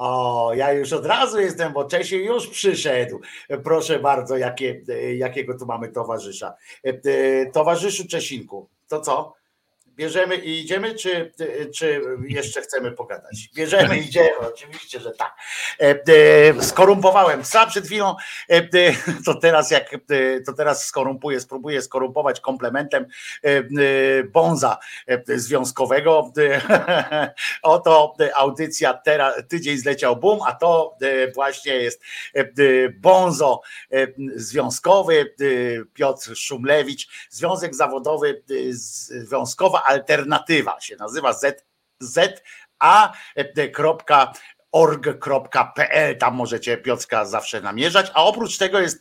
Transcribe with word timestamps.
O, 0.00 0.52
ja 0.54 0.72
już 0.72 0.92
od 0.92 1.06
razu 1.06 1.40
jestem, 1.40 1.72
bo 1.72 1.84
Czesiu 1.84 2.16
już 2.16 2.46
przyszedł. 2.46 3.20
Proszę 3.64 3.98
bardzo, 3.98 4.36
jakie, 4.36 4.82
jakiego 5.16 5.58
tu 5.58 5.66
mamy 5.66 5.88
towarzysza. 5.88 6.54
Towarzyszu 7.52 8.08
Czesinku, 8.08 8.68
to 8.88 9.00
co? 9.00 9.39
Bierzemy 10.00 10.36
i 10.36 10.60
idziemy, 10.60 10.94
czy, 10.94 11.32
czy 11.74 12.02
jeszcze 12.28 12.62
chcemy 12.62 12.92
pogadać? 12.92 13.50
Bierzemy 13.54 13.98
i 13.98 14.00
idziemy, 14.08 14.38
oczywiście, 14.38 15.00
że 15.00 15.10
tak. 15.10 15.36
E, 15.80 15.98
e, 16.58 16.62
skorumpowałem 16.62 17.42
psa 17.42 17.66
przed 17.66 17.86
chwilą, 17.86 18.16
e, 18.48 18.92
to 19.24 19.34
teraz 19.34 19.70
jak 19.70 19.90
to 20.46 20.52
teraz 20.52 20.86
skorumpuję, 20.86 21.40
spróbuję 21.40 21.82
skorumpować 21.82 22.40
komplementem 22.40 23.06
bonza 24.32 24.78
związkowego. 25.28 26.32
Oto 27.62 28.14
audycja 28.34 28.94
teraz, 28.94 29.34
tydzień 29.48 29.78
zleciał 29.78 30.16
boom, 30.16 30.40
a 30.46 30.52
to 30.52 30.96
właśnie 31.34 31.74
jest 31.74 32.02
bonzo 33.00 33.60
związkowy 34.36 35.34
Piotr 35.94 36.36
Szumlewicz, 36.36 37.08
Związek 37.30 37.74
Zawodowy 37.74 38.42
Związkowa 38.72 39.89
alternatywa 39.90 40.80
się 40.80 40.96
nazywa 40.96 41.32
Z, 41.32 42.42
tam 46.18 46.34
możecie 46.34 46.76
Piotrka 46.76 47.24
zawsze 47.24 47.60
namierzać, 47.60 48.10
a 48.14 48.24
oprócz 48.24 48.58
tego 48.58 48.80
jest 48.80 49.00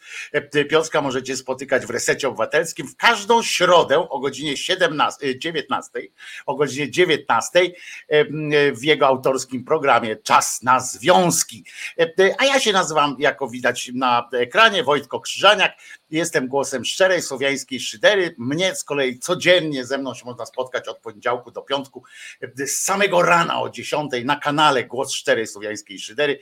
Piotrka 0.69 1.01
możecie 1.01 1.35
spotykać 1.35 1.85
w 1.85 1.89
Resecie 1.89 2.27
Obywatelskim 2.27 2.87
w 2.87 2.95
każdą 2.95 3.43
środę 3.43 4.09
o 4.09 4.19
godzinie 4.19 4.57
17, 4.57 5.39
19, 5.39 5.89
o 6.45 6.55
godzinie 6.55 6.91
19 6.91 7.71
w 8.73 8.83
jego 8.83 9.07
autorskim 9.07 9.65
programie 9.65 10.15
Czas 10.15 10.63
na 10.63 10.79
Związki. 10.79 11.65
A 12.37 12.45
ja 12.45 12.59
się 12.59 12.71
nazywam, 12.71 13.15
jako 13.19 13.47
widać 13.47 13.91
na 13.93 14.29
ekranie, 14.33 14.83
Wojtko 14.83 15.19
Krzyżaniak, 15.19 15.73
Jestem 16.11 16.47
głosem 16.47 16.85
szczerej 16.85 17.21
słowiańskiej 17.21 17.79
szydery. 17.79 18.35
Mnie 18.37 18.75
z 18.75 18.83
kolei 18.83 19.19
codziennie 19.19 19.85
ze 19.85 19.97
mną 19.97 20.13
się 20.13 20.25
można 20.25 20.45
spotkać 20.45 20.87
od 20.87 20.97
poniedziałku 20.97 21.51
do 21.51 21.61
piątku, 21.61 22.03
z 22.55 22.71
samego 22.71 23.21
rana 23.21 23.61
o 23.61 23.69
10 23.69 24.11
na 24.23 24.35
kanale 24.35 24.83
Głos 24.83 25.11
Szczerej 25.13 25.47
Słowiańskiej 25.47 25.99
Szydery 25.99 26.39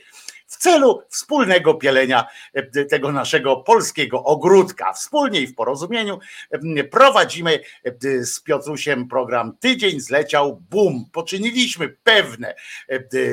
w 0.48 0.56
celu 0.56 1.02
wspólnego 1.08 1.74
pielenia 1.74 2.26
e, 2.54 2.84
tego 2.84 3.12
naszego 3.12 3.56
polskiego 3.56 4.24
ogródka. 4.24 4.92
Wspólnie 4.92 5.40
i 5.40 5.46
w 5.46 5.54
porozumieniu 5.54 6.18
e, 6.50 6.84
prowadzimy 6.84 7.60
e, 7.84 8.24
z 8.24 8.40
Piotrusiem 8.40 9.08
program 9.08 9.56
Tydzień 9.60 10.00
zleciał 10.00 10.62
boom. 10.70 11.04
Poczyniliśmy 11.12 11.88
pewne 11.88 12.54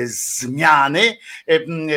zmiany 0.04 1.16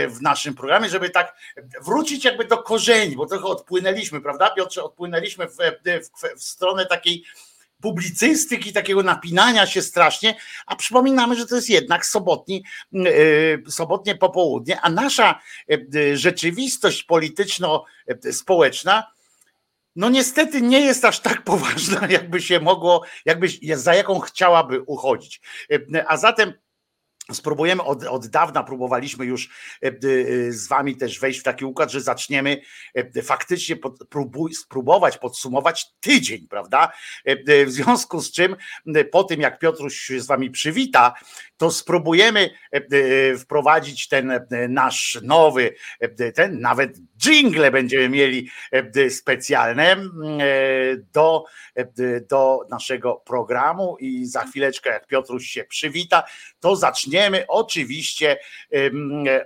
w 0.07 0.21
naszym 0.21 0.55
programie, 0.55 0.89
żeby 0.89 1.09
tak 1.09 1.35
wrócić 1.81 2.25
jakby 2.25 2.45
do 2.45 2.57
korzeni, 2.57 3.15
bo 3.15 3.25
trochę 3.25 3.45
odpłynęliśmy, 3.45 4.21
prawda 4.21 4.49
Piotrze, 4.49 4.83
odpłynęliśmy 4.83 5.47
w, 5.47 5.55
w, 5.55 6.39
w 6.39 6.43
stronę 6.43 6.85
takiej 6.85 7.23
publicystyki, 7.81 8.73
takiego 8.73 9.03
napinania 9.03 9.67
się 9.67 9.81
strasznie, 9.81 10.35
a 10.65 10.75
przypominamy, 10.75 11.35
że 11.35 11.45
to 11.45 11.55
jest 11.55 11.69
jednak 11.69 12.05
sobotni, 12.05 12.63
e, 12.95 13.71
sobotnie 13.71 14.15
popołudnie, 14.15 14.81
a 14.81 14.89
nasza 14.89 15.39
e, 15.71 15.77
rzeczywistość 16.17 17.03
polityczno-społeczna 17.03 19.11
no 19.95 20.09
niestety 20.09 20.61
nie 20.61 20.79
jest 20.79 21.05
aż 21.05 21.19
tak 21.19 21.43
poważna, 21.51 22.07
jakby 22.07 22.41
się 22.41 22.59
mogło, 22.59 23.03
jakby 23.25 23.47
za 23.73 23.95
jaką 23.95 24.19
chciałaby 24.19 24.81
uchodzić. 24.81 25.41
E, 25.71 26.05
a 26.07 26.17
zatem 26.17 26.53
Spróbujemy 27.33 27.83
od, 27.83 28.03
od 28.03 28.27
dawna, 28.27 28.63
próbowaliśmy 28.63 29.25
już 29.25 29.49
e, 29.83 29.87
e, 29.87 29.91
z 30.51 30.67
Wami 30.67 30.97
też 30.97 31.19
wejść 31.19 31.39
w 31.39 31.43
taki 31.43 31.65
układ, 31.65 31.91
że 31.91 32.01
zaczniemy 32.01 32.61
e, 32.95 33.21
faktycznie 33.21 33.75
pod, 33.75 34.07
próbuj, 34.09 34.53
spróbować 34.53 35.17
podsumować 35.17 35.91
tydzień, 35.99 36.47
prawda? 36.47 36.91
W 37.65 37.71
związku 37.71 38.21
z 38.21 38.31
czym, 38.31 38.55
po 39.11 39.23
tym 39.23 39.41
jak 39.41 39.59
Piotruś 39.59 39.95
się 39.95 40.21
z 40.21 40.27
Wami 40.27 40.51
przywita, 40.51 41.13
to 41.57 41.71
spróbujemy 41.71 42.49
wprowadzić 43.39 44.07
ten 44.07 44.31
nasz 44.69 45.19
nowy, 45.23 45.75
ten 46.35 46.59
nawet 46.59 46.97
jingle 47.25 47.71
będziemy 47.71 48.09
mieli 48.09 48.49
specjalne 49.09 49.95
do, 51.13 51.45
do 52.29 52.59
naszego 52.69 53.15
programu 53.15 53.97
i 53.99 54.25
za 54.25 54.45
chwileczkę, 54.45 54.89
jak 54.89 55.07
Piotruś 55.07 55.47
się 55.47 55.63
przywita, 55.63 56.23
to 56.59 56.75
zaczniemy 56.75 57.18
oczywiście 57.47 58.39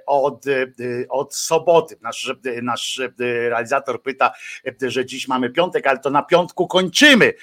od, 0.05 0.45
od 1.09 1.35
soboty. 1.35 1.97
Nasz, 2.01 2.33
nasz 2.61 3.01
realizator 3.19 4.01
pyta, 4.01 4.33
że 4.81 5.05
dziś 5.05 5.27
mamy 5.27 5.49
piątek, 5.49 5.87
ale 5.87 5.99
to 5.99 6.09
na 6.09 6.23
piątku 6.23 6.67
kończymy. 6.67 7.33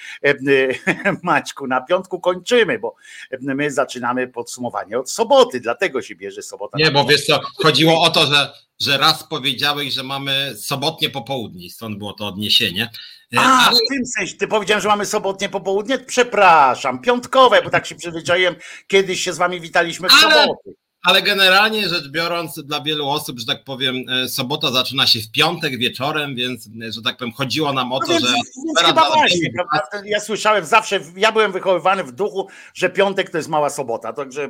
Maćku, 1.23 1.67
na 1.67 1.81
piątku 1.81 2.19
kończymy, 2.19 2.79
bo 2.79 2.95
my 3.41 3.71
zaczynamy 3.71 4.27
podsumowanie 4.27 4.99
od 4.99 5.11
soboty, 5.11 5.59
dlatego 5.59 6.01
się 6.01 6.15
bierze 6.15 6.41
sobota. 6.41 6.77
Nie, 6.77 6.91
bo 6.91 7.05
wiesz 7.05 7.25
co, 7.25 7.39
chodziło 7.55 8.01
o 8.01 8.09
to, 8.09 8.25
że, 8.25 8.53
że 8.81 8.97
raz 8.97 9.23
powiedziałeś, 9.23 9.93
że 9.93 10.03
mamy 10.03 10.53
sobotnie 10.57 11.09
popołudnie, 11.09 11.69
stąd 11.69 11.97
było 11.97 12.13
to 12.13 12.27
odniesienie. 12.27 12.89
A, 13.37 13.67
ale... 13.67 13.75
w 13.75 13.93
tym 13.93 14.05
sensie, 14.05 14.35
ty 14.35 14.47
powiedziałem, 14.47 14.81
że 14.81 14.89
mamy 14.89 15.05
sobotnie 15.05 15.49
popołudnie? 15.49 15.99
Przepraszam, 15.99 17.01
piątkowe, 17.01 17.61
bo 17.61 17.69
tak 17.69 17.85
się 17.85 17.95
przyzwyczaiłem, 17.95 18.55
kiedyś 18.87 19.21
się 19.21 19.33
z 19.33 19.37
wami 19.37 19.61
witaliśmy 19.61 20.09
w 20.09 20.11
ale... 20.23 20.41
soboty. 20.41 20.75
Ale 21.03 21.21
generalnie 21.21 21.89
rzecz 21.89 22.07
biorąc, 22.07 22.59
dla 22.63 22.81
wielu 22.81 23.09
osób, 23.09 23.39
że 23.39 23.45
tak 23.45 23.63
powiem, 23.63 23.95
e, 24.09 24.29
sobota 24.29 24.71
zaczyna 24.71 25.07
się 25.07 25.19
w 25.19 25.31
piątek 25.31 25.77
wieczorem, 25.77 26.35
więc, 26.35 26.67
e, 26.67 26.91
że 26.91 27.01
tak 27.01 27.17
powiem, 27.17 27.33
chodziło 27.33 27.73
nam 27.73 27.93
o 27.93 27.99
no 27.99 28.05
to, 28.05 28.11
więc, 28.11 28.23
że. 28.23 28.33
Więc 28.65 28.79
chyba 28.79 29.09
właśnie, 29.09 29.49
ja 30.05 30.19
słyszałem 30.19 30.65
zawsze, 30.65 30.99
ja 31.15 31.31
byłem 31.31 31.51
wychowywany 31.51 32.03
w 32.03 32.11
duchu, 32.11 32.47
że 32.73 32.89
piątek 32.89 33.29
to 33.29 33.37
jest 33.37 33.49
mała 33.49 33.69
sobota, 33.69 34.13
także 34.13 34.49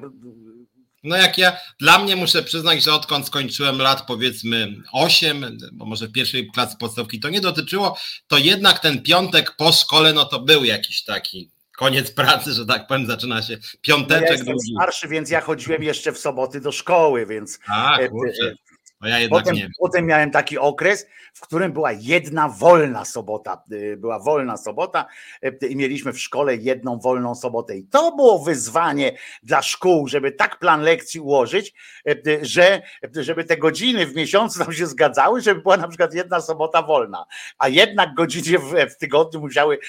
no 1.04 1.18
jak 1.18 1.38
ja, 1.38 1.58
dla 1.80 2.00
mnie 2.00 2.16
muszę 2.16 2.44
przyznać, 2.44 2.84
że 2.84 2.94
odkąd 2.94 3.28
skończyłem 3.28 3.78
lat 3.78 4.06
powiedzmy 4.08 4.68
8, 4.92 5.58
bo 5.74 5.86
może 5.86 6.08
w 6.08 6.12
pierwszej 6.12 6.52
klasy 6.52 6.78
podstawki 6.80 7.20
to 7.20 7.30
nie 7.30 7.42
dotyczyło, 7.42 7.98
to 8.28 8.38
jednak 8.38 8.80
ten 8.80 9.04
piątek 9.04 9.56
po 9.58 9.72
szkole, 9.72 10.14
no 10.14 10.26
to 10.26 10.40
był 10.40 10.64
jakiś 10.64 11.04
taki 11.04 11.52
koniec 11.78 12.12
pracy, 12.12 12.52
że 12.52 12.66
tak 12.66 12.88
powiem, 12.88 13.08
zaczyna 13.08 13.42
się 13.42 13.58
piąteczek. 13.82 14.22
No 14.22 14.28
ja 14.28 14.32
jestem 14.32 14.56
starszy, 14.76 15.08
więc 15.08 15.30
ja 15.30 15.42
chodziłem 15.42 15.84
jeszcze 15.84 16.12
w 16.12 16.18
soboty 16.18 16.62
do 16.62 16.72
szkoły, 16.72 17.26
więc... 17.26 17.60
A, 17.68 17.98
e, 17.98 18.10
kurczę. 18.10 18.44
E, 18.44 18.56
no 19.02 19.08
ja 19.08 19.20
jednak 19.20 19.44
potem, 19.44 19.56
nie. 19.56 19.70
Potem 19.80 20.06
miałem 20.06 20.32
taki 20.32 20.58
okres, 20.58 21.06
w 21.34 21.42
którym 21.42 21.74
była 21.74 21.92
jedna 21.92 22.50
wolna 22.50 23.06
sobota. 23.06 23.64
Y, 23.72 23.98
była 23.98 24.20
wolna 24.20 24.58
sobota 24.58 25.06
y, 25.46 25.68
i 25.68 25.76
mieliśmy 25.76 26.14
w 26.14 26.20
szkole 26.20 26.56
jedną 26.56 27.00
wolną 27.00 27.36
sobotę. 27.36 27.78
I 27.78 27.84
to 27.84 28.16
było 28.16 28.40
wyzwanie 28.40 29.18
dla 29.44 29.62
szkół, 29.62 30.08
żeby 30.08 30.32
tak 30.32 30.60
plan 30.60 30.82
lekcji 30.82 31.20
ułożyć, 31.20 31.74
y, 32.08 32.40
że 32.42 32.82
żeby 33.14 33.44
te 33.44 33.58
godziny 33.58 34.06
w 34.06 34.16
miesiącu 34.16 34.60
nam 34.60 34.74
się 34.74 34.88
zgadzały, 34.88 35.42
żeby 35.42 35.62
była 35.62 35.78
na 35.78 35.88
przykład 35.88 36.14
jedna 36.14 36.42
sobota 36.42 36.82
wolna, 36.82 37.26
a 37.58 37.68
jednak 37.68 38.14
godziny 38.14 38.60
w, 38.60 38.98
tygodniu 38.98 39.40
musiały 39.40 39.80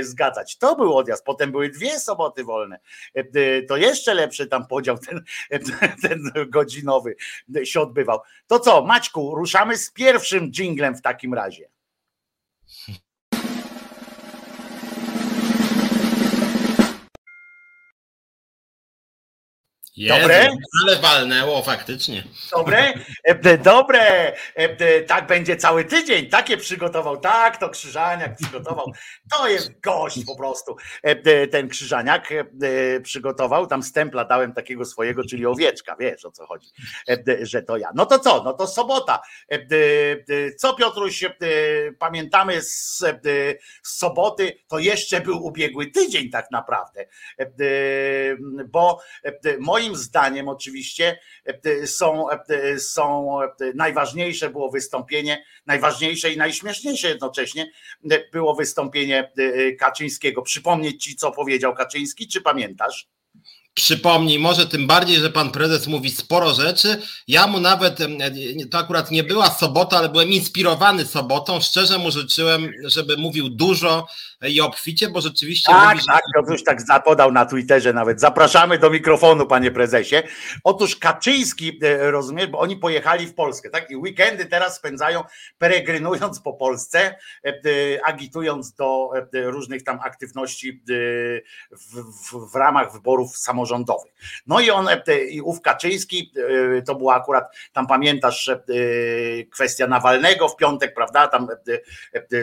zgadzać. 0.00 0.58
To 0.58 0.76
był 0.76 0.96
odjazd. 0.96 1.24
Potem 1.24 1.52
były 1.52 1.68
dwie 1.68 1.98
soboty 2.00 2.44
wolne. 2.44 2.80
To 3.68 3.76
jeszcze 3.76 4.14
lepszy 4.14 4.46
tam 4.46 4.66
podział 4.66 4.98
ten, 4.98 5.24
ten 6.02 6.30
godzinowy 6.48 7.16
się 7.64 7.80
odbywał. 7.80 8.20
To 8.46 8.58
co, 8.58 8.84
Maćku, 8.84 9.34
ruszamy 9.34 9.76
z 9.76 9.90
pierwszym 9.90 10.50
w 10.92 11.02
takim 11.02 11.34
razie. 11.34 11.68
Jezu, 19.96 20.20
dobre? 20.20 20.48
Ale 20.82 20.96
walnęło 20.96 21.62
faktycznie. 21.62 22.24
Dobre? 22.56 22.92
E, 23.24 23.58
dobre. 23.58 24.00
E, 24.00 24.34
e, 24.56 25.00
tak 25.00 25.26
będzie 25.26 25.56
cały 25.56 25.84
tydzień. 25.84 26.26
Takie 26.26 26.56
przygotował. 26.56 27.16
Tak, 27.16 27.56
to 27.56 27.68
Krzyżaniak 27.68 28.36
przygotował. 28.36 28.92
To 29.30 29.48
jest 29.48 29.80
gość 29.80 30.24
po 30.24 30.36
prostu. 30.36 30.76
Ten 31.50 31.68
Krzyżaniak 31.68 32.28
przygotował. 33.02 33.66
Tam 33.66 33.82
stempla 33.82 34.24
dałem 34.24 34.52
takiego 34.52 34.84
swojego, 34.84 35.24
czyli 35.24 35.46
owieczka. 35.46 35.96
Wiesz 35.96 36.24
o 36.24 36.30
co 36.30 36.46
chodzi, 36.46 36.68
że 37.42 37.62
to 37.62 37.76
ja. 37.76 37.88
No 37.94 38.06
to 38.06 38.18
co? 38.18 38.42
No 38.42 38.52
to 38.52 38.66
sobota. 38.66 39.22
Co 40.56 40.74
Piotruś 40.74 41.24
pamiętamy 41.98 42.62
z, 42.62 42.98
z 43.82 43.98
soboty, 43.98 44.58
to 44.68 44.78
jeszcze 44.78 45.20
był 45.20 45.44
ubiegły 45.44 45.86
tydzień 45.86 46.30
tak 46.30 46.50
naprawdę. 46.50 47.06
Bo 48.68 49.00
moi 49.58 49.83
moim 49.84 49.96
zdaniem 49.96 50.48
oczywiście 50.48 51.18
e, 51.44 51.86
są, 51.86 52.30
e, 52.30 52.78
są 52.78 53.38
e, 53.42 53.48
najważniejsze 53.74 54.50
było 54.50 54.70
wystąpienie, 54.70 55.44
najważniejsze 55.66 56.32
i 56.32 56.36
najśmieszniejsze 56.36 57.08
jednocześnie 57.08 57.70
było 58.32 58.54
wystąpienie 58.54 59.32
Kaczyńskiego. 59.78 60.42
Przypomnieć 60.42 61.04
ci, 61.04 61.16
co 61.16 61.32
powiedział 61.32 61.74
Kaczyński, 61.74 62.28
czy 62.28 62.40
pamiętasz? 62.40 63.08
Przypomnij, 63.74 64.38
może 64.38 64.66
tym 64.66 64.86
bardziej, 64.86 65.16
że 65.16 65.30
pan 65.30 65.50
prezes 65.50 65.86
mówi 65.86 66.10
sporo 66.10 66.54
rzeczy. 66.54 67.02
Ja 67.28 67.46
mu 67.46 67.60
nawet, 67.60 67.98
to 68.70 68.78
akurat 68.78 69.10
nie 69.10 69.24
była 69.24 69.50
sobota, 69.50 69.96
ale 69.96 70.08
byłem 70.08 70.28
inspirowany 70.28 71.06
sobotą. 71.06 71.60
Szczerze 71.60 71.98
mu 71.98 72.10
życzyłem, 72.10 72.72
żeby 72.84 73.16
mówił 73.16 73.48
dużo 73.48 74.06
i 74.42 74.60
obficie, 74.60 75.08
bo 75.08 75.20
rzeczywiście. 75.20 75.72
Tak, 75.72 75.94
mówi, 75.94 76.06
tak, 76.06 76.22
Piotruś 76.34 76.64
tak 76.64 76.82
zapodał 76.82 77.32
na 77.32 77.46
Twitterze 77.46 77.92
nawet. 77.92 78.20
Zapraszamy 78.20 78.78
do 78.78 78.90
mikrofonu, 78.90 79.46
panie 79.46 79.70
prezesie. 79.70 80.16
Otóż 80.64 80.96
Kaczyński, 80.96 81.78
e, 81.82 82.10
rozumiesz, 82.10 82.46
bo 82.46 82.58
oni 82.58 82.76
pojechali 82.76 83.26
w 83.26 83.34
Polskę, 83.34 83.70
tak? 83.70 83.90
I 83.90 83.96
weekendy 83.96 84.46
teraz 84.46 84.76
spędzają 84.76 85.24
peregrynując 85.58 86.40
po 86.40 86.52
Polsce, 86.52 86.98
e, 87.00 87.48
e, 87.48 87.54
agitując 88.04 88.74
do 88.74 89.10
różnych 89.32 89.82
tam 89.82 90.00
aktywności 90.00 90.82
w, 91.70 92.02
w, 92.30 92.52
w 92.52 92.54
ramach 92.54 92.92
wyborów 92.92 93.36
samorządowych 93.36 93.63
samorządowych. 93.64 94.12
No 94.46 94.60
i 94.60 94.70
on, 94.70 94.88
e, 94.88 95.24
i 95.28 95.40
ów 95.40 95.60
Kaczyński, 95.60 96.32
e, 96.76 96.82
to 96.82 96.94
była 96.94 97.14
akurat, 97.14 97.44
tam 97.72 97.86
pamiętasz, 97.86 98.48
e, 98.48 98.58
kwestia 99.50 99.86
Nawalnego 99.86 100.48
w 100.48 100.56
piątek, 100.56 100.94
prawda, 100.94 101.28
tam 101.28 101.48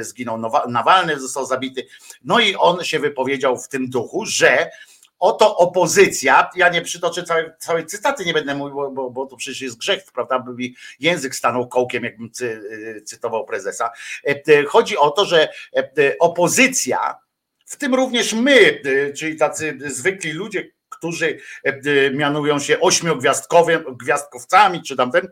zginął 0.02 0.38
Nawalny, 0.68 1.20
został 1.20 1.46
zabity. 1.46 1.88
No 2.24 2.40
i 2.40 2.56
on 2.56 2.84
się 2.84 3.00
wypowiedział 3.00 3.58
w 3.58 3.68
tym 3.68 3.90
duchu, 3.90 4.26
że 4.26 4.70
oto 5.20 5.58
opozycja, 5.58 6.50
ja 6.56 6.70
nie 6.70 6.82
przytoczę 6.82 7.24
całej, 7.24 7.46
całej 7.60 7.86
cytaty, 7.86 8.26
nie 8.26 8.34
będę 8.34 8.56
mówił, 8.56 8.92
bo, 8.92 9.10
bo 9.10 9.26
to 9.26 9.36
przecież 9.36 9.62
jest 9.62 9.78
grzech, 9.78 10.04
prawda, 10.14 10.40
by 10.40 10.54
mi 10.54 10.76
język 11.00 11.36
stanął 11.36 11.68
kołkiem, 11.68 12.04
jakbym 12.04 12.32
cy, 12.32 12.62
cytował 13.06 13.46
prezesa. 13.46 13.92
Chodzi 14.68 14.98
o 14.98 15.12
to, 15.12 15.26
że 15.26 15.50
opozycja, 16.20 17.18
w 17.66 17.78
tym 17.78 17.96
również 17.96 18.34
my, 18.34 18.82
czyli 19.16 19.38
tacy 19.38 19.78
zwykli 19.86 20.32
ludzie, 20.32 20.72
którzy 21.02 21.38
e, 21.66 21.70
e, 21.70 22.12
mianują 22.12 22.60
się 22.60 22.80
ośmiogwiazdkowcami, 22.80 24.84
czy 24.84 24.96
tamten, 24.96 25.28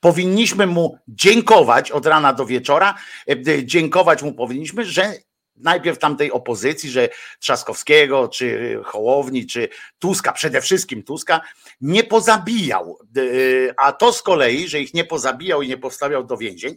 powinniśmy 0.00 0.66
mu 0.66 0.98
dziękować 1.08 1.90
od 1.90 2.06
rana 2.06 2.32
do 2.32 2.46
wieczora, 2.46 2.94
e, 3.28 3.64
dziękować 3.64 4.22
mu 4.22 4.32
powinniśmy, 4.32 4.84
że 4.84 5.14
najpierw 5.56 5.98
tamtej 5.98 6.32
opozycji, 6.32 6.90
że 6.90 7.08
Trzaskowskiego, 7.38 8.28
czy 8.28 8.78
Hołowni, 8.84 9.46
czy 9.46 9.68
Tuska, 9.98 10.32
przede 10.32 10.60
wszystkim 10.60 11.02
Tuska, 11.02 11.40
nie 11.80 12.04
pozabijał. 12.04 12.98
A 13.76 13.92
to 13.92 14.12
z 14.12 14.22
kolei, 14.22 14.68
że 14.68 14.80
ich 14.80 14.94
nie 14.94 15.04
pozabijał 15.04 15.62
i 15.62 15.68
nie 15.68 15.76
powstawiał 15.76 16.24
do 16.24 16.36
więzień, 16.36 16.76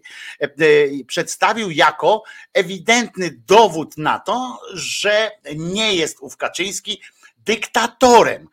przedstawił 1.07 1.71
jako 1.71 2.23
ewidentny 2.53 3.41
dowód 3.47 3.97
na 3.97 4.19
to, 4.19 4.59
że 4.73 5.31
nie 5.55 5.95
jest 5.95 6.19
ów 6.19 6.37
Kaczyński 6.37 7.01
dyktatorem. 7.47 8.47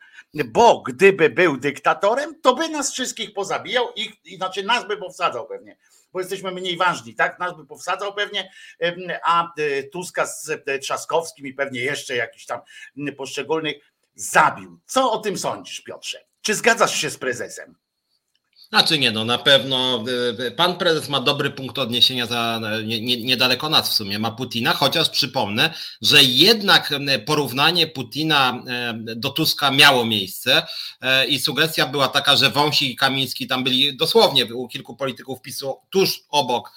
Bo 0.45 0.81
gdyby 0.81 1.29
był 1.29 1.57
dyktatorem, 1.57 2.41
to 2.41 2.55
by 2.55 2.69
nas 2.69 2.91
wszystkich 2.91 3.33
pozabijał 3.33 3.87
i 4.25 4.35
znaczy 4.35 4.63
nas 4.63 4.87
by 4.87 4.97
powsadzał 4.97 5.47
pewnie, 5.47 5.77
bo 6.13 6.19
jesteśmy 6.19 6.51
mniej 6.51 6.77
ważni, 6.77 7.15
tak? 7.15 7.39
Nas 7.39 7.57
by 7.57 7.65
powsadzał 7.65 8.13
pewnie, 8.13 8.51
a 9.23 9.53
e, 9.57 9.83
Tuska 9.83 10.25
z 10.25 10.49
e, 10.49 10.79
Trzaskowskim 10.79 11.47
i 11.47 11.53
pewnie 11.53 11.81
jeszcze 11.81 12.15
jakiś 12.15 12.45
tam 12.45 12.59
poszczególnych 13.17 13.75
zabił. 14.15 14.79
Co 14.85 15.11
o 15.11 15.17
tym 15.17 15.37
sądzisz, 15.37 15.81
Piotrze? 15.81 16.25
Czy 16.41 16.55
zgadzasz 16.55 16.95
się 16.95 17.09
z 17.09 17.17
prezesem? 17.17 17.75
Znaczy 18.69 18.99
nie, 18.99 19.11
no 19.11 19.25
na 19.25 19.37
pewno 19.37 20.03
y, 20.07 20.43
y, 20.43 20.51
pan 20.51 20.77
prezes 20.77 21.09
ma 21.09 21.19
dobry 21.19 21.49
punkt 21.49 21.79
odniesienia 21.79 22.25
za 22.25 22.61
nie, 22.85 23.01
nie, 23.01 23.17
niedaleko 23.23 23.69
nas 23.69 23.89
w 23.89 23.93
sumie, 23.93 24.19
ma 24.19 24.31
Putina, 24.31 24.73
chociaż 24.73 25.09
przypomnę, 25.09 25.73
że 26.01 26.23
jednak 26.23 26.91
y, 26.91 27.19
porównanie 27.19 27.87
Putina 27.87 28.63
do 29.15 29.29
Tuska 29.29 29.71
miało 29.71 30.05
miejsce 30.05 30.67
i 31.27 31.39
sugestia 31.39 31.87
była 31.87 32.07
taka, 32.07 32.35
że 32.35 32.49
Wąsik 32.49 32.89
i 32.89 32.95
Kamiński 32.95 33.47
tam 33.47 33.63
byli 33.63 33.97
dosłownie 33.97 34.45
u 34.45 34.67
kilku 34.67 34.95
polityków 34.95 35.41
PiSu 35.41 35.77
tuż 35.89 36.23
obok 36.29 36.71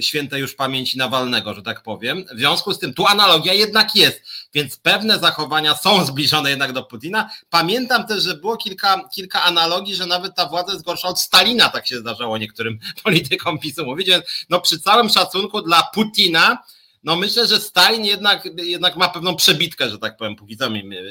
świętej 0.00 0.40
już 0.40 0.54
pamięci 0.54 0.98
Nawalnego, 0.98 1.54
że 1.54 1.62
tak 1.62 1.82
powiem. 1.82 2.24
W 2.34 2.38
związku 2.38 2.72
z 2.72 2.78
tym 2.78 2.94
tu 2.94 3.06
analogia 3.06 3.52
jednak 3.52 3.96
jest, 3.96 4.22
więc 4.54 4.76
pewne 4.76 5.18
zachowania 5.18 5.74
są 5.74 6.04
zbliżone 6.04 6.50
jednak 6.50 6.72
do 6.72 6.82
Putina. 6.82 7.30
Pamiętam 7.50 8.06
też, 8.06 8.22
że 8.22 8.34
było 8.34 8.56
kilka, 8.56 9.08
kilka 9.14 9.42
analogii, 9.42 9.94
że 9.94 10.06
nawet 10.06 10.34
ta 10.34 10.46
władza 10.46 10.72
jest 10.72 10.85
gorsza 10.86 11.08
od 11.08 11.20
Stalina, 11.20 11.68
tak 11.68 11.86
się 11.86 11.98
zdarzało 11.98 12.38
niektórym 12.38 12.78
politykom 13.04 13.58
PiSu 13.58 13.84
mówić, 13.84 14.08
no 14.50 14.60
przy 14.60 14.80
całym 14.80 15.08
szacunku 15.08 15.62
dla 15.62 15.82
Putina, 15.94 16.58
no 17.06 17.16
myślę, 17.16 17.46
że 17.46 17.60
Stalin 17.60 18.04
jednak, 18.04 18.48
jednak 18.56 18.96
ma 18.96 19.08
pewną 19.08 19.36
przebitkę, 19.36 19.90
że 19.90 19.98
tak 19.98 20.16
powiem, 20.16 20.36
póki 20.36 20.56
co 20.56 20.68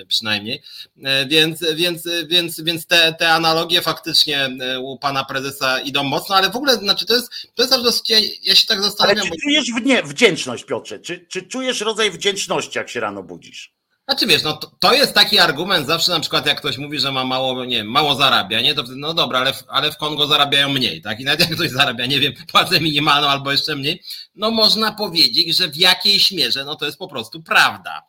przynajmniej, 0.08 0.62
e, 1.04 1.26
więc, 1.26 1.64
więc, 1.76 2.08
więc, 2.28 2.62
więc 2.62 2.86
te, 2.88 3.16
te 3.20 3.34
analogie 3.34 3.82
faktycznie 3.82 4.50
e, 4.62 4.80
u 4.80 5.00
pana 5.00 5.26
prezesa 5.26 5.80
idą 5.80 6.04
mocno, 6.04 6.36
ale 6.36 6.50
w 6.50 6.56
ogóle, 6.56 6.76
znaczy 6.76 7.06
to 7.06 7.16
jest, 7.16 7.32
to 7.56 7.64
jest 7.64 7.74
aż 7.74 7.84
dosyć, 7.84 8.10
ja, 8.10 8.20
ja 8.44 8.56
się 8.56 8.68
tak 8.68 8.82
zastanawiam. 8.82 9.22
Ale 9.22 9.32
czy 9.32 9.42
czujesz 9.42 9.72
wdzięczność, 10.04 10.64
Piotrze? 10.64 11.00
Czy, 11.00 11.26
czy 11.30 11.42
czujesz 11.42 11.82
rodzaj 11.82 12.12
wdzięczności, 12.12 12.78
jak 12.78 12.90
się 12.90 13.00
rano 13.00 13.24
budzisz? 13.24 13.75
Znaczy 14.10 14.28
wiesz, 14.28 14.44
no 14.44 14.54
to, 14.54 14.72
to, 14.80 14.94
jest 14.94 15.14
taki 15.14 15.40
argument 15.40 15.88
zawsze 15.88 16.12
na 16.12 16.20
przykład 16.20 16.46
jak 16.46 16.58
ktoś 16.58 16.78
mówi, 16.78 17.00
że 17.00 17.12
ma 17.12 17.24
mało, 17.24 17.66
nie 17.66 17.78
wiem, 17.78 17.88
mało 17.88 18.16
zarabia, 18.16 18.62
nie, 18.62 18.76
to 18.76 18.84
no 18.96 19.14
dobra, 19.14 19.40
ale 19.40 19.54
w, 19.54 19.64
ale 19.68 19.92
w 19.92 19.98
Kongo 19.98 20.28
zarabiają 20.28 20.70
mniej, 20.70 21.02
tak? 21.02 21.20
I 21.20 21.24
nawet 21.24 21.40
jak 21.40 21.50
ktoś 21.50 21.72
zarabia, 21.72 22.06
nie 22.06 22.20
wiem, 22.20 22.34
płacę 22.52 22.80
minimalną 22.80 23.28
albo 23.28 23.52
jeszcze 23.52 23.76
mniej, 23.76 24.04
no 24.36 24.52
można 24.52 24.92
powiedzieć, 24.92 25.58
że 25.58 25.68
w 25.68 25.78
jakiejś 25.78 26.32
mierze, 26.32 26.66
no 26.66 26.76
to 26.76 26.86
jest 26.86 26.98
po 26.98 27.08
prostu 27.08 27.44
prawda. 27.44 28.04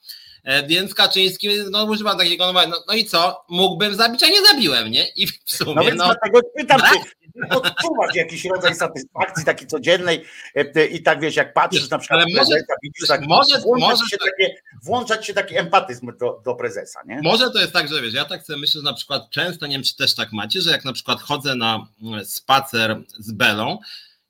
E, 0.44 0.66
więc 0.66 0.94
Kaczyński 0.94 1.48
no, 1.70 1.84
używa 1.84 2.14
takiego, 2.14 2.52
no, 2.52 2.60
no 2.88 2.94
i 2.94 3.04
co, 3.04 3.44
mógłbym 3.48 3.94
zabić, 3.94 4.22
a 4.22 4.28
nie 4.28 4.46
zabiłem, 4.46 4.90
nie? 4.90 5.08
I 5.08 5.26
w 5.26 5.32
sumie, 5.46 5.74
no. 5.74 5.82
No 5.82 6.04
dlatego 6.04 6.40
pytam, 6.56 6.80
czy 6.80 7.25
odczuwasz 7.50 8.14
jakiś 8.14 8.44
rodzaj 8.44 8.74
satysfakcji 8.74 9.44
takiej 9.44 9.68
codziennej 9.68 10.24
e, 10.54 10.86
i 10.86 11.02
tak 11.02 11.20
wiesz, 11.20 11.36
jak 11.36 11.54
patrzysz 11.54 11.90
na 11.90 11.98
przykład 11.98 12.20
może, 12.20 12.34
prezesa, 12.34 12.74
widzisz 12.82 13.08
tak, 13.08 13.26
może, 13.26 13.58
włączać, 13.58 13.90
może 13.90 14.06
się 14.10 14.16
tak. 14.18 14.30
takie, 14.30 14.54
włączać 14.82 15.26
się 15.26 15.34
taki 15.34 15.58
empatyzm 15.58 16.12
do, 16.18 16.40
do 16.44 16.54
prezesa, 16.54 17.00
nie? 17.06 17.20
Może 17.22 17.50
to 17.50 17.58
jest 17.60 17.72
tak, 17.72 17.88
że 17.88 18.02
wiesz, 18.02 18.14
ja 18.14 18.24
tak 18.24 18.42
sobie 18.42 18.58
myślę, 18.58 18.80
że 18.80 18.84
na 18.84 18.94
przykład 18.94 19.30
często, 19.30 19.66
nie 19.66 19.74
wiem, 19.74 19.82
czy 19.82 19.96
też 19.96 20.14
tak 20.14 20.32
macie, 20.32 20.60
że 20.60 20.70
jak 20.70 20.84
na 20.84 20.92
przykład 20.92 21.20
chodzę 21.20 21.54
na 21.54 21.86
mm, 22.02 22.24
spacer 22.24 23.02
z 23.18 23.32
Belą, 23.32 23.78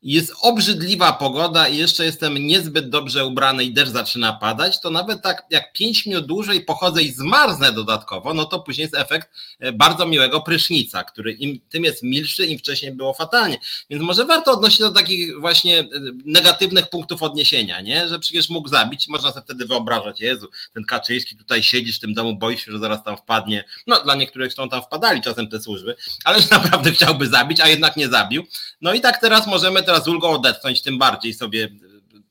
jest 0.07 0.33
obrzydliwa 0.41 1.13
pogoda 1.13 1.69
i 1.69 1.77
jeszcze 1.77 2.05
jestem 2.05 2.39
niezbyt 2.39 2.89
dobrze 2.89 3.27
ubrany 3.27 3.65
i 3.65 3.73
deszcz 3.73 3.93
zaczyna 3.93 4.33
padać, 4.33 4.81
to 4.81 4.91
nawet 4.91 5.23
tak 5.23 5.47
jak 5.51 5.73
5 5.73 6.07
minut 6.07 6.27
dłużej 6.27 6.61
pochodzę 6.61 7.03
i 7.03 7.13
zmarznę 7.13 7.73
dodatkowo, 7.73 8.35
no 8.35 8.45
to 8.45 8.61
później 8.61 8.83
jest 8.83 8.95
efekt 8.95 9.31
e, 9.59 9.73
bardzo 9.73 10.07
miłego 10.07 10.41
prysznica, 10.41 11.05
który 11.05 11.33
im 11.33 11.61
tym 11.71 11.85
jest 11.85 12.03
milszy, 12.03 12.47
im 12.47 12.59
wcześniej 12.59 12.93
było 12.93 13.15
fatalnie. 13.15 13.59
Więc 13.91 14.03
może 14.03 14.25
warto 14.25 14.53
odnosić 14.53 14.79
do 14.79 14.91
takich 14.91 15.41
właśnie 15.41 15.81
e, 15.81 15.87
negatywnych 16.25 16.91
punktów 16.91 17.23
odniesienia, 17.23 17.81
nie? 17.81 18.09
że 18.09 18.19
przecież 18.19 18.49
mógł 18.49 18.69
zabić, 18.69 19.09
można 19.09 19.33
sobie 19.33 19.45
wtedy 19.45 19.67
wyobrażać, 19.67 20.21
Jezu, 20.21 20.49
ten 20.75 20.85
Kaczyński 20.85 21.37
tutaj 21.37 21.63
siedzisz 21.63 21.97
w 21.97 22.01
tym 22.01 22.15
domu, 22.15 22.37
boisz 22.37 22.65
się, 22.65 22.73
że 22.73 22.79
zaraz 22.79 23.05
tam 23.05 23.17
wpadnie. 23.17 23.65
No 23.87 24.03
dla 24.03 24.15
niektórych 24.15 24.53
są 24.53 24.69
tam 24.69 24.83
wpadali 24.83 25.23
czasem 25.23 25.49
te 25.49 25.61
służby, 25.61 25.97
ale 26.25 26.43
że 26.43 26.49
naprawdę 26.63 26.93
chciałby 26.93 27.27
zabić, 27.27 27.61
a 27.61 27.69
jednak 27.69 27.97
nie 27.97 28.09
zabił. 28.09 28.47
No 28.81 28.95
i 28.95 29.01
tak 29.01 29.21
teraz 29.21 29.47
możemy 29.47 29.83
teraz 29.83 29.96
z 30.01 30.09
ulgą 30.09 30.31
odetchnąć, 30.31 30.83
tym 30.83 30.99
bardziej 30.99 31.35
sobie 31.35 31.69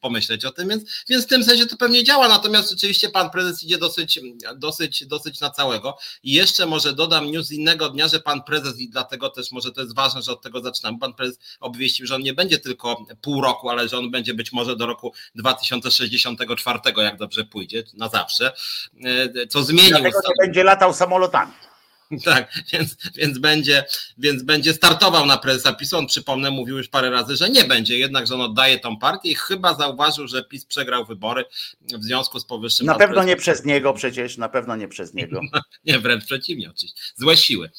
pomyśleć 0.05 0.45
o 0.45 0.51
tym, 0.51 0.69
więc, 0.69 0.83
więc 1.09 1.25
w 1.25 1.27
tym 1.27 1.43
sensie 1.43 1.65
to 1.65 1.77
pewnie 1.77 2.03
działa, 2.03 2.27
natomiast 2.27 2.69
rzeczywiście 2.69 3.09
pan 3.09 3.29
prezes 3.29 3.63
idzie 3.63 3.77
dosyć, 3.77 4.19
dosyć, 4.55 5.05
dosyć 5.05 5.39
na 5.39 5.49
całego 5.49 5.97
i 6.23 6.31
jeszcze 6.31 6.65
może 6.65 6.93
dodam 6.93 7.31
news 7.31 7.51
innego 7.51 7.89
dnia, 7.89 8.07
że 8.07 8.19
pan 8.19 8.43
prezes 8.43 8.79
i 8.79 8.89
dlatego 8.89 9.29
też 9.29 9.51
może 9.51 9.71
to 9.71 9.81
jest 9.81 9.95
ważne, 9.95 10.21
że 10.21 10.31
od 10.31 10.41
tego 10.41 10.61
zaczynam, 10.61 10.99
pan 10.99 11.13
prezes 11.13 11.39
obwieścił, 11.59 12.07
że 12.07 12.15
on 12.15 12.21
nie 12.21 12.33
będzie 12.33 12.59
tylko 12.59 13.05
pół 13.21 13.41
roku, 13.41 13.69
ale 13.69 13.89
że 13.89 13.97
on 13.97 14.11
będzie 14.11 14.33
być 14.33 14.53
może 14.53 14.75
do 14.75 14.85
roku 14.85 15.13
2064, 15.35 16.79
jak 16.97 17.17
dobrze 17.17 17.43
pójdzie, 17.43 17.83
na 17.93 18.09
zawsze, 18.09 18.51
e, 19.05 19.47
co 19.47 19.63
zmienił. 19.63 19.89
Dlatego 19.89 20.19
nie 20.27 20.45
będzie 20.45 20.63
latał 20.63 20.93
samolotami. 20.93 21.51
Tak, 22.25 22.53
więc, 22.73 22.95
więc, 23.15 23.37
będzie, 23.37 23.85
więc 24.17 24.43
będzie 24.43 24.73
startował 24.73 25.25
na 25.25 25.37
prezesa 25.37 25.73
PiSu. 25.73 25.97
On 25.97 26.07
przypomnę, 26.07 26.51
mówił 26.51 26.77
już 26.77 26.87
parę 26.87 27.09
razy, 27.09 27.35
że 27.35 27.49
nie 27.49 27.63
będzie, 27.63 27.97
jednak, 27.97 28.27
że 28.27 28.35
on 28.35 28.41
oddaje 28.41 28.79
tą 28.79 28.97
partię 28.97 29.29
i 29.29 29.35
chyba 29.35 29.73
zauważył, 29.73 30.27
że 30.27 30.43
PiS 30.43 30.65
przegrał 30.65 31.05
wybory 31.05 31.45
w 31.81 32.03
związku 32.03 32.39
z 32.39 32.45
powyższym. 32.45 32.85
Na 32.85 32.95
pewno 32.95 33.23
nie 33.23 33.35
przez 33.35 33.65
niego 33.65 33.93
przecież, 33.93 34.37
na 34.37 34.49
pewno 34.49 34.75
nie 34.75 34.87
przez 34.87 35.13
niego. 35.13 35.41
nie, 35.85 35.99
wręcz 35.99 36.25
przeciwnie, 36.25 36.69
oczywiście. 36.69 37.01
Złe 37.15 37.37
siły. 37.37 37.71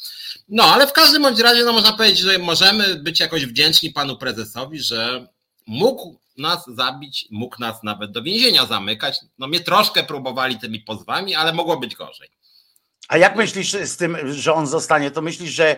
No, 0.48 0.64
ale 0.64 0.86
w 0.86 0.92
każdym 0.92 1.22
bądź 1.22 1.40
razie 1.40 1.64
no, 1.64 1.72
można 1.72 1.92
powiedzieć, 1.92 2.18
że 2.18 2.38
możemy 2.38 2.94
być 2.94 3.20
jakoś 3.20 3.46
wdzięczni 3.46 3.90
panu 3.90 4.16
prezesowi, 4.16 4.80
że 4.80 5.26
mógł 5.66 6.20
nas 6.38 6.64
zabić, 6.68 7.28
mógł 7.30 7.60
nas 7.60 7.82
nawet 7.82 8.12
do 8.12 8.22
więzienia 8.22 8.66
zamykać. 8.66 9.20
No 9.38 9.46
mnie 9.46 9.60
troszkę 9.60 10.02
próbowali 10.02 10.58
tymi 10.58 10.80
pozwami, 10.80 11.34
ale 11.34 11.52
mogło 11.52 11.76
być 11.76 11.94
gorzej. 11.94 12.28
A 13.08 13.18
jak 13.18 13.36
myślisz 13.36 13.72
z 13.72 13.96
tym, 13.96 14.16
że 14.32 14.54
on 14.54 14.66
zostanie, 14.66 15.10
to 15.10 15.22
myślisz, 15.22 15.50
że, 15.50 15.76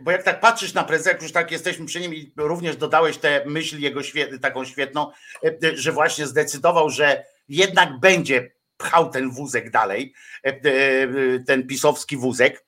bo 0.00 0.10
jak 0.10 0.22
tak 0.22 0.40
patrzysz 0.40 0.74
na 0.74 0.84
prezesa, 0.84 1.10
jak 1.10 1.22
już 1.22 1.32
tak 1.32 1.50
jesteśmy 1.50 1.86
przy 1.86 2.00
nim 2.00 2.14
i 2.14 2.32
również 2.36 2.76
dodałeś 2.76 3.16
tę 3.16 3.42
myśl 3.46 3.78
jego 3.78 4.02
świet, 4.02 4.42
taką 4.42 4.64
świetną, 4.64 5.10
że 5.74 5.92
właśnie 5.92 6.26
zdecydował, 6.26 6.90
że 6.90 7.24
jednak 7.48 8.00
będzie 8.00 8.50
pchał 8.76 9.10
ten 9.10 9.30
wózek 9.30 9.70
dalej, 9.70 10.14
ten 11.46 11.66
pisowski 11.66 12.16
wózek, 12.16 12.64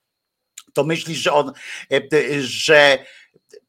to 0.73 0.85
myślisz, 0.85 1.19
że 1.19 1.33
on, 1.33 1.53
że 2.41 2.99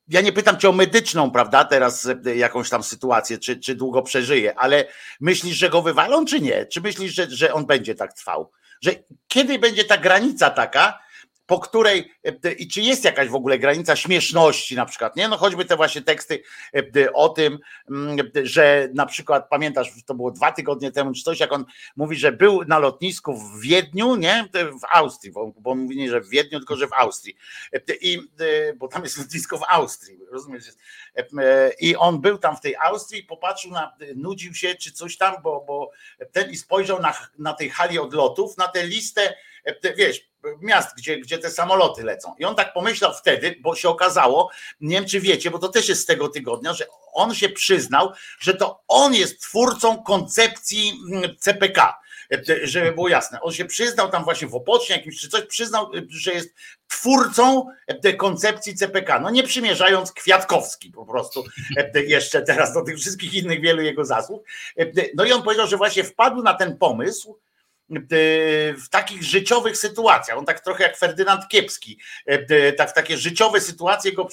ja 0.08 0.22
nie 0.22 0.34
pytam 0.34 0.58
cię 0.58 0.70
o 0.70 0.72
medyczną, 0.72 1.32
prawda, 1.32 1.66
teraz 1.66 2.10
jakąś 2.36 2.70
tam 2.70 2.84
sytuację, 2.84 3.38
czy, 3.38 3.60
czy 3.60 3.76
długo 3.76 4.02
przeżyje, 4.02 4.60
ale 4.60 4.86
myślisz, 5.20 5.56
że 5.56 5.70
go 5.70 5.82
wywalą, 5.82 6.26
czy 6.26 6.42
nie? 6.42 6.66
Czy 6.66 6.82
myślisz, 6.82 7.14
że, 7.14 7.28
że 7.30 7.54
on 7.54 7.66
będzie 7.66 7.96
tak 7.96 8.14
trwał? 8.14 8.52
Że 8.84 8.92
kiedy 9.28 9.60
będzie 9.60 9.84
ta 9.84 9.98
granica 9.98 10.50
taka, 10.50 11.00
po 11.46 11.60
której 11.60 12.12
e, 12.24 12.52
i 12.52 12.68
czy 12.68 12.82
jest 12.82 13.04
jakaś 13.04 13.30
w 13.30 13.36
ogóle 13.36 13.60
granica 13.60 13.96
śmieszności 13.96 14.76
na 14.76 14.86
przykład, 14.86 15.16
nie? 15.16 15.28
No 15.28 15.38
choćby 15.38 15.66
te 15.66 15.76
właśnie 15.76 16.02
teksty 16.02 16.44
e, 16.76 17.14
o 17.14 17.30
tym, 17.30 17.60
mm, 17.90 18.18
że 18.44 18.90
na 18.94 19.06
przykład 19.06 19.50
pamiętasz, 19.50 19.92
to 20.06 20.14
było 20.14 20.32
dwa 20.32 20.52
tygodnie 20.52 20.92
temu 20.92 21.14
czy 21.14 21.24
coś, 21.24 21.40
jak 21.40 21.52
on 21.52 21.66
mówi, 21.96 22.16
że 22.16 22.32
był 22.32 22.64
na 22.64 22.80
lotnisku 22.80 23.38
w 23.38 23.62
Wiedniu, 23.62 24.16
nie? 24.16 24.50
W 24.54 24.86
Austrii, 24.96 25.32
bo, 25.32 25.54
bo 25.58 25.76
mówi 25.76 25.98
nie, 25.98 26.10
że 26.10 26.22
w 26.22 26.30
Wiedniu, 26.30 26.60
tylko 26.60 26.76
że 26.76 26.88
w 26.88 26.94
Austrii. 26.94 27.36
E, 27.74 27.80
I, 28.02 28.20
bo 28.78 28.88
tam 28.88 29.04
jest 29.04 29.18
lotnisko 29.18 29.58
w 29.58 29.64
Austrii, 29.68 30.20
rozumiesz? 30.32 30.64
I 31.80 31.96
on 31.96 32.22
był 32.22 32.38
tam 32.38 32.58
w 32.58 32.62
tej 32.62 32.76
Austrii 32.76 33.24
popatrzył 33.24 33.72
na, 33.72 33.96
nudził 34.16 34.54
się 34.54 34.76
czy 34.76 34.92
coś 34.92 35.18
tam, 35.18 35.36
bo, 35.44 35.64
bo 35.68 35.92
ten 36.32 36.52
i 36.52 36.58
spojrzał 36.58 37.02
na, 37.02 37.14
na 37.38 37.54
tej 37.54 37.70
hali 37.70 38.00
odlotów, 38.00 38.58
na 38.58 38.68
tę 38.68 38.88
listę, 38.88 39.36
wiesz, 39.98 40.33
miast, 40.62 40.98
gdzie, 40.98 41.18
gdzie 41.18 41.38
te 41.38 41.52
samoloty 41.52 42.04
lecą. 42.04 42.36
I 42.40 42.46
on 42.46 42.56
tak 42.56 42.74
pomyślał 42.74 43.14
wtedy, 43.14 43.56
bo 43.62 43.76
się 43.76 43.90
okazało, 43.90 44.50
nie 44.82 44.96
wiem 44.96 45.06
czy 45.06 45.20
wiecie, 45.20 45.52
bo 45.52 45.60
to 45.60 45.70
też 45.70 45.90
jest 45.90 46.02
z 46.02 46.06
tego 46.06 46.30
tygodnia, 46.30 46.74
że 46.74 46.86
on 47.14 47.36
się 47.36 47.50
przyznał, 47.50 48.12
że 48.40 48.54
to 48.54 48.84
on 48.88 49.14
jest 49.14 49.42
twórcą 49.42 50.04
koncepcji 50.04 51.00
mm, 51.12 51.36
CPK. 51.40 52.04
Żeby 52.64 52.92
było 52.92 53.10
jasne, 53.10 53.42
on 53.42 53.54
się 53.54 53.66
przyznał 53.66 54.10
tam 54.10 54.24
właśnie 54.24 54.48
w 54.48 54.56
Opocznie 54.56 54.96
jakimś 54.96 55.20
czy 55.20 55.30
coś, 55.30 55.42
przyznał, 55.42 55.92
że 56.10 56.34
jest 56.34 56.54
twórcą 56.88 57.66
tej 58.02 58.18
koncepcji 58.18 58.76
CPK. 58.76 59.20
No 59.20 59.30
nie 59.30 59.44
przymierzając 59.44 60.12
Kwiatkowski 60.12 60.92
po 60.92 61.06
prostu 61.06 61.44
jeszcze 62.08 62.42
teraz 62.42 62.74
do 62.74 62.82
tych 62.82 62.98
wszystkich 62.98 63.34
innych 63.34 63.62
wielu 63.62 63.82
jego 63.82 64.06
zasług. 64.06 64.44
No 65.16 65.26
i 65.26 65.32
on 65.32 65.44
powiedział, 65.44 65.68
że 65.68 65.78
właśnie 65.78 66.04
wpadł 66.04 66.44
na 66.44 66.54
ten 66.54 66.78
pomysł, 66.78 67.40
w 67.90 68.90
takich 68.92 69.24
życiowych 69.24 69.78
sytuacjach. 69.78 70.38
On 70.38 70.46
tak 70.46 70.60
trochę 70.60 70.84
jak 70.84 70.98
Ferdynand 70.98 71.48
Kiepski, 71.48 72.00
tak 72.78 72.92
takie 72.92 73.18
życiowe 73.18 73.62
sytuacje 73.62 74.12
go 74.12 74.28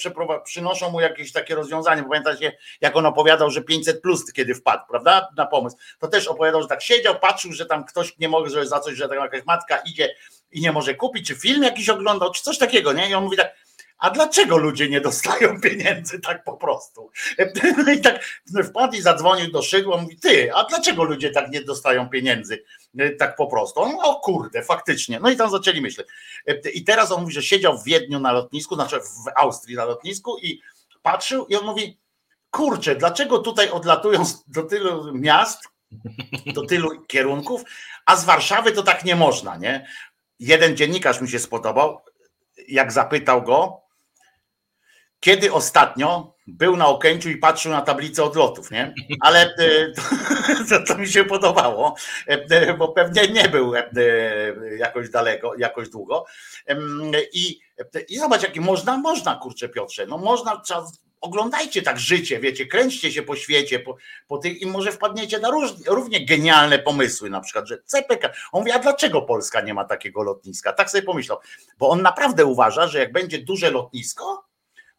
przynoszą 0.45 0.91
mu 0.91 1.01
jakieś 1.01 1.33
takie 1.33 1.55
rozwiązanie. 1.55 2.03
Pamiętacie, 2.03 2.57
jak 2.81 2.97
on 2.97 3.07
opowiadał, 3.07 3.51
że 3.51 3.63
500 3.63 4.03
plus 4.03 4.33
kiedy 4.33 4.55
wpadł, 4.55 4.83
prawda, 4.91 5.29
na 5.37 5.47
pomysł. 5.47 5.77
To 5.99 6.09
też 6.09 6.27
opowiadał, 6.27 6.63
że 6.63 6.69
tak 6.69 6.83
siedział, 6.83 7.21
patrzył, 7.21 7.53
że 7.53 7.67
tam 7.67 7.85
ktoś 7.85 8.19
nie 8.19 8.29
może, 8.29 8.51
że 8.51 8.67
za 8.67 8.81
coś, 8.81 8.97
że 8.97 9.09
tam 9.09 9.19
jakaś 9.19 9.45
matka 9.45 9.77
idzie 9.77 10.15
i 10.53 10.61
nie 10.61 10.73
może 10.73 10.95
kupić, 10.95 11.27
czy 11.27 11.35
film 11.35 11.63
jakiś 11.63 11.89
oglądał, 11.89 12.33
czy 12.33 12.43
coś 12.43 12.59
takiego, 12.59 12.93
nie? 12.93 13.11
I 13.11 13.15
on 13.15 13.25
mówi 13.25 13.37
tak, 13.37 13.55
a 14.01 14.11
dlaczego 14.11 14.57
ludzie 14.57 14.89
nie 14.89 15.01
dostają 15.01 15.61
pieniędzy 15.65 16.21
tak 16.21 16.45
po 16.45 16.57
prostu? 16.57 17.11
No 17.77 17.93
i 17.93 18.01
tak 18.01 18.25
wpadł 18.65 18.97
i 18.97 19.03
zadzwonił 19.03 19.51
do 19.51 19.63
szydła, 19.63 19.97
mówi, 19.97 20.17
ty, 20.17 20.55
a 20.55 20.65
dlaczego 20.65 21.05
ludzie 21.05 21.31
tak 21.31 21.51
nie 21.51 21.61
dostają 21.61 22.09
pieniędzy 22.09 22.65
tak 23.19 23.37
po 23.37 23.47
prostu? 23.47 23.81
On, 23.81 23.93
o 24.03 24.21
kurde, 24.21 24.63
faktycznie. 24.63 25.21
No 25.21 25.31
i 25.31 25.37
tam 25.37 25.51
zaczęli 25.51 25.81
myśleć. 25.81 26.07
I 26.75 26.85
teraz 26.85 27.13
on 27.13 27.21
mówi, 27.21 27.33
że 27.33 27.43
siedział 27.43 27.79
w 27.79 27.85
Wiedniu 27.85 28.21
na 28.21 28.33
lotnisku, 28.33 28.75
znaczy 28.75 29.01
w 29.01 29.31
Austrii 29.37 29.77
na 29.77 29.85
lotnisku 29.85 30.39
i 30.39 30.61
patrzył 31.03 31.47
i 31.47 31.57
on 31.57 31.67
mówi, 31.67 31.99
kurczę, 32.51 32.97
dlaczego 32.97 33.39
tutaj 33.39 33.71
odlatują 33.71 34.25
do 34.47 34.63
tylu 34.63 35.15
miast, 35.15 35.69
do 36.55 36.67
tylu 36.67 37.05
kierunków, 37.07 37.63
a 38.07 38.17
z 38.17 38.25
Warszawy 38.25 38.73
to 38.73 38.83
tak 38.83 39.05
nie 39.05 39.17
można, 39.17 39.57
nie? 39.57 39.87
Jeden 40.39 40.77
dziennikarz 40.77 41.21
mi 41.21 41.29
się 41.29 41.39
spodobał, 41.39 42.01
jak 42.69 42.93
zapytał 42.93 43.43
go, 43.43 43.81
kiedy 45.21 45.53
ostatnio 45.53 46.35
był 46.47 46.77
na 46.77 46.87
Okęciu 46.87 47.31
i 47.31 47.37
patrzył 47.37 47.73
na 47.73 47.83
tablicę 47.83 48.25
odlotów, 48.25 48.71
nie? 48.71 48.95
Ale 49.21 49.41
e, 49.41 49.93
to, 50.69 50.85
to, 50.87 50.99
mi 50.99 51.09
się 51.09 51.25
podobało, 51.25 51.95
e, 52.27 52.75
bo 52.75 52.89
pewnie 52.89 53.29
nie 53.29 53.49
był 53.49 53.75
e, 53.77 53.91
jakoś 54.79 55.11
daleko, 55.11 55.55
jakoś 55.59 55.89
długo. 55.89 56.25
I, 57.33 57.61
i 58.09 58.19
zobacz, 58.19 58.43
jakie 58.43 58.61
można, 58.61 58.97
można, 58.97 59.37
kurczę 59.37 59.69
Piotrze, 59.69 60.07
no 60.07 60.19
można, 60.19 60.61
trzeba, 60.61 60.87
oglądajcie 61.21 61.83
tak 61.83 61.99
życie, 61.99 62.41
wiecie, 62.41 62.67
kręćcie 62.67 63.13
się 63.13 63.23
po 63.23 63.37
świecie, 63.37 63.81
po, 63.81 63.97
po 64.29 64.39
tych 64.39 64.63
i 64.63 64.67
może 64.67 64.93
wpadniecie 64.93 65.39
na 65.39 65.51
róż, 65.51 65.71
równie 65.87 66.27
genialne 66.27 66.79
pomysły, 66.79 67.31
na 67.31 67.41
przykład, 67.41 67.69
że 67.69 67.79
CPK. 67.85 68.31
On 68.53 68.61
mówi, 68.61 68.73
a 68.73 68.79
dlaczego 68.79 69.23
Polska 69.23 69.61
nie 69.61 69.75
ma 69.75 69.85
takiego 69.85 70.23
lotniska? 70.23 70.73
Tak 70.73 70.91
sobie 70.91 71.03
pomyślał, 71.03 71.39
bo 71.79 71.89
on 71.89 72.03
naprawdę 72.03 72.45
uważa, 72.45 72.89
że 72.89 72.99
jak 72.99 73.13
będzie 73.13 73.39
duże 73.39 73.71
lotnisko, 73.71 74.50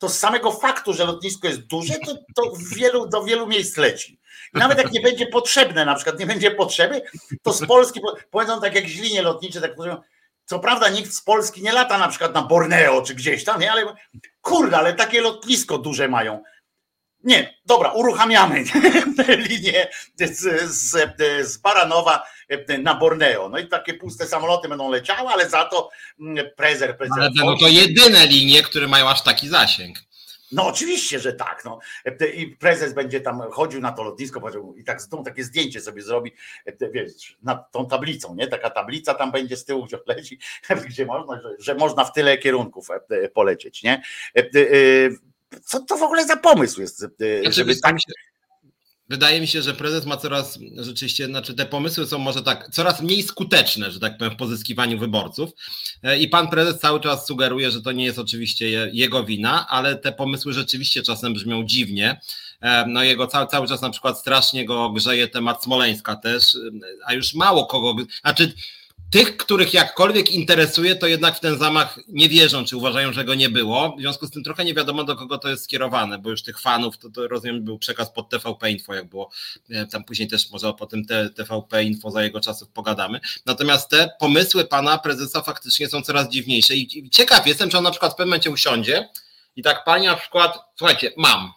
to 0.01 0.09
z 0.09 0.19
samego 0.19 0.51
faktu, 0.51 0.93
że 0.93 1.05
lotnisko 1.05 1.47
jest 1.47 1.61
duże, 1.61 1.93
to, 2.05 2.15
to 2.35 2.51
wielu, 2.75 3.07
do 3.07 3.23
wielu 3.23 3.47
miejsc 3.47 3.77
leci. 3.77 4.19
Nawet 4.53 4.77
jak 4.77 4.91
nie 4.91 5.01
będzie 5.01 5.27
potrzebne, 5.27 5.85
na 5.85 5.95
przykład 5.95 6.19
nie 6.19 6.25
będzie 6.25 6.51
potrzeby, 6.51 7.01
to 7.41 7.53
z 7.53 7.67
Polski, 7.67 8.01
powiedzą 8.31 8.61
tak 8.61 8.75
jakieś 8.75 8.95
linie 8.95 9.21
lotnicze, 9.21 9.61
tak 9.61 9.75
powiedzą, 9.75 10.01
co 10.45 10.59
prawda 10.59 10.89
nikt 10.89 11.13
z 11.13 11.21
Polski 11.21 11.61
nie 11.61 11.71
lata 11.71 11.97
na 11.97 12.07
przykład 12.07 12.33
na 12.33 12.41
Borneo 12.41 13.01
czy 13.01 13.15
gdzieś 13.15 13.43
tam, 13.43 13.61
nie? 13.61 13.71
ale 13.71 13.95
kurde, 14.41 14.77
ale 14.77 14.93
takie 14.93 15.21
lotnisko 15.21 15.77
duże 15.77 16.07
mają. 16.07 16.43
Nie, 17.23 17.59
dobra, 17.65 17.91
uruchamiamy 17.91 18.63
linię 19.49 19.87
z, 20.15 20.39
z, 20.71 21.17
z 21.51 21.57
Baranowa 21.57 22.23
na 22.79 22.95
Borneo. 22.95 23.49
No 23.49 23.57
i 23.57 23.67
takie 23.67 23.93
puste 23.93 24.25
samoloty 24.25 24.69
będą 24.69 24.89
leciały, 24.89 25.29
ale 25.29 25.49
za 25.49 25.65
to 25.65 25.89
mm, 26.19 26.45
prezer, 26.55 26.97
prezer. 26.97 27.19
Ale 27.19 27.29
no 27.35 27.57
to 27.57 27.67
jedyne 27.67 28.27
linie, 28.27 28.63
które 28.63 28.87
mają 28.87 29.09
aż 29.09 29.21
taki 29.23 29.47
zasięg. 29.47 29.97
No 30.51 30.67
oczywiście, 30.67 31.19
że 31.19 31.33
tak. 31.33 31.65
No. 31.65 31.79
I 32.35 32.47
prezes 32.47 32.93
będzie 32.93 33.21
tam 33.21 33.41
chodził 33.51 33.81
na 33.81 33.91
to 33.91 34.03
lotnisko 34.03 34.41
i 34.77 34.83
tak 34.83 35.01
z 35.01 35.09
takie 35.25 35.43
zdjęcie 35.43 35.81
sobie 35.81 36.01
zrobi, 36.01 36.31
wiesz, 36.93 37.37
nad 37.43 37.71
tą 37.71 37.87
tablicą, 37.87 38.35
nie? 38.35 38.47
Taka 38.47 38.69
tablica 38.69 39.13
tam 39.13 39.31
będzie 39.31 39.57
z 39.57 39.65
tyłu, 39.65 39.85
gdzie 39.85 39.97
leci, 40.07 40.39
gdzie 40.89 41.05
można, 41.05 41.41
że, 41.41 41.49
że 41.59 41.75
można 41.75 42.05
w 42.05 42.13
tyle 42.13 42.37
kierunków 42.37 42.87
polecieć, 43.33 43.83
nie? 43.83 44.01
Co 45.65 45.79
to 45.79 45.97
w 45.97 46.03
ogóle 46.03 46.27
za 46.27 46.37
pomysł 46.37 46.81
jest, 46.81 46.97
znaczy, 46.97 47.51
żeby 47.51 47.75
tak... 47.75 47.95
Wydaje 49.11 49.41
mi 49.41 49.47
się, 49.47 49.61
że 49.61 49.73
prezes 49.73 50.05
ma 50.05 50.17
coraz 50.17 50.59
rzeczywiście, 50.77 51.25
znaczy 51.25 51.53
te 51.53 51.65
pomysły 51.65 52.07
są 52.07 52.17
może 52.17 52.43
tak 52.43 52.69
coraz 52.69 53.01
mniej 53.01 53.23
skuteczne, 53.23 53.91
że 53.91 53.99
tak 53.99 54.17
powiem, 54.17 54.33
w 54.33 54.37
pozyskiwaniu 54.37 54.99
wyborców. 54.99 55.49
E, 56.03 56.17
I 56.17 56.27
pan 56.27 56.47
prezes 56.47 56.79
cały 56.79 56.99
czas 56.99 57.27
sugeruje, 57.27 57.71
że 57.71 57.81
to 57.81 57.91
nie 57.91 58.05
jest 58.05 58.19
oczywiście 58.19 58.69
jego 58.93 59.23
wina, 59.23 59.67
ale 59.69 59.95
te 59.95 60.11
pomysły 60.11 60.53
rzeczywiście 60.53 61.01
czasem 61.01 61.33
brzmią 61.33 61.63
dziwnie. 61.65 62.21
E, 62.61 62.85
no 62.87 63.03
jego 63.03 63.27
cały, 63.27 63.47
cały 63.47 63.67
czas 63.67 63.81
na 63.81 63.89
przykład 63.89 64.19
strasznie 64.19 64.65
go 64.65 64.89
grzeje 64.89 65.27
temat 65.27 65.63
Smoleńska 65.63 66.15
też, 66.15 66.55
e, 66.55 66.59
a 67.05 67.13
już 67.13 67.33
mało 67.33 67.65
kogo, 67.65 67.95
znaczy 68.21 68.53
tych, 69.11 69.37
których 69.37 69.73
jakkolwiek 69.73 70.31
interesuje, 70.31 70.95
to 70.95 71.07
jednak 71.07 71.37
w 71.37 71.39
ten 71.39 71.57
zamach 71.57 71.99
nie 72.07 72.29
wierzą, 72.29 72.65
czy 72.65 72.77
uważają, 72.77 73.13
że 73.13 73.25
go 73.25 73.35
nie 73.35 73.49
było. 73.49 73.95
W 73.97 74.01
związku 74.01 74.27
z 74.27 74.31
tym 74.31 74.43
trochę 74.43 74.65
nie 74.65 74.73
wiadomo, 74.73 75.03
do 75.03 75.15
kogo 75.15 75.37
to 75.37 75.49
jest 75.49 75.63
skierowane, 75.63 76.19
bo 76.19 76.29
już 76.29 76.43
tych 76.43 76.59
fanów, 76.59 76.97
to, 76.97 77.09
to 77.09 77.27
rozumiem, 77.27 77.63
był 77.63 77.79
przekaz 77.79 78.11
pod 78.13 78.29
TVP 78.29 78.71
Info, 78.71 78.93
jak 78.93 79.09
było. 79.09 79.31
E, 79.69 79.85
tam 79.85 80.03
później 80.03 80.27
też 80.27 80.51
może 80.51 80.73
po 80.73 80.85
tym 80.85 81.05
TVP 81.35 81.83
Info 81.83 82.11
za 82.11 82.23
jego 82.23 82.41
czasów 82.41 82.69
pogadamy. 82.69 83.19
Natomiast 83.45 83.89
te 83.89 84.09
pomysły 84.19 84.65
pana 84.65 84.97
prezesa 84.97 85.41
faktycznie 85.41 85.87
są 85.87 86.01
coraz 86.01 86.29
dziwniejsze 86.29 86.75
i 86.75 87.09
ciekaw 87.09 87.47
jestem, 87.47 87.69
czy 87.69 87.77
on 87.77 87.83
na 87.83 87.91
przykład 87.91 88.13
w 88.13 88.15
pewnym 88.15 88.29
momencie 88.29 88.49
usiądzie 88.49 89.09
i 89.55 89.63
tak 89.63 89.83
pani 89.83 90.05
na 90.05 90.15
przykład, 90.15 90.59
słuchajcie, 90.77 91.11
mam 91.17 91.51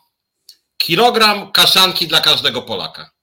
kilogram 0.76 1.52
kaszanki 1.52 2.08
dla 2.08 2.20
każdego 2.20 2.62
Polaka. 2.62 3.13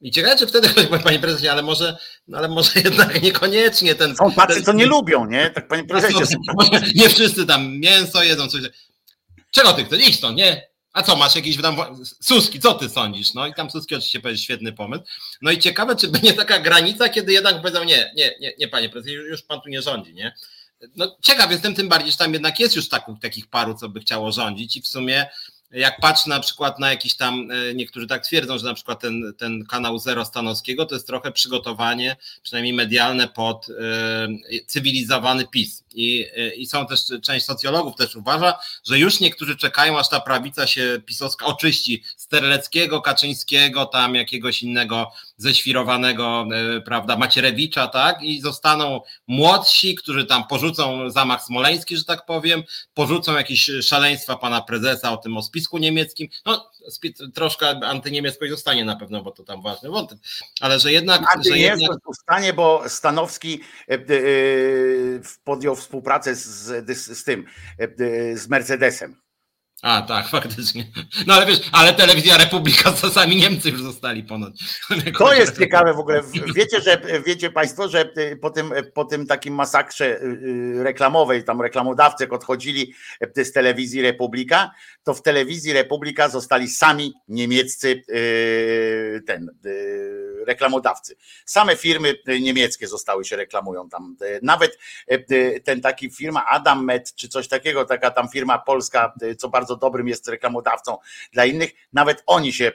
I 0.00 0.10
ciekawe, 0.10 0.36
czy 0.36 0.46
wtedy 0.46 0.68
ktoś 0.72 0.86
powie, 0.86 1.02
panie 1.02 1.18
prezesie, 1.18 1.48
ale 1.48 1.62
może, 1.62 1.96
no 2.28 2.38
ale 2.38 2.48
może 2.48 2.70
jednak 2.84 3.22
niekoniecznie 3.22 3.94
ten. 3.94 4.16
Są 4.16 4.32
tacy, 4.32 4.62
co 4.62 4.72
nie 4.72 4.86
lubią, 4.86 5.26
nie? 5.26 5.50
Tak 5.50 5.68
panie 5.68 5.84
prezesie. 5.84 6.24
Nie 6.94 7.08
wszyscy 7.08 7.46
tam 7.46 7.78
mięso 7.78 8.22
jedzą, 8.22 8.48
coś. 8.48 8.62
Czego 9.50 9.72
ty 9.72 9.84
chcesz? 9.84 10.08
Idź 10.08 10.20
to, 10.20 10.32
nie? 10.32 10.68
A 10.92 11.02
co, 11.02 11.16
masz 11.16 11.36
jakieś 11.36 11.62
tam. 11.62 11.76
Suski, 12.20 12.60
co 12.60 12.74
ty 12.74 12.88
sądzisz? 12.88 13.34
No 13.34 13.46
i 13.46 13.54
tam 13.54 13.70
Suski 13.70 13.94
oczywiście 13.94 14.20
powiedział 14.20 14.42
świetny 14.42 14.72
pomysł. 14.72 15.02
No 15.42 15.50
i 15.50 15.58
ciekawe, 15.58 15.96
czy 15.96 16.08
będzie 16.08 16.32
taka 16.32 16.58
granica, 16.58 17.08
kiedy 17.08 17.32
jednak 17.32 17.62
powiedzą, 17.62 17.84
nie, 17.84 18.12
nie, 18.16 18.34
nie, 18.40 18.52
nie 18.58 18.68
panie 18.68 18.88
prezesie, 18.88 19.14
już 19.14 19.42
pan 19.42 19.60
tu 19.60 19.68
nie 19.68 19.82
rządzi, 19.82 20.14
nie? 20.14 20.34
No 20.96 21.16
ciekaw 21.22 21.50
jestem 21.50 21.74
tym 21.74 21.88
bardziej, 21.88 22.12
że 22.12 22.18
tam 22.18 22.32
jednak 22.32 22.60
jest 22.60 22.76
już 22.76 22.88
takich, 22.88 23.14
takich 23.22 23.46
paru, 23.46 23.74
co 23.74 23.88
by 23.88 24.00
chciało 24.00 24.32
rządzić 24.32 24.76
i 24.76 24.82
w 24.82 24.88
sumie 24.88 25.26
jak 25.70 26.00
patrzę 26.00 26.30
na 26.30 26.40
przykład 26.40 26.78
na 26.78 26.90
jakiś 26.90 27.16
tam, 27.16 27.50
e, 27.50 27.74
niektórzy 27.74 28.06
tak 28.06 28.24
twierdzą, 28.24 28.58
że 28.58 28.64
na 28.64 28.74
przykład 28.74 29.00
ten, 29.00 29.34
ten 29.38 29.64
kanał 29.66 29.98
Zero 29.98 30.24
Stanowskiego 30.24 30.86
to 30.86 30.94
jest 30.94 31.06
trochę 31.06 31.32
przygotowanie, 31.32 32.16
przynajmniej 32.42 32.74
medialne, 32.74 33.28
pod 33.28 33.66
e, 33.70 34.64
cywilizowany 34.66 35.46
PiS. 35.46 35.84
I, 35.94 36.26
I 36.56 36.66
są 36.66 36.86
też, 36.86 37.00
część 37.22 37.46
socjologów 37.46 37.96
też 37.96 38.16
uważa, 38.16 38.58
że 38.84 38.98
już 38.98 39.20
niektórzy 39.20 39.56
czekają, 39.56 39.98
aż 39.98 40.08
ta 40.08 40.20
prawica 40.20 40.66
się 40.66 41.00
pisowska 41.06 41.46
oczyści 41.46 42.02
z 42.28 42.30
Terleckiego, 42.30 43.00
Kaczyńskiego, 43.02 43.86
tam 43.86 44.14
jakiegoś 44.14 44.62
innego 44.62 45.10
ześwirowanego, 45.36 46.46
e, 46.76 46.80
prawda, 46.80 47.16
Macierewicza, 47.16 47.86
tak? 47.86 48.22
I 48.22 48.40
zostaną 48.40 49.00
młodsi, 49.26 49.94
którzy 49.94 50.24
tam 50.24 50.46
porzucą 50.46 51.10
zamach 51.10 51.42
smoleński, 51.42 51.96
że 51.96 52.04
tak 52.04 52.26
powiem, 52.26 52.62
porzucą 52.94 53.36
jakieś 53.36 53.70
szaleństwa 53.82 54.36
pana 54.36 54.60
prezesa 54.60 55.12
o 55.12 55.16
tym 55.16 55.36
o 55.36 55.42
spisku 55.42 55.78
niemieckim. 55.78 56.28
No, 56.46 56.70
troszkę 57.34 57.68
antyniemieckość 57.68 58.50
zostanie 58.50 58.84
na 58.84 58.96
pewno, 58.96 59.22
bo 59.22 59.30
to 59.30 59.44
tam 59.44 59.62
ważny 59.62 59.88
wątek, 59.88 60.18
ale 60.60 60.78
że 60.80 60.92
jednak... 60.92 61.22
Że 61.48 61.58
jednak... 61.58 61.98
zostanie, 62.06 62.52
bo 62.52 62.82
Stanowski 62.88 63.60
e, 63.88 63.94
e, 63.94 63.98
podjął 65.44 65.76
współpracę 65.76 66.34
z, 66.34 66.46
z, 66.96 67.18
z 67.18 67.24
tym, 67.24 67.44
z 68.34 68.48
Mercedesem. 68.48 69.27
A 69.82 70.02
tak, 70.02 70.28
faktycznie. 70.38 70.86
No 71.26 71.34
ale 71.34 71.46
wiesz, 71.46 71.60
ale 71.72 71.92
telewizja 71.92 72.38
Republika 72.38 72.92
to 72.92 73.10
sami 73.10 73.36
Niemcy 73.36 73.70
już 73.70 73.82
zostali 73.82 74.22
ponoć. 74.22 74.80
To 75.18 75.34
jest 75.34 75.58
ciekawe 75.58 75.94
w 75.94 75.98
ogóle. 75.98 76.22
Wiecie, 76.54 76.80
że 76.80 77.02
wiecie 77.26 77.50
Państwo, 77.50 77.88
że 77.88 78.10
y, 78.18 78.36
po 78.36 78.50
tym, 78.50 78.72
po 78.94 79.04
tym 79.04 79.26
takim 79.26 79.54
masakrze 79.54 80.06
y, 80.06 80.24
y, 80.24 80.82
reklamowej, 80.82 81.44
tam 81.44 81.60
reklamodawcy 81.60 82.28
odchodzili 82.30 82.94
z 83.36 83.52
telewizji 83.52 84.02
Republika, 84.02 84.70
to 85.04 85.14
w 85.14 85.22
telewizji 85.22 85.72
Republika 85.72 86.28
zostali 86.28 86.68
sami 86.68 87.14
niemieccy 87.28 88.02
ten 89.26 89.50
reklamodawcy. 90.46 91.16
Same 91.44 91.76
firmy 91.76 92.14
niemieckie 92.40 92.88
zostały 92.88 93.24
się 93.24 93.36
reklamują 93.36 93.88
tam. 93.88 94.16
Nawet 94.42 94.78
ten 95.64 95.80
taki 95.80 96.10
firma 96.10 96.46
Adam 96.46 96.84
Med 96.84 97.14
czy 97.14 97.28
coś 97.28 97.48
takiego, 97.48 97.84
taka 97.84 98.10
tam 98.10 98.28
firma 98.28 98.58
polska, 98.58 99.14
co 99.38 99.48
bardzo 99.48 99.67
dobrym 99.76 100.08
jest 100.08 100.28
reklamodawcą 100.28 100.98
dla 101.32 101.44
innych, 101.44 101.70
nawet 101.92 102.22
oni 102.26 102.52
się 102.52 102.72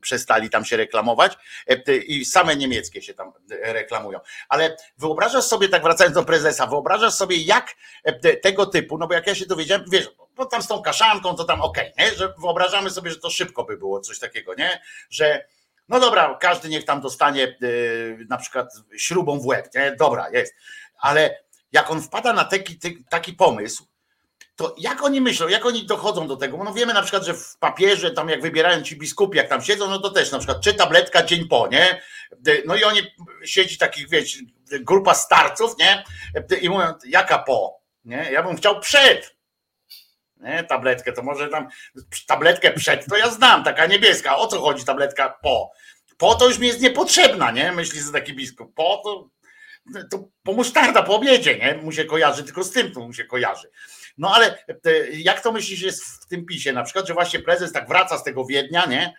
przestali 0.00 0.50
tam 0.50 0.64
się 0.64 0.76
reklamować 0.76 1.36
i 2.06 2.24
same 2.24 2.56
niemieckie 2.56 3.02
się 3.02 3.14
tam 3.14 3.32
reklamują. 3.50 4.20
Ale 4.48 4.76
wyobrażasz 4.98 5.44
sobie, 5.44 5.68
tak 5.68 5.82
wracając 5.82 6.14
do 6.14 6.24
prezesa, 6.24 6.66
wyobrażasz 6.66 7.14
sobie 7.14 7.36
jak 7.36 7.74
tego 8.42 8.66
typu, 8.66 8.98
no 8.98 9.06
bo 9.06 9.14
jak 9.14 9.26
ja 9.26 9.34
się 9.34 9.46
dowiedziałem, 9.46 9.84
wiesz, 9.92 10.10
bo 10.36 10.46
tam 10.46 10.62
z 10.62 10.66
tą 10.66 10.82
kaszanką 10.82 11.34
to 11.34 11.44
tam 11.44 11.62
okej, 11.62 11.92
okay, 11.92 12.16
że 12.16 12.34
wyobrażamy 12.38 12.90
sobie, 12.90 13.10
że 13.10 13.16
to 13.16 13.30
szybko 13.30 13.64
by 13.64 13.76
było 13.76 14.00
coś 14.00 14.18
takiego, 14.18 14.54
nie? 14.54 14.80
Że 15.10 15.46
no 15.88 16.00
dobra, 16.00 16.38
każdy 16.40 16.68
niech 16.68 16.84
tam 16.84 17.00
dostanie 17.00 17.56
na 18.28 18.36
przykład 18.36 18.68
śrubą 18.96 19.40
w 19.40 19.46
łeb, 19.46 19.68
nie? 19.74 19.96
Dobra, 19.98 20.30
jest. 20.30 20.54
Ale 21.00 21.44
jak 21.72 21.90
on 21.90 22.02
wpada 22.02 22.32
na 22.32 22.44
taki, 22.44 22.78
taki 23.08 23.32
pomysł, 23.32 23.86
to 24.56 24.74
jak 24.78 25.02
oni 25.02 25.20
myślą, 25.20 25.48
jak 25.48 25.66
oni 25.66 25.86
dochodzą 25.86 26.28
do 26.28 26.36
tego? 26.36 26.64
No 26.64 26.74
wiemy 26.74 26.94
na 26.94 27.02
przykład, 27.02 27.24
że 27.24 27.34
w 27.34 27.56
papierze, 27.58 28.10
tam 28.10 28.28
jak 28.28 28.42
wybierają 28.42 28.82
ci 28.82 28.96
biskupi, 28.96 29.38
jak 29.38 29.48
tam 29.48 29.62
siedzą, 29.62 29.90
no 29.90 29.98
to 29.98 30.10
też 30.10 30.32
na 30.32 30.38
przykład 30.38 30.60
czy 30.60 30.74
tabletka 30.74 31.22
dzień 31.22 31.48
po, 31.48 31.68
nie? 31.68 32.00
No 32.66 32.76
i 32.76 32.84
oni 32.84 33.00
siedzi 33.44 33.78
takich, 33.78 34.08
wiecie, 34.08 34.38
grupa 34.80 35.14
starców, 35.14 35.78
nie? 35.78 36.04
I 36.60 36.68
mówią, 36.68 36.94
jaka 37.06 37.38
po? 37.38 37.80
Nie? 38.04 38.28
Ja 38.32 38.42
bym 38.42 38.56
chciał 38.56 38.80
przed. 38.80 39.36
Nie? 40.36 40.64
Tabletkę, 40.64 41.12
to 41.12 41.22
może 41.22 41.48
tam 41.48 41.68
tabletkę 42.26 42.72
przed, 42.72 43.06
to 43.06 43.16
ja 43.16 43.30
znam, 43.30 43.64
taka 43.64 43.86
niebieska. 43.86 44.36
O 44.36 44.46
co 44.46 44.60
chodzi 44.60 44.84
tabletka 44.84 45.38
po? 45.42 45.70
Po 46.18 46.34
to 46.34 46.48
już 46.48 46.58
mi 46.58 46.66
jest 46.66 46.80
niepotrzebna, 46.80 47.50
nie? 47.50 47.72
Myśli 47.72 48.00
że 48.00 48.12
taki 48.12 48.34
biskup. 48.34 48.74
Po 48.74 49.00
to, 49.04 49.30
to 50.10 50.28
po 50.42 50.52
musztarda 50.52 51.02
po 51.02 51.14
obiedzie, 51.14 51.58
nie? 51.58 51.74
Mu 51.74 51.92
się 51.92 52.04
kojarzy, 52.04 52.44
tylko 52.44 52.64
z 52.64 52.70
tym 52.70 52.92
to 52.92 53.00
mu 53.00 53.12
się 53.12 53.24
kojarzy. 53.24 53.70
No 54.18 54.34
ale 54.34 54.64
jak 55.12 55.42
to 55.42 55.52
myślisz 55.52 55.82
jest 55.82 56.04
w 56.04 56.26
tym 56.26 56.46
pisie 56.46 56.72
na 56.72 56.82
przykład, 56.82 57.06
że 57.08 57.14
właśnie 57.14 57.40
prezes 57.40 57.72
tak 57.72 57.88
wraca 57.88 58.18
z 58.18 58.24
tego 58.24 58.44
Wiednia, 58.44 58.86
nie? 58.86 59.14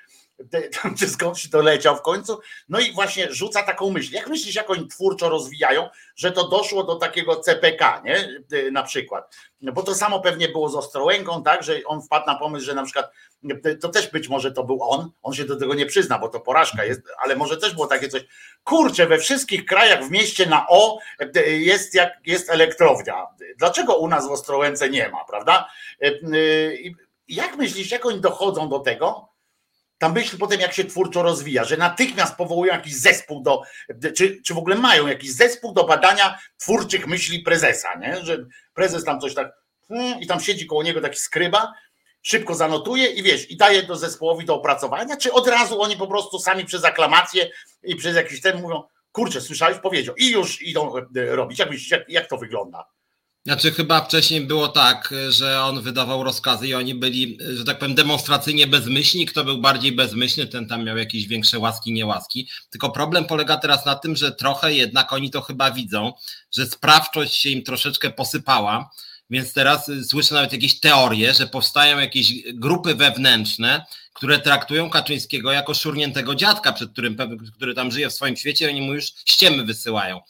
Czy 1.00 1.10
skądś 1.16 1.48
doleciał 1.48 1.96
w 1.96 2.02
końcu, 2.02 2.40
no 2.70 2.80
i 2.80 2.92
właśnie 2.92 3.34
rzuca 3.34 3.64
taką 3.64 3.90
myśl. 3.90 4.14
Jak 4.14 4.28
myślisz, 4.28 4.56
jak 4.56 4.70
oni 4.70 4.88
twórczo 4.88 5.30
rozwijają, 5.30 5.90
że 6.16 6.32
to 6.32 6.48
doszło 6.48 6.84
do 6.84 6.96
takiego 6.96 7.36
CPK, 7.36 8.02
nie? 8.06 8.44
Na 8.72 8.84
przykład. 8.84 9.36
No 9.62 9.72
bo 9.72 9.84
to 9.84 9.96
samo 9.96 10.20
pewnie 10.20 10.50
było 10.50 10.70
z 10.70 10.76
Ostrołęką, 10.76 11.44
tak, 11.44 11.64
że 11.64 11.80
on 11.86 12.02
wpadł 12.02 12.26
na 12.28 12.36
pomysł, 12.36 12.66
że 12.66 12.74
na 12.74 12.84
przykład 12.84 13.12
to 13.82 13.90
też 13.90 14.12
być 14.12 14.30
może 14.30 14.52
to 14.52 14.64
był 14.64 14.84
on, 14.84 15.12
on 15.24 15.34
się 15.34 15.46
do 15.46 15.56
tego 15.56 15.74
nie 15.74 15.86
przyzna, 15.86 16.20
bo 16.20 16.30
to 16.30 16.40
porażka 16.40 16.86
jest, 16.86 17.02
ale 17.24 17.36
może 17.36 17.58
też 17.58 17.74
było 17.74 17.88
takie 17.88 18.10
coś, 18.10 18.26
kurczę, 18.64 19.08
we 19.08 19.18
wszystkich 19.18 19.66
krajach 19.66 20.04
w 20.04 20.12
mieście 20.12 20.46
na 20.46 20.66
O 20.70 21.00
jest 21.48 21.96
jak 21.96 22.14
jest 22.26 22.50
elektrownia. 22.50 23.28
Dlaczego 23.58 23.96
u 23.96 24.08
nas 24.08 24.28
w 24.28 24.32
Ostrołęce 24.32 24.90
nie 24.90 25.10
ma, 25.10 25.26
prawda? 25.26 25.70
Jak 27.28 27.58
myślisz, 27.58 27.92
jak 27.92 28.06
oni 28.06 28.22
dochodzą 28.22 28.70
do 28.70 28.80
tego, 28.80 29.35
ta 29.98 30.10
myśl 30.10 30.38
potem 30.38 30.60
jak 30.60 30.74
się 30.74 30.86
twórczo 30.86 31.24
rozwija, 31.24 31.64
że 31.64 31.78
natychmiast 31.78 32.36
powołują 32.36 32.74
jakiś 32.74 32.96
zespół 32.96 33.42
do, 33.42 33.62
czy, 34.16 34.42
czy 34.42 34.54
w 34.54 34.58
ogóle 34.58 34.76
mają 34.76 35.08
jakiś 35.08 35.32
zespół 35.32 35.74
do 35.74 35.84
badania 35.84 36.40
twórczych 36.58 37.08
myśli 37.08 37.40
prezesa, 37.40 38.00
nie? 38.00 38.26
że 38.26 38.46
prezes 38.74 39.04
tam 39.04 39.20
coś 39.20 39.34
tak 39.34 39.52
hmm, 39.88 40.20
i 40.20 40.28
tam 40.28 40.40
siedzi 40.40 40.66
koło 40.66 40.84
niego 40.84 41.02
taki 41.02 41.20
skryba, 41.20 41.74
szybko 42.22 42.56
zanotuje 42.56 43.08
i 43.08 43.24
wiesz, 43.24 43.52
i 43.52 43.58
daje 43.58 43.84
do 43.84 43.96
zespołowi 43.96 44.46
do 44.46 44.56
opracowania, 44.56 45.18
czy 45.18 45.34
od 45.34 45.48
razu 45.48 45.82
oni 45.82 45.98
po 45.98 46.08
prostu 46.08 46.40
sami 46.40 46.66
przez 46.66 46.86
aklamację 46.86 47.50
i 47.84 47.96
przez 47.96 48.16
jakiś 48.16 48.42
ten 48.42 48.62
mówią, 48.62 48.84
kurczę, 49.12 49.42
słyszałeś, 49.42 49.78
powiedział 49.78 50.16
i 50.16 50.32
już 50.32 50.62
idą 50.62 50.94
robić. 51.16 51.60
Jak, 51.60 51.70
jak, 51.92 52.10
jak 52.10 52.28
to 52.28 52.38
wygląda? 52.38 52.86
Znaczy 53.46 53.72
chyba 53.72 54.02
wcześniej 54.02 54.42
było 54.42 54.68
tak, 54.68 55.14
że 55.30 55.62
on 55.64 55.82
wydawał 55.82 56.24
rozkazy 56.24 56.68
i 56.68 56.74
oni 56.74 56.96
byli, 56.96 57.38
że 57.54 57.66
tak 57.66 57.80
powiem, 57.80 57.96
demonstracyjnie 57.96 58.68
bezmyślni. 58.68 59.26
Kto 59.26 59.44
był 59.44 59.62
bardziej 59.62 59.92
bezmyślny, 59.92 60.48
ten 60.48 60.68
tam 60.68 60.84
miał 60.84 60.98
jakieś 60.98 61.28
większe 61.28 61.60
łaski, 61.60 61.94
niełaski. 61.94 62.50
Tylko 62.70 62.90
problem 62.90 63.26
polega 63.26 63.58
teraz 63.58 63.86
na 63.86 63.96
tym, 63.96 64.16
że 64.16 64.32
trochę 64.32 64.74
jednak 64.74 65.14
oni 65.14 65.32
to 65.32 65.42
chyba 65.42 65.72
widzą, 65.72 66.14
że 66.56 66.66
sprawczość 66.66 67.36
się 67.36 67.50
im 67.50 67.64
troszeczkę 67.64 68.10
posypała. 68.10 68.90
Więc 69.30 69.54
teraz 69.54 69.92
słyszę 70.08 70.36
nawet 70.36 70.54
jakieś 70.54 70.80
teorie, 70.80 71.34
że 71.34 71.48
powstają 71.48 72.00
jakieś 72.00 72.34
grupy 72.54 72.96
wewnętrzne, 72.96 73.86
które 74.14 74.40
traktują 74.40 74.90
Kaczyńskiego 74.90 75.52
jako 75.52 75.74
szurniętego 75.74 76.36
dziadka, 76.36 76.74
przed 76.74 76.92
którym, 76.92 77.18
który 77.56 77.74
tam 77.74 77.92
żyje 77.92 78.10
w 78.10 78.14
swoim 78.14 78.38
świecie, 78.38 78.70
oni 78.70 78.82
mu 78.82 78.94
już 78.94 79.06
ściemy 79.26 79.64
wysyłają 79.64 80.22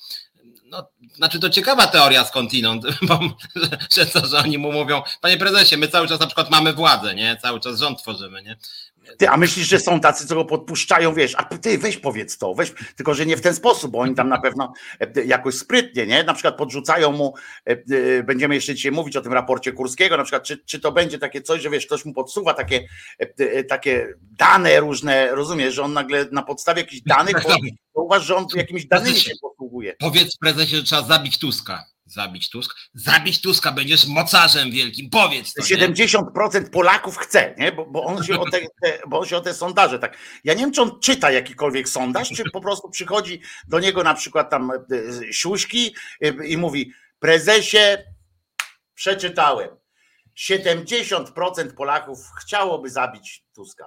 no, 0.66 0.90
znaczy 1.14 1.40
to 1.40 1.50
ciekawa 1.50 1.88
teoria 1.88 2.26
skądinąd, 2.26 2.84
bo, 3.08 3.20
że, 3.56 3.78
że, 3.96 4.06
to, 4.06 4.26
że 4.26 4.38
oni 4.38 4.58
mu 4.58 4.72
mówią, 4.72 5.02
panie 5.22 5.38
prezesie, 5.38 5.78
my 5.78 5.88
cały 5.88 6.08
czas 6.08 6.20
na 6.20 6.26
przykład 6.26 6.52
mamy 6.52 6.74
władzę, 6.74 7.16
nie? 7.16 7.38
Cały 7.42 7.60
czas 7.60 7.80
rząd 7.80 8.02
tworzymy, 8.02 8.44
nie? 8.44 8.58
Ty, 9.18 9.30
a 9.30 9.38
myślisz, 9.38 9.68
że 9.68 9.80
są 9.80 10.00
tacy, 10.00 10.28
co 10.28 10.36
go 10.36 10.46
podpuszczają, 10.46 11.14
wiesz, 11.14 11.34
a 11.38 11.44
ty 11.44 11.78
weź 11.78 11.98
powiedz 11.98 12.38
to, 12.38 12.54
weź, 12.54 12.74
tylko 12.96 13.14
że 13.14 13.26
nie 13.26 13.38
w 13.38 13.42
ten 13.42 13.56
sposób, 13.56 13.92
bo 13.92 14.00
oni 14.00 14.16
tam 14.16 14.30
na 14.30 14.42
pewno 14.42 14.74
e, 15.00 15.26
jakoś 15.26 15.56
sprytnie, 15.56 16.08
nie? 16.08 16.24
Na 16.24 16.34
przykład 16.34 16.58
podrzucają 16.58 17.12
mu, 17.12 17.34
e, 17.68 17.72
e, 17.72 18.24
będziemy 18.24 18.56
jeszcze 18.56 18.76
dzisiaj 18.76 18.92
mówić 18.92 19.18
o 19.18 19.22
tym 19.22 19.34
raporcie 19.34 19.72
Kurskiego, 19.72 20.18
na 20.18 20.24
przykład, 20.24 20.44
czy, 20.44 20.58
czy 20.58 20.80
to 20.80 20.92
będzie 20.92 21.20
takie 21.20 21.42
coś, 21.42 21.62
że 21.62 21.70
wiesz, 21.70 21.86
ktoś 21.86 22.06
mu 22.06 22.14
podsuwa 22.14 22.54
takie, 22.54 22.88
takie 23.70 24.14
dane 24.22 24.80
różne, 24.80 25.36
rozumiesz, 25.36 25.74
że 25.74 25.84
on 25.84 25.94
nagle 25.94 26.26
na 26.32 26.44
podstawie 26.44 26.82
jakichś 26.82 27.02
danych, 27.06 27.36
bo, 27.44 27.50
uważa, 28.02 28.26
że 28.26 28.36
on 28.36 28.46
jakimiś 28.56 28.88
danymi 28.88 29.20
się 29.20 29.32
posługuje. 29.42 29.96
Powiedz 30.00 30.38
prezesie, 30.38 30.76
że 30.76 30.84
trzeba 30.84 31.02
zabić 31.04 31.40
Tuska 31.40 31.86
zabić 32.06 32.50
Tusk. 32.50 32.76
Zabić 32.94 33.42
Tuska, 33.42 33.72
będziesz 33.72 34.08
mocarzem 34.08 34.72
wielkim, 34.72 35.10
powiedz 35.10 35.54
to. 35.54 35.64
70% 35.64 36.64
nie? 36.64 36.70
Polaków 36.70 37.18
chce, 37.18 37.56
nie? 37.58 37.72
Bo, 37.72 37.86
bo, 37.86 38.04
on 38.04 38.24
się 38.24 38.40
o 38.40 38.50
te, 38.50 38.60
te, 38.82 39.00
bo 39.08 39.20
on 39.20 39.26
się 39.26 39.38
o 39.38 39.42
te 39.42 39.54
sondaże 39.54 40.00
tak. 40.00 40.18
Ja 40.44 40.54
nie 40.54 40.60
wiem, 40.60 40.72
czy 40.72 40.82
on 40.82 41.00
czyta 41.00 41.32
jakikolwiek 41.32 41.90
sondaż, 41.90 42.30
czy 42.30 42.44
po 42.52 42.62
prostu 42.62 42.90
przychodzi 42.90 43.42
do 43.68 43.80
niego 43.80 44.04
na 44.04 44.14
przykład 44.14 44.50
tam 44.50 44.72
e, 44.72 44.78
Siuśki 45.34 45.96
e, 46.22 46.48
i 46.48 46.58
mówi, 46.58 46.92
prezesie, 47.20 47.98
przeczytałem. 48.94 49.70
70% 50.38 51.74
Polaków 51.76 52.20
chciałoby 52.42 52.90
zabić 52.90 53.44
Tuska 53.56 53.86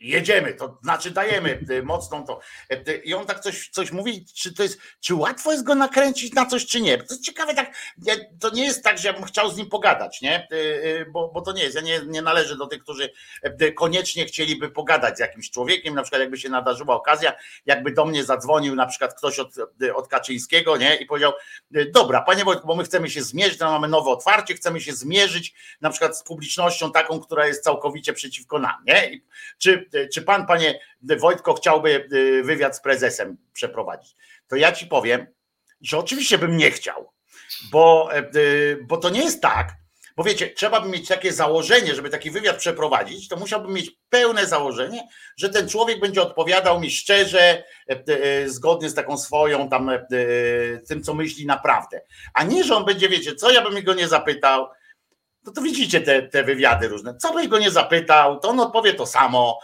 jedziemy, 0.00 0.54
to 0.54 0.78
znaczy 0.82 1.10
dajemy 1.10 1.64
y, 1.70 1.82
mocną 1.82 2.26
to. 2.26 2.40
Y, 2.72 3.02
I 3.04 3.14
on 3.14 3.26
tak 3.26 3.40
coś, 3.40 3.68
coś 3.68 3.92
mówi, 3.92 4.26
czy 4.34 4.54
to 4.54 4.62
jest, 4.62 4.80
czy 5.00 5.14
łatwo 5.14 5.52
jest 5.52 5.64
go 5.64 5.74
nakręcić 5.74 6.32
na 6.32 6.46
coś, 6.46 6.66
czy 6.66 6.80
nie. 6.80 6.98
To 6.98 7.14
jest 7.14 7.24
ciekawe, 7.24 7.54
tak, 7.54 7.74
to 8.40 8.50
nie 8.50 8.64
jest 8.64 8.84
tak, 8.84 8.98
że 8.98 9.08
ja 9.08 9.14
bym 9.14 9.24
chciał 9.24 9.50
z 9.50 9.56
nim 9.56 9.68
pogadać, 9.68 10.20
nie? 10.20 10.48
Y, 10.52 11.06
bo, 11.12 11.28
bo 11.28 11.40
to 11.40 11.52
nie 11.52 11.62
jest, 11.62 11.74
ja 11.74 11.80
nie, 11.80 12.00
nie 12.06 12.22
należę 12.22 12.56
do 12.56 12.66
tych, 12.66 12.82
którzy 12.82 13.10
koniecznie 13.74 14.24
chcieliby 14.24 14.70
pogadać 14.70 15.16
z 15.16 15.20
jakimś 15.20 15.50
człowiekiem, 15.50 15.94
na 15.94 16.02
przykład 16.02 16.20
jakby 16.20 16.38
się 16.38 16.48
nadarzyła 16.48 16.94
okazja, 16.94 17.32
jakby 17.66 17.92
do 17.92 18.04
mnie 18.04 18.24
zadzwonił 18.24 18.74
na 18.74 18.86
przykład 18.86 19.14
ktoś 19.14 19.38
od, 19.38 19.54
od 19.94 20.08
Kaczyńskiego, 20.08 20.76
nie? 20.76 20.96
I 20.96 21.06
powiedział, 21.06 21.32
dobra, 21.70 22.22
panie 22.22 22.44
Wojtku, 22.44 22.66
bo 22.66 22.76
my 22.76 22.84
chcemy 22.84 23.10
się 23.10 23.22
zmierzyć, 23.22 23.60
mamy 23.60 23.88
nowe 23.88 24.10
otwarcie, 24.10 24.54
chcemy 24.54 24.80
się 24.80 24.92
zmierzyć 24.92 25.54
na 25.80 25.90
przykład 25.90 26.18
z 26.18 26.22
publicznością 26.22 26.92
taką, 26.92 27.20
która 27.20 27.46
jest 27.46 27.64
całkowicie 27.64 28.12
przeciwko 28.12 28.58
nam, 28.58 28.84
nie? 28.86 29.12
I, 29.12 29.24
czy 29.58 29.89
czy 30.14 30.22
pan, 30.22 30.46
panie 30.46 30.80
Wojtko, 31.02 31.54
chciałby 31.54 32.08
y, 32.12 32.42
wywiad 32.42 32.76
z 32.76 32.80
prezesem 32.80 33.36
przeprowadzić? 33.52 34.16
To 34.48 34.56
ja 34.56 34.72
ci 34.72 34.86
powiem, 34.86 35.26
że 35.80 35.98
oczywiście 35.98 36.38
bym 36.38 36.56
nie 36.56 36.70
chciał. 36.70 37.12
bo, 37.72 38.10
bo 38.82 38.96
to 38.96 39.10
nie 39.10 39.20
jest 39.20 39.42
tak, 39.42 39.80
bo 40.20 40.24
wiecie, 40.24 40.50
trzeba 40.50 40.80
by 40.80 40.88
mieć 40.88 41.08
takie 41.08 41.32
założenie, 41.32 41.94
żeby 41.94 42.10
taki 42.10 42.30
wywiad 42.30 42.56
przeprowadzić, 42.56 43.28
to 43.28 43.36
musiałbym 43.36 43.72
mieć 43.72 43.90
pełne 44.08 44.46
założenie, 44.46 45.08
że 45.36 45.48
ten 45.48 45.68
człowiek 45.68 46.00
będzie 46.00 46.22
odpowiadał 46.22 46.80
mi 46.80 46.90
szczerze, 46.90 47.40
e, 47.40 47.64
e, 47.88 48.48
zgodnie 48.48 48.90
z 48.90 48.94
taką 48.94 49.18
swoją 49.18 49.68
tam, 49.68 49.88
e, 49.88 49.98
tym, 50.88 51.02
co 51.02 51.14
myśli 51.14 51.46
naprawdę. 51.46 52.00
A 52.34 52.44
nie, 52.44 52.64
że 52.64 52.76
on 52.76 52.84
będzie, 52.84 53.08
wiecie, 53.08 53.34
co 53.34 53.50
ja 53.50 53.70
bym 53.70 53.84
go 53.84 53.94
nie 53.94 54.08
zapytał, 54.08 54.68
no 55.44 55.52
to 55.52 55.62
widzicie 55.62 56.00
te, 56.00 56.22
te 56.22 56.44
wywiady 56.44 56.88
różne. 56.88 57.16
Co 57.16 57.32
byś 57.34 57.48
go 57.48 57.58
nie 57.58 57.70
zapytał, 57.70 58.40
to 58.40 58.48
on 58.48 58.60
odpowie 58.60 58.94
to 58.94 59.06
samo. 59.06 59.58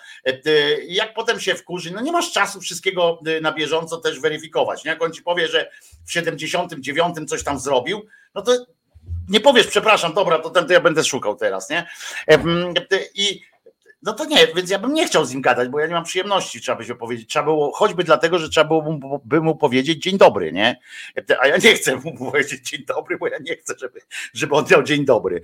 Jak 0.88 1.14
potem 1.14 1.40
się 1.40 1.54
wkurzy, 1.54 1.90
no 1.90 2.00
nie 2.00 2.12
masz 2.12 2.32
czasu 2.32 2.60
wszystkiego 2.60 3.18
na 3.42 3.52
bieżąco 3.52 3.96
też 3.96 4.20
weryfikować. 4.20 4.84
Nie? 4.84 4.90
Jak 4.90 5.02
on 5.02 5.12
ci 5.12 5.22
powie, 5.22 5.48
że 5.48 5.70
w 6.06 6.12
79 6.12 7.16
coś 7.28 7.44
tam 7.44 7.58
zrobił, 7.58 8.06
no 8.34 8.42
to 8.42 8.52
nie 9.28 9.40
powiesz, 9.40 9.66
przepraszam, 9.66 10.14
dobra, 10.14 10.38
to 10.38 10.50
ten 10.50 10.66
to 10.66 10.72
ja 10.72 10.80
będę 10.80 11.04
szukał 11.04 11.36
teraz, 11.36 11.70
nie? 11.70 11.86
I 13.14 13.40
no 14.06 14.12
to 14.12 14.24
nie, 14.24 14.46
więc 14.46 14.70
ja 14.70 14.78
bym 14.78 14.94
nie 14.94 15.06
chciał 15.06 15.24
z 15.24 15.32
nim 15.32 15.42
gadać, 15.42 15.68
bo 15.68 15.80
ja 15.80 15.86
nie 15.86 15.94
mam 15.94 16.04
przyjemności, 16.04 16.60
trzeba 16.60 16.78
by 16.78 16.84
się 16.84 16.94
powiedzieć. 16.94 17.30
Trzeba 17.30 17.44
było, 17.44 17.72
choćby 17.72 18.04
dlatego, 18.04 18.38
że 18.38 18.48
trzeba 18.48 18.68
było 18.68 18.82
mu, 18.82 19.20
by 19.24 19.40
mu 19.40 19.56
powiedzieć 19.56 20.02
dzień 20.02 20.18
dobry, 20.18 20.52
nie? 20.52 20.80
A 21.40 21.46
ja 21.46 21.56
nie 21.56 21.74
chcę 21.74 21.96
mu 21.96 22.14
powiedzieć 22.30 22.70
dzień 22.70 22.84
dobry, 22.84 23.18
bo 23.18 23.28
ja 23.28 23.38
nie 23.40 23.56
chcę, 23.56 23.74
żeby, 23.78 24.00
żeby 24.34 24.54
on 24.54 24.64
miał 24.70 24.82
dzień 24.82 25.04
dobry. 25.04 25.40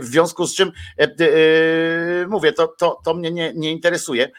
W 0.00 0.04
związku 0.04 0.46
z 0.46 0.54
czym 0.54 0.72
e, 0.98 1.02
e, 1.02 2.26
mówię, 2.26 2.52
to, 2.52 2.68
to, 2.68 3.00
to 3.04 3.14
mnie 3.14 3.30
nie, 3.30 3.52
nie 3.54 3.72
interesuje, 3.72 4.30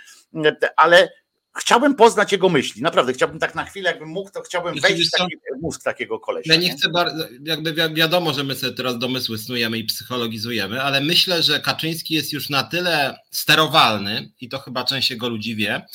ale 0.76 1.10
chciałbym 1.58 1.96
poznać 1.96 2.32
jego 2.32 2.50
myśli. 2.50 2.82
Naprawdę, 2.82 3.14
chciałbym 3.14 3.40
tak 3.40 3.56
na 3.56 3.66
chwilę, 3.66 3.90
jakbym 3.90 4.10
mógł, 4.10 4.32
to 4.32 4.42
chciałbym 4.42 4.80
wejść 4.80 5.08
w 5.08 5.12
taki 5.12 5.36
mózg 5.62 5.84
takiego 5.84 6.20
kolesia. 6.20 6.54
Ja 6.54 6.60
nie, 6.60 6.68
nie, 6.68 6.74
chcę 6.74 6.90
bardzo, 6.90 7.26
jakby 7.44 7.74
wiadomo, 7.94 8.34
że 8.34 8.44
my 8.44 8.56
sobie 8.56 8.74
teraz 8.74 8.98
domysły 8.98 9.38
snujemy 9.38 9.78
i 9.78 9.84
psychologizujemy, 9.84 10.82
ale 10.82 11.02
myślę, 11.02 11.44
że 11.44 11.60
Kaczyński 11.60 12.14
jest 12.14 12.34
już 12.34 12.50
na 12.50 12.64
tyle 12.64 13.18
sterowalny 13.32 14.32
i 14.42 14.50
to 14.50 14.60
chyba 14.60 14.84
część 14.84 15.12
jego 15.12 15.30
ludzi 15.30 15.56
wie, 15.56 15.86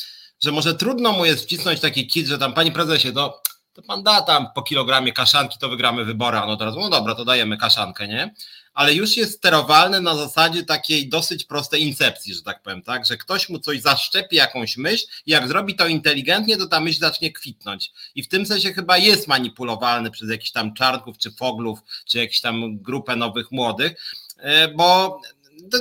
że 0.43 0.53
może 0.53 0.75
trudno 0.75 1.13
mu 1.13 1.25
jest 1.25 1.45
wcisnąć 1.45 1.81
taki 1.81 2.07
kit, 2.07 2.27
że 2.27 2.39
tam 2.39 2.53
panie 2.55 2.73
prezesie, 2.73 3.13
to, 3.13 3.43
to 3.73 3.83
pan 3.83 4.03
da 4.03 4.23
tam 4.23 4.47
po 4.55 4.63
kilogramie 4.63 5.13
kaszanki, 5.13 5.59
to 5.59 5.69
wygramy 5.69 6.05
wybory, 6.05 6.39
a 6.39 6.47
no 6.47 6.57
teraz, 6.57 6.75
no 6.77 6.91
dobra, 6.91 7.15
to 7.15 7.25
dajemy 7.25 7.57
kaszankę, 7.57 8.09
nie? 8.09 8.35
Ale 8.75 8.95
już 8.95 9.17
jest 9.17 9.37
sterowalny 9.37 10.01
na 10.01 10.17
zasadzie 10.17 10.65
takiej 10.65 11.09
dosyć 11.09 11.45
prostej 11.45 11.83
incepcji, 11.83 12.35
że 12.35 12.43
tak 12.43 12.63
powiem, 12.63 12.83
tak? 12.83 13.07
Że 13.07 13.17
ktoś 13.17 13.49
mu 13.49 13.59
coś 13.59 13.81
zaszczepi, 13.81 14.37
jakąś 14.37 14.77
myśl, 14.77 15.07
i 15.27 15.31
jak 15.31 15.49
zrobi 15.49 15.75
to 15.77 15.87
inteligentnie, 15.87 16.57
to 16.57 16.67
ta 16.67 16.81
myśl 16.81 17.01
zacznie 17.01 17.33
kwitnąć. 17.33 17.93
I 18.15 18.23
w 18.23 18.29
tym 18.29 18.47
sensie 18.47 18.73
chyba 18.73 18.99
jest 18.99 19.29
manipulowalny 19.29 20.11
przez 20.11 20.31
jakichś 20.31 20.51
tam 20.51 20.75
czarnków, 20.75 21.19
czy 21.19 21.31
foglów, 21.31 21.79
czy 22.07 22.19
jakąś 22.19 22.41
tam 22.41 22.79
grupę 22.79 23.17
nowych 23.17 23.53
młodych, 23.53 23.93
e, 24.39 24.69
bo 24.69 25.21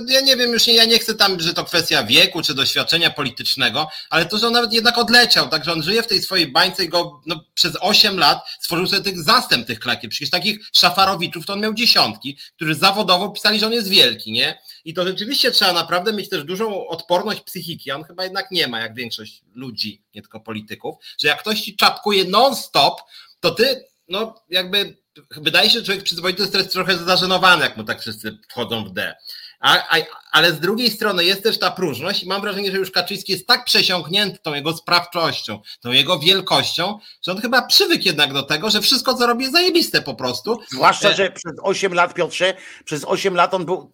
ja 0.07 0.21
nie 0.21 0.37
wiem, 0.37 0.51
już 0.51 0.67
nie, 0.67 0.73
ja 0.73 0.85
nie 0.85 0.99
chcę 0.99 1.15
tam, 1.15 1.39
że 1.39 1.53
to 1.53 1.63
kwestia 1.63 2.03
wieku 2.03 2.41
czy 2.41 2.53
doświadczenia 2.53 3.09
politycznego, 3.09 3.87
ale 4.09 4.25
to, 4.25 4.37
że 4.37 4.47
on 4.47 4.53
nawet 4.53 4.73
jednak 4.73 4.97
odleciał, 4.97 5.49
także 5.49 5.71
on 5.71 5.83
żyje 5.83 6.03
w 6.03 6.07
tej 6.07 6.21
swojej 6.21 6.51
bańce 6.51 6.83
i 6.83 6.89
go 6.89 7.21
no, 7.25 7.45
przez 7.53 7.77
8 7.81 8.19
lat 8.19 8.39
stworzył 8.59 8.87
sobie 8.87 9.01
tych 9.01 9.23
zastęp 9.23 9.67
tych 9.67 9.79
klakier. 9.79 10.09
Przecież 10.09 10.29
takich 10.29 10.59
szafarowiczów 10.73 11.45
to 11.45 11.53
on 11.53 11.59
miał 11.59 11.73
dziesiątki, 11.73 12.37
którzy 12.55 12.75
zawodowo 12.75 13.29
pisali, 13.29 13.59
że 13.59 13.65
on 13.65 13.73
jest 13.73 13.87
wielki, 13.87 14.31
nie? 14.31 14.61
I 14.85 14.93
to 14.93 15.07
rzeczywiście 15.07 15.51
trzeba 15.51 15.73
naprawdę 15.73 16.13
mieć 16.13 16.29
też 16.29 16.43
dużą 16.43 16.87
odporność 16.87 17.41
psychiki, 17.41 17.91
on 17.91 18.03
chyba 18.03 18.23
jednak 18.23 18.51
nie 18.51 18.67
ma, 18.67 18.79
jak 18.79 18.95
większość 18.95 19.41
ludzi, 19.53 20.01
nie 20.15 20.21
tylko 20.21 20.39
polityków, 20.39 20.95
że 21.21 21.27
jak 21.27 21.39
ktoś 21.39 21.61
ci 21.61 21.75
czapkuje 21.75 22.25
non-stop, 22.25 23.01
to 23.39 23.51
ty, 23.51 23.85
no 24.07 24.35
jakby 24.49 25.03
wydaje 25.31 25.69
się, 25.69 25.79
że 25.79 25.85
człowiek 25.85 26.03
przyzwoity 26.03 26.43
jest 26.53 26.71
trochę 26.71 26.97
zażenowany, 26.97 27.63
jak 27.63 27.77
mu 27.77 27.83
tak 27.83 28.01
wszyscy 28.01 28.37
wchodzą 28.49 28.85
w 28.85 28.93
D. 28.93 29.15
A, 29.63 29.79
a, 29.95 30.07
ale 30.33 30.53
z 30.53 30.59
drugiej 30.59 30.91
strony 30.91 31.25
jest 31.25 31.43
też 31.43 31.59
ta 31.59 31.71
próżność 31.71 32.23
i 32.23 32.27
mam 32.27 32.41
wrażenie, 32.41 32.71
że 32.71 32.77
już 32.77 32.91
Kaczyński 32.91 33.31
jest 33.31 33.47
tak 33.47 33.65
przesiąknięty 33.65 34.37
tą 34.41 34.53
jego 34.53 34.77
sprawczością, 34.77 35.59
tą 35.81 35.91
jego 35.91 36.19
wielkością, 36.19 36.99
że 37.25 37.31
on 37.31 37.41
chyba 37.41 37.61
przywykł 37.61 38.03
jednak 38.05 38.33
do 38.33 38.43
tego, 38.43 38.69
że 38.69 38.81
wszystko, 38.81 39.13
co 39.13 39.27
robi, 39.27 39.41
jest 39.41 39.53
zajebiste 39.53 40.01
po 40.01 40.15
prostu. 40.15 40.59
Zwłaszcza, 40.71 41.09
e, 41.09 41.15
że 41.15 41.31
przez 41.31 41.53
8 41.61 41.93
lat, 41.93 42.13
Piotrze, 42.13 42.53
przez 42.85 43.05
8 43.05 43.35
lat 43.35 43.53
on 43.53 43.65
był 43.65 43.91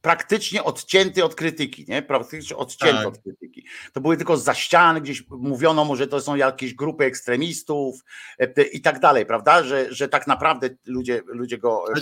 praktycznie 0.00 0.64
odcięty 0.64 1.24
od 1.24 1.34
krytyki, 1.34 1.84
nie? 1.88 2.02
Praktycznie 2.02 2.56
odcięty 2.56 2.96
tak. 2.96 3.06
od 3.06 3.18
krytyki. 3.18 3.64
To 3.92 4.00
były 4.00 4.16
tylko 4.16 4.36
za 4.36 4.54
ściany, 4.54 5.00
gdzieś 5.00 5.24
mówiono 5.30 5.84
mu, 5.84 5.96
że 5.96 6.06
to 6.06 6.20
są 6.20 6.36
jakieś 6.36 6.74
grupy 6.74 7.04
ekstremistów 7.04 8.04
e, 8.38 8.62
i 8.62 8.80
tak 8.80 9.00
dalej, 9.00 9.26
prawda? 9.26 9.64
Że, 9.64 9.94
że 9.94 10.08
tak 10.08 10.26
naprawdę 10.26 10.68
ludzie, 10.86 11.22
ludzie 11.26 11.58
go. 11.58 11.84
E, 11.96 12.00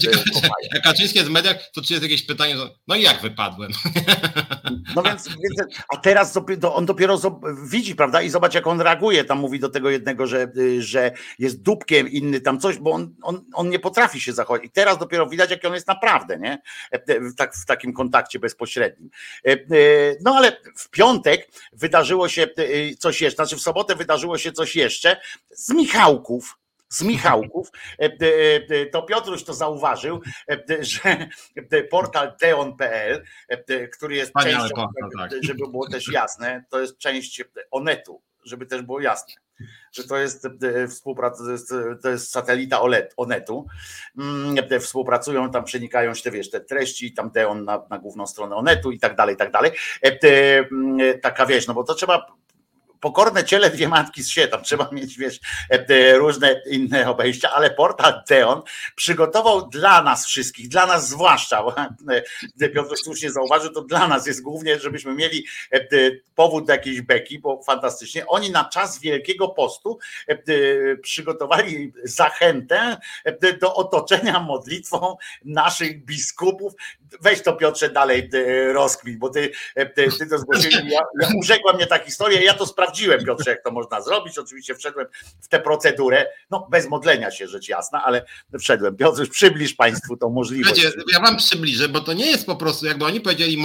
jak 0.75 0.83
Kaczyński 0.83 1.19
jest 1.19 1.31
w 1.31 1.33
mediach, 1.33 1.57
to 1.75 1.83
czy 1.83 1.93
jest 1.93 2.03
jakieś 2.03 2.23
pytanie, 2.23 2.57
no 2.89 2.97
i 2.97 3.03
jak 3.03 3.21
wypadłem? 3.21 3.73
No 4.97 5.03
więc, 5.03 5.29
a 5.89 5.97
teraz 5.97 6.39
on 6.73 6.87
dopiero 6.87 7.19
widzi, 7.65 7.95
prawda? 7.95 8.23
I 8.23 8.31
zobacz, 8.31 8.55
jak 8.55 8.67
on 8.67 8.81
reaguje. 8.81 9.25
Tam 9.25 9.39
mówi 9.39 9.61
do 9.61 9.69
tego 9.69 9.91
jednego, 9.91 10.27
że, 10.27 10.53
że 10.79 11.13
jest 11.39 11.63
dupkiem, 11.63 12.09
inny 12.09 12.41
tam 12.41 12.61
coś, 12.61 12.79
bo 12.79 12.93
on, 12.93 13.15
on, 13.23 13.45
on 13.55 13.69
nie 13.69 13.79
potrafi 13.79 14.21
się 14.21 14.33
zachować. 14.33 14.65
I 14.65 14.71
teraz 14.71 14.99
dopiero 14.99 15.27
widać, 15.27 15.51
jak 15.51 15.65
on 15.65 15.75
jest 15.75 15.87
naprawdę, 15.87 16.39
nie? 16.39 16.63
W, 17.21 17.35
tak, 17.35 17.55
w 17.55 17.67
takim 17.67 17.93
kontakcie 17.93 18.39
bezpośrednim. 18.39 19.11
E, 19.47 19.53
e, 19.53 19.59
no 20.25 20.35
ale 20.37 20.57
w 20.77 20.91
piątek 20.91 21.49
wydarzyło 21.73 22.29
się 22.29 22.43
e, 22.43 22.95
coś 22.99 23.21
jeszcze, 23.21 23.37
znaczy 23.37 23.57
w 23.57 23.61
sobotę 23.61 23.97
wydarzyło 23.97 24.39
się 24.39 24.53
coś 24.53 24.77
jeszcze 24.77 25.21
z 25.51 25.73
Michałków 25.73 26.59
z 26.89 27.03
Michałków, 27.03 27.71
e, 27.99 28.05
e, 28.05 28.11
e, 28.71 28.87
to 28.87 29.03
Piotruś 29.03 29.45
to 29.45 29.55
zauważył, 29.55 30.21
że 30.81 31.29
portal 31.91 32.33
deon.pl, 32.41 33.25
który 33.93 34.17
jest 34.17 34.33
częścią, 34.43 34.89
tak. 35.19 35.31
żeby 35.43 35.69
było 35.71 35.89
też 35.91 36.13
jasne, 36.13 36.65
to 36.71 36.81
jest 36.81 36.99
część 36.99 37.45
Onetu, 37.71 38.23
żeby 38.45 38.67
też 38.67 38.83
było 38.83 39.01
jasne 39.01 39.35
że 39.93 40.05
to 40.05 40.17
jest 40.17 40.49
współpraca, 40.89 41.45
to 41.45 41.51
jest, 41.51 41.75
to 42.03 42.09
jest 42.09 42.31
satelita 42.31 42.81
Onetu. 43.17 43.67
Mm, 44.19 44.81
współpracują, 44.81 45.51
tam 45.51 45.65
przenikają 45.65 46.15
się 46.15 46.23
te, 46.23 46.31
wiesz, 46.31 46.51
te 46.51 46.61
treści, 46.61 47.13
tam 47.13 47.31
Deon 47.31 47.65
na, 47.65 47.83
na 47.91 47.99
główną 47.99 48.27
stronę 48.27 48.57
Onetu 48.57 48.91
i 48.91 48.99
tak 48.99 49.17
dalej, 49.17 49.35
i 49.35 49.39
tak 49.39 49.53
dalej. 49.53 49.71
Mm, 50.03 51.21
taka 51.21 51.47
wiesz, 51.47 51.67
no 51.67 51.75
bo 51.75 51.85
to 51.85 51.95
trzeba 51.95 52.27
pokorne 53.01 53.45
ciele 53.45 53.71
dwie 53.71 53.89
matki 53.89 54.23
z 54.23 54.29
się, 54.29 54.49
tam 54.49 54.63
trzeba 54.63 54.89
mieć 54.93 55.19
wiesz, 55.19 55.41
e, 55.71 56.19
różne 56.19 56.63
inne 56.67 57.11
obejścia, 57.11 57.51
ale 57.53 57.71
portal 57.71 58.23
Deon 58.29 58.63
przygotował 58.97 59.69
dla 59.69 60.03
nas 60.03 60.27
wszystkich, 60.27 60.69
dla 60.69 60.87
nas 60.87 61.09
zwłaszcza, 61.09 61.63
bo 61.63 61.75
e, 62.61 62.69
Piotr 62.69 62.97
słusznie 62.97 63.31
zauważył, 63.31 63.73
to 63.73 63.83
dla 63.83 64.09
nas 64.09 64.27
jest 64.27 64.43
głównie, 64.43 64.81
żebyśmy 64.81 65.15
mieli 65.15 65.47
e, 65.73 65.81
powód 66.35 66.67
do 66.67 66.73
jakiejś 66.73 67.01
beki, 67.01 67.39
bo 67.39 67.63
fantastycznie. 67.63 68.27
Oni 68.27 68.51
na 68.51 68.65
czas 68.65 69.01
Wielkiego 69.01 69.49
Postu 69.49 69.99
przygotowali 71.03 71.93
zachętę 72.05 72.97
do 73.61 73.75
otoczenia 73.75 74.41
modlitwą 74.41 75.17
naszych 75.45 76.05
biskupów. 76.05 76.73
Weź 77.21 77.43
to 77.43 77.53
Piotrze 77.53 77.91
dalej 77.91 78.31
rozkmin, 78.73 79.19
bo 79.19 79.31
ty, 79.31 79.51
ty, 79.95 80.09
ty 80.19 80.27
to 80.27 80.39
zgłosiłeś. 80.39 80.75
Ja, 80.75 81.01
ja 81.21 81.29
urzekła 81.39 81.73
mnie 81.73 81.87
ta 81.87 81.99
historia, 81.99 82.43
ja 82.43 82.55
to 82.55 82.67
sprawdziłem 82.67 82.88
sprawdziłem, 82.89 83.25
Piotrze, 83.25 83.51
jak 83.51 83.65
to 83.65 83.71
można 83.71 84.01
zrobić. 84.01 84.39
Oczywiście 84.39 84.75
wszedłem 84.75 85.07
w 85.41 85.49
tę 85.49 85.61
procedurę, 85.61 86.27
no 86.51 86.69
bez 86.71 86.89
modlenia 86.89 87.31
się, 87.31 87.49
rzecz 87.49 87.69
jasna, 87.69 88.05
ale 88.05 88.25
wszedłem. 88.61 88.97
Piotr, 88.97 89.29
przybliż 89.31 89.75
Państwu 89.75 90.17
tą 90.17 90.31
możliwość. 90.31 90.87
ja 91.13 91.21
Wam 91.21 91.37
przybliżę, 91.37 91.89
bo 91.89 92.01
to 92.01 92.13
nie 92.13 92.27
jest 92.27 92.47
po 92.47 92.57
prostu, 92.57 92.87
jakby 92.87 93.05
oni 93.05 93.21
powiedzieli, 93.21 93.63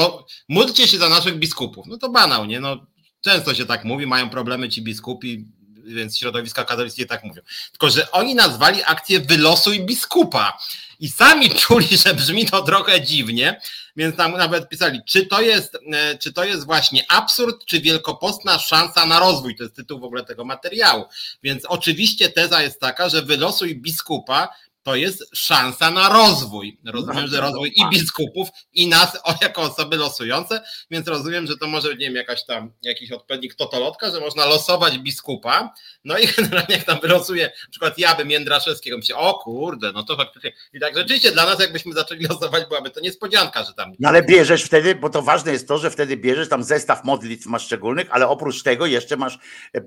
módlcie 0.50 0.88
się 0.88 0.98
za 0.98 1.10
naszych 1.10 1.36
biskupów. 1.36 1.86
No 1.88 1.98
to 1.98 2.10
banał, 2.10 2.46
nie? 2.46 2.60
No, 2.60 2.86
często 3.22 3.54
się 3.54 3.66
tak 3.66 3.86
mówi, 3.86 4.08
mają 4.08 4.30
problemy 4.30 4.70
ci 4.70 4.82
biskupi, 4.82 5.46
więc 5.84 6.17
środowiska 6.17 6.63
katolickie 6.63 7.06
tak 7.06 7.24
mówią. 7.24 7.41
Tylko, 7.72 7.89
że 7.89 8.12
oni 8.12 8.36
nazwali 8.36 8.82
akcję 8.86 9.19
Wylosuj 9.19 9.86
biskupa 9.86 10.58
i 11.00 11.10
sami 11.10 11.50
czuli, 11.62 11.98
że 11.98 12.13
brzmi 12.13 12.46
to 12.46 12.62
trochę 12.62 13.02
dziwnie, 13.02 13.62
więc 13.96 14.15
tam 14.15 14.32
nawet 14.32 14.69
pisali, 14.69 15.00
czy 15.08 15.26
to 15.26 15.41
jest, 15.41 15.78
e, 15.93 16.17
czy 16.17 16.34
to 16.34 16.43
jest 16.43 16.65
właśnie 16.65 17.06
absurd, 17.10 17.65
czy 17.65 17.82
wielkopostna 17.82 18.60
szansa 18.60 19.06
na 19.06 19.19
rozwój, 19.19 19.56
to 19.56 19.63
jest 19.63 19.76
tytuł 19.76 20.00
w 20.00 20.04
ogóle 20.04 20.26
tego 20.26 20.46
materiału. 20.46 21.06
Więc 21.43 21.65
oczywiście 21.65 22.30
teza 22.30 22.62
jest 22.62 22.80
taka, 22.80 23.10
że 23.10 23.22
wylosuj 23.22 23.76
biskupa 23.76 24.50
to 24.84 24.96
jest 24.96 25.24
szansa 25.34 25.91
na 25.91 26.10
rozwój. 26.10 26.80
Rozumiem, 26.86 27.28
że 27.28 27.41
rozwój 27.41 27.74
i 27.76 27.89
biskupów, 27.89 28.50
i 28.74 28.88
nas 28.88 29.17
jako 29.41 29.62
osoby 29.62 29.98
losujące, 29.98 30.62
więc 30.91 31.08
rozumiem, 31.08 31.48
że 31.48 31.58
to 31.58 31.67
może, 31.67 31.89
nie 31.89 32.06
wiem, 32.06 32.15
jakaś 32.15 32.46
tam, 32.46 32.72
jakiś 32.82 33.12
odpowiednik 33.12 33.56
totolotka, 33.56 34.12
że 34.12 34.19
można 34.19 34.46
losować 34.46 34.98
biskupa, 34.98 35.74
no 36.04 36.17
i 36.17 36.28
generalnie 36.38 36.76
jak 36.76 36.84
tam 36.84 37.00
wylosuje, 37.00 37.46
na 37.46 37.69
przykład 37.72 37.98
ja 37.98 38.15
bym 38.15 38.32
Jędraszewskiego, 38.32 38.98
myślę, 38.98 39.15
o 39.15 39.34
kurde, 39.34 39.91
no 39.91 40.04
to 40.04 40.15
faktycznie, 40.15 40.54
i 40.74 40.80
tak 40.80 40.96
rzeczywiście 40.96 41.32
dla 41.32 41.46
nas 41.46 41.60
jakbyśmy 41.60 41.93
zaczęli 41.93 42.26
losować, 42.30 42.65
byłaby 42.67 42.89
to 42.89 43.00
niespodzianka, 43.00 43.63
że 43.63 43.74
tam... 43.74 43.91
No 44.00 44.10
ale 44.10 44.24
bierzesz 44.24 44.63
wtedy, 44.63 44.96
bo 44.96 45.10
to 45.10 45.22
ważne 45.22 45.52
jest 45.52 45.67
to, 45.67 45.78
że 45.78 45.91
wtedy 45.91 46.17
bierzesz 46.17 46.50
tam 46.50 46.63
zestaw 46.63 47.04
modlitw 47.04 47.46
masz 47.46 47.65
szczególnych, 47.65 48.08
ale 48.12 48.28
oprócz 48.28 48.63
tego 48.63 48.86
jeszcze 48.86 49.17
masz 49.17 49.39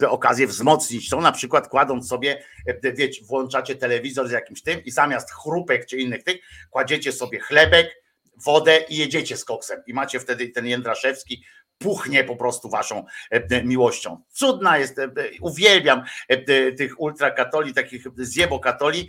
okazję 0.09 0.47
wzmocnić 0.47 1.09
to, 1.09 1.21
na 1.21 1.33
przykład 1.33 1.69
kładąc 1.69 2.09
sobie, 2.09 2.45
wiecie, 2.83 3.25
włączacie 3.25 3.75
telewizor 3.75 4.29
z 4.29 4.31
jakimś 4.31 4.63
tym 4.63 4.86
i 4.87 4.91
zamiast 4.91 5.31
chrupek 5.33 5.87
czy 5.87 5.97
innych 5.97 6.25
tych, 6.25 6.37
kładziecie 6.71 7.13
sobie 7.13 7.41
chlebek, 7.41 8.03
wodę 8.45 8.79
i 8.89 8.97
jedziecie 8.97 9.37
z 9.37 9.45
koksem. 9.45 9.83
I 9.87 9.95
macie 9.95 10.21
wtedy 10.21 10.49
ten 10.49 10.67
Jędraszewski 10.67 11.43
puchnie 11.79 12.25
po 12.25 12.37
prostu 12.37 12.69
waszą 12.69 13.05
e, 13.31 13.65
miłością. 13.65 14.23
Cudna 14.31 14.79
jest, 14.79 14.99
e, 14.99 15.11
uwielbiam 15.41 16.03
e, 16.29 16.73
tych 16.73 17.01
ultrakatoli, 17.01 17.75
takich 17.75 18.05
zjebokatoli, 18.17 19.09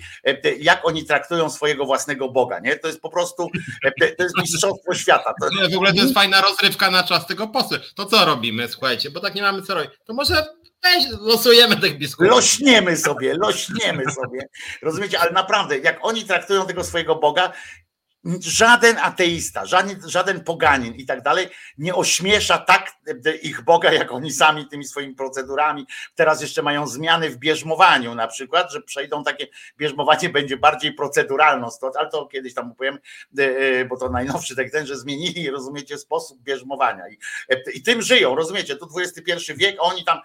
jak 0.60 0.86
oni 0.86 1.06
traktują 1.06 1.50
swojego 1.50 1.86
własnego 1.86 2.30
Boga, 2.30 2.60
nie? 2.60 2.76
To 2.76 2.88
jest 2.88 3.02
po 3.02 3.10
prostu, 3.10 3.50
to 4.18 4.24
jest 4.24 4.38
mistrzostwo 4.38 4.94
świata. 4.94 5.34
W 5.72 5.76
ogóle 5.76 5.94
to 5.94 6.02
jest 6.02 6.14
fajna 6.14 6.42
rozrywka 6.42 6.92
na 6.92 7.04
czas 7.04 7.28
tego 7.28 7.48
posy. 7.48 7.80
To 7.96 8.06
co 8.06 8.26
robimy, 8.26 8.68
słuchajcie, 8.68 9.12
bo 9.12 9.20
tak 9.20 9.36
nie 9.36 9.42
mamy 9.42 9.62
co 9.62 9.74
robić. 9.74 9.92
To 10.06 10.14
może 10.14 10.46
Weź, 10.84 11.06
losujemy 11.22 11.78
tych 11.78 11.98
biskupów. 11.98 12.32
Lośniemy 12.32 12.98
sobie, 12.98 13.34
lośniemy 13.34 14.04
sobie. 14.12 14.40
Rozumiecie, 14.82 15.20
ale 15.20 15.32
naprawdę, 15.32 15.78
jak 15.78 16.00
oni 16.02 16.24
traktują 16.24 16.66
tego 16.66 16.84
swojego 16.84 17.16
Boga, 17.16 17.54
żaden 18.40 18.98
ateista, 18.98 19.66
żaden, 19.66 20.10
żaden 20.10 20.44
poganin 20.44 20.96
i 20.96 21.06
tak 21.06 21.22
dalej 21.22 21.48
nie 21.78 21.96
ośmiesza 21.96 22.58
tak 22.58 22.92
ich 23.42 23.62
Boga, 23.62 23.94
jak 23.94 24.12
oni 24.12 24.32
sami 24.32 24.68
tymi 24.68 24.86
swoimi 24.86 25.16
procedurami. 25.16 25.88
Teraz 26.16 26.42
jeszcze 26.42 26.62
mają 26.62 26.88
zmiany 26.88 27.30
w 27.30 27.38
bierzmowaniu 27.38 28.16
na 28.16 28.28
przykład, 28.28 28.72
że 28.72 28.82
przejdą 28.82 29.24
takie, 29.24 29.48
bierzmowanie 29.78 30.30
będzie 30.30 30.58
bardziej 30.58 30.94
proceduralną, 30.94 31.70
ale 32.00 32.10
to 32.10 32.26
kiedyś 32.26 32.54
tam 32.54 32.72
opowiem, 32.72 33.00
e, 33.40 33.44
e, 33.44 33.86
bo 33.86 33.98
to 33.98 34.10
najnowszy 34.10 34.56
tak 34.56 34.72
ten, 34.72 34.86
że 34.86 34.98
zmienili, 34.98 35.50
rozumiecie, 35.50 35.98
sposób 35.98 36.42
bierzmowania 36.42 37.10
i, 37.10 37.18
e, 37.50 37.72
i 37.72 37.82
tym 37.82 38.02
żyją, 38.02 38.36
rozumiecie, 38.36 38.76
to 38.76 38.88
XXI 38.98 39.54
wiek, 39.56 39.76
oni 39.80 40.04
tam, 40.06 40.20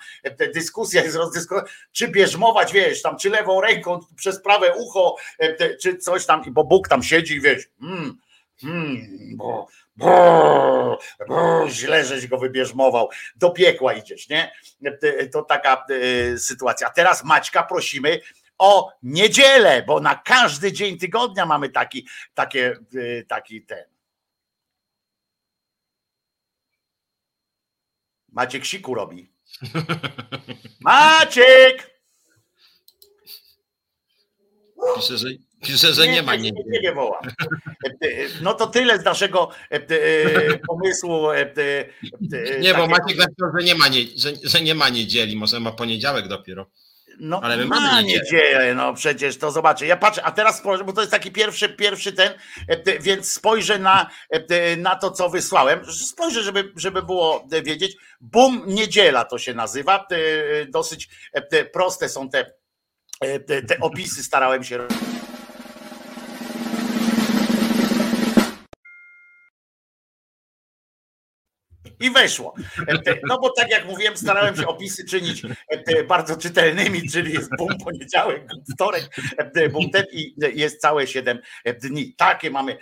dyskusja 0.54 1.02
jest 1.02 1.16
rozdyskutowana, 1.16 1.68
czy 1.92 2.08
bierzmować, 2.08 2.72
wiesz, 2.72 3.02
tam, 3.02 3.18
czy 3.18 3.30
lewą 3.30 3.60
ręką 3.60 4.00
przez 4.16 4.42
prawe 4.42 4.74
ucho, 4.76 5.16
czy 5.80 5.96
coś 5.96 6.26
tam, 6.26 6.42
bo 6.46 6.64
Bóg 6.64 6.88
tam 6.88 7.02
siedzi, 7.02 7.40
wiesz, 7.40 7.68
hmm, 7.82 8.18
hmm, 8.60 9.36
bo, 9.36 9.68
bo, 9.96 10.98
bo, 11.28 11.68
źle 11.68 12.04
żeś 12.04 12.26
go 12.26 12.38
wybierzmował, 12.38 13.08
do 13.36 13.50
piekła 13.50 13.92
idziesz, 13.92 14.28
nie? 14.28 14.52
To 15.32 15.42
taka 15.42 15.84
y, 15.90 16.38
sytuacja. 16.38 16.90
Teraz 16.90 17.24
Maćka 17.24 17.62
prosimy 17.62 18.20
o 18.58 18.92
niedzielę, 19.02 19.82
bo 19.82 20.00
na 20.00 20.14
każdy 20.14 20.72
dzień 20.72 20.98
tygodnia 20.98 21.46
mamy 21.46 21.68
taki, 21.68 22.08
takie, 22.34 22.76
y, 22.94 23.26
taki 23.28 23.62
ten. 23.62 23.84
Maciek 28.32 28.64
siku 28.64 28.94
robi. 28.94 29.32
Maciek! 30.80 31.90
Pisze, 34.96 35.18
że 35.18 35.28
Pisze, 35.62 35.94
że 35.94 36.06
nie, 36.06 36.12
nie 36.12 36.22
ma 36.22 36.36
nie. 36.36 36.50
Nie, 36.50 36.80
nie 36.82 36.92
wołam. 36.92 37.22
No 38.40 38.54
to 38.54 38.66
tyle 38.66 38.98
z 38.98 39.04
naszego 39.04 39.50
e, 39.70 39.74
e, 39.74 40.58
pomysłu. 40.58 41.30
E, 41.30 41.54
nie, 42.60 42.74
bo 42.74 42.86
Maciek 42.86 43.18
napisał, 43.18 43.48
że 43.58 43.64
nie 43.64 43.74
ma, 43.74 43.88
nie, 43.88 44.00
że, 44.16 44.32
że 44.44 44.60
nie 44.60 44.74
ma 44.74 44.88
niedzieli, 44.88 45.36
może 45.36 45.60
ma 45.60 45.72
poniedziałek 45.72 46.28
dopiero. 46.28 46.70
No, 47.20 47.40
ale 47.42 47.56
my 47.56 47.66
mamy 47.66 48.04
niedzielę. 48.04 48.74
no 48.74 48.94
przecież 48.94 49.38
to 49.38 49.50
zobaczę. 49.50 49.86
Ja 49.86 49.96
patrzę, 49.96 50.22
a 50.22 50.32
teraz 50.32 50.58
spojrzę, 50.58 50.84
bo 50.84 50.92
to 50.92 51.00
jest 51.00 51.10
taki 51.10 51.30
pierwszy, 51.30 51.68
pierwszy 51.68 52.12
ten, 52.12 52.32
więc 53.00 53.32
spojrzę 53.32 53.78
na, 53.78 54.10
na 54.78 54.96
to, 54.96 55.10
co 55.10 55.28
wysłałem. 55.28 55.92
Spojrzę, 55.92 56.42
żeby, 56.42 56.72
żeby 56.76 57.02
było 57.02 57.48
wiedzieć. 57.64 57.96
Bum, 58.20 58.62
niedziela 58.66 59.24
to 59.24 59.38
się 59.38 59.54
nazywa. 59.54 60.06
Dosyć 60.68 61.08
proste 61.72 62.08
są 62.08 62.30
te, 62.30 62.52
te, 63.46 63.62
te 63.62 63.80
opisy, 63.80 64.22
starałem 64.22 64.64
się 64.64 64.76
robić. 64.76 64.98
I 72.02 72.10
weszło. 72.10 72.54
No 73.28 73.38
bo 73.38 73.50
tak 73.50 73.70
jak 73.70 73.86
mówiłem, 73.86 74.16
starałem 74.16 74.56
się 74.56 74.66
opisy 74.66 75.04
czynić 75.04 75.42
bardzo 76.08 76.36
czytelnymi, 76.36 77.10
czyli 77.10 77.32
jest 77.32 77.50
bum 77.58 77.78
poniedziałek, 77.84 78.46
wtorek, 78.74 79.16
bum 79.72 79.90
ten 79.90 80.04
i 80.12 80.34
jest 80.54 80.80
całe 80.80 81.06
7 81.06 81.38
dni. 81.82 82.14
Takie 82.14 82.50
mamy, 82.50 82.78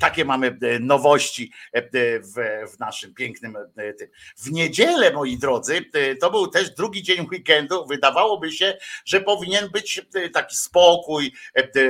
takie 0.00 0.24
mamy 0.24 0.58
nowości 0.80 1.52
w, 1.74 2.68
w 2.74 2.78
naszym 2.78 3.14
pięknym 3.14 3.56
tym. 3.98 4.08
W 4.36 4.52
niedzielę, 4.52 5.10
moi 5.10 5.38
drodzy, 5.38 5.84
to 6.20 6.30
był 6.30 6.46
też 6.46 6.70
drugi 6.70 7.02
dzień 7.02 7.26
weekendu. 7.32 7.86
Wydawałoby 7.86 8.52
się, 8.52 8.78
że 9.04 9.20
powinien 9.20 9.68
być 9.68 10.06
taki 10.32 10.56
spokój, 10.56 11.32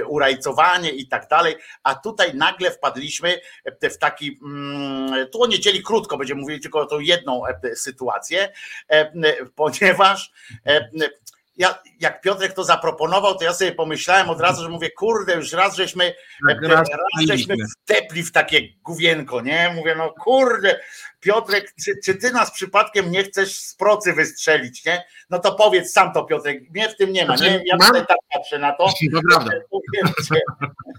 urajcowanie 0.09 0.91
i 0.91 1.09
tak 1.09 1.29
dalej, 1.29 1.55
a 1.83 1.95
tutaj 1.95 2.35
nagle 2.35 2.71
wpadliśmy 2.71 3.41
w 3.83 3.97
taki, 3.99 4.39
mm, 4.43 5.27
tu 5.33 5.43
o 5.43 5.47
niedzieli 5.47 5.83
krótko 5.83 6.17
będziemy 6.17 6.41
mówili 6.41 6.56
tylko 6.61 6.87
tą 6.87 6.99
jedną 6.99 7.47
e, 7.47 7.77
sytuację, 7.77 8.53
e, 8.89 9.13
ponieważ 9.57 10.33
e, 10.67 10.91
ja, 11.57 11.79
jak 12.01 12.21
Piotrek 12.21 12.53
to 12.53 12.65
zaproponował, 12.65 13.35
to 13.35 13.45
ja 13.45 13.55
sobie 13.55 13.73
pomyślałem 13.73 14.31
od 14.31 14.41
razu, 14.41 14.63
że 14.63 14.69
mówię, 14.69 14.91
kurde, 14.91 15.35
już 15.35 15.53
raz 15.53 15.77
żeśmy, 15.77 16.15
tak, 16.49 16.63
raz, 16.63 16.89
raz 16.91 17.27
żeśmy 17.29 17.55
wdepli 17.85 18.23
w 18.23 18.33
takie 18.33 18.61
główienko, 18.85 19.41
nie? 19.41 19.73
Mówię, 19.75 19.95
no 19.95 20.11
kurde, 20.11 20.81
Piotrek, 21.27 21.75
czy, 21.85 21.93
czy 22.05 22.15
ty 22.15 22.33
nas 22.33 22.51
przypadkiem 22.51 23.11
nie 23.11 23.25
chcesz 23.25 23.59
z 23.59 23.75
procy 23.75 24.13
wystrzelić, 24.13 24.85
nie? 24.85 25.05
No 25.31 25.39
to 25.39 25.55
powiedz 25.55 25.93
sam 25.93 26.13
to, 26.13 26.25
Piotrek, 26.25 26.71
mnie 26.71 26.89
w 26.89 26.97
tym 26.97 27.13
nie 27.13 27.27
ma, 27.27 27.33
nie? 27.33 27.39
Znaczy, 27.39 27.63
ja 27.67 27.79
tutaj 27.79 28.07
tak 28.07 28.19
patrzę 28.33 28.59
na 28.59 28.73
to. 28.73 28.87
To 28.87 29.21
prawda. 29.31 29.51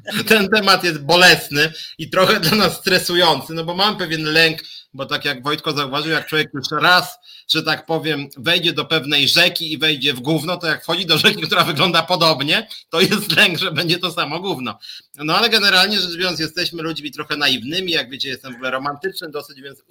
Ten 0.27 0.49
temat 0.49 0.83
jest 0.83 0.99
bolesny 1.03 1.73
i 1.97 2.09
trochę 2.09 2.39
dla 2.39 2.57
nas 2.57 2.73
stresujący, 2.73 3.53
no 3.53 3.63
bo 3.63 3.75
mam 3.75 3.97
pewien 3.97 4.23
lęk, 4.23 4.59
bo 4.93 5.05
tak 5.05 5.25
jak 5.25 5.43
Wojtko 5.43 5.71
zauważył, 5.71 6.11
jak 6.11 6.27
człowiek 6.27 6.49
już 6.53 6.67
raz, 6.81 7.17
że 7.47 7.63
tak 7.63 7.85
powiem, 7.85 8.29
wejdzie 8.37 8.73
do 8.73 8.85
pewnej 8.85 9.27
rzeki 9.27 9.73
i 9.73 9.77
wejdzie 9.77 10.13
w 10.13 10.19
gówno, 10.19 10.57
to 10.57 10.67
jak 10.67 10.83
wchodzi 10.83 11.05
do 11.05 11.17
rzeki, 11.17 11.41
która 11.41 11.63
wygląda 11.63 12.03
podobnie, 12.03 12.67
to 12.89 13.01
jest 13.01 13.37
lęk, 13.37 13.57
że 13.57 13.71
będzie 13.71 13.99
to 13.99 14.11
samo 14.11 14.39
gówno. 14.39 14.79
No 15.15 15.37
ale 15.37 15.49
generalnie 15.49 15.99
rzecz 15.99 16.17
biorąc, 16.17 16.39
jesteśmy 16.39 16.83
ludźmi 16.83 17.11
trochę 17.11 17.37
naiwnymi, 17.37 17.91
jak 17.91 18.09
wiecie, 18.09 18.29
jestem 18.29 18.53
w 18.53 18.55
ogóle 18.55 18.71
romantyczny 18.71 19.29
dosyć, 19.29 19.61
więc 19.61 19.83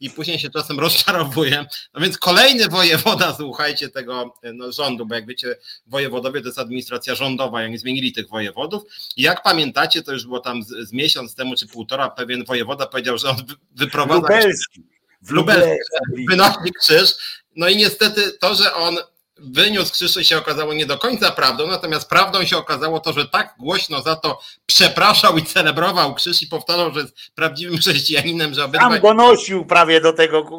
i 0.00 0.10
później 0.10 0.38
się 0.38 0.50
czasem 0.50 0.80
rozczarowuję. 0.80 1.66
No 1.94 2.00
więc 2.00 2.18
kolejny 2.18 2.68
wojewoda, 2.68 3.34
słuchajcie, 3.36 3.88
tego 3.88 4.34
no, 4.54 4.72
rządu, 4.72 5.06
bo 5.06 5.14
jak 5.14 5.26
wiecie, 5.26 5.56
wojewodowie 5.86 6.40
to 6.40 6.46
jest 6.46 6.58
administracja 6.58 7.14
rządowa, 7.14 7.62
jak 7.62 7.70
nie 7.70 7.78
zmienili 7.78 8.12
tych 8.12 8.28
wojewodów. 8.28 8.82
I 9.16 9.22
jak 9.22 9.42
pamiętacie, 9.42 10.02
to 10.02 10.12
już 10.12 10.24
było 10.24 10.40
tam 10.40 10.62
z, 10.62 10.68
z 10.88 10.92
miesiąc 10.92 11.34
temu 11.34 11.56
czy 11.56 11.66
półtora, 11.66 12.10
pewien 12.10 12.44
wojewoda 12.44 12.86
powiedział, 12.86 13.18
że 13.18 13.28
on 13.28 13.36
wyprowadza... 13.72 14.20
Lubelski. 14.20 14.82
W 15.22 15.30
Lubelskim 15.30 16.26
wynosi 16.28 16.72
krzyż. 16.80 17.14
No 17.56 17.68
i 17.68 17.76
niestety 17.76 18.32
to, 18.32 18.54
że 18.54 18.74
on 18.74 18.96
wyniósł 19.38 20.20
i 20.20 20.24
się 20.24 20.38
okazało 20.38 20.74
nie 20.74 20.86
do 20.86 20.98
końca 20.98 21.30
prawdą, 21.30 21.66
natomiast 21.66 22.08
prawdą 22.08 22.44
się 22.44 22.56
okazało 22.56 23.00
to, 23.00 23.12
że 23.12 23.28
tak 23.28 23.54
głośno 23.58 24.02
za 24.02 24.16
to 24.16 24.40
przepraszał 24.66 25.38
i 25.38 25.42
celebrował 25.42 26.14
krzyż 26.14 26.42
i 26.42 26.46
powtarzał, 26.46 26.94
że 26.94 27.00
jest 27.00 27.14
prawdziwym 27.34 27.78
chrześcijaninem, 27.80 28.54
że 28.54 28.64
obydwaj... 28.64 28.90
Tam 28.90 29.00
go 29.00 29.14
nosił 29.14 29.66
prawie 29.66 30.00
do 30.00 30.12
tego. 30.12 30.50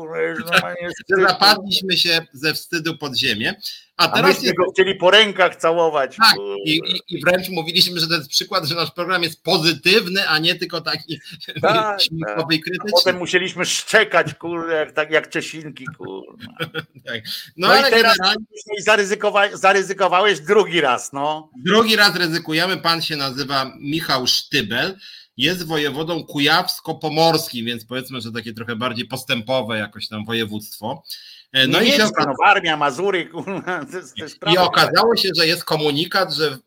Że 1.10 1.28
zapadliśmy 1.28 1.98
się 1.98 2.28
ze 2.34 2.54
wstydu 2.54 2.98
pod 2.98 3.16
ziemię. 3.16 3.56
A 3.98 4.08
teraz 4.08 4.38
A 4.50 4.54
go 4.54 4.72
chcieli 4.72 4.96
po 4.96 5.12
rękach 5.12 5.56
całować. 5.56 6.16
Tak, 6.16 6.36
i, 6.66 6.82
i, 7.10 7.22
wręcz 7.22 7.50
mówiliśmy, 7.50 8.00
że 8.00 8.08
to 8.08 8.14
jest 8.14 8.30
przykład, 8.30 8.66
że 8.66 8.76
nasz 8.76 8.92
program 8.92 9.24
jest 9.24 9.44
pozytywny, 9.44 10.28
a 10.30 10.40
nie 10.40 10.56
tylko 10.56 10.82
taki 10.82 11.20
tak, 11.62 12.02
śmieszkowy 12.08 12.56
i 12.56 12.60
krytyczny. 12.60 12.90
A 12.94 12.98
potem 12.98 13.18
musieliśmy 13.18 13.66
szczekać, 13.66 14.34
kurde, 14.34 14.74
jak, 14.74 14.92
tak 14.92 15.12
jak 15.12 15.30
Czesinki, 15.30 15.86
kurde. 15.98 16.46
tak. 17.08 17.24
No, 17.58 17.68
no 17.68 17.74
ale 17.74 17.90
i 17.90 17.92
teraz 17.92 18.18
zaryzykowa 18.80 19.58
zaryzykowałeś 19.58 20.40
drugi 20.40 20.82
raz, 20.82 21.14
no. 21.14 21.50
Drugi 21.66 21.96
raz 21.96 22.16
ryzykujemy, 22.16 22.78
pan 22.78 23.02
się 23.02 23.16
nazywa 23.16 23.72
Michał 23.80 24.28
Sztybel, 24.28 24.98
jest 25.38 25.68
wojewodą 25.68 26.24
kujawsko-pomorskim, 26.24 27.66
więc 27.66 27.86
powiedzmy, 27.86 28.22
że 28.22 28.32
takie 28.32 28.54
trochę 28.54 28.76
bardziej 28.76 29.08
postępowe 29.08 29.78
jakoś 29.78 30.08
tam 30.08 30.26
województwo. 30.26 31.04
E, 31.54 31.68
no 31.68 31.82
i 31.82 31.92
się 31.92 32.06
okazało, 32.06 32.36
no, 32.40 32.46
Armia, 32.46 32.78
Mazury. 32.78 33.30
I 34.54 34.58
okazało 34.58 35.16
się, 35.16 35.30
że 35.38 35.48
jest 35.48 35.64
komunikat, 35.64 36.34
że 36.34 36.58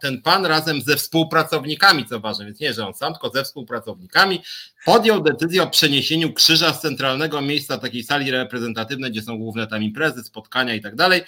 ten 0.00 0.22
pan 0.22 0.46
razem 0.46 0.82
ze 0.82 0.96
współpracownikami, 0.96 2.06
co 2.06 2.20
ważne, 2.20 2.44
więc 2.44 2.60
nie, 2.60 2.72
że 2.72 2.86
on 2.86 2.94
sam, 2.94 3.12
tylko 3.12 3.30
ze 3.30 3.44
współpracownikami, 3.44 4.42
podjął 4.84 5.20
decyzję 5.20 5.62
o 5.62 5.66
przeniesieniu 5.66 6.32
krzyża 6.32 6.72
z 6.72 6.80
centralnego 6.80 7.40
miejsca 7.40 7.78
takiej 7.78 8.04
sali 8.04 8.30
reprezentatywnej, 8.30 9.10
gdzie 9.10 9.22
są 9.22 9.38
główne 9.38 9.66
tam 9.66 9.82
imprezy, 9.82 10.22
spotkania 10.22 10.74
i 10.74 10.80
tak 10.80 10.96
dalej, 10.96 11.22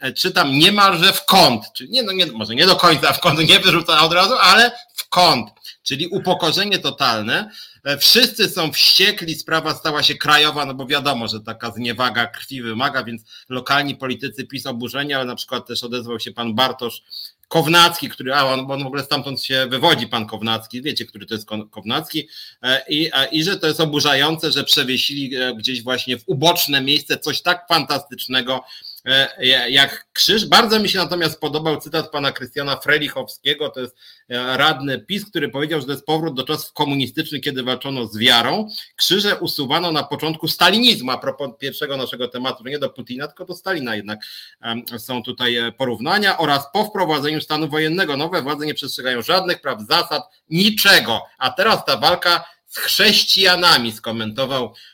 e, 0.00 0.12
czytam 0.12 0.58
niemalże 0.58 1.12
w 1.12 1.24
kąt, 1.24 1.72
czyli 1.72 1.90
nie, 1.90 2.02
no 2.02 2.12
nie, 2.12 2.26
może 2.26 2.54
nie 2.54 2.66
do 2.66 2.76
końca 2.76 3.12
w 3.12 3.20
kąt, 3.20 3.48
nie 3.48 3.60
wyrzucona 3.60 4.02
od 4.02 4.12
razu, 4.12 4.34
ale 4.40 4.72
w 4.94 5.08
kąt, 5.08 5.50
czyli 5.82 6.06
upokorzenie 6.06 6.78
totalne. 6.78 7.50
E, 7.84 7.98
wszyscy 7.98 8.48
są 8.48 8.72
wściekli, 8.72 9.34
sprawa 9.34 9.74
stała 9.74 10.02
się 10.02 10.14
krajowa, 10.14 10.66
no 10.66 10.74
bo 10.74 10.86
wiadomo, 10.86 11.28
że 11.28 11.40
taka 11.40 11.70
zniewaga 11.70 12.26
krwi 12.26 12.62
wymaga, 12.62 13.04
więc 13.04 13.22
lokalni 13.48 13.96
politycy 13.96 14.46
PiS 14.46 14.66
oburzenia, 14.66 15.16
ale 15.16 15.26
na 15.26 15.36
przykład 15.36 15.66
też 15.66 15.84
odezwał 15.84 16.20
się 16.20 16.32
pan 16.32 16.54
Bartosz 16.54 17.02
Kownacki, 17.48 18.08
który, 18.08 18.34
a 18.34 18.44
on, 18.44 18.70
on 18.70 18.82
w 18.82 18.86
ogóle 18.86 19.04
stamtąd 19.04 19.42
się 19.42 19.66
wywodzi, 19.70 20.06
pan 20.06 20.26
Kownacki, 20.26 20.82
wiecie, 20.82 21.06
który 21.06 21.26
to 21.26 21.34
jest 21.34 21.48
Kownacki, 21.70 22.28
i, 22.88 23.10
i 23.32 23.44
że 23.44 23.58
to 23.58 23.66
jest 23.66 23.80
oburzające, 23.80 24.52
że 24.52 24.64
przewiesili 24.64 25.30
gdzieś 25.56 25.82
właśnie 25.82 26.18
w 26.18 26.22
uboczne 26.26 26.80
miejsce 26.80 27.18
coś 27.18 27.42
tak 27.42 27.68
fantastycznego, 27.68 28.64
E, 28.64 28.93
jak 29.68 30.06
krzyż. 30.12 30.46
Bardzo 30.46 30.80
mi 30.80 30.88
się 30.88 30.98
natomiast 30.98 31.40
podobał 31.40 31.80
cytat 31.80 32.10
pana 32.10 32.32
Krystiana 32.32 32.76
Frelichowskiego, 32.76 33.68
to 33.68 33.80
jest 33.80 33.96
e, 34.28 34.56
radny 34.56 34.98
PiS, 34.98 35.26
który 35.26 35.48
powiedział, 35.48 35.80
że 35.80 35.86
to 35.86 35.92
jest 35.92 36.06
powrót 36.06 36.34
do 36.34 36.42
czasów 36.42 36.72
komunistycznych, 36.72 37.42
kiedy 37.42 37.62
walczono 37.62 38.06
z 38.06 38.18
wiarą. 38.18 38.68
Krzyże 38.96 39.36
usuwano 39.36 39.92
na 39.92 40.02
początku 40.02 40.48
stalinizmu, 40.48 41.10
a 41.10 41.18
propos 41.18 41.50
pierwszego 41.58 41.96
naszego 41.96 42.28
tematu, 42.28 42.64
nie 42.64 42.78
do 42.78 42.90
Putina, 42.90 43.26
tylko 43.26 43.44
do 43.44 43.54
Stalina 43.54 43.96
jednak 43.96 44.18
są 44.98 45.22
tutaj 45.22 45.56
e, 45.56 45.72
porównania 45.72 46.38
oraz 46.38 46.64
po 46.72 46.84
wprowadzeniu 46.84 47.40
stanu 47.40 47.68
wojennego 47.68 48.16
nowe 48.16 48.42
władze 48.42 48.66
nie 48.66 48.74
przestrzegają 48.74 49.22
żadnych 49.22 49.60
praw, 49.60 49.78
zasad, 49.88 50.22
niczego. 50.50 51.22
A 51.38 51.50
teraz 51.50 51.84
ta 51.84 51.96
walka 51.96 52.44
z 52.66 52.78
chrześcijanami 52.78 53.92
skomentował 53.92 54.74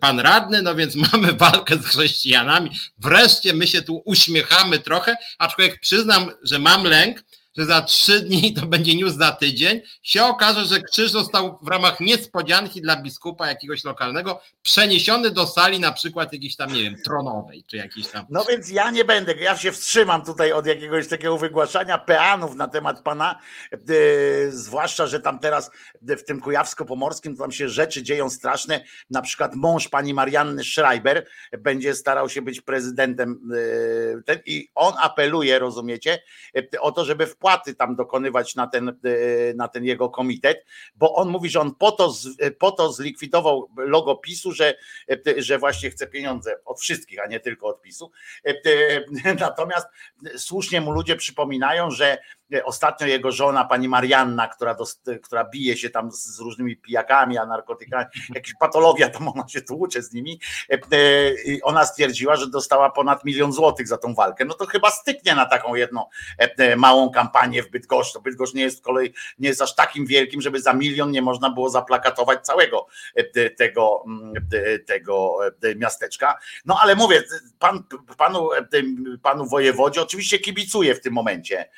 pan 0.00 0.20
radny, 0.20 0.62
no 0.62 0.74
więc 0.74 0.94
mamy 1.12 1.32
walkę 1.32 1.76
z 1.76 1.86
chrześcijanami. 1.86 2.70
Wreszcie 2.98 3.52
my 3.54 3.66
się 3.66 3.82
tu 3.82 4.02
uśmiechamy 4.04 4.78
trochę, 4.78 5.16
aczkolwiek 5.38 5.80
przyznam, 5.80 6.30
że 6.42 6.58
mam 6.58 6.84
lęk, 6.84 7.24
że 7.58 7.64
za 7.64 7.82
trzy 7.82 8.20
dni 8.28 8.54
to 8.54 8.66
będzie 8.66 8.94
news 8.94 9.14
za 9.14 9.32
tydzień, 9.32 9.80
się 10.02 10.24
okaże, 10.24 10.64
że 10.64 10.82
krzyż 10.82 11.10
został 11.10 11.58
w 11.62 11.68
ramach 11.68 12.00
niespodzianki 12.00 12.80
dla 12.80 13.02
biskupa 13.02 13.48
jakiegoś 13.48 13.84
lokalnego 13.84 14.40
przeniesiony 14.62 15.30
do 15.30 15.46
sali 15.46 15.80
na 15.80 15.92
przykład 15.92 16.32
jakiejś 16.32 16.56
tam, 16.56 16.72
nie 16.72 16.82
wiem, 16.82 16.96
tronowej, 17.04 17.64
czy 17.70 17.76
jakiejś 17.76 18.08
tam. 18.08 18.26
No 18.30 18.44
więc 18.48 18.70
ja 18.70 18.90
nie 18.90 19.04
będę, 19.04 19.34
ja 19.34 19.56
się 19.56 19.72
wstrzymam 19.72 20.24
tutaj 20.24 20.52
od 20.52 20.66
jakiegoś 20.66 21.08
takiego 21.08 21.38
wygłaszania 21.38 21.98
peanów 21.98 22.54
na 22.56 22.68
temat 22.68 23.02
pana, 23.02 23.38
yy, 23.72 23.78
zwłaszcza, 24.50 25.06
że 25.06 25.20
tam 25.20 25.38
teraz 25.38 25.70
w 26.02 26.24
tym 26.24 26.40
Kujawsko-Pomorskim 26.40 27.36
tam 27.36 27.52
się 27.52 27.68
rzeczy 27.68 28.02
dzieją 28.02 28.30
straszne, 28.30 28.84
na 29.10 29.22
przykład 29.22 29.54
mąż 29.54 29.88
pani 29.88 30.14
Marianny 30.14 30.64
Schreiber 30.64 31.26
będzie 31.58 31.94
starał 31.94 32.28
się 32.28 32.42
być 32.42 32.60
prezydentem 32.60 33.40
yy, 33.50 34.22
ten, 34.26 34.38
i 34.46 34.68
on 34.74 34.94
apeluje, 35.00 35.58
rozumiecie, 35.58 36.22
yy, 36.54 36.80
o 36.80 36.92
to, 36.92 37.04
żeby 37.04 37.26
wpłacić 37.26 37.47
wpłaty 37.48 37.74
tam 37.74 37.96
dokonywać 37.96 38.54
na 38.54 38.66
ten, 38.66 38.88
e, 38.88 38.94
na 39.54 39.68
ten 39.68 39.84
jego 39.84 40.10
komitet, 40.10 40.64
bo 40.94 41.14
on 41.14 41.28
mówi, 41.28 41.50
że 41.50 41.60
on 41.60 41.74
po 41.74 41.92
to, 41.92 42.14
po 42.58 42.72
to 42.72 42.92
zlikwidował 42.92 43.70
logo 43.76 44.16
PiSu, 44.16 44.52
że, 44.52 44.74
e, 45.10 45.42
że 45.42 45.58
właśnie 45.58 45.90
chce 45.90 46.06
pieniądze 46.06 46.56
od 46.64 46.80
wszystkich, 46.80 47.18
a 47.24 47.26
nie 47.26 47.40
tylko 47.40 47.66
od 47.66 47.80
PiSu. 47.80 48.10
E, 48.46 48.54
natomiast 49.40 49.86
słusznie 50.36 50.80
mu 50.80 50.92
ludzie 50.92 51.16
przypominają, 51.16 51.90
że 51.90 52.18
Ostatnio 52.64 53.06
jego 53.06 53.32
żona, 53.32 53.64
pani 53.64 53.88
Marianna, 53.88 54.48
która, 54.48 54.74
dost, 54.74 55.10
która 55.22 55.44
bije 55.44 55.76
się 55.76 55.90
tam 55.90 56.12
z 56.12 56.40
różnymi 56.40 56.76
pijakami, 56.76 57.38
a 57.38 57.46
narkotykami, 57.46 58.04
jakaś 58.34 58.54
patologia, 58.60 59.10
tam 59.10 59.28
ona 59.28 59.48
się 59.48 59.62
tłucze 59.62 60.02
z 60.02 60.12
nimi. 60.12 60.40
E, 60.70 60.74
e, 60.74 60.80
ona 61.62 61.86
stwierdziła, 61.86 62.36
że 62.36 62.50
dostała 62.50 62.90
ponad 62.90 63.24
milion 63.24 63.52
złotych 63.52 63.88
za 63.88 63.98
tą 63.98 64.14
walkę. 64.14 64.44
No 64.44 64.54
to 64.54 64.66
chyba 64.66 64.90
styknie 64.90 65.34
na 65.34 65.46
taką 65.46 65.74
jedną 65.74 66.04
e, 66.38 66.76
małą 66.76 67.10
kampanię 67.10 67.62
w 67.62 67.70
Bydgoszcz. 67.70 68.12
To 68.12 68.20
Bydgoszcz 68.20 68.54
nie 68.54 68.62
jest 68.62 68.84
kolej, 68.84 69.14
nie 69.38 69.48
jest 69.48 69.62
aż 69.62 69.74
takim 69.74 70.06
wielkim, 70.06 70.40
żeby 70.40 70.62
za 70.62 70.72
milion 70.72 71.10
nie 71.10 71.22
można 71.22 71.50
było 71.50 71.70
zaplakatować 71.70 72.46
całego 72.46 72.86
tego, 73.56 74.04
tego 74.86 75.38
miasteczka. 75.76 76.38
No 76.64 76.78
ale 76.82 76.94
mówię, 76.94 77.22
pan, 77.58 77.84
panu, 78.16 78.48
panu 79.22 79.46
wojewodzie 79.46 80.02
oczywiście 80.02 80.38
kibicuje 80.38 80.94
w 80.94 81.00
tym 81.00 81.12
momencie 81.12 81.68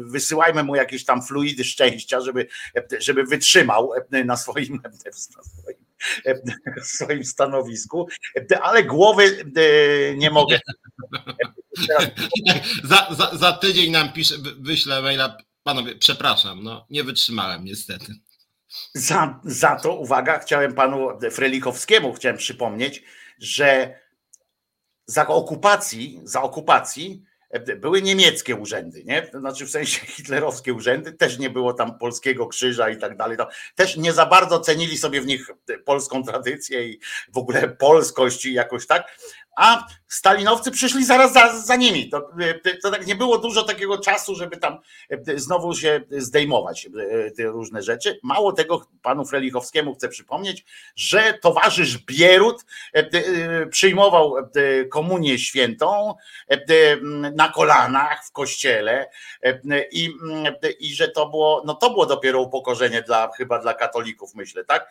wysyłajmy 0.00 0.64
mu 0.64 0.76
jakieś 0.76 1.04
tam 1.04 1.22
fluidy 1.22 1.64
szczęścia, 1.64 2.20
żeby, 2.20 2.46
żeby 3.00 3.24
wytrzymał 3.24 3.92
na 4.24 4.36
swoim, 4.36 4.80
na 4.82 5.12
swoim 5.12 5.52
swoim 6.82 7.24
stanowisku, 7.24 8.08
ale 8.62 8.84
głowy 8.84 9.44
nie 10.16 10.30
mogę. 10.30 10.60
za, 12.84 13.08
za, 13.10 13.36
za 13.36 13.52
tydzień 13.52 13.90
nam 13.90 14.12
pisze, 14.12 14.34
wyślę 14.60 15.02
maila, 15.02 15.36
panowie, 15.62 15.96
przepraszam, 15.96 16.62
no 16.62 16.86
nie 16.90 17.04
wytrzymałem 17.04 17.64
niestety. 17.64 18.14
Za, 18.94 19.40
za 19.44 19.76
to, 19.76 19.96
uwaga, 19.96 20.38
chciałem 20.38 20.74
panu 20.74 21.08
Frelikowskiemu 21.30 22.12
chciałem 22.12 22.36
przypomnieć, 22.36 23.02
że 23.38 23.98
za 25.06 25.26
okupacji, 25.26 26.20
za 26.24 26.42
okupacji 26.42 27.24
były 27.60 28.02
niemieckie 28.02 28.56
urzędy, 28.56 29.04
nie? 29.04 29.30
Znaczy 29.34 29.66
w 29.66 29.70
sensie 29.70 30.06
hitlerowskie 30.16 30.74
urzędy, 30.74 31.12
też 31.12 31.38
nie 31.38 31.50
było 31.50 31.74
tam 31.74 31.98
polskiego 31.98 32.46
krzyża 32.46 32.90
i 32.90 32.96
tak 32.96 33.16
dalej. 33.16 33.38
Też 33.74 33.96
nie 33.96 34.12
za 34.12 34.26
bardzo 34.26 34.60
cenili 34.60 34.98
sobie 34.98 35.20
w 35.20 35.26
nich 35.26 35.50
polską 35.84 36.22
tradycję 36.22 36.88
i 36.88 37.00
w 37.32 37.38
ogóle 37.38 37.68
polskość 37.68 38.44
i 38.44 38.52
jakoś 38.52 38.86
tak 38.86 39.06
a 39.56 39.86
stalinowcy 40.12 40.70
przyszli 40.70 41.04
zaraz 41.04 41.32
za, 41.32 41.60
za 41.60 41.76
nimi. 41.76 42.10
To, 42.10 42.28
to, 42.82 42.90
tak 42.90 43.06
nie 43.06 43.16
było 43.16 43.38
dużo 43.38 43.62
takiego 43.62 43.98
czasu, 43.98 44.34
żeby 44.34 44.56
tam 44.56 44.78
e, 45.10 45.38
znowu 45.38 45.74
się 45.74 46.00
zdejmować 46.10 46.86
e, 46.86 47.30
te 47.30 47.44
różne 47.44 47.82
rzeczy. 47.82 48.20
Mało 48.22 48.52
tego, 48.52 48.86
panu 49.02 49.24
Frelichowskiemu 49.24 49.94
chcę 49.94 50.08
przypomnieć, 50.08 50.64
że 50.96 51.38
towarzysz 51.42 51.98
Bierut 51.98 52.64
e, 52.92 53.66
przyjmował 53.66 54.34
komunię 54.90 55.38
świętą 55.38 56.14
na 57.34 57.48
kolanach 57.48 58.26
w 58.26 58.32
kościele 58.32 59.10
i, 59.92 60.10
i 60.80 60.94
że 60.94 61.08
to 61.08 61.28
było, 61.28 61.62
no 61.66 61.74
to 61.74 61.90
było 61.90 62.06
dopiero 62.06 62.40
upokorzenie 62.40 63.02
dla, 63.02 63.30
chyba 63.36 63.58
dla 63.58 63.74
katolików, 63.74 64.34
myślę, 64.34 64.64
tak? 64.64 64.90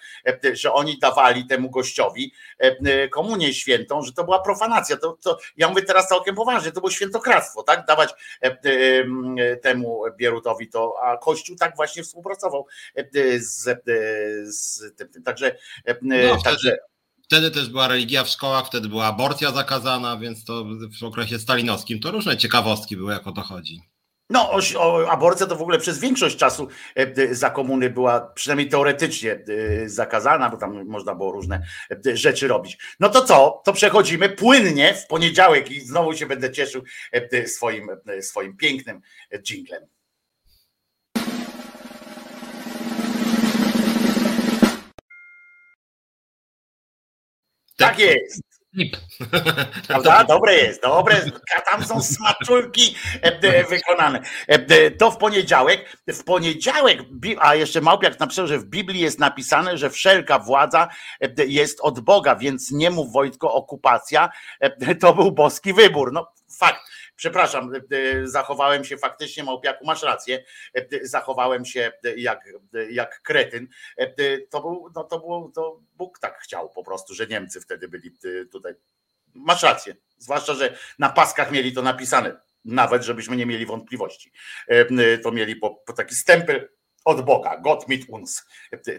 Że 0.54 0.74
oni 0.74 1.00
dawali 1.00 1.46
temu 1.46 1.70
gościowi 1.70 2.34
komunię 3.12 3.54
świętą, 3.54 4.02
że 4.02 4.14
to 4.14 4.24
była 4.24 4.40
profanacja. 4.40 4.98
To, 4.98 5.11
to, 5.12 5.38
ja 5.58 5.70
mówię 5.70 5.82
teraz 5.82 6.08
całkiem 6.08 6.36
poważnie, 6.36 6.72
to 6.72 6.80
było 6.80 6.92
świętokradztwo, 6.92 7.64
tak? 7.64 7.86
Dawać 7.86 8.10
e, 8.44 8.58
e, 8.66 9.58
temu 9.58 10.04
Bierutowi 10.18 10.70
to, 10.70 10.94
a 11.04 11.18
Kościół 11.18 11.56
tak 11.56 11.76
właśnie 11.76 12.04
współpracował 12.04 12.66
e, 12.96 13.40
z, 13.40 13.64
z 14.56 14.96
tym. 14.96 15.24
Także, 15.24 15.58
no, 16.02 16.42
także 16.42 16.78
Wtedy 17.32 17.52
też 17.52 17.70
była 17.70 17.88
religia 17.88 18.24
w 18.24 18.30
szkołach, 18.30 18.68
wtedy 18.68 18.90
była 18.90 19.06
aborcja 19.06 19.52
zakazana, 19.52 20.18
więc 20.18 20.46
to 20.46 20.66
w 21.02 21.04
okresie 21.04 21.40
stalinowskim 21.40 22.00
to 22.00 22.12
różne 22.12 22.38
ciekawostki 22.38 22.98
były, 22.98 23.14
jak 23.14 23.28
o 23.28 23.32
to 23.32 23.42
chodzi. 23.42 23.82
No, 24.32 24.52
o, 24.52 24.60
o, 24.78 25.12
aborcja 25.12 25.48
to 25.48 25.56
w 25.56 25.62
ogóle 25.62 25.80
przez 25.80 26.00
większość 26.00 26.38
czasu 26.38 26.68
e, 26.96 27.36
za 27.36 27.50
komuny 27.50 27.90
była 27.90 28.22
przynajmniej 28.22 28.70
teoretycznie 28.70 29.32
e, 29.32 29.90
zakazana, 29.90 30.50
bo 30.50 30.58
tam 30.58 30.86
można 30.86 31.16
było 31.16 31.32
różne 31.32 31.62
e, 32.06 32.18
rzeczy 32.18 32.48
robić. 32.48 32.78
No 33.00 33.10
to 33.10 33.22
co? 33.22 33.62
To 33.66 33.74
przechodzimy 33.74 34.30
płynnie 34.30 34.94
w 34.94 35.08
poniedziałek 35.08 35.72
i 35.72 35.82
znowu 35.82 36.14
się 36.14 36.26
będę 36.26 36.52
cieszył 36.52 36.84
swoim, 37.46 37.88
swoim 38.22 38.58
pięknym 38.58 39.02
dżinglem. 39.42 39.86
Tak 47.78 48.00
jest. 48.00 48.51
Flip. 48.74 48.98
Prawda? 49.88 50.24
Dobre 50.24 50.54
jest, 50.54 50.82
dobre. 50.82 51.26
Tam 51.72 51.84
są 51.84 52.02
smaczulki 52.02 52.96
e, 53.22 53.64
wykonane. 53.64 54.22
E, 54.48 54.92
to 54.92 55.12
w 55.12 55.18
poniedziałek. 55.18 55.98
W 56.08 56.24
poniedziałek, 56.24 57.00
a 57.40 57.56
jeszcze 57.56 57.82
Małpiak 57.82 58.20
napisał, 58.20 58.48
że 58.48 58.60
w 58.60 58.66
Biblii 58.66 59.02
jest 59.02 59.20
napisane, 59.20 59.78
że 59.78 59.90
wszelka 59.90 60.40
władza 60.40 60.88
e, 61.22 61.46
jest 61.46 61.80
od 61.82 62.00
Boga, 62.00 62.36
więc 62.36 62.72
nie 62.72 62.90
mów 62.90 63.12
Wojtko 63.12 63.54
okupacja. 63.54 64.30
To 65.00 65.14
był 65.14 65.32
boski 65.32 65.74
wybór. 65.74 66.14
No 66.14 66.32
fakt 66.60 66.91
przepraszam, 67.22 67.72
zachowałem 68.24 68.86
się 68.86 68.98
faktycznie, 68.98 69.44
Małpiaku, 69.44 69.86
masz 69.86 70.04
rację, 70.04 70.44
zachowałem 71.02 71.66
się 71.66 71.92
jak, 72.18 72.50
jak 72.90 73.22
kretyn. 73.22 73.68
To 74.50 74.62
był, 74.62 74.92
no 74.96 75.04
to 75.04 75.20
było, 75.20 75.52
to 75.56 75.80
Bóg 75.98 76.20
tak 76.20 76.40
chciał 76.40 76.70
po 76.70 76.84
prostu, 76.84 77.14
że 77.14 77.28
Niemcy 77.28 77.62
wtedy 77.62 77.88
byli 77.88 78.12
tutaj. 78.52 78.74
Masz 79.34 79.64
rację, 79.64 79.96
zwłaszcza, 80.18 80.54
że 80.54 80.78
na 81.00 81.10
paskach 81.10 81.52
mieli 81.52 81.74
to 81.74 81.82
napisane, 81.82 82.42
nawet 82.66 83.04
żebyśmy 83.04 83.36
nie 83.36 83.46
mieli 83.46 83.66
wątpliwości. 83.66 84.32
To 85.24 85.32
mieli 85.32 85.56
po, 85.56 85.76
po 85.76 85.94
taki 85.94 86.16
stempel 86.16 86.70
od 87.06 87.22
Boga, 87.22 87.58
Gott 87.58 87.88
mit 87.88 88.06
uns, 88.10 88.46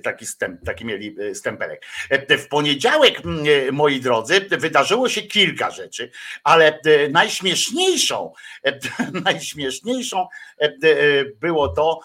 taki, 0.02 0.26
stęp, 0.26 0.64
taki 0.64 0.84
mieli 0.84 1.16
e, 1.20 1.34
stempelek. 1.34 1.86
E, 2.10 2.38
w 2.38 2.48
poniedziałek, 2.48 3.22
e, 3.68 3.72
moi 3.72 4.00
drodzy, 4.00 4.40
wydarzyło 4.50 5.08
się 5.08 5.22
kilka 5.22 5.70
rzeczy, 5.70 6.10
ale 6.44 6.80
najśmieszniejszą, 7.10 8.32
najśmieszniejszą 9.24 10.28
było 11.40 11.68
to, 11.68 12.00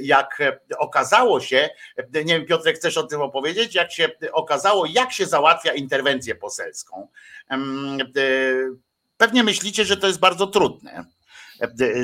jak 0.00 0.38
okazało 0.78 1.40
się, 1.40 1.70
nie 2.14 2.24
wiem 2.24 2.46
Piotrek, 2.46 2.76
chcesz 2.76 2.96
o 2.96 3.02
tym 3.02 3.20
opowiedzieć, 3.20 3.74
jak 3.74 3.92
się 3.92 4.08
okazało, 4.32 4.86
jak 4.86 5.12
się 5.12 5.26
załatwia 5.26 5.72
interwencję 5.72 6.34
poselską. 6.34 7.08
Pewnie 9.16 9.44
myślicie, 9.44 9.84
że 9.84 9.96
to 9.96 10.06
jest 10.06 10.18
bardzo 10.18 10.46
trudne 10.46 11.04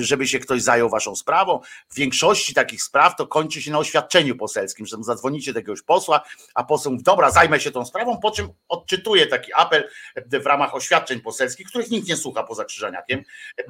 żeby 0.00 0.28
się 0.28 0.38
ktoś 0.38 0.62
zajął 0.62 0.88
waszą 0.88 1.16
sprawą. 1.16 1.60
W 1.88 1.94
większości 1.94 2.54
takich 2.54 2.82
spraw 2.82 3.16
to 3.16 3.26
kończy 3.26 3.62
się 3.62 3.70
na 3.70 3.78
oświadczeniu 3.78 4.36
poselskim, 4.36 4.86
że 4.86 4.96
zadzwonicie 5.00 5.52
do 5.52 5.58
jakiegoś 5.58 5.82
posła, 5.82 6.20
a 6.54 6.64
poseł 6.64 6.92
mówi, 6.92 7.04
dobra, 7.04 7.30
zajmę 7.30 7.60
się 7.60 7.70
tą 7.70 7.84
sprawą, 7.84 8.20
po 8.20 8.30
czym 8.30 8.48
odczytuje 8.68 9.26
taki 9.26 9.52
apel 9.54 9.88
w 10.26 10.46
ramach 10.46 10.74
oświadczeń 10.74 11.20
poselskich, 11.20 11.68
których 11.68 11.90
nikt 11.90 12.08
nie 12.08 12.16
słucha 12.16 12.42
poza 12.42 12.64
Krzyżaniakiem, 12.64 13.22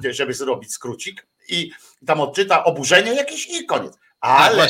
żeby 0.09 0.33
zrobić 0.33 0.73
skrócik 0.73 1.27
i 1.49 1.71
tam 2.05 2.21
odczyta 2.21 2.63
oburzenie 2.63 3.13
jakieś 3.13 3.49
i 3.49 3.65
koniec. 3.65 3.97
Ale, 4.19 4.57
tak, 4.57 4.69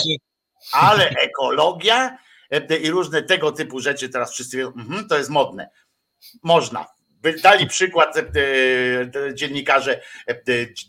ale 0.72 1.10
ekologia 1.10 2.18
i 2.82 2.90
różne 2.92 3.24
tego 3.24 3.52
typu 3.52 3.80
rzeczy 3.80 4.10
teraz 4.10 4.32
wszyscy 4.32 4.58
wiedzą, 4.58 4.74
mm, 4.74 5.08
to 5.08 5.18
jest 5.18 5.30
modne. 5.30 5.70
Można. 6.44 6.99
Dali 7.44 7.68
przykład 7.68 8.16
dziennikarze, 9.34 10.02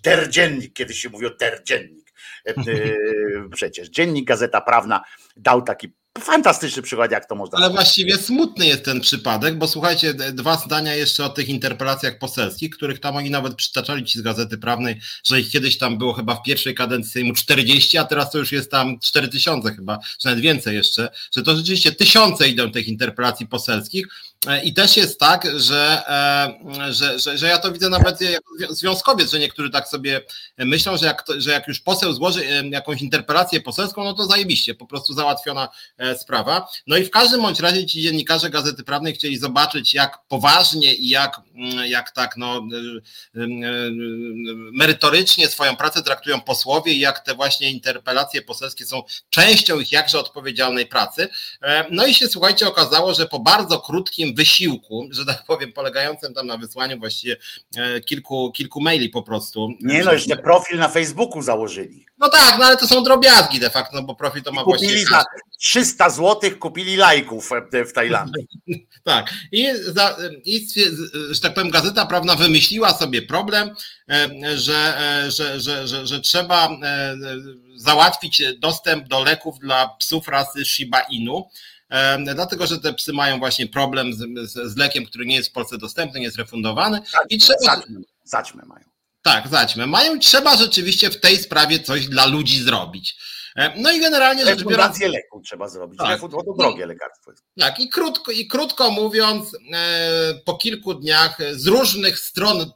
derdziennik, 0.05 0.73
kiedyś 0.73 1.01
się 1.01 1.09
mówiło 1.09 1.31
derdziennik. 1.31 2.13
Przecież 3.57 3.89
dziennik, 3.89 4.29
gazeta 4.29 4.61
prawna 4.61 5.05
dał 5.37 5.63
taki 5.63 5.93
fantastyczny 6.19 6.83
przykład, 6.83 7.11
jak 7.11 7.27
to 7.27 7.35
można 7.35 7.59
Ale 7.59 7.71
właściwie 7.71 8.19
smutny 8.19 8.67
jest 8.67 8.85
ten 8.85 9.01
przypadek, 9.01 9.59
bo 9.59 9.69
słuchajcie, 9.69 10.15
dwa 10.15 10.57
zdania 10.57 10.95
jeszcze 10.95 11.25
o 11.25 11.29
tych 11.29 11.49
interpelacjach 11.49 12.19
poselskich, 12.19 12.71
których 12.71 13.01
tam 13.01 13.17
oni 13.17 13.31
nawet 13.31 13.55
przytaczali 13.55 14.05
ci 14.05 14.19
z 14.19 14.23
Gazety 14.23 14.59
Prawnej, 14.59 15.01
że 15.25 15.41
ich 15.41 15.51
kiedyś 15.51 15.79
tam 15.79 15.99
było 15.99 16.13
chyba 16.13 16.35
w 16.35 16.43
pierwszej 16.43 16.75
kadencji 16.75 17.13
Sejmu 17.13 17.35
40, 17.35 17.99
a 17.99 18.05
teraz 18.05 18.31
to 18.31 18.39
już 18.39 18.53
jest 18.53 18.71
tam 18.71 18.99
4000 18.99 19.75
chyba, 19.75 19.99
czy 20.19 20.27
nawet 20.29 20.41
więcej 20.41 20.77
jeszcze, 20.77 21.09
że 21.37 21.43
to 21.43 21.57
rzeczywiście 21.57 21.93
tysiące 21.93 22.49
idą 22.49 22.73
tych 22.73 22.89
interpelacji 22.89 23.47
poselskich, 23.47 24.07
E, 24.47 24.63
I 24.63 24.75
też 24.75 24.97
jest 24.97 25.21
tak, 25.21 25.47
że, 25.57 26.03
e, 26.09 26.93
że, 26.93 27.19
że, 27.19 27.39
że 27.39 27.49
ja 27.49 27.59
to 27.59 27.73
widzę 27.73 27.89
nawet 27.89 28.21
jako 28.21 28.55
związkowiec, 28.71 29.31
że 29.31 29.39
niektórzy 29.39 29.71
tak 29.71 29.89
sobie 29.89 30.21
myślą, 30.59 30.97
że 30.97 31.07
jak, 31.07 31.25
że 31.37 31.51
jak 31.51 31.69
już 31.69 31.81
poseł 31.81 32.13
złoży 32.13 32.45
jakąś 32.71 33.03
interpelację 33.03 33.61
poselską, 33.61 34.05
no 34.05 34.15
to 34.15 34.27
zajebiście, 34.27 34.75
po 34.75 34.87
prostu 34.87 35.13
załatwiona 35.13 35.69
sprawa. 36.17 36.69
No 36.87 36.97
i 36.97 37.05
w 37.05 37.11
każdym 37.11 37.43
bądź 37.43 37.61
razie 37.61 37.87
ci 37.87 38.03
dziennikarze 38.03 38.51
Gazety 38.51 38.85
Prawnej 38.85 39.15
chcieli 39.15 39.39
zobaczyć, 39.39 39.95
jak 39.95 40.19
poważnie 40.29 40.95
i 40.95 41.09
jak, 41.09 41.41
mm, 41.55 41.87
jak 41.87 42.11
tak 42.11 42.37
no, 42.37 42.63
merytorycznie 44.73 45.49
swoją 45.49 45.77
pracę 45.77 46.03
traktują 46.03 46.41
posłowie 46.41 46.93
i 46.93 47.01
jak 47.01 47.21
te 47.21 47.35
właśnie 47.35 47.71
interpelacje 47.71 48.43
poselskie 48.43 48.85
są 48.85 49.03
częścią 49.31 49.81
ich 49.81 49.93
jakże 49.93 50.19
odpowiedzialnej 50.19 50.87
pracy. 50.87 51.29
No 51.91 52.07
i 52.07 52.15
się 52.15 52.29
słuchajcie, 52.29 52.69
okazało, 52.69 53.15
że 53.15 53.27
po 53.27 53.39
bardzo 53.39 53.81
krótkim 53.81 54.35
wysiłku, 54.35 55.09
że 55.11 55.27
tak 55.27 55.45
powiem, 55.45 55.73
polegającym 55.73 56.35
tam 56.35 56.47
na 56.47 56.57
wysłaniu 56.57 56.99
właściwie 56.99 57.37
e, 57.77 58.01
kilku, 58.01 58.53
kilku 58.53 58.81
maili 58.81 59.09
po 59.09 59.23
prostu. 59.23 59.69
Nie 59.81 60.05
no, 60.05 60.13
jeszcze 60.13 60.37
profil 60.37 60.79
na 60.79 60.89
Facebooku 60.89 61.43
założyli. 61.43 62.07
No 62.19 62.29
tak, 62.29 62.59
no 62.59 62.65
ale 62.65 62.77
to 62.77 62.87
są 62.87 63.03
drobiazgi 63.03 63.61
de 63.61 63.71
facto, 63.71 63.97
no 63.97 64.03
bo 64.03 64.15
profil 64.15 64.43
to 64.43 64.53
ma 64.53 64.65
kupili 64.65 65.07
właściwie... 65.07 65.17
300 65.91 66.11
złotych 66.11 66.59
kupili 66.59 66.97
lajków 66.97 67.51
w 67.87 67.93
Tajlandii. 67.93 68.47
tak, 69.05 69.35
I, 69.53 69.69
za, 69.87 70.17
i 70.45 70.67
że 71.31 71.41
tak 71.41 71.55
powiem 71.55 71.71
gazeta 71.71 72.07
prawna 72.07 72.35
wymyśliła 72.37 72.95
sobie 72.95 73.23
problem, 73.23 73.71
e, 74.11 74.59
że, 74.59 74.99
e, 75.01 75.31
że, 75.31 75.61
że, 75.61 75.89
że, 75.89 76.07
że 76.07 76.21
trzeba 76.21 76.69
załatwić 77.77 78.43
dostęp 78.59 79.09
do 79.09 79.25
leków 79.25 79.59
dla 79.59 79.89
psów 79.89 80.29
rasy 80.29 80.65
Shiba 80.65 81.01
Inu, 81.01 81.49
dlatego 82.35 82.67
że 82.67 82.79
te 82.79 82.93
psy 82.93 83.13
mają 83.13 83.39
właśnie 83.39 83.67
problem 83.67 84.15
z, 84.15 84.51
z, 84.51 84.73
z 84.73 84.77
lekiem, 84.77 85.07
który 85.07 85.27
nie 85.27 85.37
jest 85.37 85.51
w 85.51 85.53
Polsce 85.53 85.79
dostępny, 85.79 86.21
nie 86.21 86.27
jest 86.27 86.39
refundowany. 86.39 87.01
I 87.31 87.39
trzeba... 87.39 87.59
Zaćmy, 87.61 88.01
zaćmy 88.25 88.63
mają. 88.67 88.85
Tak, 89.23 89.49
zaćmy 89.49 89.87
mają 89.87 90.17
i 90.17 90.21
trzeba 90.21 90.57
rzeczywiście 90.57 91.11
w 91.11 91.21
tej 91.21 91.37
sprawie 91.37 91.81
coś 91.81 92.07
dla 92.07 92.27
ludzi 92.27 92.63
zrobić. 92.63 93.17
No 93.77 93.91
i 93.91 94.01
generalnie 94.01 94.45
rzecz 94.45 94.65
biorąc. 94.65 95.01
leku 95.01 95.41
trzeba 95.41 95.69
zrobić. 95.69 95.99
Tak. 95.99 96.21
to 96.21 96.55
drogie 96.59 96.87
lekarstwo 96.87 97.31
jest. 97.31 97.45
Tak, 97.59 97.81
i 97.81 97.89
krótko, 97.89 98.33
i 98.33 98.47
krótko 98.47 98.91
mówiąc, 98.91 99.57
e, 99.73 100.35
po 100.45 100.55
kilku 100.55 100.95
dniach 100.95 101.39
z 101.53 101.67
różnych 101.67 102.19
stron 102.19 102.73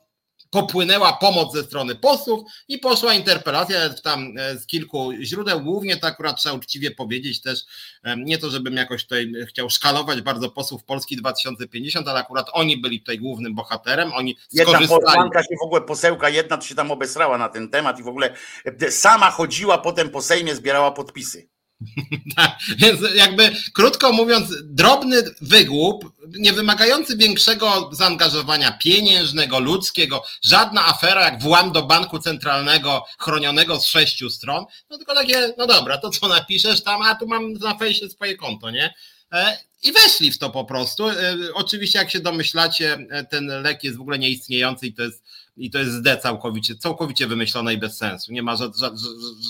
popłynęła 0.55 1.13
pomoc 1.13 1.53
ze 1.53 1.63
strony 1.63 1.95
posłów 1.95 2.51
i 2.69 2.79
poszła 2.79 3.15
interpelacja 3.15 3.77
tam 4.03 4.35
e, 4.39 4.59
z 4.59 4.67
kilku 4.67 5.13
źródeł, 5.21 5.61
głównie 5.61 5.97
to 5.97 6.07
akurat 6.07 6.37
trzeba 6.37 6.55
uczciwie 6.55 6.91
powiedzieć 6.91 7.43
też, 7.43 7.61
e, 8.05 8.17
nie 8.17 8.39
to 8.39 8.51
żebym 8.51 8.75
jakoś 8.75 9.03
tutaj 9.03 9.33
chciał 9.49 9.71
szkalować 9.71 10.21
bardzo 10.21 10.51
posłów 10.51 10.85
Polski 10.85 11.17
2050, 11.17 12.09
ale 12.09 12.21
akurat 12.21 12.47
oni 12.53 12.77
byli 12.77 13.01
tutaj 13.01 13.19
głównym 13.19 13.55
bohaterem, 13.55 14.13
oni 14.13 14.37
Jedna 14.53 14.79
posłanka 14.79 15.43
się 15.43 15.57
w 15.63 15.65
ogóle, 15.65 15.81
posełka 15.81 16.29
jedna 16.29 16.57
to 16.57 16.65
się 16.65 16.75
tam 16.75 16.91
obesrała 16.91 17.39
na 17.39 17.49
ten 17.49 17.69
temat 17.71 17.99
i 17.99 18.03
w 18.03 18.09
ogóle 18.09 18.35
e, 18.65 18.91
sama 18.91 19.31
chodziła 19.31 19.79
potem 19.79 20.11
po 20.11 20.23
Sejmie, 20.23 20.55
zbierała 20.55 20.93
podpisy. 20.93 21.54
Tak, 22.37 22.59
więc 22.79 23.01
jakby 23.15 23.51
krótko 23.73 24.13
mówiąc, 24.13 24.49
drobny 24.63 25.23
wygłup, 25.41 26.13
nie 26.39 26.53
wymagający 26.53 27.17
większego 27.17 27.91
zaangażowania 27.93 28.73
pieniężnego, 28.73 29.61
ludzkiego, 29.61 30.25
żadna 30.43 30.87
afera 30.87 31.25
jak 31.25 31.43
włam 31.43 31.73
do 31.73 31.83
banku 31.83 32.19
centralnego 32.19 33.05
chronionego 33.19 33.81
z 33.81 33.87
sześciu 33.87 34.31
stron, 34.31 34.65
no 34.91 34.97
tylko 34.97 35.15
takie, 35.15 35.55
no 35.59 35.67
dobra, 35.67 35.99
to 35.99 36.11
co 36.11 36.29
napiszesz 36.29 36.83
tam, 36.83 37.03
a 37.03 37.15
tu 37.15 37.27
mam 37.27 37.53
na 37.53 37.79
fejsie 37.79 38.09
swoje 38.09 38.37
konto, 38.37 38.71
nie? 38.71 38.95
E, 39.33 39.59
I 39.83 39.93
weszli 39.93 40.33
w 40.33 40.39
to 40.39 40.51
po 40.51 40.65
prostu. 40.65 41.09
E, 41.09 41.37
oczywiście, 41.55 41.99
jak 41.99 42.11
się 42.11 42.21
domyślacie, 42.21 43.07
e, 43.11 43.25
ten 43.25 43.47
lek 43.47 43.85
jest 43.85 43.97
w 43.97 44.01
ogóle 44.01 44.19
nieistniejący 44.19 44.87
i 44.87 44.93
to 44.93 45.03
jest 45.03 45.25
i 45.57 45.71
to 45.71 45.79
jest 45.79 46.03
D 46.03 46.17
całkowicie, 46.17 46.75
całkowicie 46.77 47.27
wymyślone 47.27 47.75
i 47.75 47.79
bez 47.79 47.97
sensu. 47.97 48.33
Nie 48.33 48.43
ma 48.43 48.57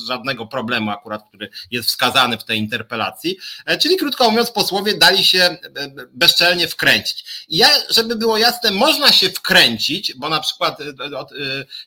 żadnego 0.07 0.47
problemu 0.47 0.91
akurat, 0.91 1.29
który 1.29 1.51
jest 1.71 1.89
wskazany 1.89 2.39
w 2.39 2.45
tej 2.45 2.59
interpelacji. 2.59 3.37
E, 3.67 3.79
czyli 3.79 3.97
krótko 3.97 4.31
mówiąc, 4.31 4.51
posłowie 4.51 4.99
dali 4.99 5.25
się 5.25 5.43
e, 5.43 5.59
bezczelnie 6.13 6.69
wkręcić. 6.69 7.45
I 7.49 7.57
ja, 7.57 7.69
żeby 7.91 8.17
było 8.17 8.39
jasne, 8.39 8.71
można 8.71 9.13
się 9.13 9.31
wkręcić, 9.31 10.15
bo 10.15 10.29
na 10.29 10.41
przykład, 10.41 10.81
e, 10.81 10.85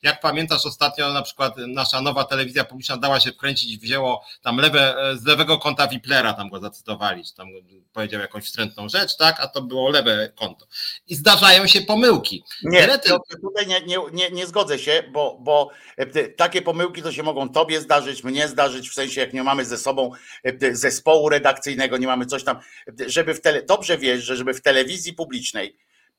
jak 0.04 0.22
pamiętasz 0.22 0.66
ostatnio, 0.66 1.14
na 1.14 1.22
przykład 1.22 1.54
nasza 1.68 2.02
nowa 2.02 2.24
telewizja 2.24 2.64
publiczna 2.64 2.98
dała 2.98 3.20
się 3.20 3.32
wkręcić, 3.32 3.78
wzięło 3.78 4.26
tam 4.42 4.58
lewe, 4.58 4.96
z 5.16 5.26
lewego 5.26 5.58
konta 5.58 5.88
Wiplera, 5.88 6.34
tam 6.34 6.50
go 6.50 6.60
zacytowali, 6.60 7.26
czy 7.26 7.36
tam 7.36 7.48
powiedział 7.94 8.22
jakąś 8.22 8.46
wstrętną 8.46 8.90
rzecz, 8.90 9.18
tak, 9.18 9.40
a 9.40 9.48
to 9.48 9.62
było 9.62 9.90
lewe 9.90 10.32
konto. 10.36 10.68
I 11.08 11.16
zdarzają 11.16 11.68
się 11.68 11.82
pomyłki. 11.82 12.44
Nie, 12.64 12.88
tutaj 13.42 13.68
nie, 13.68 13.82
nie, 13.82 14.00
nie, 14.14 14.32
nie 14.32 14.48
zgodzę 14.48 14.80
się, 14.80 15.04
bo, 15.12 15.38
bo 15.42 15.70
e, 15.98 16.28
takie 16.28 16.62
pomyłki 16.62 17.02
to 17.02 17.12
się 17.12 17.24
mogą 17.24 17.50
tobie 17.50 17.82
zdarzyć, 17.82 18.24
mnie 18.24 18.48
zdarzyć, 18.48 18.90
w 18.90 18.94
sensie 18.94 19.22
jak 19.22 19.34
nie 19.34 19.44
mamy 19.44 19.66
ze 19.66 19.78
sobą 19.78 20.12
e, 20.44 20.76
zespołu 20.76 21.30
redakcyjnego, 21.30 21.98
nie 21.98 22.08
mamy 22.08 22.26
coś 22.26 22.44
tam, 22.44 22.60
żeby 23.08 23.34
w 23.34 23.42
tele, 23.42 23.64
dobrze 23.64 23.98
wiesz, 23.98 24.24
że 24.24 24.36
żeby 24.36 24.54
w 24.54 24.62
telewizji 24.62 25.14
publicznej 25.14 25.78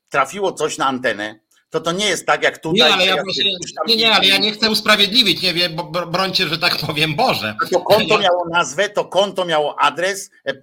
trafiło 0.09 0.53
coś 0.53 0.79
na 0.79 0.87
antenę, 0.87 1.41
to 1.71 1.81
to 1.81 1.93
nie 1.93 2.07
jest 2.07 2.27
tak 2.27 2.43
jak 2.43 2.59
tutaj. 2.59 2.89
Nie, 2.89 2.95
ale 2.95 3.07
ja, 3.07 3.15
proszę, 3.23 3.43
nie, 3.87 3.97
nie, 3.97 4.13
ale 4.13 4.27
ja 4.27 4.39
nie 4.39 4.53
chcę 4.53 4.71
usprawiedliwić, 4.71 5.43
nie 5.43 5.55
wiem, 5.55 5.77
bo 5.77 6.07
brońcie, 6.07 6.47
że 6.47 6.59
tak 6.59 6.77
powiem, 6.87 7.15
Boże. 7.15 7.55
To 7.73 7.81
konto 7.81 8.19
miało 8.19 8.49
nazwę, 8.51 8.89
to 8.89 9.05
konto 9.05 9.45
miało 9.45 9.81
adres, 9.81 10.31
e, 10.47 10.55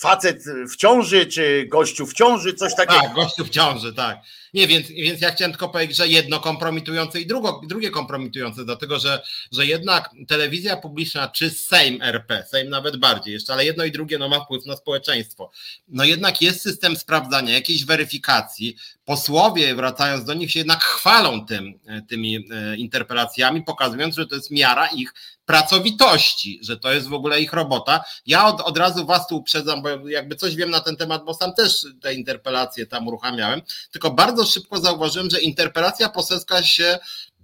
facet 0.00 0.44
w 0.72 0.76
ciąży, 0.76 1.26
czy 1.26 1.66
gościu 1.66 2.06
w 2.06 2.14
ciąży, 2.14 2.54
coś 2.54 2.74
takiego. 2.74 3.00
Tak, 3.00 3.12
gościu 3.12 3.44
w 3.44 3.50
ciąży, 3.50 3.94
tak. 3.94 4.18
Nie, 4.54 4.68
więc, 4.68 4.88
więc 4.88 5.20
ja 5.20 5.30
chciałem 5.30 5.52
tylko 5.52 5.68
powiedzieć, 5.68 5.96
że 5.96 6.08
jedno 6.08 6.40
kompromitujące 6.40 7.20
i 7.20 7.26
drugo, 7.26 7.60
drugie 7.66 7.90
kompromitujące, 7.90 8.64
dlatego 8.64 8.98
że, 8.98 9.22
że 9.52 9.66
jednak 9.66 10.10
telewizja 10.28 10.76
publiczna 10.76 11.28
czy 11.28 11.50
Sejm 11.50 12.02
RP, 12.02 12.44
Sejm 12.50 12.70
nawet 12.70 12.96
bardziej 12.96 13.34
jeszcze, 13.34 13.52
ale 13.52 13.64
jedno 13.64 13.84
i 13.84 13.92
drugie 13.92 14.18
no, 14.18 14.28
ma 14.28 14.40
wpływ 14.40 14.66
na 14.66 14.76
społeczeństwo. 14.76 15.50
No 15.88 16.04
jednak 16.04 16.42
jest 16.42 16.62
system 16.62 16.96
sprawdzania, 16.96 17.54
jakiejś 17.54 17.84
weryfikacji. 17.84 18.76
Posłowie, 19.04 19.74
wracając 19.74 20.24
do 20.24 20.34
nich, 20.34 20.52
się 20.52 20.60
jednak 20.60 20.82
chwalą 20.82 21.46
tym, 21.46 21.78
tymi 22.08 22.36
e, 22.36 22.76
interpelacjami, 22.76 23.62
pokazując, 23.62 24.14
że 24.14 24.26
to 24.26 24.34
jest 24.34 24.50
miara 24.50 24.86
ich 24.86 25.14
pracowitości, 25.48 26.60
że 26.62 26.76
to 26.76 26.92
jest 26.92 27.08
w 27.08 27.12
ogóle 27.12 27.40
ich 27.40 27.52
robota. 27.52 28.04
Ja 28.26 28.46
od, 28.46 28.60
od 28.60 28.78
razu 28.78 29.06
was 29.06 29.26
tu 29.26 29.36
uprzedzam, 29.36 29.82
bo 29.82 30.08
jakby 30.08 30.36
coś 30.36 30.54
wiem 30.54 30.70
na 30.70 30.80
ten 30.80 30.96
temat, 30.96 31.24
bo 31.24 31.34
sam 31.34 31.54
też 31.54 31.86
te 32.00 32.14
interpelacje 32.14 32.86
tam 32.86 33.08
uruchamiałem, 33.08 33.62
tylko 33.90 34.10
bardzo 34.10 34.44
szybko 34.44 34.80
zauważyłem, 34.80 35.30
że 35.30 35.40
interpelacja 35.40 36.08
poselska 36.08 36.62
się 36.62 36.98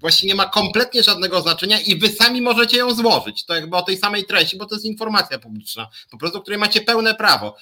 właśnie 0.05 0.29
nie 0.29 0.35
ma 0.35 0.47
kompletnie 0.47 1.03
żadnego 1.03 1.41
znaczenia 1.41 1.81
i 1.81 1.97
wy 1.97 2.09
sami 2.09 2.43
możecie 2.43 2.77
ją 2.77 2.95
złożyć. 2.95 3.45
To 3.45 3.55
jakby 3.55 3.77
o 3.77 3.83
tej 3.83 3.97
samej 3.97 4.25
treści, 4.25 4.57
bo 4.57 4.67
to 4.67 4.75
jest 4.75 4.85
informacja 4.85 5.39
publiczna, 5.39 5.89
po 6.11 6.19
prostu, 6.19 6.41
której 6.41 6.59
macie 6.59 6.81
pełne 6.81 7.15
prawo. 7.15 7.57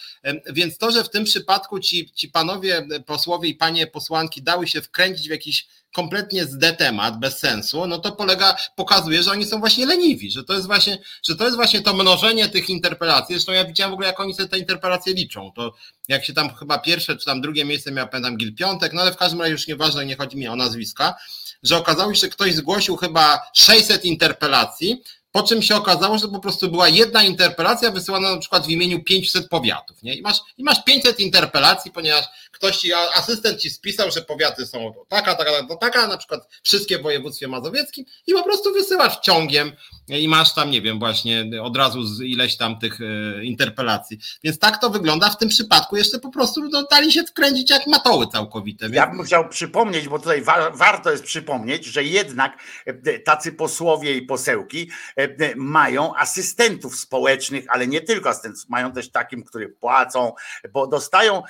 Więc 0.53 0.79
to, 0.79 0.91
że 0.91 1.05
w 1.05 1.11
tym 1.11 1.25
przypadku 1.25 1.81
ci, 1.81 2.11
ci 2.15 2.29
panowie 2.29 2.87
posłowie 3.07 3.49
i 3.49 3.55
panie 3.55 3.87
posłanki 3.87 4.43
dały 4.43 4.67
się 4.67 4.83
wkręcić 4.83 5.29
w 5.29 5.31
jakiś 5.31 5.67
kompletnie 5.93 6.45
zde 6.45 6.73
temat, 6.73 7.19
bez 7.19 7.39
sensu, 7.39 7.87
no 7.87 7.99
to 7.99 8.13
polega, 8.13 8.57
pokazuje, 8.77 9.23
że 9.23 9.31
oni 9.31 9.47
są 9.47 9.61
właśnie 9.61 9.87
leniwi, 9.87 10.31
że 10.31 10.45
to 10.45 10.53
jest 10.53 10.67
właśnie, 10.67 10.99
że 11.23 11.37
to 11.37 11.45
jest 11.45 11.57
właśnie 11.57 11.83
to 11.83 11.95
mnożenie 11.95 12.49
tych 12.49 12.71
interpelacji. 12.71 13.35
Zresztą 13.35 13.53
ja 13.53 13.65
widziałem 13.65 13.91
w 13.91 13.95
ogóle, 13.95 14.09
jak 14.09 14.21
oni 14.21 14.35
sobie 14.35 14.49
te 14.49 14.59
interpelacje 14.59 15.15
liczą. 15.15 15.53
To 15.57 15.75
jak 16.09 16.25
się 16.25 16.33
tam 16.33 16.55
chyba 16.55 16.79
pierwsze, 16.79 17.17
czy 17.17 17.25
tam 17.25 17.41
drugie 17.41 17.65
miejsce 17.65 17.93
miał, 17.93 18.09
pamiętam, 18.09 18.37
Gil 18.37 18.55
Piątek, 18.55 18.93
no 18.93 19.01
ale 19.03 19.13
w 19.13 19.17
każdym 19.17 19.41
razie 19.41 19.53
już 19.53 19.67
nieważne, 19.67 20.07
nie 20.07 20.17
chodzi 20.17 20.37
mi 20.37 20.49
o 20.49 20.57
nazwiska, 20.57 21.15
że 21.63 21.77
okazało 21.77 22.15
się, 22.15 22.21
że 22.21 22.29
ktoś 22.29 22.55
zgłosił 22.55 22.97
chyba 22.97 23.41
600 23.55 24.05
interpelacji, 24.05 25.03
po 25.33 25.43
czym 25.43 25.63
się 25.63 25.77
okazało, 25.77 26.19
że 26.19 26.27
to 26.27 26.33
po 26.33 26.41
prostu 26.41 26.71
była 26.71 26.89
jedna 26.89 27.23
interpelacja 27.23 27.91
wysyłana 27.91 28.31
na 28.35 28.39
przykład 28.39 28.67
w 28.67 28.71
imieniu 28.71 29.03
500 29.05 29.49
powiatów. 29.49 30.03
Nie? 30.03 30.15
I, 30.15 30.23
masz, 30.23 30.41
I 30.59 30.65
masz 30.65 30.85
500 30.85 31.21
interpelacji, 31.21 31.91
ponieważ 31.91 32.25
ktoś 32.63 32.91
asystent 33.15 33.61
ci 33.61 33.71
spisał, 33.71 34.11
że 34.11 34.23
powiaty 34.23 34.67
są 34.67 34.95
taka, 35.09 35.35
taka, 35.35 35.53
taka, 35.53 35.77
taka, 35.77 36.07
na 36.07 36.17
przykład 36.17 36.49
wszystkie 36.63 36.99
w 36.99 37.03
województwie 37.03 37.49
mazowieckim 37.49 38.05
i 38.27 38.33
po 38.33 38.43
prostu 38.43 38.73
wysyłasz 38.73 39.21
ciągiem 39.21 39.73
i 40.09 40.29
masz 40.29 40.55
tam, 40.55 40.71
nie 40.71 40.83
wiem, 40.83 40.99
właśnie 40.99 41.51
od 41.63 41.77
razu 41.77 42.05
z 42.05 42.21
ileś 42.21 42.57
tam 42.57 42.79
tych 42.79 42.99
e, 43.01 43.45
interpelacji. 43.45 44.19
Więc 44.45 44.59
tak 44.59 44.81
to 44.81 44.91
wygląda. 44.91 45.31
W 45.31 45.39
tym 45.39 45.49
przypadku 45.49 45.97
jeszcze 45.97 46.19
po 46.19 46.31
prostu 46.31 46.69
no, 46.69 46.83
dali 46.91 47.13
się 47.13 47.23
wkręcić 47.23 47.71
jak 47.71 47.87
matoły 47.87 48.27
całkowite. 48.27 48.85
Więc... 48.85 48.97
Ja 48.97 49.07
bym 49.07 49.23
chciał 49.23 49.49
przypomnieć, 49.49 50.09
bo 50.09 50.19
tutaj 50.19 50.43
wa 50.43 50.71
warto 50.71 51.11
jest 51.11 51.25
przypomnieć, 51.25 51.85
że 51.85 52.05
jednak 52.05 52.59
e, 52.87 53.19
tacy 53.19 53.53
posłowie 53.53 54.17
i 54.17 54.23
posełki 54.23 54.91
e, 55.17 55.57
mają 55.57 56.15
asystentów 56.15 56.97
społecznych, 56.97 57.65
ale 57.69 57.87
nie 57.87 58.01
tylko 58.01 58.29
asystentów, 58.29 58.69
mają 58.69 58.93
też 58.93 59.11
takim, 59.11 59.45
których 59.45 59.77
płacą, 59.77 60.33
bo 60.73 60.87
dostają 60.87 61.43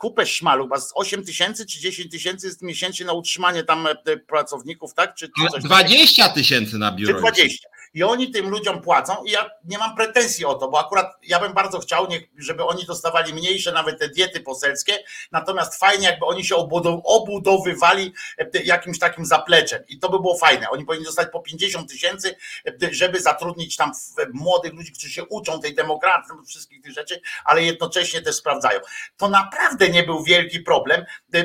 kupę 0.00 0.26
szmalu, 0.50 0.64
chyba 0.64 0.80
z 0.80 0.92
8 0.94 1.24
tysięcy 1.24 1.66
czy 1.66 1.80
10 1.80 2.10
tysięcy 2.10 2.46
jest 2.46 2.62
miesięcznie 2.62 3.06
na 3.06 3.12
utrzymanie 3.12 3.64
tam 3.64 3.88
pracowników, 4.26 4.94
tak? 4.94 5.14
Czy 5.14 5.30
coś 5.52 5.62
20 5.62 6.28
tysięcy 6.28 6.78
na 6.78 6.92
biuro. 6.92 7.14
Czy 7.14 7.20
20 7.20 7.68
i 7.94 8.02
oni 8.02 8.30
tym 8.30 8.48
ludziom 8.48 8.82
płacą 8.82 9.24
i 9.24 9.30
ja 9.30 9.50
nie 9.64 9.78
mam 9.78 9.96
pretensji 9.96 10.44
o 10.44 10.54
to, 10.54 10.68
bo 10.68 10.80
akurat 10.80 11.12
ja 11.22 11.40
bym 11.40 11.52
bardzo 11.52 11.78
chciał, 11.78 12.06
żeby 12.38 12.64
oni 12.64 12.84
dostawali 12.84 13.34
mniejsze 13.34 13.72
nawet 13.72 13.98
te 13.98 14.08
diety 14.08 14.40
poselskie, 14.40 14.98
natomiast 15.32 15.80
fajnie 15.80 16.06
jakby 16.06 16.26
oni 16.26 16.44
się 16.44 16.56
obudowywali 17.04 18.12
e, 18.38 18.62
jakimś 18.64 18.98
takim 18.98 19.26
zapleczem 19.26 19.82
i 19.88 19.98
to 19.98 20.08
by 20.08 20.20
było 20.20 20.38
fajne. 20.38 20.70
Oni 20.70 20.84
powinni 20.84 21.04
dostać 21.04 21.28
po 21.32 21.40
50 21.40 21.90
tysięcy, 21.90 22.36
e, 22.66 22.72
żeby 22.90 23.20
zatrudnić 23.20 23.76
tam 23.76 23.92
młodych 24.32 24.72
ludzi, 24.72 24.92
którzy 24.92 25.10
się 25.12 25.24
uczą 25.24 25.60
tej 25.60 25.74
demokracji, 25.74 26.34
wszystkich 26.48 26.82
tych 26.82 26.92
rzeczy, 26.92 27.20
ale 27.44 27.62
jednocześnie 27.62 28.22
też 28.22 28.36
sprawdzają. 28.36 28.80
To 29.16 29.28
naprawdę 29.28 29.88
nie 29.88 30.02
był 30.02 30.24
wielki 30.24 30.60
problem 30.60 31.04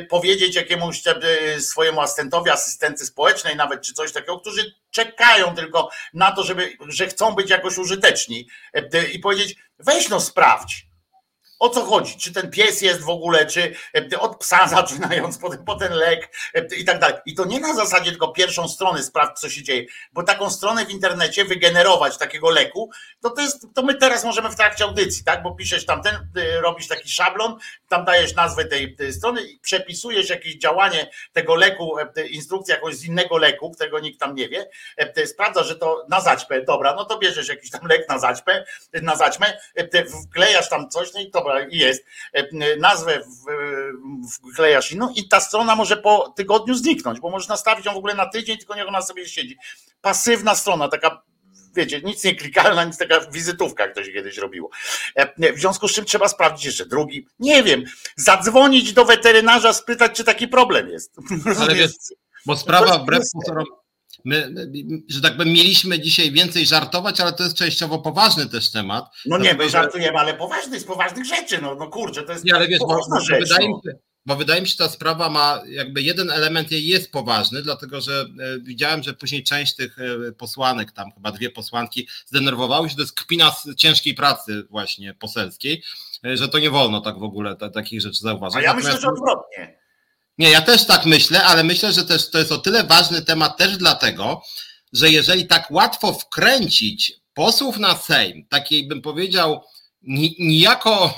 powiedzieć 0.09 0.55
jakiemuś 0.55 1.07
e, 1.07 1.61
swojemu 1.61 2.01
asystentowi, 2.01 2.49
asystence 2.49 3.05
społecznej 3.05 3.55
nawet, 3.55 3.81
czy 3.81 3.93
coś 3.93 4.11
takiego, 4.11 4.39
którzy 4.39 4.75
czekają 4.95 5.55
tylko 5.55 5.89
na 6.13 6.31
to, 6.31 6.43
żeby, 6.43 6.77
że 6.87 7.07
chcą 7.07 7.35
być 7.35 7.49
jakoś 7.49 7.77
użyteczni 7.77 8.47
e, 8.73 9.07
i 9.07 9.19
powiedzieć, 9.19 9.55
weź 9.79 10.09
no 10.09 10.19
sprawdź, 10.19 10.84
o 11.65 11.69
co 11.69 11.85
chodzi? 11.85 12.17
Czy 12.17 12.33
ten 12.33 12.51
pies 12.51 12.81
jest 12.81 13.01
w 13.01 13.09
ogóle, 13.09 13.45
czy 13.45 13.75
e, 14.13 14.19
od 14.19 14.37
psa 14.37 14.67
zaczynając, 14.77 15.37
potem 15.37 15.65
po 15.65 15.75
ten 15.75 15.93
lek 15.93 16.37
e, 16.53 16.75
i 16.75 16.85
tak 16.85 16.99
dalej. 16.99 17.15
I 17.25 17.35
to 17.35 17.45
nie 17.45 17.59
na 17.59 17.75
zasadzie 17.75 18.11
tylko 18.11 18.27
pierwszą 18.27 18.67
stronę 18.67 19.03
sprawdź, 19.03 19.39
co 19.39 19.49
się 19.49 19.63
dzieje, 19.63 19.85
bo 20.13 20.23
taką 20.23 20.49
stronę 20.49 20.85
w 20.85 20.89
internecie 20.89 21.45
wygenerować 21.45 22.17
takiego 22.17 22.49
leku, 22.49 22.89
to 23.21 23.29
to 23.29 23.41
jest, 23.41 23.67
to 23.73 23.81
my 23.81 23.95
teraz 23.95 24.23
możemy 24.23 24.49
w 24.49 24.55
trakcie 24.55 24.83
audycji, 24.83 25.23
tak? 25.23 25.43
Bo 25.43 25.55
piszesz 25.55 25.85
tamten, 25.85 26.15
y, 26.37 26.61
robisz 26.61 26.87
taki 26.87 27.09
szablon, 27.09 27.57
tam 27.89 28.05
dajesz 28.05 28.35
nazwę 28.35 28.65
tej, 28.65 28.95
tej 28.95 29.13
strony 29.13 29.41
i 29.41 29.59
przepisujesz 29.59 30.29
jakieś 30.29 30.57
działanie 30.57 31.09
tego 31.33 31.55
leku, 31.55 31.99
e, 31.99 32.27
instrukcję 32.27 32.75
jakąś 32.75 32.95
z 32.95 33.05
innego 33.05 33.37
leku, 33.37 33.71
którego 33.71 33.99
nikt 33.99 34.19
tam 34.19 34.35
nie 34.35 34.49
wie, 34.49 34.69
sprawdza, 35.25 35.63
że 35.63 35.75
to 35.75 36.05
na 36.09 36.21
zaćpę, 36.21 36.61
dobra, 36.61 36.95
no 36.95 37.05
to 37.05 37.17
bierzesz 37.17 37.47
jakiś 37.47 37.71
tam 37.71 37.81
lek 37.87 38.09
na 38.09 38.19
zaćpę, 38.19 38.65
na 39.01 39.15
zaćmę, 39.15 39.57
wklejasz 40.29 40.69
tam 40.69 40.89
coś, 40.89 41.13
no 41.13 41.19
i 41.19 41.31
dobra, 41.31 41.54
jest, 41.71 42.05
e, 42.33 42.77
nazwę 42.77 43.21
wklejasz 44.51 44.91
inną 44.91 45.13
i 45.15 45.27
ta 45.27 45.39
strona 45.39 45.75
może 45.75 45.97
po 45.97 46.33
tygodniu 46.37 46.75
zniknąć, 46.75 47.19
bo 47.19 47.29
możesz 47.29 47.47
nastawić 47.47 47.85
ją 47.85 47.93
w 47.93 47.97
ogóle 47.97 48.15
na 48.15 48.29
tydzień, 48.29 48.57
tylko 48.57 48.75
niech 48.75 48.87
ona 48.87 49.01
sobie 49.01 49.27
siedzi. 49.27 49.57
Pasywna 50.01 50.55
strona, 50.55 50.87
taka 50.87 51.21
wiecie, 51.75 52.01
nic 52.01 52.23
nie 52.23 52.35
klikalna, 52.35 52.83
nic 52.83 52.97
taka 52.97 53.19
wizytówka, 53.31 53.87
ktoś 53.87 54.13
kiedyś 54.13 54.37
robiło. 54.37 54.69
E, 55.15 55.53
w 55.53 55.59
związku 55.59 55.87
z 55.87 55.93
czym 55.93 56.05
trzeba 56.05 56.27
sprawdzić 56.27 56.65
jeszcze 56.65 56.85
drugi, 56.85 57.27
nie 57.39 57.63
wiem, 57.63 57.83
zadzwonić 58.15 58.93
do 58.93 59.05
weterynarza, 59.05 59.73
spytać, 59.73 60.11
czy 60.11 60.23
taki 60.23 60.47
problem 60.47 60.89
jest. 60.89 61.15
Ale 61.61 61.75
wiesz, 61.75 61.91
bo 62.45 62.57
sprawa 62.57 62.97
wbrew 62.97 63.23
pozorom 63.33 63.65
My, 64.25 64.53
że 65.09 65.21
tak 65.21 65.37
powiem, 65.37 65.53
mieliśmy 65.53 65.99
dzisiaj 65.99 66.31
więcej 66.31 66.65
żartować, 66.65 67.19
ale 67.19 67.33
to 67.33 67.43
jest 67.43 67.55
częściowo 67.55 67.99
poważny 67.99 68.49
też 68.49 68.71
temat. 68.71 69.05
No 69.25 69.37
nie, 69.37 69.53
my 69.53 69.69
żartujemy, 69.69 70.17
ale 70.17 70.33
poważny 70.33 70.79
z 70.79 70.83
poważnych 70.83 71.25
rzeczy, 71.25 71.61
no, 71.61 71.75
no 71.75 71.87
kurczę, 71.87 72.23
to 72.23 72.31
jest 72.31 72.45
nie, 72.45 72.55
ale 72.55 72.67
wiesz, 72.67 72.79
bo, 72.79 73.19
rzecz, 73.21 73.49
wydaje, 73.49 73.69
no. 73.69 73.75
mi 73.75 73.81
się, 73.83 73.97
bo 74.25 74.35
wydaje 74.35 74.61
mi 74.61 74.67
się, 74.67 74.71
że 74.71 74.77
ta 74.77 74.89
sprawa 74.89 75.29
ma 75.29 75.61
jakby 75.67 76.01
jeden 76.01 76.31
element 76.31 76.71
jej 76.71 76.87
jest 76.87 77.11
poważny, 77.11 77.61
dlatego 77.61 78.01
że 78.01 78.25
e, 78.39 78.59
widziałem, 78.59 79.03
że 79.03 79.13
później 79.13 79.43
część 79.43 79.75
tych 79.75 79.97
e, 79.99 80.31
posłanek, 80.31 80.91
tam 80.91 81.11
chyba 81.11 81.31
dwie 81.31 81.49
posłanki, 81.49 82.07
zdenerwowały 82.25 82.89
się, 82.89 82.95
to 82.95 83.01
jest 83.01 83.19
kpina 83.19 83.51
z 83.51 83.75
ciężkiej 83.75 84.13
pracy 84.13 84.63
właśnie 84.69 85.13
poselskiej, 85.13 85.83
e, 86.25 86.37
że 86.37 86.49
to 86.49 86.59
nie 86.59 86.69
wolno 86.69 87.01
tak 87.01 87.19
w 87.19 87.23
ogóle 87.23 87.55
takich 87.55 88.01
rzeczy 88.01 88.19
zauważyć. 88.19 88.57
A 88.57 88.61
ja 88.61 88.73
myślę, 88.73 89.01
że 89.01 89.07
odwrotnie 89.07 89.84
nie, 90.37 90.49
ja 90.49 90.61
też 90.61 90.85
tak 90.85 91.05
myślę, 91.05 91.43
ale 91.43 91.63
myślę, 91.63 91.93
że 91.93 92.05
też 92.05 92.29
to 92.29 92.39
jest 92.39 92.51
o 92.51 92.57
tyle 92.57 92.83
ważny 92.83 93.21
temat 93.21 93.57
też 93.57 93.77
dlatego, 93.77 94.41
że 94.93 95.09
jeżeli 95.09 95.47
tak 95.47 95.71
łatwo 95.71 96.13
wkręcić 96.13 97.13
posłów 97.33 97.77
na 97.77 97.97
Sejm, 97.97 98.47
takiej 98.49 98.87
bym 98.87 99.01
powiedział, 99.01 99.63
nijako, 100.39 101.15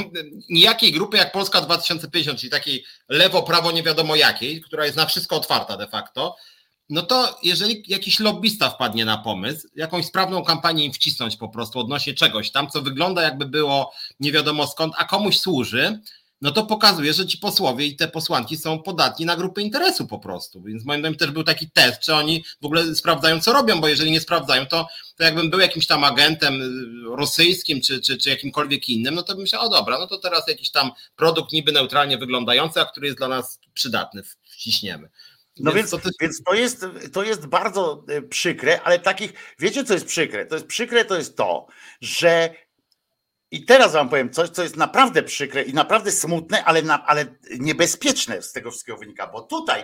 nijakiej 0.49 0.91
grupy 0.91 1.17
jak 1.17 1.31
Polska 1.31 1.61
2050, 1.61 2.39
czyli 2.39 2.51
takiej 2.51 2.85
lewo-prawo 3.09 3.71
nie 3.71 3.83
wiadomo 3.83 4.15
jakiej, 4.15 4.61
która 4.61 4.85
jest 4.85 4.97
na 4.97 5.05
wszystko 5.05 5.35
otwarta 5.35 5.77
de 5.77 5.87
facto, 5.87 6.35
no 6.89 7.01
to 7.01 7.39
jeżeli 7.43 7.83
jakiś 7.87 8.19
lobbysta 8.19 8.69
wpadnie 8.69 9.05
na 9.05 9.17
pomysł, 9.17 9.67
jakąś 9.75 10.05
sprawną 10.05 10.43
kampanię 10.43 10.85
im 10.85 10.93
wcisnąć 10.93 11.37
po 11.37 11.49
prostu 11.49 11.79
odnośnie 11.79 12.13
czegoś 12.13 12.51
tam, 12.51 12.69
co 12.69 12.81
wygląda 12.81 13.21
jakby 13.21 13.45
było 13.45 13.93
nie 14.19 14.31
wiadomo 14.31 14.67
skąd, 14.67 14.93
a 14.97 15.05
komuś 15.05 15.39
służy, 15.39 15.99
no 16.41 16.51
to 16.51 16.65
pokazuje, 16.65 17.13
że 17.13 17.25
ci 17.25 17.37
posłowie 17.37 17.85
i 17.85 17.95
te 17.95 18.07
posłanki 18.07 18.57
są 18.57 18.79
podatni 18.79 19.25
na 19.25 19.35
grupy 19.35 19.61
interesu 19.61 20.07
po 20.07 20.19
prostu. 20.19 20.61
Więc 20.61 20.85
moim 20.85 20.99
zdaniem 20.99 21.17
też 21.17 21.31
był 21.31 21.43
taki 21.43 21.71
test, 21.71 22.01
czy 22.01 22.13
oni 22.13 22.43
w 22.61 22.65
ogóle 22.65 22.95
sprawdzają, 22.95 23.41
co 23.41 23.53
robią, 23.53 23.81
bo 23.81 23.87
jeżeli 23.87 24.11
nie 24.11 24.21
sprawdzają, 24.21 24.65
to, 24.65 24.87
to 25.15 25.23
jakbym 25.23 25.49
był 25.49 25.59
jakimś 25.59 25.87
tam 25.87 26.03
agentem 26.03 26.61
rosyjskim 27.15 27.81
czy, 27.81 28.01
czy, 28.01 28.17
czy 28.17 28.29
jakimkolwiek 28.29 28.89
innym, 28.89 29.15
no 29.15 29.23
to 29.23 29.33
bym 29.33 29.41
myślał, 29.41 29.65
o 29.65 29.69
dobra, 29.69 29.99
no 29.99 30.07
to 30.07 30.17
teraz 30.17 30.47
jakiś 30.47 30.71
tam 30.71 30.91
produkt 31.15 31.51
niby 31.51 31.71
neutralnie 31.71 32.17
wyglądający, 32.17 32.81
a 32.81 32.85
który 32.85 33.07
jest 33.07 33.17
dla 33.17 33.27
nas 33.27 33.59
przydatny, 33.73 34.23
wciśniemy. 34.43 35.09
No 35.59 35.71
więc, 35.71 35.91
więc, 35.91 36.03
to, 36.03 36.09
więc 36.21 36.43
to, 36.43 36.53
jest, 36.53 36.85
to 37.13 37.23
jest 37.23 37.45
bardzo 37.45 38.05
e, 38.07 38.21
przykre, 38.21 38.81
ale 38.81 38.99
takich, 38.99 39.33
wiecie 39.59 39.83
co 39.83 39.93
jest 39.93 40.05
przykre? 40.05 40.45
To 40.45 40.55
jest 40.55 40.67
przykre, 40.67 41.05
to 41.05 41.17
jest 41.17 41.37
to, 41.37 41.67
że 42.01 42.55
i 43.51 43.65
teraz 43.65 43.93
wam 43.93 44.09
powiem 44.09 44.29
coś, 44.29 44.49
co 44.49 44.63
jest 44.63 44.75
naprawdę 44.75 45.23
przykre 45.23 45.63
i 45.63 45.73
naprawdę 45.73 46.11
smutne, 46.11 46.65
ale, 46.65 46.81
na, 46.81 47.05
ale 47.05 47.25
niebezpieczne 47.59 48.41
z 48.41 48.51
tego 48.51 48.71
wszystkiego 48.71 48.97
wynika, 48.97 49.27
bo 49.27 49.41
tutaj 49.41 49.83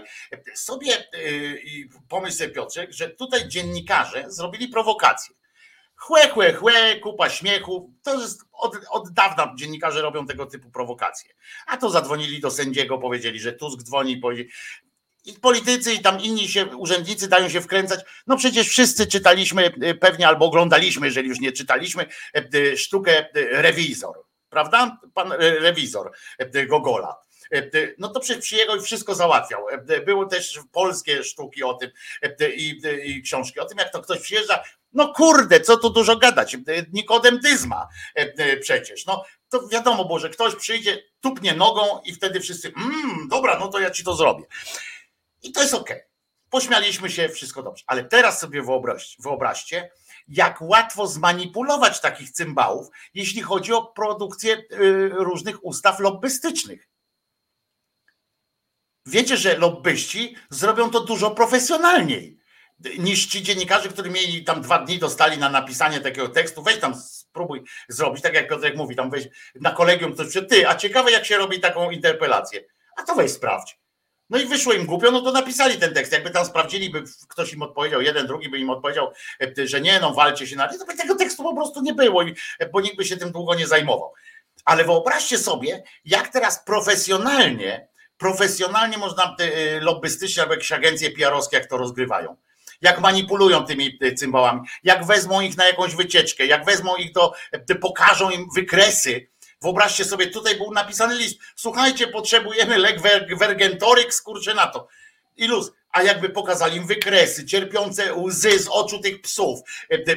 sobie 0.55 1.07
yy, 1.14 1.89
pomyśl 2.09 2.38
sobie 2.38 2.49
Piotrek, 2.49 2.91
że 2.91 3.09
tutaj 3.09 3.47
dziennikarze 3.47 4.26
zrobili 4.28 4.68
prowokację. 4.68 5.36
Chłe, 5.95 6.30
chłe, 6.30 6.53
chłe, 6.53 6.99
kupa 6.99 7.30
śmiechu. 7.30 7.93
To 8.03 8.22
jest 8.22 8.41
od, 8.51 8.76
od 8.89 9.09
dawna 9.11 9.53
dziennikarze 9.55 10.01
robią 10.01 10.26
tego 10.26 10.45
typu 10.45 10.72
prowokacje. 10.72 11.34
A 11.68 11.78
to 11.78 11.89
zadzwonili 11.89 12.39
do 12.39 12.51
sędziego, 12.51 12.97
powiedzieli, 12.97 13.39
że 13.39 13.53
Tusk 13.53 13.84
dzwoni, 13.84 14.18
powiedzieli, 14.18 14.49
i 15.26 15.34
politycy 15.34 15.93
i 15.93 15.99
tam 15.99 16.21
inni 16.21 16.49
się, 16.49 16.65
urzędnicy 16.65 17.28
dają 17.28 17.49
się 17.49 17.61
wkręcać. 17.61 17.99
No 18.28 18.38
przecież 18.38 18.67
wszyscy 18.67 19.07
czytaliśmy 19.07 19.71
e, 19.82 19.95
pewnie 19.95 20.28
albo 20.28 20.45
oglądaliśmy, 20.45 21.07
jeżeli 21.07 21.30
już 21.30 21.39
nie 21.39 21.51
czytaliśmy, 21.51 22.05
e, 22.36 22.43
e, 22.71 22.78
sztukę 22.78 23.26
Rewizor, 23.34 24.15
prawda? 24.49 24.97
Pan 25.13 25.32
Rewizor 25.39 26.11
Gogola. 26.67 27.15
No 27.97 28.07
to 28.07 28.19
przecież 28.19 28.43
przyjechał 28.43 28.78
i 28.78 28.82
wszystko 28.82 29.15
załatwiał. 29.15 29.65
Były 30.05 30.30
też 30.30 30.59
polskie 30.71 31.24
sztuki 31.24 31.63
o 31.63 31.74
tym 31.74 31.91
i, 32.55 32.82
i 33.03 33.21
książki 33.21 33.59
o 33.59 33.65
tym, 33.65 33.78
jak 33.78 33.91
to 33.91 34.01
ktoś 34.01 34.19
przyjeżdża. 34.19 34.63
No 34.93 35.13
kurde, 35.13 35.59
co 35.59 35.78
tu 35.78 35.89
dużo 35.89 36.15
gadać. 36.15 36.57
Nikodem 36.93 37.39
Dyzma 37.39 37.88
przecież. 38.61 39.05
No 39.05 39.24
to 39.49 39.67
wiadomo 39.67 40.05
było, 40.05 40.19
że 40.19 40.30
ktoś 40.30 40.55
przyjdzie, 40.55 41.03
tupnie 41.21 41.53
nogą 41.53 42.01
i 42.05 42.13
wtedy 42.13 42.39
wszyscy, 42.39 42.74
mmm, 42.78 43.28
dobra, 43.28 43.59
no 43.59 43.67
to 43.67 43.80
ja 43.80 43.91
ci 43.91 44.03
to 44.03 44.15
zrobię. 44.15 44.43
I 45.43 45.51
to 45.51 45.61
jest 45.61 45.73
ok. 45.73 45.89
Pośmialiśmy 46.49 47.09
się, 47.09 47.29
wszystko 47.29 47.63
dobrze. 47.63 47.83
Ale 47.87 48.03
teraz 48.03 48.39
sobie 48.39 48.61
wyobraź, 48.61 49.17
wyobraźcie, 49.19 49.91
jak 50.27 50.61
łatwo 50.61 51.07
zmanipulować 51.07 52.01
takich 52.01 52.31
cymbałów, 52.31 52.87
jeśli 53.13 53.41
chodzi 53.41 53.73
o 53.73 53.85
produkcję 53.85 54.57
y, 54.57 55.09
różnych 55.09 55.65
ustaw 55.65 55.99
lobbystycznych. 55.99 56.89
Wiecie, 59.05 59.37
że 59.37 59.57
lobbyści 59.57 60.35
zrobią 60.49 60.89
to 60.89 60.99
dużo 60.99 61.31
profesjonalniej 61.31 62.39
niż 62.99 63.25
ci 63.25 63.43
dziennikarze, 63.43 63.89
którzy 63.89 64.09
mieli 64.09 64.43
tam 64.43 64.61
dwa 64.61 64.79
dni, 64.79 64.99
dostali 64.99 65.37
na 65.37 65.49
napisanie 65.49 65.99
takiego 65.99 66.29
tekstu. 66.29 66.63
Weź 66.63 66.79
tam 66.79 66.95
spróbuj 66.95 67.63
zrobić, 67.89 68.23
tak 68.23 68.33
jak 68.33 68.49
Piotrek 68.49 68.77
mówi, 68.77 68.95
tam 68.95 69.09
weź 69.09 69.27
na 69.55 69.71
kolegium 69.71 70.15
coś, 70.15 70.33
ty, 70.49 70.69
a 70.69 70.75
ciekawe 70.75 71.11
jak 71.11 71.25
się 71.25 71.37
robi 71.37 71.59
taką 71.59 71.91
interpelację. 71.91 72.63
A 72.97 73.03
to 73.03 73.15
weź 73.15 73.31
sprawdź. 73.31 73.82
No 74.34 74.39
i 74.39 74.45
wyszło 74.45 74.73
im 74.73 74.86
głupio, 74.86 75.11
no 75.11 75.21
to 75.21 75.31
napisali 75.31 75.77
ten 75.77 75.93
tekst. 75.93 76.11
Jakby 76.11 76.29
tam 76.29 76.45
sprawdzili, 76.45 76.89
by 76.89 77.03
ktoś 77.29 77.53
im 77.53 77.61
odpowiedział, 77.61 78.01
jeden, 78.01 78.27
drugi 78.27 78.49
by 78.49 78.59
im 78.59 78.69
odpowiedział, 78.69 79.11
że 79.65 79.81
nie, 79.81 79.99
no 79.99 80.13
walcie 80.13 80.47
się 80.47 80.55
na 80.55 80.67
to 80.67 80.86
by 80.86 80.95
tego 80.95 81.15
tekstu 81.15 81.43
po 81.43 81.55
prostu 81.55 81.81
nie 81.81 81.93
było, 81.93 82.23
bo 82.71 82.81
nikt 82.81 82.97
by 82.97 83.05
się 83.05 83.17
tym 83.17 83.31
długo 83.31 83.55
nie 83.55 83.67
zajmował. 83.67 84.13
Ale 84.65 84.84
wyobraźcie 84.84 85.38
sobie, 85.38 85.84
jak 86.05 86.27
teraz 86.27 86.63
profesjonalnie, 86.65 87.88
profesjonalnie 88.17 88.97
można 88.97 89.36
lobbystycznie 89.81 90.43
albo 90.43 90.53
jakieś 90.53 90.71
agencje 90.71 91.11
PR-owskie, 91.11 91.57
jak 91.57 91.65
to 91.65 91.77
rozgrywają 91.77 92.36
jak 92.81 93.01
manipulują 93.01 93.65
tymi 93.65 93.99
cymbałami, 94.15 94.61
jak 94.84 95.05
wezmą 95.05 95.41
ich 95.41 95.57
na 95.57 95.65
jakąś 95.65 95.95
wycieczkę, 95.95 96.45
jak 96.45 96.65
wezmą 96.65 96.95
ich 96.95 97.11
do, 97.11 97.34
pokażą 97.81 98.29
im 98.29 98.47
wykresy. 98.55 99.27
Wyobraźcie 99.64 100.05
sobie, 100.05 100.28
tutaj 100.28 100.55
był 100.55 100.72
napisany 100.72 101.16
list. 101.16 101.39
Słuchajcie, 101.55 102.07
potrzebujemy 102.07 102.78
lek 102.78 103.01
Vergentorix, 103.38 104.22
kurczę 104.22 104.53
na 104.53 104.68
to. 104.68 104.88
I 105.38 105.47
luz. 105.47 105.72
A 105.89 106.03
jakby 106.03 106.30
pokazali 106.30 106.78
im 106.78 106.88
wykresy, 106.88 107.45
cierpiące 107.45 108.14
łzy 108.14 108.59
z 108.59 108.68
oczu 108.68 108.99
tych 108.99 109.22
psów. 109.22 109.59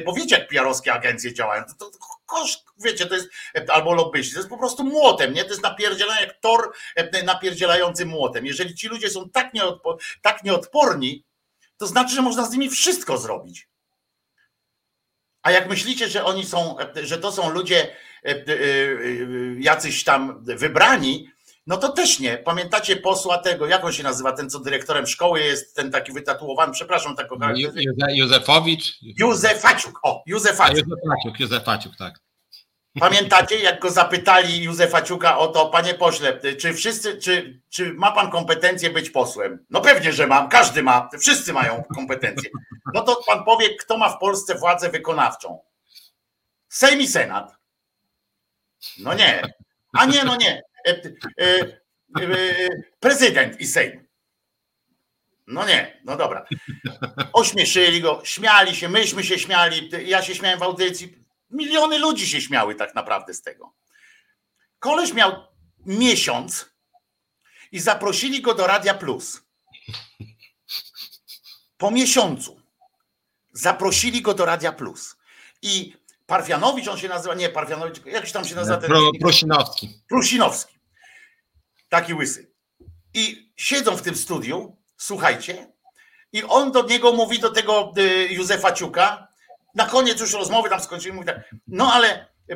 Bo 0.05 0.13
wiecie, 0.13 0.37
jak 0.37 0.47
piarowskie 0.47 0.93
agencje 0.93 1.33
działają. 1.33 1.63
To, 1.79 1.89
to 1.89 1.97
koszt, 2.25 2.65
wiecie, 2.77 3.05
to 3.05 3.15
jest, 3.15 3.29
albo 3.67 3.93
lobbyści, 3.93 4.33
to 4.33 4.39
jest 4.39 4.49
po 4.49 4.57
prostu 4.57 4.83
młotem, 4.83 5.33
nie? 5.33 5.43
To 5.43 5.49
jest 5.49 5.63
napierdzielanie 5.63 6.21
jak 6.21 6.39
tor 6.39 6.71
napierdzielający 7.23 8.05
młotem. 8.05 8.45
Jeżeli 8.45 8.75
ci 8.75 8.87
ludzie 8.87 9.09
są 9.09 9.29
tak, 9.29 9.53
nieodpo, 9.53 9.97
tak 10.21 10.43
nieodporni, 10.43 11.23
to 11.77 11.87
znaczy, 11.87 12.15
że 12.15 12.21
można 12.21 12.45
z 12.45 12.51
nimi 12.51 12.69
wszystko 12.69 13.17
zrobić. 13.17 13.67
A 15.41 15.51
jak 15.51 15.69
myślicie, 15.69 16.09
że 16.09 16.25
oni 16.25 16.45
są, 16.45 16.75
że 17.03 17.17
to 17.17 17.31
są 17.31 17.49
ludzie 17.49 17.81
e, 17.83 17.85
e, 17.85 17.93
e, 17.93 18.06
jacyś 19.59 20.03
tam 20.03 20.43
wybrani, 20.45 21.29
no 21.67 21.77
to 21.77 21.89
też 21.89 22.19
nie. 22.19 22.37
Pamiętacie 22.37 22.95
posła 22.95 23.37
tego, 23.37 23.67
jak 23.67 23.85
on 23.85 23.93
się 23.93 24.03
nazywa, 24.03 24.31
ten 24.31 24.49
co 24.49 24.59
dyrektorem 24.59 25.07
szkoły 25.07 25.39
jest, 25.39 25.75
ten 25.75 25.91
taki 25.91 26.11
wytatuowany, 26.11 26.73
przepraszam, 26.73 27.15
tak 27.15 27.27
Józefowicz? 28.09 28.99
Józefaciuk, 29.01 29.99
o, 30.03 30.23
Józefaciuk. 30.25 30.77
Józefaciuk, 30.77 31.39
Józefaciuk, 31.39 31.95
tak. 31.97 32.19
Pamiętacie, 32.99 33.59
jak 33.59 33.79
go 33.79 33.91
zapytali 33.91 34.63
Józefa 34.63 35.01
Ciuka 35.01 35.37
o 35.37 35.47
to, 35.47 35.69
panie 35.69 35.93
pośle, 35.93 36.39
czy 36.59 36.73
wszyscy, 36.73 37.17
czy, 37.17 37.61
czy 37.69 37.93
ma 37.93 38.11
pan 38.11 38.31
kompetencje 38.31 38.89
być 38.89 39.09
posłem? 39.09 39.65
No 39.69 39.81
pewnie, 39.81 40.13
że 40.13 40.27
mam, 40.27 40.49
każdy 40.49 40.83
ma, 40.83 41.09
wszyscy 41.19 41.53
mają 41.53 41.83
kompetencje. 41.95 42.49
No 42.93 43.01
to 43.01 43.23
pan 43.27 43.43
powie, 43.43 43.75
kto 43.75 43.97
ma 43.97 44.09
w 44.09 44.19
Polsce 44.19 44.55
władzę 44.55 44.89
wykonawczą? 44.89 45.59
Sejm 46.69 47.01
i 47.01 47.07
Senat. 47.07 47.56
No 48.99 49.13
nie. 49.13 49.41
A 49.93 50.05
nie, 50.05 50.23
no 50.23 50.35
nie. 50.35 50.61
E, 50.87 51.01
e, 51.41 51.61
e, 52.21 52.69
prezydent 52.99 53.61
i 53.61 53.67
Sejm. 53.67 54.07
No 55.47 55.67
nie, 55.67 56.01
no 56.05 56.17
dobra. 56.17 56.45
Ośmieszyli 57.33 58.01
go, 58.01 58.21
śmiali 58.23 58.75
się, 58.75 58.89
myśmy 58.89 59.23
się 59.23 59.39
śmiali, 59.39 59.89
ja 60.05 60.21
się 60.21 60.35
śmiałem 60.35 60.59
w 60.59 60.63
audycji, 60.63 61.27
Miliony 61.51 61.99
ludzi 61.99 62.27
się 62.27 62.41
śmiały 62.41 62.75
tak 62.75 62.95
naprawdę 62.95 63.33
z 63.33 63.41
tego. 63.41 63.73
Koleś 64.79 65.13
miał 65.13 65.47
miesiąc 65.85 66.69
i 67.71 67.79
zaprosili 67.79 68.41
go 68.41 68.53
do 68.53 68.67
Radia 68.67 68.93
Plus. 68.93 69.41
Po 71.77 71.91
miesiącu 71.91 72.61
zaprosili 73.51 74.21
go 74.21 74.33
do 74.33 74.45
Radia 74.45 74.71
Plus. 74.71 75.17
I 75.61 75.96
Parfianowicz, 76.27 76.87
on 76.87 76.97
się 76.97 77.07
nazywa, 77.07 77.35
nie 77.35 77.49
Parfianowicz, 77.49 78.05
jak 78.05 78.31
tam 78.31 78.45
się 78.45 78.55
nazywa 78.55 78.77
ten. 78.77 78.89
Pro, 78.89 79.11
Prosinowski. 79.21 79.89
Prusinowski. 80.09 80.79
Taki 81.89 82.13
łysy. 82.13 82.51
I 83.13 83.51
siedzą 83.55 83.97
w 83.97 84.01
tym 84.01 84.15
studiu, 84.15 84.77
słuchajcie, 84.97 85.67
i 86.33 86.43
on 86.43 86.71
do 86.71 86.83
niego 86.83 87.13
mówi, 87.13 87.39
do 87.39 87.49
tego 87.49 87.93
y, 87.97 88.27
Józefa 88.33 88.71
Ciuka, 88.71 89.27
na 89.75 89.85
koniec 89.85 90.19
już 90.19 90.33
rozmowy 90.33 90.69
tam 90.69 90.79
skończyli, 90.79 91.13
mówi 91.13 91.27
tak, 91.27 91.55
no 91.67 91.93
ale 91.93 92.27
e, 92.49 92.55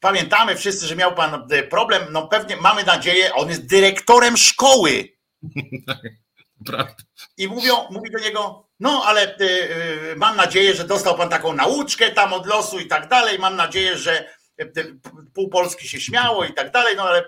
pamiętamy 0.00 0.56
wszyscy, 0.56 0.86
że 0.86 0.96
miał 0.96 1.14
pan 1.14 1.46
e, 1.50 1.62
problem, 1.62 2.02
no 2.10 2.28
pewnie 2.28 2.56
mamy 2.56 2.84
nadzieję, 2.84 3.34
on 3.34 3.48
jest 3.48 3.66
dyrektorem 3.66 4.36
szkoły. 4.36 5.08
I 7.36 7.48
mówią, 7.48 7.74
mówi 7.90 8.10
do 8.10 8.18
niego, 8.18 8.66
no 8.80 9.02
ale 9.06 9.36
e, 9.36 9.36
mam 10.16 10.36
nadzieję, 10.36 10.74
że 10.74 10.84
dostał 10.84 11.16
pan 11.16 11.28
taką 11.28 11.52
nauczkę 11.52 12.10
tam 12.10 12.32
od 12.32 12.46
losu 12.46 12.78
i 12.78 12.86
tak 12.86 13.08
dalej, 13.08 13.38
mam 13.38 13.56
nadzieję, 13.56 13.98
że 13.98 14.34
pół 15.34 15.48
Polski 15.48 15.88
się 15.88 16.00
śmiało 16.00 16.44
i 16.44 16.54
tak 16.54 16.70
dalej, 16.70 16.96
no 16.96 17.02
ale 17.02 17.24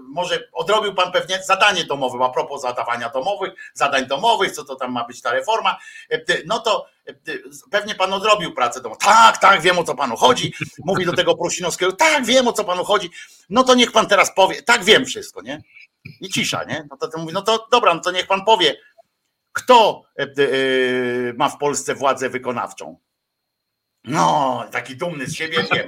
może 0.00 0.48
odrobił 0.52 0.94
pan 0.94 1.12
pewnie 1.12 1.42
zadanie 1.42 1.84
domowe, 1.84 2.24
a 2.24 2.28
propos 2.28 2.62
zadawania 2.62 3.08
domowych, 3.08 3.52
zadań 3.74 4.06
domowych, 4.06 4.52
co 4.52 4.64
to 4.64 4.76
tam 4.76 4.92
ma 4.92 5.04
być 5.04 5.22
ta 5.22 5.32
reforma, 5.32 5.78
no 6.46 6.58
to 6.58 6.86
pewnie 7.70 7.94
pan 7.94 8.12
odrobił 8.12 8.54
pracę 8.54 8.80
domową. 8.80 8.98
Tak, 8.98 9.38
tak, 9.38 9.60
wiem 9.60 9.78
o 9.78 9.84
co 9.84 9.94
panu 9.94 10.16
chodzi. 10.16 10.54
Mówi 10.84 11.06
do 11.06 11.12
tego 11.12 11.36
Prosinowskiego, 11.36 11.92
tak, 11.92 12.24
wiem 12.24 12.48
o 12.48 12.52
co 12.52 12.64
panu 12.64 12.84
chodzi. 12.84 13.10
No 13.50 13.64
to 13.64 13.74
niech 13.74 13.92
pan 13.92 14.06
teraz 14.06 14.34
powie, 14.34 14.62
tak, 14.62 14.84
wiem 14.84 15.04
wszystko, 15.04 15.42
nie? 15.42 15.62
I 16.20 16.28
cisza, 16.28 16.64
nie? 16.64 16.86
No 16.90 16.96
to, 16.96 17.18
mówi, 17.18 17.32
no 17.32 17.42
to 17.42 17.68
dobra, 17.72 17.94
no 17.94 18.00
to 18.00 18.10
niech 18.10 18.26
pan 18.26 18.44
powie, 18.44 18.76
kto 19.52 20.04
e, 20.18 20.22
e, 20.22 21.32
ma 21.32 21.48
w 21.48 21.58
Polsce 21.58 21.94
władzę 21.94 22.30
wykonawczą. 22.30 22.98
No, 24.04 24.64
taki 24.72 24.96
dumny 24.96 25.26
z 25.26 25.34
siebie, 25.34 25.64
wiem. 25.72 25.86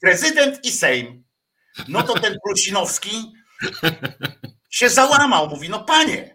Prezydent 0.00 0.64
i 0.64 0.70
Sejm. 0.70 1.24
No 1.88 2.02
to 2.02 2.20
ten 2.20 2.36
Prusinowski 2.44 3.32
się 4.70 4.88
załamał, 4.88 5.48
mówi, 5.48 5.68
no 5.68 5.84
panie, 5.84 6.34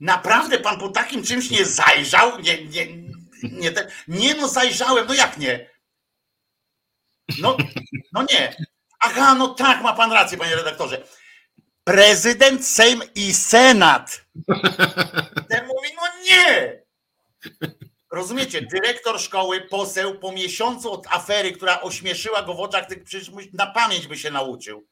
Naprawdę 0.00 0.58
pan 0.58 0.78
po 0.78 0.88
takim 0.88 1.22
czymś 1.22 1.50
nie 1.50 1.64
zajrzał? 1.64 2.40
Nie, 2.40 2.64
nie, 2.64 2.86
nie, 3.42 3.72
nie 4.08 4.34
no 4.34 4.48
zajrzałem, 4.48 5.06
no 5.08 5.14
jak 5.14 5.38
nie? 5.38 5.70
No, 7.38 7.56
no 8.12 8.26
nie. 8.32 8.56
Aha, 9.04 9.34
no 9.34 9.48
tak, 9.48 9.82
ma 9.82 9.92
pan 9.92 10.12
rację, 10.12 10.38
panie 10.38 10.56
redaktorze. 10.56 11.04
Prezydent, 11.84 12.66
Sejm 12.66 13.02
i 13.14 13.34
Senat. 13.34 14.24
Ten 15.50 15.66
mówi, 15.66 15.88
no 15.96 16.02
nie. 16.24 16.82
Rozumiecie, 18.12 18.62
dyrektor 18.62 19.20
szkoły, 19.20 19.60
poseł 19.60 20.18
po 20.18 20.32
miesiącu 20.32 20.92
od 20.92 21.06
afery, 21.06 21.52
która 21.52 21.80
ośmieszyła 21.80 22.42
go 22.42 22.54
w 22.54 22.60
oczach 22.60 22.86
tych, 22.86 23.04
przecież 23.04 23.30
na 23.52 23.66
pamięć 23.66 24.06
by 24.06 24.18
się 24.18 24.30
nauczył. 24.30 24.86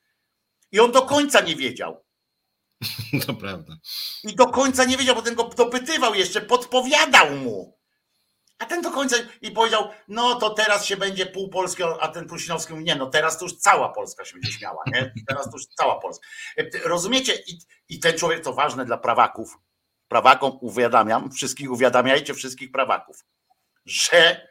I 0.73 0.81
on 0.81 0.93
do 0.93 1.03
końca 1.03 1.41
nie 1.41 1.57
wiedział. 1.57 2.05
To 3.27 3.35
prawda. 3.35 3.77
I 4.25 4.35
do 4.35 4.47
końca 4.47 4.85
nie 4.85 4.97
wiedział, 4.97 5.15
bo 5.15 5.23
ten 5.23 5.35
go 5.35 5.45
dopytywał 5.45 6.15
jeszcze, 6.15 6.41
podpowiadał 6.41 7.31
mu. 7.37 7.79
A 8.63 8.67
ten 8.67 8.83
do 8.83 8.91
końca 8.91 9.17
i 9.43 9.51
powiedział, 9.51 9.89
no 10.09 10.35
to 10.35 10.51
teraz 10.51 10.85
się 10.85 10.97
będzie 10.97 11.27
pół 11.27 11.49
Polski, 11.49 11.83
a 12.01 12.09
ten 12.09 12.29
Prusinowski 12.29 12.73
mówi, 12.73 12.85
nie, 12.85 12.95
no 12.95 13.07
teraz 13.07 13.39
to 13.39 13.45
już 13.45 13.57
cała 13.59 13.89
Polska 13.89 14.25
się 14.25 14.33
będzie 14.33 14.53
śmiała, 14.53 14.83
nie? 14.87 15.13
Teraz 15.29 15.45
to 15.45 15.51
już 15.53 15.67
cała 15.67 16.01
Polska. 16.01 16.29
Rozumiecie? 16.85 17.35
I, 17.47 17.59
i 17.89 18.01
ten 18.01 18.19
człowiek, 18.19 18.45
to 18.45 18.53
ważne 18.53 18.85
dla 18.85 18.99
prawaków, 18.99 19.59
prawakom 20.09 20.59
uwiadamiam, 20.61 21.31
wszystkich 21.31 21.73
uwiadamiajcie 21.73 22.35
wszystkich 22.35 22.73
prawaków, 22.73 23.25
że 23.87 24.49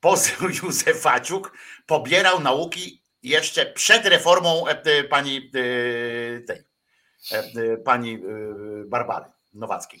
poseł 0.00 0.48
Józef 0.62 1.00
Faciuk 1.00 1.52
pobierał 1.86 2.40
nauki 2.40 3.02
jeszcze 3.22 3.66
przed 3.66 4.06
reformą 4.06 4.68
e, 4.68 4.82
e, 4.84 5.04
pani 5.04 5.36
e, 5.36 6.40
tej 6.40 6.68
E, 7.32 7.38
e, 7.38 7.76
pani 7.76 8.14
e, 8.14 8.18
Barbary 8.86 9.26
Nowackiej. 9.54 10.00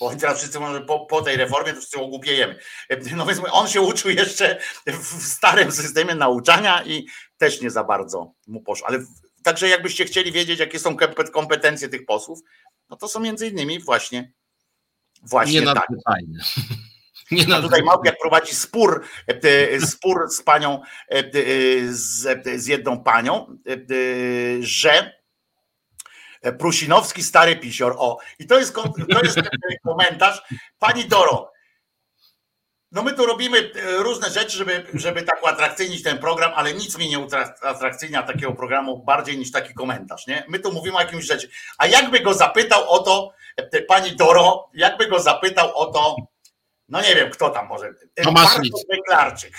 Bo 0.00 0.16
teraz 0.16 0.38
wszyscy 0.38 0.60
mówią, 0.60 0.72
że 0.72 0.80
po, 0.80 1.06
po, 1.06 1.22
tej 1.22 1.36
reformie 1.36 1.72
to 1.72 1.78
wszyscy 1.78 2.00
ogłupiejemy. 2.00 2.58
No 3.16 3.26
więc 3.26 3.40
on 3.52 3.68
się 3.68 3.80
uczył 3.80 4.10
jeszcze 4.10 4.58
w 4.86 5.22
starym 5.22 5.72
systemie 5.72 6.14
nauczania 6.14 6.84
i 6.84 7.06
też 7.36 7.60
nie 7.60 7.70
za 7.70 7.84
bardzo 7.84 8.32
mu 8.46 8.60
poszło. 8.60 8.88
Ale 8.88 8.98
także 9.42 9.68
jakbyście 9.68 10.04
chcieli 10.04 10.32
wiedzieć, 10.32 10.60
jakie 10.60 10.78
są 10.78 10.96
kompetencje 11.32 11.88
tych 11.88 12.06
posłów, 12.06 12.38
no 12.90 12.96
to 12.96 13.08
są 13.08 13.20
między 13.20 13.48
innymi 13.48 13.80
właśnie 13.80 14.32
właśnie 15.22 15.60
nie 15.60 15.66
tak. 15.66 15.86
Nie 17.30 17.54
A 17.54 17.62
tutaj 17.62 17.82
Małpiak 17.82 18.16
prowadzi 18.20 18.54
spór, 18.54 19.04
spór 19.86 20.30
z 20.30 20.42
panią, 20.42 20.80
z, 21.90 22.46
z 22.62 22.66
jedną 22.66 23.02
panią, 23.02 23.58
że 24.60 25.19
E, 25.19 25.19
Prusinowski, 26.58 27.22
stary 27.22 27.56
pisior. 27.56 27.94
O, 27.98 28.18
i 28.38 28.46
to 28.46 28.58
jest, 28.58 28.74
to 28.74 29.20
jest 29.24 29.38
komentarz. 29.84 30.42
Pani 30.78 31.04
Doro, 31.04 31.52
no 32.92 33.02
my 33.02 33.12
tu 33.12 33.26
robimy 33.26 33.58
e, 33.58 33.96
różne 33.96 34.30
rzeczy, 34.30 34.56
żeby, 34.56 34.86
żeby 34.94 35.22
tak 35.22 35.42
uatrakcyjnić 35.42 36.02
ten 36.02 36.18
program, 36.18 36.52
ale 36.54 36.74
nic 36.74 36.98
mi 36.98 37.08
nie 37.08 37.18
uatrakcyjnia 37.18 38.22
takiego 38.22 38.52
programu 38.52 39.04
bardziej 39.04 39.38
niż 39.38 39.50
taki 39.52 39.74
komentarz, 39.74 40.26
nie? 40.26 40.44
My 40.48 40.58
tu 40.58 40.72
mówimy 40.72 40.96
o 40.96 41.00
jakimś 41.00 41.24
rzeczy. 41.24 41.50
A 41.78 41.86
jakby 41.86 42.20
go 42.20 42.34
zapytał 42.34 42.90
o 42.90 42.98
to, 42.98 43.32
e, 43.56 43.82
pani 43.82 44.16
Doro, 44.16 44.70
jakby 44.74 45.06
go 45.06 45.20
zapytał 45.20 45.76
o 45.76 45.86
to, 45.86 46.16
no 46.88 47.00
nie 47.00 47.14
wiem, 47.14 47.30
kto 47.30 47.50
tam 47.50 47.66
może, 47.66 47.94
Bartosz 48.32 48.84
Węglarczyk, 48.90 49.54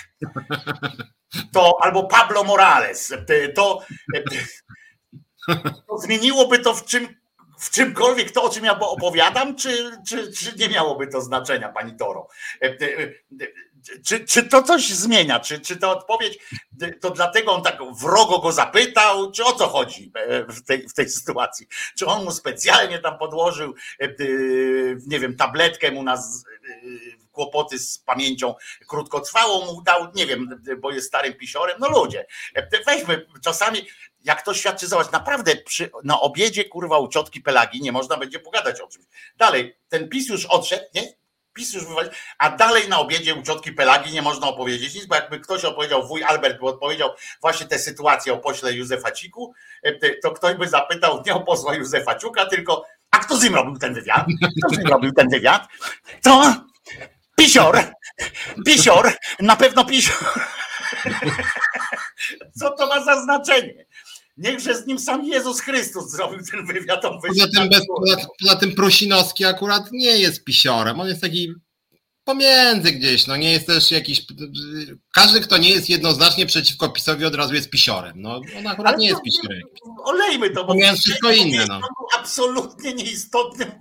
to 1.52 1.78
albo 1.80 2.04
Pablo 2.04 2.44
Morales, 2.44 3.12
to 3.54 3.82
To 5.88 5.98
zmieniłoby 5.98 6.58
to 6.58 6.74
w 6.74 6.84
czym 6.84 7.22
w 7.62 7.70
czymkolwiek 7.70 8.30
to, 8.30 8.42
o 8.42 8.50
czym 8.50 8.64
ja 8.64 8.78
opowiadam, 8.78 9.56
czy, 9.56 9.90
czy, 10.08 10.32
czy 10.32 10.56
nie 10.56 10.68
miałoby 10.68 11.06
to 11.06 11.20
znaczenia, 11.20 11.68
pani 11.68 11.96
Toro? 11.96 12.28
E, 12.62 12.66
e, 12.66 12.76
czy, 14.06 14.24
czy 14.24 14.42
to 14.42 14.62
coś 14.62 14.88
zmienia? 14.88 15.40
Czy, 15.40 15.60
czy 15.60 15.76
ta 15.76 15.90
odpowiedź 15.90 16.38
to 17.00 17.10
dlatego 17.10 17.52
on 17.52 17.62
tak 17.62 17.78
wrogo 18.02 18.38
go 18.38 18.52
zapytał? 18.52 19.32
Czy 19.32 19.44
o 19.44 19.52
co 19.52 19.68
chodzi 19.68 20.12
e, 20.14 20.44
w 20.44 20.62
tej, 20.62 20.88
w 20.88 20.94
tej 20.94 21.08
sytuacji? 21.08 21.66
Czy 21.98 22.06
on 22.06 22.24
mu 22.24 22.30
specjalnie 22.30 22.98
tam 22.98 23.18
podłożył, 23.18 23.74
nie 25.06 25.20
wiem, 25.20 25.36
tabletkę 25.36 25.90
mu 25.90 26.02
na 26.02 26.22
kłopoty 27.32 27.78
z 27.78 27.98
pamięcią 27.98 28.54
krótkotrwałą 28.86 29.66
mu 29.66 29.82
dał, 29.82 30.12
nie 30.14 30.26
wiem, 30.26 30.62
bo 30.78 30.90
jest 30.90 31.08
starym 31.08 31.34
pisiorem. 31.34 31.76
No 31.80 31.88
ludzie, 31.88 32.26
weźmy 32.86 33.26
czasami 33.44 33.86
jak 34.24 34.42
to 34.42 34.54
świadczy, 34.54 34.86
zobacz, 34.86 35.12
naprawdę 35.12 35.56
przy, 35.56 35.90
na 36.04 36.20
obiedzie 36.20 36.64
kurwa 36.64 36.98
u 36.98 37.08
ciotki 37.08 37.40
Pelagi 37.40 37.82
nie 37.82 37.92
można 37.92 38.16
będzie 38.16 38.38
pogadać 38.38 38.80
o 38.80 38.86
czymś. 38.86 39.04
Dalej, 39.36 39.76
ten 39.88 40.08
PiS 40.08 40.28
już 40.28 40.46
odszedł, 40.46 40.84
nie? 40.94 41.12
PiS 41.54 41.72
już 41.72 41.86
wywalił, 41.86 42.10
a 42.38 42.50
dalej 42.50 42.88
na 42.88 42.98
obiedzie 42.98 43.34
u 43.34 43.42
ciotki 43.42 43.72
Pelagi 43.72 44.12
nie 44.12 44.22
można 44.22 44.48
opowiedzieć 44.48 44.94
nic, 44.94 45.06
bo 45.06 45.14
jakby 45.14 45.40
ktoś 45.40 45.64
opowiedział, 45.64 46.06
wuj 46.06 46.24
Albert 46.24 46.60
by 46.60 46.66
odpowiedział 46.66 47.10
właśnie 47.40 47.66
tę 47.66 47.78
sytuację 47.78 48.32
o 48.32 48.38
pośle 48.38 48.72
Józefa 48.72 49.12
Ciku, 49.12 49.52
e, 49.82 50.14
to 50.14 50.30
ktoś 50.30 50.56
by 50.56 50.68
zapytał 50.68 51.22
nie 51.26 51.34
o 51.34 51.40
posła 51.40 51.74
Józefa 51.74 52.14
Ciuka, 52.14 52.46
tylko 52.46 52.84
a 53.10 53.18
kto 53.18 53.36
z 53.36 53.42
nim 53.42 53.54
robił 53.54 53.78
ten 53.78 53.94
wywiad? 53.94 54.26
Kto 54.58 54.74
z 54.74 54.78
nim 54.78 54.86
robił 54.86 55.12
ten 55.12 55.28
wywiad? 55.28 55.68
Co? 56.20 56.54
Pisior! 57.36 57.84
Pisior! 58.66 59.12
Na 59.40 59.56
pewno 59.56 59.84
pisior! 59.84 60.16
Co 62.60 62.70
to 62.70 62.86
ma 62.86 63.04
za 63.04 63.22
znaczenie? 63.22 63.86
Niechże 64.36 64.74
z 64.74 64.86
nim 64.86 64.98
sam 64.98 65.24
Jezus 65.24 65.60
Chrystus 65.60 66.10
zrobił 66.10 66.38
ten 66.50 66.66
wywiad. 66.66 67.02
Poza, 67.02 67.46
tym 67.56 67.68
bez, 67.68 67.86
poza, 67.86 68.26
poza 68.40 68.56
tym 68.56 68.74
Prosinowski 68.74 69.44
akurat 69.44 69.92
nie 69.92 70.18
jest 70.18 70.44
pisiorem. 70.44 71.00
On 71.00 71.08
jest 71.08 71.20
taki 71.20 71.54
pomiędzy 72.24 72.92
gdzieś, 72.92 73.26
no 73.26 73.36
nie 73.36 73.52
jest 73.52 73.66
też 73.66 73.90
jakiś, 73.90 74.26
każdy 75.14 75.40
kto 75.40 75.56
nie 75.56 75.70
jest 75.70 75.90
jednoznacznie 75.90 76.46
przeciwko 76.46 76.88
PiSowi 76.88 77.24
od 77.24 77.34
razu 77.34 77.54
jest 77.54 77.70
pisiorem, 77.70 78.12
no 78.16 78.40
on 78.58 78.66
akurat 78.66 78.92
Ale 78.92 79.02
nie 79.02 79.08
jest 79.08 79.22
pisiorem. 79.22 79.60
Olejmy 80.04 80.50
to, 80.50 80.64
bo 80.64 80.74
jest 80.74 81.00
wszystko 81.00 81.30
inne. 81.30 81.66
No. 81.68 81.80
absolutnie 82.18 82.94
nieistotnym 82.94 83.72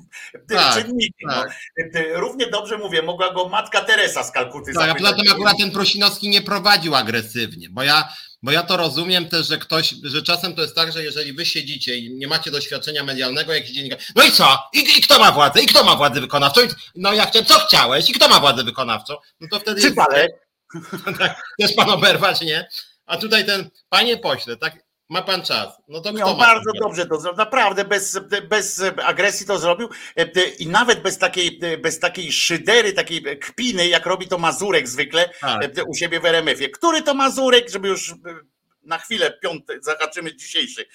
tak, 0.50 0.74
czynnikiem. 0.74 1.30
Tak. 1.30 1.50
No. 1.94 2.02
Równie 2.14 2.48
dobrze 2.48 2.78
mówię, 2.78 3.02
mogła 3.02 3.34
go 3.34 3.50
matka 3.50 3.82
Teresa 3.82 4.24
z 4.24 4.32
Kalkuty 4.32 4.74
Tak, 4.74 4.90
a 4.90 4.96
poza 4.96 5.14
tym 5.14 5.32
akurat 5.32 5.58
ten 5.58 5.72
Prosinowski 5.72 6.30
nie 6.30 6.42
prowadził 6.42 6.96
agresywnie, 6.96 7.70
bo 7.70 7.84
ja 7.84 8.10
bo 8.44 8.52
ja 8.52 8.64
to 8.64 8.78
rozumiem 8.78 9.30
też, 9.30 9.48
że 9.48 9.58
ktoś, 9.58 9.96
że 10.04 10.22
czasem 10.22 10.56
to 10.56 10.62
jest 10.62 10.76
tak, 10.76 10.92
że 10.92 11.04
jeżeli 11.04 11.34
wy 11.34 11.46
siedzicie 11.46 11.98
i 11.98 12.12
nie 12.12 12.28
macie 12.28 12.52
doświadczenia 12.52 13.04
medialnego, 13.04 13.54
jakiś 13.54 13.72
dziennikarz, 13.72 14.12
no 14.16 14.24
i 14.24 14.32
co? 14.32 14.58
I, 14.74 14.80
I, 14.80 15.02
kto 15.02 15.20
ma 15.20 15.32
władzę? 15.32 15.62
I 15.62 15.66
kto 15.66 15.84
ma 15.84 15.96
władzę 15.96 16.22
wykonawczą? 16.22 16.62
No 16.96 17.14
ja 17.14 17.26
chciałem, 17.26 17.46
co 17.46 17.60
chciałeś? 17.60 18.10
I 18.10 18.14
kto 18.14 18.30
ma 18.30 18.40
władzę 18.40 18.64
wykonawczą? 18.64 19.16
No 19.42 19.48
to 19.52 19.60
wtedy. 19.60 19.82
Czy 19.82 19.88
jest, 19.88 19.98
tak, 21.20 21.42
też 21.60 21.74
pan 21.74 21.90
oberwać, 21.90 22.42
nie? 22.42 22.68
A 23.06 23.18
tutaj 23.18 23.46
ten, 23.46 23.70
panie 23.90 24.18
pośle, 24.18 24.58
tak, 24.58 24.78
ma 25.12 25.22
pan 25.22 25.42
czas. 25.44 25.82
No 25.88 26.02
to 26.02 26.36
bardzo 26.36 26.72
dobrze 26.82 27.06
to 27.06 27.20
zrobił. 27.20 27.38
Naprawdę 27.38 27.86
bez, 27.86 28.20
bez 28.50 28.82
agresji 29.04 29.46
to 29.46 29.60
zrobił 29.60 29.90
e, 30.16 30.50
i 30.60 30.68
nawet 30.68 31.02
bez 31.02 31.18
takiej, 31.18 31.60
bez 31.82 32.00
takiej 32.00 32.32
szydery, 32.32 32.94
takiej 32.94 33.40
kpiny, 33.40 33.88
jak 33.88 34.06
robi 34.06 34.28
to 34.28 34.38
Mazurek 34.38 34.88
zwykle 34.88 35.30
tak. 35.42 35.78
E, 35.78 35.84
u 35.84 35.94
siebie 35.94 36.20
w 36.20 36.26
RMF-ie. 36.26 36.70
Który 36.70 37.02
to 37.02 37.14
Mazurek, 37.14 37.70
żeby 37.70 37.88
już 37.88 38.12
e, 38.12 38.16
na 38.84 38.98
chwilę 38.98 39.32
piąty, 39.32 39.80
zahaczymy 39.82 40.36
dzisiejszy 40.36 40.86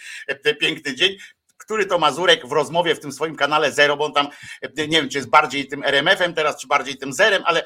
piękny 0.61 0.95
dzień, 0.95 1.17
który 1.57 1.87
to 1.87 1.99
Mazurek 1.99 2.47
w 2.47 2.53
rozmowie 2.53 2.95
w 2.95 3.01
tym 3.01 3.12
swoim 3.12 3.37
kanale 3.37 3.73
Zero, 3.73 3.97
bo 3.97 4.05
on 4.05 4.12
tam, 4.12 4.29
nie 4.77 4.89
wiem, 4.89 5.09
czy 5.09 5.19
jest 5.19 5.31
bardziej 5.31 5.69
tym 5.69 5.85
RMF-em 5.85 6.35
teraz, 6.35 6.61
czy 6.61 6.67
bardziej 6.67 6.97
tym 6.97 7.12
Zerem, 7.12 7.43
ale 7.47 7.64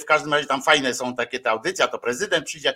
w 0.00 0.04
każdym 0.04 0.34
razie 0.34 0.46
tam 0.46 0.62
fajne 0.62 0.94
są 0.94 1.14
takie 1.14 1.40
te 1.40 1.50
audycje, 1.50 1.88
to 1.88 1.98
prezydent 1.98 2.46
przyjdzie, 2.46 2.74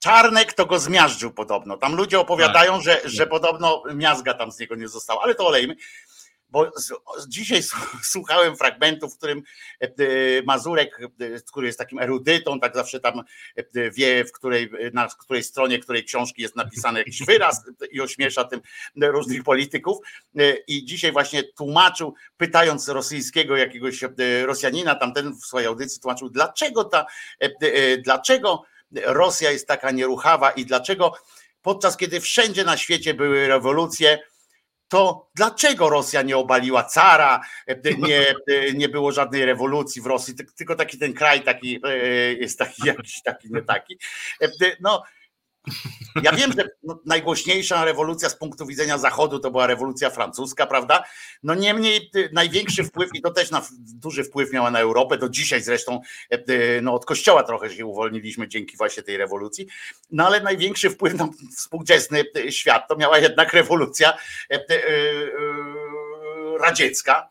Czarnek 0.00 0.52
to 0.52 0.66
go 0.66 0.78
zmiażdżył 0.78 1.30
podobno. 1.32 1.76
Tam 1.76 1.94
ludzie 1.94 2.20
opowiadają, 2.20 2.72
tak. 2.72 2.82
że, 2.82 3.00
że 3.04 3.26
podobno 3.26 3.82
miazga 3.94 4.34
tam 4.34 4.52
z 4.52 4.58
niego 4.58 4.74
nie 4.74 4.88
została, 4.88 5.22
ale 5.22 5.34
to 5.34 5.46
olejmy. 5.46 5.76
Bo 6.50 6.72
dzisiaj 7.28 7.62
słuchałem 8.02 8.56
fragmentu, 8.56 9.08
w 9.08 9.16
którym 9.16 9.42
e, 9.80 9.88
Mazurek, 10.46 11.00
e, 11.20 11.40
który 11.40 11.66
jest 11.66 11.78
takim 11.78 11.98
erudytą, 11.98 12.60
tak 12.60 12.74
zawsze 12.74 13.00
tam 13.00 13.22
e, 13.56 13.90
wie, 13.90 14.24
w 14.24 14.32
której, 14.32 14.70
na 14.92 15.08
której 15.08 15.42
stronie 15.42 15.78
której 15.78 16.04
książki 16.04 16.42
jest 16.42 16.56
napisany 16.56 16.98
jakiś 16.98 17.22
wyraz 17.26 17.64
i 17.90 18.00
ośmiesza 18.00 18.44
tym 18.44 18.60
różnych 19.02 19.44
polityków. 19.44 19.98
I 20.66 20.84
dzisiaj 20.84 21.12
właśnie 21.12 21.42
tłumaczył, 21.42 22.14
pytając 22.36 22.88
rosyjskiego 22.88 23.56
jakiegoś 23.56 24.04
Rosjanina, 24.44 24.94
tamten 24.94 25.32
w 25.32 25.46
swojej 25.46 25.68
audycji 25.68 26.00
tłumaczył, 26.00 26.30
dlaczego 26.30 26.84
ta, 26.84 27.06
dlaczego 28.04 28.62
Rosja 29.04 29.50
jest 29.50 29.68
taka 29.68 29.90
nieruchawa 29.90 30.50
i 30.50 30.66
dlaczego 30.66 31.12
podczas 31.62 31.96
kiedy 31.96 32.20
wszędzie 32.20 32.64
na 32.64 32.76
świecie 32.76 33.14
były 33.14 33.48
rewolucje, 33.48 34.18
to 34.88 35.30
dlaczego 35.34 35.90
Rosja 35.90 36.22
nie 36.22 36.36
obaliła 36.36 36.84
cara, 36.84 37.40
nie, 37.98 38.34
nie 38.74 38.88
było 38.88 39.12
żadnej 39.12 39.44
rewolucji 39.44 40.02
w 40.02 40.06
Rosji, 40.06 40.34
tylko 40.56 40.76
taki 40.76 40.98
ten 40.98 41.12
kraj 41.12 41.42
taki 41.42 41.80
e, 41.84 41.96
jest 42.32 42.58
taki 42.58 42.86
jakiś 42.88 43.22
taki, 43.22 43.48
nie 43.52 43.62
taki. 43.62 43.98
No, 44.80 45.02
ja 46.22 46.32
wiem, 46.32 46.52
że 46.52 46.68
no, 46.82 47.00
najgłośniejsza 47.06 47.84
rewolucja 47.84 48.28
z 48.28 48.36
punktu 48.36 48.66
widzenia 48.66 48.98
Zachodu 48.98 49.38
to 49.38 49.50
była 49.50 49.66
rewolucja 49.66 50.10
francuska, 50.10 50.66
prawda? 50.66 51.04
No 51.42 51.54
niemniej 51.54 52.10
y, 52.16 52.30
największy 52.32 52.84
wpływ, 52.84 53.10
i 53.14 53.20
to 53.20 53.30
też 53.30 53.50
na, 53.50 53.66
duży 53.78 54.24
wpływ 54.24 54.52
miała 54.52 54.70
na 54.70 54.80
Europę, 54.80 55.18
do 55.18 55.28
dzisiaj 55.28 55.62
zresztą 55.62 56.00
e, 56.32 56.38
y, 56.50 56.80
no, 56.82 56.94
od 56.94 57.06
kościoła 57.06 57.42
trochę 57.42 57.70
się 57.70 57.86
uwolniliśmy 57.86 58.48
dzięki 58.48 58.76
właśnie 58.76 59.02
tej 59.02 59.16
rewolucji, 59.16 59.66
no 60.10 60.26
ale 60.26 60.40
największy 60.40 60.90
wpływ 60.90 61.14
na 61.14 61.28
współczesny 61.56 62.24
y, 62.36 62.52
świat 62.52 62.88
to 62.88 62.96
miała 62.96 63.18
jednak 63.18 63.52
rewolucja 63.52 64.12
radziecka. 66.60 67.30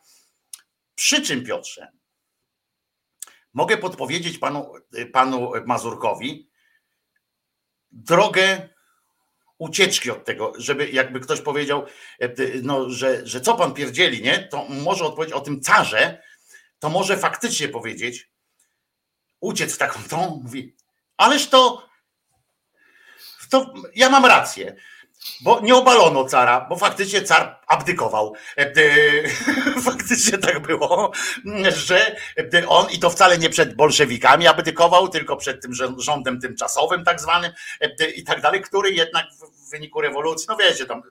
Przy 0.96 1.22
czym, 1.22 1.44
Piotrze, 1.44 1.92
mogę 3.54 3.78
podpowiedzieć 3.78 4.38
panu, 4.38 4.74
panu 5.14 5.52
Mazurkowi, 5.66 6.49
drogę 7.92 8.70
ucieczki 9.58 10.12
od 10.12 10.26
tego, 10.26 10.54
żeby 10.58 10.90
jakby 10.90 11.20
ktoś 11.20 11.42
powiedział, 11.42 11.86
e, 12.20 12.30
no, 12.62 12.90
że, 12.90 13.28
że 13.28 13.42
co 13.42 13.56
pan 13.56 13.74
pierdzieli, 13.74 14.22
nie? 14.22 14.40
To 14.40 14.66
może 14.70 15.06
odpowiedzieć 15.06 15.36
o 15.36 15.42
tym 15.42 15.62
carze, 15.62 16.22
to 16.80 16.90
może 16.90 17.18
faktycznie 17.18 17.68
powiedzieć, 17.68 18.30
uciec 19.40 19.76
w 19.76 19.78
taką 19.78 20.04
tą, 20.04 20.42
mówi, 20.44 20.76
ależ 21.18 21.48
to, 21.50 21.90
to 23.50 23.74
ja 23.96 24.10
mam 24.10 24.26
rację 24.26 24.76
bo 25.42 25.60
nie 25.60 25.76
obalono 25.76 26.26
cara, 26.26 26.66
bo 26.70 26.76
faktycznie 26.76 27.22
car 27.22 27.60
abdykował. 27.68 28.34
E, 28.58 28.62
e, 28.62 28.72
faktycznie 29.92 30.38
tak 30.38 30.60
było, 30.68 31.12
że 31.76 32.18
on 32.68 32.90
i 32.90 33.00
to 33.00 33.10
wcale 33.10 33.38
nie 33.38 33.50
przed 33.50 33.76
bolszewikami 33.76 34.48
abdykował, 34.48 35.10
tylko 35.10 35.38
przed 35.38 35.62
tym 35.62 35.74
rządem 35.98 36.42
tymczasowym 36.42 37.04
tak 37.04 37.22
zwanym 37.22 37.52
e, 37.82 38.10
i 38.10 38.24
tak 38.24 38.42
dalej, 38.42 38.62
który 38.62 38.92
jednak 38.92 39.26
w 39.68 39.72
wyniku 39.72 40.02
rewolucji, 40.02 40.46
no 40.50 40.58
wiecie, 40.58 40.86
tam 40.86 41.02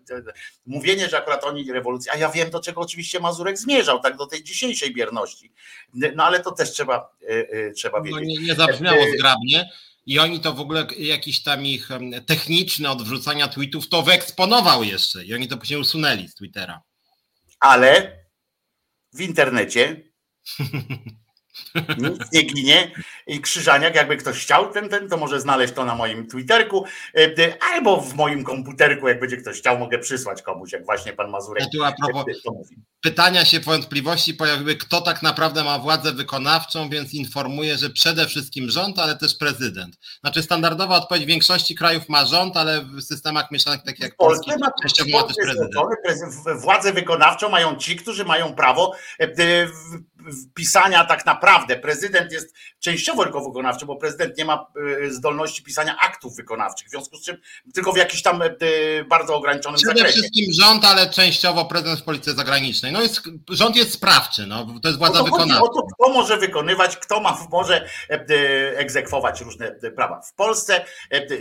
mówienie, 0.66 1.08
że 1.08 1.18
akurat 1.18 1.44
oni 1.44 1.72
rewolucji, 1.72 2.10
a 2.10 2.16
ja 2.16 2.28
wiem 2.28 2.50
do 2.50 2.60
czego 2.60 2.80
oczywiście 2.80 3.20
Mazurek 3.20 3.58
zmierzał, 3.58 4.00
tak 4.00 4.16
do 4.16 4.26
tej 4.26 4.44
dzisiejszej 4.44 4.94
bierności. 4.94 5.52
No 6.14 6.24
ale 6.24 6.40
to 6.40 6.52
też 6.52 6.72
trzeba, 6.72 7.10
trzeba 7.76 8.00
wiedzieć. 8.00 8.20
No 8.20 8.26
nie, 8.26 8.46
nie 8.46 8.54
zabrzmiało 8.54 9.02
zgrabnie 9.14 9.68
i 10.08 10.18
oni 10.18 10.40
to 10.40 10.54
w 10.54 10.60
ogóle 10.60 10.86
jakiś 10.98 11.42
tam 11.42 11.66
ich 11.66 11.88
techniczny 12.26 12.90
od 12.90 13.02
wrzucania 13.02 13.48
tweetów 13.48 13.88
to 13.88 14.02
wyeksponował 14.02 14.84
jeszcze 14.84 15.24
i 15.24 15.34
oni 15.34 15.48
to 15.48 15.56
później 15.56 15.80
usunęli 15.80 16.28
z 16.28 16.34
Twittera. 16.34 16.82
Ale 17.60 18.18
w 19.12 19.20
internecie 19.20 20.02
nic 21.98 22.32
nie 22.32 22.42
ginie 22.42 22.92
i 23.26 23.40
Krzyżaniak, 23.40 23.94
jakby 23.94 24.16
ktoś 24.16 24.42
chciał 24.42 24.72
ten, 24.72 24.88
ten, 24.88 25.08
to 25.08 25.16
może 25.16 25.40
znaleźć 25.40 25.74
to 25.74 25.84
na 25.84 25.94
moim 25.94 26.26
Twitterku 26.26 26.84
e, 27.14 27.52
albo 27.74 28.00
w 28.00 28.14
moim 28.14 28.44
komputerku, 28.44 29.08
jak 29.08 29.20
będzie 29.20 29.36
ktoś 29.36 29.58
chciał, 29.58 29.78
mogę 29.78 29.98
przysłać 29.98 30.42
komuś, 30.42 30.72
jak 30.72 30.84
właśnie 30.84 31.12
pan 31.12 31.30
Mazurek 31.30 31.64
ja 31.64 31.68
tu 31.78 31.84
a 31.84 31.92
propos, 32.06 32.24
mówi. 32.44 32.76
Pytania 33.02 33.44
się, 33.44 33.60
wątpliwości 33.60 34.34
pojawiły, 34.34 34.76
kto 34.76 35.00
tak 35.00 35.22
naprawdę 35.22 35.64
ma 35.64 35.78
władzę 35.78 36.12
wykonawczą, 36.12 36.90
więc 36.90 37.14
informuję, 37.14 37.78
że 37.78 37.90
przede 37.90 38.26
wszystkim 38.26 38.70
rząd, 38.70 38.98
ale 38.98 39.16
też 39.16 39.36
prezydent. 39.36 39.98
Znaczy 40.20 40.42
standardowa 40.42 40.96
odpowiedź 40.96 41.24
większości 41.24 41.74
krajów 41.74 42.08
ma 42.08 42.26
rząd, 42.26 42.56
ale 42.56 42.84
w 42.84 43.02
systemach 43.02 43.50
mieszanych, 43.50 43.82
takich 43.82 44.00
jak 44.00 44.16
Polski, 44.16 44.50
ma, 44.50 44.56
ma 45.12 45.22
też 45.22 45.34
prezydent. 45.42 45.74
Władzę 46.60 46.92
wykonawczą 46.92 47.48
mają 47.48 47.76
ci, 47.76 47.96
którzy 47.96 48.24
mają 48.24 48.54
prawo 48.54 48.92
e, 49.18 49.28
pisania 50.54 51.04
tak 51.04 51.26
naprawdę. 51.26 51.76
Prezydent 51.76 52.32
jest 52.32 52.54
częściowo 52.78 53.24
tylko 53.24 53.40
wykonawczy, 53.40 53.86
bo 53.86 53.96
prezydent 53.96 54.38
nie 54.38 54.44
ma 54.44 54.66
zdolności 55.10 55.62
pisania 55.62 55.96
aktów 55.98 56.36
wykonawczych, 56.36 56.88
w 56.88 56.90
związku 56.90 57.16
z 57.16 57.24
czym 57.24 57.36
tylko 57.74 57.92
w 57.92 57.96
jakiś 57.96 58.22
tam 58.22 58.42
bardzo 59.08 59.36
ograniczonym 59.36 59.76
Przede 59.76 59.94
zakresie. 59.94 60.12
Przede 60.12 60.28
wszystkim 60.28 60.64
rząd, 60.64 60.84
ale 60.84 61.10
częściowo 61.10 61.64
prezydent 61.64 62.00
w 62.00 62.04
polityce 62.04 62.34
zagranicznej. 62.34 62.92
No 62.92 63.02
jest, 63.02 63.20
rząd 63.50 63.76
jest 63.76 63.92
sprawczy, 63.92 64.46
no, 64.46 64.66
to 64.82 64.88
jest 64.88 64.98
władza 64.98 65.18
no 65.18 65.24
wykonawcza. 65.24 65.62
O 65.62 65.68
to, 65.68 65.86
kto 65.94 66.12
może 66.12 66.36
wykonywać, 66.36 66.96
kto 66.96 67.20
ma, 67.20 67.46
może 67.50 67.88
egzekwować 68.76 69.40
różne 69.40 69.70
prawa. 69.96 70.20
W 70.20 70.34
Polsce 70.34 70.84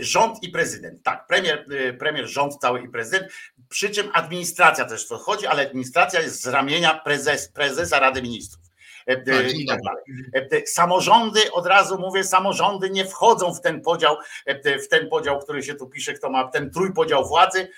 rząd 0.00 0.42
i 0.42 0.48
prezydent, 0.48 1.02
tak, 1.02 1.26
premier, 1.26 1.66
premier, 1.98 2.26
rząd 2.26 2.56
cały 2.56 2.82
i 2.82 2.88
prezydent, 2.88 3.32
przy 3.68 3.90
czym 3.90 4.10
administracja 4.12 4.84
też 4.84 5.06
wchodzi, 5.06 5.46
ale 5.46 5.66
administracja 5.66 6.20
jest 6.20 6.42
z 6.42 6.46
ramienia 6.46 6.94
prezes, 6.94 7.48
prezesa 7.48 8.00
Rady 8.00 8.22
Ministrów. 8.22 8.67
E, 9.08 9.12
e, 9.12 9.50
i 9.50 9.66
tak 9.66 9.80
dalej. 9.82 10.02
E, 10.34 10.66
samorządy, 10.66 11.52
od 11.52 11.66
razu 11.66 11.98
mówię, 11.98 12.24
samorządy 12.24 12.90
nie 12.90 13.04
wchodzą 13.04 13.54
w 13.54 13.60
ten 13.60 13.80
podział, 13.80 14.16
w 14.84 14.88
ten 14.88 15.08
podział, 15.08 15.38
który 15.38 15.62
się 15.62 15.74
tu 15.74 15.86
pisze, 15.86 16.12
kto 16.12 16.30
ma 16.30 16.48
ten 16.48 16.70
trójpodział 16.70 17.28
władzy. 17.28 17.68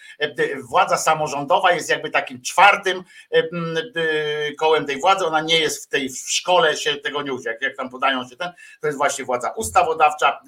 Władza 0.68 0.96
samorządowa 0.96 1.72
jest 1.72 1.90
jakby 1.90 2.10
takim 2.10 2.42
czwartym 2.42 3.04
kołem 4.58 4.86
tej 4.86 5.00
władzy. 5.00 5.26
Ona 5.26 5.40
nie 5.40 5.58
jest 5.58 5.84
w 5.84 5.88
tej 5.88 6.08
w 6.08 6.30
szkole, 6.30 6.76
się 6.76 6.96
tego 6.96 7.22
nie 7.22 7.32
uczy. 7.32 7.48
Jak, 7.48 7.62
jak 7.62 7.76
tam 7.76 7.90
podają 7.90 8.28
się 8.28 8.36
ten, 8.36 8.52
to 8.80 8.86
jest 8.86 8.98
właśnie 8.98 9.24
władza 9.24 9.50
ustawodawcza, 9.50 10.40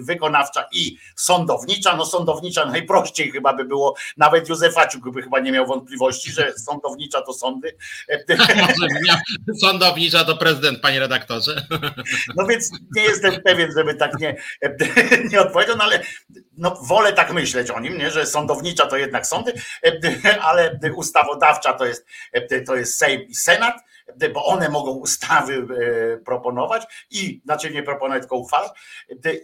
wykonawcza 0.00 0.64
i 0.72 0.96
sądownicza. 1.16 1.96
No 1.96 2.06
sądownicza 2.06 2.64
najprościej 2.64 3.30
chyba 3.30 3.52
by 3.54 3.64
było, 3.64 3.94
nawet 4.16 4.48
Józefaciuk 4.48 5.10
by 5.10 5.22
chyba 5.22 5.40
nie 5.40 5.52
miał 5.52 5.66
wątpliwości, 5.66 6.32
że 6.32 6.52
sądownicza 6.58 7.22
to 7.22 7.32
sądy. 7.32 7.76
Sądownicza 9.60 10.01
obniża 10.02 10.24
to 10.24 10.36
prezydent, 10.36 10.80
panie 10.80 11.00
redaktorze. 11.00 11.54
No 12.36 12.46
więc 12.46 12.70
nie 12.96 13.02
jestem 13.02 13.42
pewien, 13.42 13.72
żeby 13.76 13.94
tak 13.94 14.18
nie, 14.20 14.36
nie 15.32 15.40
odpowiedział, 15.40 15.76
no 15.76 15.84
ale 15.84 16.02
no, 16.58 16.78
wolę 16.82 17.12
tak 17.12 17.32
myśleć 17.32 17.70
o 17.70 17.80
nim, 17.80 17.98
nie? 17.98 18.10
że 18.10 18.26
sądownicza 18.26 18.86
to 18.86 18.96
jednak 18.96 19.26
sądy, 19.26 19.52
ale 20.48 20.78
ustawodawcza 20.96 21.72
to 21.72 21.86
jest, 21.86 22.06
to 22.66 22.76
jest 22.76 22.98
Sejm 22.98 23.22
i 23.22 23.34
Senat, 23.34 23.74
bo 24.34 24.44
one 24.44 24.68
mogą 24.68 24.90
ustawy 24.90 25.54
e, 25.54 26.16
proponować 26.18 27.06
i, 27.10 27.40
znaczy 27.44 27.70
nie 27.70 27.82
proponować, 27.82 28.22
tylko 28.22 28.36
uchwalać 28.36 28.72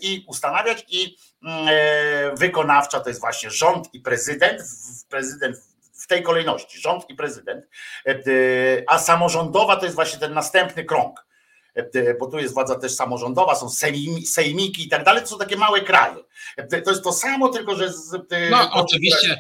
i 0.01 0.25
ustanawiać 0.29 0.85
i 0.89 1.17
e, 1.47 2.35
wykonawcza 2.37 3.01
to 3.01 3.09
jest 3.09 3.21
właśnie 3.21 3.51
rząd 3.51 3.95
i 3.95 4.01
prezydent, 4.01 4.63
prezydent 5.09 5.57
tej 6.09 6.23
kolejności 6.23 6.81
rząd 6.81 7.11
i 7.11 7.15
prezydent, 7.15 7.65
e, 8.07 8.15
a 8.87 8.99
samorządowa 8.99 9.77
to 9.77 9.85
jest 9.85 9.95
właśnie 9.95 10.19
ten 10.19 10.35
następny 10.35 10.85
krąg, 10.85 11.27
e, 11.75 12.15
bo 12.15 12.27
tu 12.27 12.39
jest 12.39 12.55
władza 12.55 12.79
też 12.79 12.95
samorządowa, 12.95 13.55
są 13.55 13.69
sejmiki 14.25 14.87
i 14.87 14.89
tak 14.89 15.05
dalej, 15.05 15.23
to 15.23 15.29
są 15.29 15.39
takie 15.39 15.57
małe 15.57 15.81
kraje. 15.81 16.17
E, 16.57 16.83
to 16.83 16.91
jest 16.91 17.05
to 17.05 17.13
samo, 17.13 17.49
tylko 17.49 17.77
że 17.77 17.93
z. 17.93 18.13
No, 18.51 18.71
oczywiście, 18.73 19.39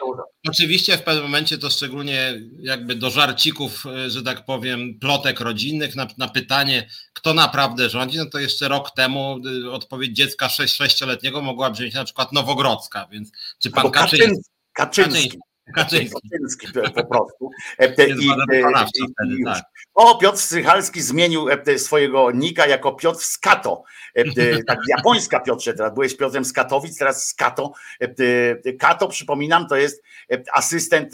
oczywiście 0.48 0.96
w 0.96 1.02
pewnym 1.02 1.24
momencie 1.24 1.58
to 1.58 1.70
szczególnie 1.70 2.40
jakby 2.58 2.94
do 2.94 3.10
żarcików, 3.10 3.84
że 4.06 4.22
tak 4.22 4.44
powiem, 4.44 4.98
plotek 5.00 5.40
rodzinnych 5.40 5.96
na, 5.96 6.06
na 6.18 6.28
pytanie, 6.28 6.88
kto 7.12 7.34
naprawdę 7.34 7.88
rządzi, 7.88 8.18
no 8.18 8.26
to 8.26 8.38
jeszcze 8.38 8.68
rok 8.68 8.90
temu 8.90 9.38
odpowiedź 9.72 10.16
dziecka 10.16 10.46
6-letniego 10.46 11.42
mogła 11.42 11.70
brzmieć 11.70 11.94
na 11.94 12.04
przykład 12.04 12.32
Nowogrodzka, 12.32 13.08
więc 13.10 13.32
czy 13.58 13.70
pan 13.70 13.90
Kaczyński, 13.90 14.50
Kaczyński. 14.72 15.38
Kaczyński 15.74 16.20
Kaczyński. 16.30 16.66
Po 16.94 17.04
prostu. 17.04 17.50
E, 17.78 18.06
I, 18.06 18.12
i, 18.12 19.40
i, 19.40 19.44
tak. 19.44 19.62
O, 19.94 20.18
Piotr 20.18 20.38
Strychalski 20.38 21.02
zmienił 21.02 21.48
e, 21.48 21.78
swojego 21.78 22.30
nika 22.30 22.66
jako 22.66 22.92
Piotr 22.92 23.20
Skato. 23.20 23.82
E, 24.14 24.24
tak, 24.64 24.78
japońska 24.88 25.40
Piotrze, 25.40 25.74
teraz 25.74 25.94
byłeś 25.94 26.16
Piotrem 26.16 26.44
z 26.44 26.52
Katowic, 26.52 26.98
teraz 26.98 27.28
Skato. 27.28 27.72
Kato, 28.78 29.08
przypominam, 29.08 29.66
to 29.66 29.76
jest 29.76 30.02
asystent 30.52 31.12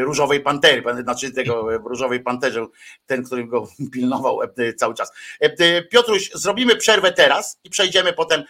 Różowej 0.00 0.40
Pantery, 0.40 0.82
znaczy 1.02 1.32
tego 1.32 1.64
w 1.64 1.86
Różowej 1.86 2.20
Panterze, 2.20 2.66
ten, 3.06 3.24
który 3.24 3.46
go 3.46 3.68
pilnował 3.92 4.40
cały 4.76 4.94
czas. 4.94 5.12
Piotruś, 5.90 6.30
zrobimy 6.34 6.76
przerwę 6.76 7.12
teraz 7.12 7.60
i 7.64 7.70
przejdziemy 7.70 8.12
potem 8.12 8.44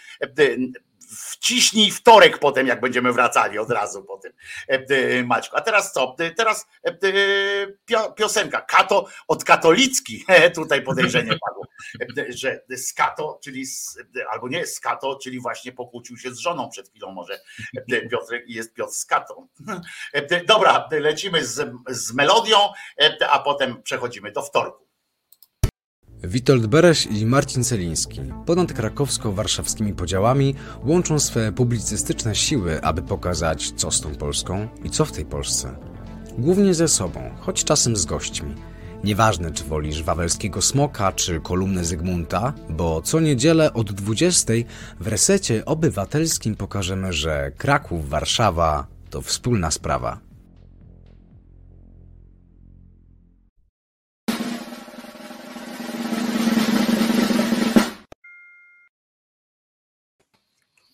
wciśnij 1.08 1.90
wtorek 1.90 2.38
potem, 2.38 2.66
jak 2.66 2.80
będziemy 2.80 3.12
wracali 3.12 3.58
od 3.58 3.70
razu 3.70 4.04
po 4.04 4.18
tym, 4.18 4.32
e, 4.68 4.74
e, 4.74 5.24
Maćku. 5.24 5.56
A 5.56 5.60
teraz 5.60 5.92
co? 5.92 6.16
E, 6.18 6.30
teraz 6.30 6.66
piosenka. 8.16 8.60
Kato 8.60 9.06
od 9.28 9.44
katolicki, 9.44 10.24
tutaj 10.54 10.82
podejrzenie 10.82 11.38
padło, 11.46 11.64
że 12.28 12.60
skato, 12.76 13.40
czyli 13.44 13.64
albo 14.30 14.48
nie 14.48 14.66
skato, 14.66 15.18
czyli 15.22 15.40
właśnie 15.40 15.72
pokłócił 15.72 16.16
się 16.16 16.34
z 16.34 16.38
żoną 16.38 16.68
przed 16.68 16.88
chwilą 16.88 17.12
może 17.12 17.40
Piotrek 18.10 18.48
i 18.48 18.54
jest 18.54 18.74
Piotr 18.74 18.92
skato. 18.92 19.46
Dobra, 20.46 20.88
lecimy 20.90 21.44
z, 21.44 21.70
z 21.88 22.12
melodią, 22.12 22.56
a 23.30 23.38
potem 23.38 23.82
przechodzimy 23.82 24.32
do 24.32 24.42
wtorku. 24.42 24.87
Witold 26.24 26.66
Bereś 26.66 27.06
i 27.06 27.26
Marcin 27.26 27.64
Celiński 27.64 28.20
ponad 28.46 28.72
krakowsko-warszawskimi 28.72 29.94
podziałami 29.94 30.54
łączą 30.84 31.18
swe 31.18 31.52
publicystyczne 31.52 32.34
siły, 32.34 32.82
aby 32.82 33.02
pokazać, 33.02 33.72
co 33.76 33.90
z 33.90 34.00
tą 34.00 34.14
Polską 34.14 34.68
i 34.84 34.90
co 34.90 35.04
w 35.04 35.12
tej 35.12 35.24
Polsce. 35.24 35.78
Głównie 36.38 36.74
ze 36.74 36.88
sobą, 36.88 37.20
choć 37.40 37.64
czasem 37.64 37.96
z 37.96 38.04
gośćmi. 38.04 38.54
Nieważne, 39.04 39.50
czy 39.50 39.64
wolisz 39.64 40.02
wawelskiego 40.02 40.62
smoka, 40.62 41.12
czy 41.12 41.40
kolumnę 41.40 41.84
Zygmunta, 41.84 42.52
bo 42.70 43.02
co 43.02 43.20
niedzielę 43.20 43.72
od 43.72 43.92
20 43.92 44.52
w 45.00 45.06
resecie 45.06 45.64
obywatelskim 45.64 46.54
pokażemy, 46.54 47.12
że 47.12 47.52
Kraków, 47.56 48.08
Warszawa 48.08 48.86
to 49.10 49.22
wspólna 49.22 49.70
sprawa. 49.70 50.27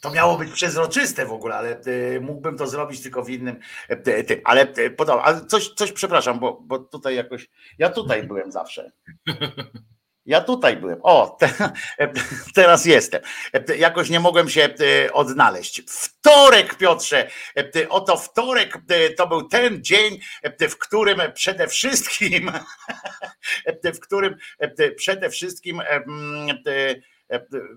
To 0.04 0.10
miało 0.10 0.38
być 0.38 0.52
przezroczyste 0.52 1.26
w 1.26 1.32
ogóle, 1.32 1.54
ale 1.54 1.80
e, 1.80 2.20
mógłbym 2.20 2.58
to 2.58 2.66
zrobić 2.66 3.02
tylko 3.02 3.22
w 3.22 3.30
innym 3.30 3.60
e, 3.88 4.24
tym. 4.24 4.40
Ale 4.44 4.62
e, 4.62 4.90
podoba, 4.90 5.22
ale 5.22 5.46
coś, 5.46 5.68
coś 5.68 5.92
przepraszam, 5.92 6.40
bo, 6.40 6.60
bo 6.60 6.78
tutaj 6.78 7.16
jakoś. 7.16 7.48
Ja 7.78 7.88
tutaj 7.88 8.22
byłem 8.28 8.52
zawsze. 8.52 8.92
Ja 10.26 10.40
tutaj 10.40 10.76
byłem. 10.76 10.98
O, 11.02 11.36
te, 11.40 11.72
teraz 12.54 12.84
jestem. 12.84 13.22
Jakoś 13.78 14.10
nie 14.10 14.20
mogłem 14.20 14.48
się 14.48 14.68
odnaleźć. 15.12 15.82
Wtorek, 15.88 16.74
Piotrze. 16.74 17.30
Oto 17.88 18.16
wtorek 18.16 18.78
to 19.16 19.26
był 19.26 19.48
ten 19.48 19.84
dzień, 19.84 20.18
w 20.70 20.76
którym 20.76 21.20
przede 21.34 21.68
wszystkim, 21.68 22.50
w 23.94 24.00
którym 24.00 24.36
przede 24.96 25.30
wszystkim 25.30 25.82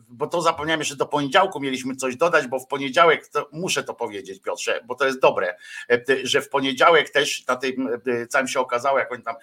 bo 0.10 0.28
to 0.28 0.42
zapomniałem 0.42 0.80
jeszcze 0.82 0.96
do 0.96 1.06
poniedziałku 1.06 1.60
mieliśmy 1.60 1.96
coś 1.96 2.16
dodać, 2.16 2.48
bo 2.48 2.60
w 2.60 2.68
poniedziałek, 2.68 3.28
to 3.28 3.50
muszę 3.52 3.84
to 3.84 3.94
powiedzieć 3.94 4.42
Piotrze, 4.42 4.82
bo 4.86 4.96
to 4.96 5.06
jest 5.06 5.20
dobre, 5.20 5.56
e, 5.90 6.04
że 6.24 6.42
w 6.42 6.50
poniedziałek 6.50 7.10
też 7.10 7.48
na 7.48 7.56
tym 7.56 8.00
e, 8.08 8.28
całym 8.28 8.48
się 8.48 8.60
okazało, 8.60 9.00
jak 9.00 9.12
on 9.12 9.22
tam, 9.22 9.36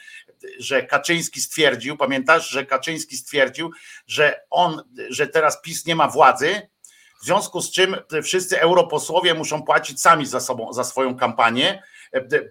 że 0.58 0.82
Kaczyński 0.82 1.40
stwierdził, 1.40 1.96
pamiętasz, 1.96 2.48
że 2.48 2.66
Kaczyński 2.66 3.16
stwierdził, 3.16 3.70
że 4.06 4.40
on, 4.50 4.82
że 5.08 5.26
teraz 5.26 5.60
PiS 5.62 5.86
nie 5.86 5.96
ma 5.96 6.08
władzy, 6.08 6.68
w 7.22 7.26
związku 7.26 7.60
z 7.60 7.70
czym 7.70 7.96
wszyscy 8.22 8.60
europosłowie 8.60 9.34
muszą 9.34 9.62
płacić 9.62 10.00
sami 10.00 10.26
za 10.26 10.40
sobą, 10.40 10.72
za 10.72 10.84
swoją 10.84 11.16
kampanię, 11.16 11.82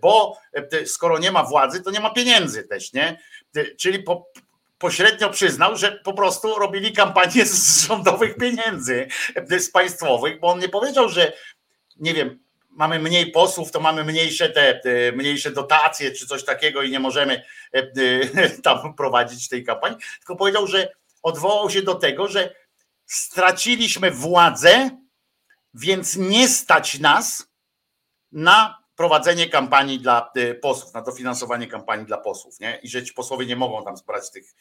bo 0.02 0.38
skoro 0.86 1.20
nie 1.20 1.32
ma 1.32 1.44
władzy, 1.44 1.82
to 1.82 1.92
nie 1.92 2.00
ma 2.00 2.10
pieniędzy 2.10 2.64
też, 2.64 2.94
nie? 2.94 3.20
Czyli 3.78 4.00
po, 4.00 4.26
pośrednio 4.84 5.30
przyznał, 5.30 5.78
że 5.78 5.92
po 5.92 6.14
prostu 6.14 6.56
robili 6.60 6.94
kampanię 6.94 7.46
z 7.46 7.88
rządowych 7.88 8.36
pieniędzy, 8.38 9.08
z 9.60 9.72
państwowych, 9.72 10.40
bo 10.40 10.48
on 10.48 10.60
nie 10.60 10.70
powiedział, 10.70 11.10
że 11.10 11.34
nie 12.00 12.14
wiem, 12.14 12.40
mamy 12.70 13.00
mniej 13.00 13.32
posłów, 13.32 13.72
to 13.72 13.80
mamy 13.80 14.04
mniejsze 14.04 14.50
te, 14.50 14.82
mniejsze 15.12 15.52
dotacje 15.52 16.12
czy 16.12 16.28
coś 16.28 16.46
takiego 16.46 16.82
i 16.82 16.92
nie 16.92 17.00
możemy 17.00 17.44
e, 17.74 17.92
e, 18.36 18.50
tam 18.64 18.96
prowadzić 18.96 19.50
tej 19.50 19.64
kampanii, 19.64 19.98
tylko 20.18 20.36
powiedział, 20.36 20.68
że 20.68 20.94
odwołał 21.24 21.70
się 21.70 21.82
do 21.82 21.96
tego, 21.96 22.28
że 22.28 22.56
straciliśmy 23.06 24.12
władzę, 24.12 24.90
więc 25.74 26.16
nie 26.16 26.48
stać 26.48 27.00
nas 27.00 27.48
na 28.32 28.83
prowadzenie 28.96 29.50
kampanii 29.50 30.00
dla 30.00 30.32
e, 30.36 30.56
posłów, 30.56 30.94
na 30.94 31.02
dofinansowanie 31.02 31.68
kampanii 31.68 32.06
dla 32.06 32.18
posłów, 32.18 32.60
nie? 32.60 32.80
I 32.84 32.90
że 32.90 33.04
ci 33.04 33.14
posłowie 33.14 33.46
nie 33.46 33.56
mogą 33.56 33.84
tam 33.84 33.98
zbrać 33.98 34.32
tych 34.32 34.56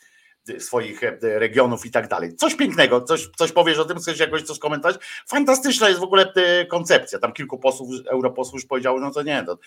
swoich 0.59 1.01
regionów 1.21 1.87
i 1.87 1.91
tak 1.91 2.09
dalej. 2.09 2.37
Coś 2.37 2.55
pięknego, 2.55 3.01
coś, 3.01 3.29
coś 3.37 3.53
powiesz 3.53 3.79
o 3.79 3.85
tym, 3.85 3.99
chcesz 3.99 4.19
jakoś 4.19 4.43
coś 4.43 4.57
skomentować? 4.57 4.97
Fantastyczna 5.29 5.89
jest 5.89 6.01
w 6.01 6.05
ogóle 6.05 6.33
koncepcja. 6.69 7.19
Tam 7.19 7.33
kilku 7.33 7.59
posłów, 7.59 7.91
europosłów 8.07 8.55
już 8.55 8.67
powiedziało, 8.67 9.01
no 9.01 9.11
to 9.11 9.23
nie, 9.23 9.45
to, 9.45 9.59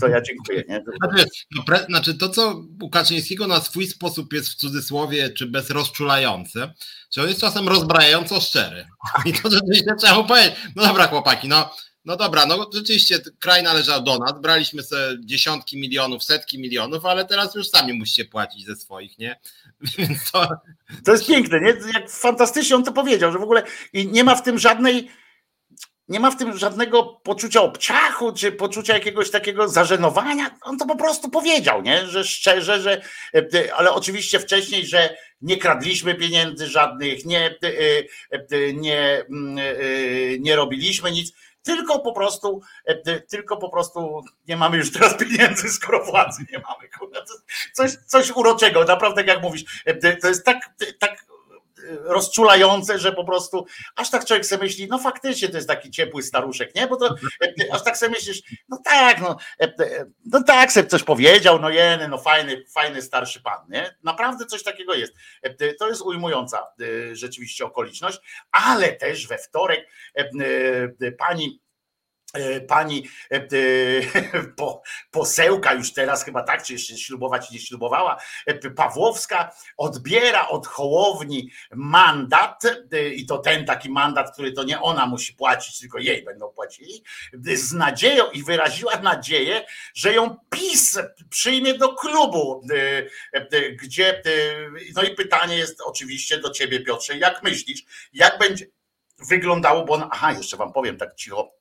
to 0.00 0.08
ja 0.08 0.20
dziękuję. 0.20 0.64
Nie? 0.68 0.84
Znaczy, 1.02 1.24
no 1.50 1.78
znaczy 1.88 2.18
to, 2.18 2.28
co 2.28 2.62
u 2.82 2.90
Kaczyńskiego 2.90 3.46
na 3.46 3.60
swój 3.60 3.86
sposób 3.86 4.32
jest 4.32 4.48
w 4.48 4.54
cudzysłowie, 4.54 5.30
czy 5.30 5.46
bez 5.46 5.70
rozczulający, 5.70 6.68
że 7.10 7.22
on 7.22 7.28
jest 7.28 7.40
czasem 7.40 7.68
rozbrajająco 7.68 8.40
szczery. 8.40 8.86
I 9.26 9.32
to 9.32 9.50
rzeczywiście 9.50 9.94
trzeba 9.98 10.14
mu 10.14 10.24
powiedzieć. 10.24 10.54
No 10.76 10.82
dobra, 10.86 11.06
chłopaki, 11.06 11.48
no 11.48 11.70
no 12.04 12.16
dobra, 12.16 12.46
no 12.46 12.70
rzeczywiście 12.74 13.18
kraj 13.38 13.62
należał 13.62 14.02
do 14.02 14.18
nas, 14.18 14.40
braliśmy 14.40 14.82
sobie 14.82 15.02
dziesiątki 15.20 15.78
milionów, 15.78 16.24
setki 16.24 16.58
milionów, 16.58 17.04
ale 17.04 17.24
teraz 17.24 17.54
już 17.54 17.68
sami 17.68 17.92
musicie 17.92 18.24
płacić 18.24 18.66
ze 18.66 18.76
swoich, 18.76 19.18
nie? 19.18 19.40
Więc 19.98 20.30
to... 20.30 20.48
to 21.04 21.12
jest 21.12 21.26
piękne, 21.26 21.60
nie? 21.60 21.74
Jak 21.94 22.10
fantastycznie 22.10 22.76
on 22.76 22.84
to 22.84 22.92
powiedział, 22.92 23.32
że 23.32 23.38
w 23.38 23.42
ogóle 23.42 23.62
i 23.92 24.06
nie 24.06 24.24
ma 24.24 24.34
w 24.34 24.42
tym 24.42 24.58
żadnej 24.58 25.10
nie 26.10 26.20
ma 26.20 26.30
w 26.30 26.36
tym 26.36 26.58
żadnego 26.58 27.04
poczucia 27.04 27.62
obciachu, 27.62 28.32
czy 28.32 28.52
poczucia 28.52 28.94
jakiegoś 28.94 29.30
takiego 29.30 29.68
zażenowania. 29.68 30.58
On 30.62 30.78
to 30.78 30.86
po 30.86 30.96
prostu 30.96 31.30
powiedział, 31.30 31.82
nie? 31.82 32.06
że 32.06 32.24
szczerze, 32.24 32.80
że 32.80 33.02
ale 33.76 33.92
oczywiście 33.92 34.38
wcześniej, 34.38 34.86
że 34.86 35.16
nie 35.42 35.56
kradliśmy 35.56 36.14
pieniędzy 36.14 36.66
żadnych, 36.66 37.24
nie, 37.24 37.58
nie, 38.74 39.24
mm, 39.30 39.56
nie 40.42 40.56
robiliśmy 40.56 41.10
nic 41.10 41.32
tylko 41.62 41.98
po 41.98 42.12
prostu, 42.12 42.60
e, 42.84 43.20
tylko 43.20 43.56
po 43.56 43.68
prostu 43.68 44.22
nie 44.48 44.56
mamy 44.56 44.76
już 44.76 44.92
teraz 44.92 45.16
pieniędzy, 45.16 45.68
skoro 45.68 46.04
władzy 46.04 46.44
nie 46.52 46.58
mamy. 46.58 46.88
Coś, 47.72 47.96
coś 48.06 48.30
uroczego, 48.30 48.84
naprawdę 48.84 49.22
jak 49.22 49.42
mówisz, 49.42 49.82
e, 49.84 50.16
to 50.16 50.28
jest 50.28 50.44
tak, 50.44 50.74
tak 50.98 51.29
rozczulające, 52.10 52.98
że 52.98 53.12
po 53.12 53.24
prostu 53.24 53.66
aż 53.96 54.10
tak 54.10 54.24
człowiek 54.24 54.46
sobie 54.46 54.62
myśli, 54.62 54.86
no 54.90 54.98
faktycznie 54.98 55.48
to 55.48 55.56
jest 55.56 55.68
taki 55.68 55.90
ciepły 55.90 56.22
staruszek, 56.22 56.74
nie? 56.74 56.86
Bo 56.86 56.96
to 56.96 57.14
e, 57.44 57.72
aż 57.72 57.84
tak 57.84 57.96
sobie 57.96 58.10
myślisz, 58.12 58.42
no 58.68 58.78
tak, 58.84 59.20
no, 59.20 59.36
no 60.24 60.42
tak 60.42 60.72
sobie 60.72 60.86
coś 60.86 61.02
powiedział, 61.02 61.60
no 61.60 61.70
jeny, 61.70 62.08
no 62.08 62.18
fajny, 62.18 62.64
fajny 62.74 63.02
starszy 63.02 63.42
pan, 63.42 63.58
nie? 63.68 63.94
Naprawdę 64.02 64.46
coś 64.46 64.62
takiego 64.62 64.94
jest. 64.94 65.12
To 65.78 65.88
jest 65.88 66.02
ujmująca 66.02 66.66
rzeczywiście 67.12 67.64
okoliczność, 67.64 68.18
ale 68.52 68.92
też 68.92 69.26
we 69.26 69.38
wtorek 69.38 69.88
pani 71.18 71.60
E, 71.69 71.69
pani 72.68 73.08
e, 73.32 73.36
e, 73.36 74.44
po, 74.56 74.82
posełka 75.10 75.74
już 75.74 75.92
teraz 75.92 76.24
chyba 76.24 76.42
tak, 76.42 76.62
czy 76.62 76.72
jeszcze 76.72 76.98
ślubować 76.98 77.50
nie 77.50 77.58
ślubowała, 77.58 78.22
Pawłowska 78.76 79.54
odbiera 79.76 80.48
od 80.48 80.66
Hołowni 80.66 81.50
mandat 81.74 82.62
i 83.14 83.26
to 83.26 83.38
ten 83.38 83.64
taki 83.64 83.90
mandat, 83.90 84.32
który 84.32 84.52
to 84.52 84.64
nie 84.64 84.80
ona 84.80 85.06
musi 85.06 85.34
płacić, 85.34 85.78
tylko 85.78 85.98
jej 85.98 86.24
będą 86.24 86.48
płacili, 86.48 87.04
z 87.54 87.72
nadzieją 87.72 88.30
i 88.30 88.42
wyraziła 88.42 88.96
nadzieję, 88.96 89.64
że 89.94 90.12
ją 90.12 90.36
PiS 90.50 90.98
przyjmie 91.30 91.74
do 91.74 91.94
klubu, 91.94 92.66
gdzie, 93.82 94.22
no 94.94 95.02
i 95.02 95.14
pytanie 95.14 95.56
jest 95.56 95.80
oczywiście 95.84 96.38
do 96.38 96.50
ciebie 96.50 96.80
Piotrze, 96.80 97.18
jak 97.18 97.42
myślisz, 97.42 97.82
jak 98.12 98.38
będzie 98.38 98.66
wyglądało, 99.28 99.84
bo, 99.84 100.08
aha, 100.12 100.32
jeszcze 100.32 100.56
wam 100.56 100.72
powiem 100.72 100.96
tak 100.96 101.14
cicho, 101.14 101.59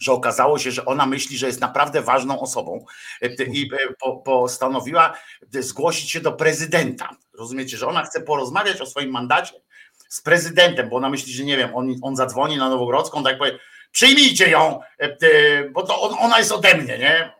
że 0.00 0.12
okazało 0.12 0.58
się, 0.58 0.70
że 0.70 0.84
ona 0.84 1.06
myśli, 1.06 1.38
że 1.38 1.46
jest 1.46 1.60
naprawdę 1.60 2.02
ważną 2.02 2.40
osobą 2.40 2.84
e, 3.22 3.44
i 3.44 3.70
e, 3.72 4.10
postanowiła 4.24 5.18
zgłosić 5.52 6.10
się 6.10 6.20
do 6.20 6.32
prezydenta. 6.32 7.16
Rozumiecie, 7.38 7.76
że 7.76 7.88
ona 7.88 8.02
chce 8.02 8.20
porozmawiać 8.20 8.80
o 8.80 8.86
swoim 8.86 9.10
mandacie 9.10 9.52
z 10.08 10.20
prezydentem, 10.20 10.88
bo 10.88 10.96
ona 10.96 11.10
myśli, 11.10 11.32
że 11.32 11.44
nie 11.44 11.56
wiem, 11.56 11.74
on, 11.74 11.94
on 12.02 12.16
zadzwoni 12.16 12.56
na 12.56 12.68
Nowogrodzką, 12.68 13.22
tak 13.22 13.38
powie, 13.38 13.58
przyjmijcie 13.90 14.50
ją, 14.50 14.80
e, 14.98 15.64
bo 15.70 15.82
to 15.82 16.00
on, 16.00 16.16
ona 16.20 16.38
jest 16.38 16.52
ode 16.52 16.74
mnie, 16.74 16.98
nie? 16.98 17.32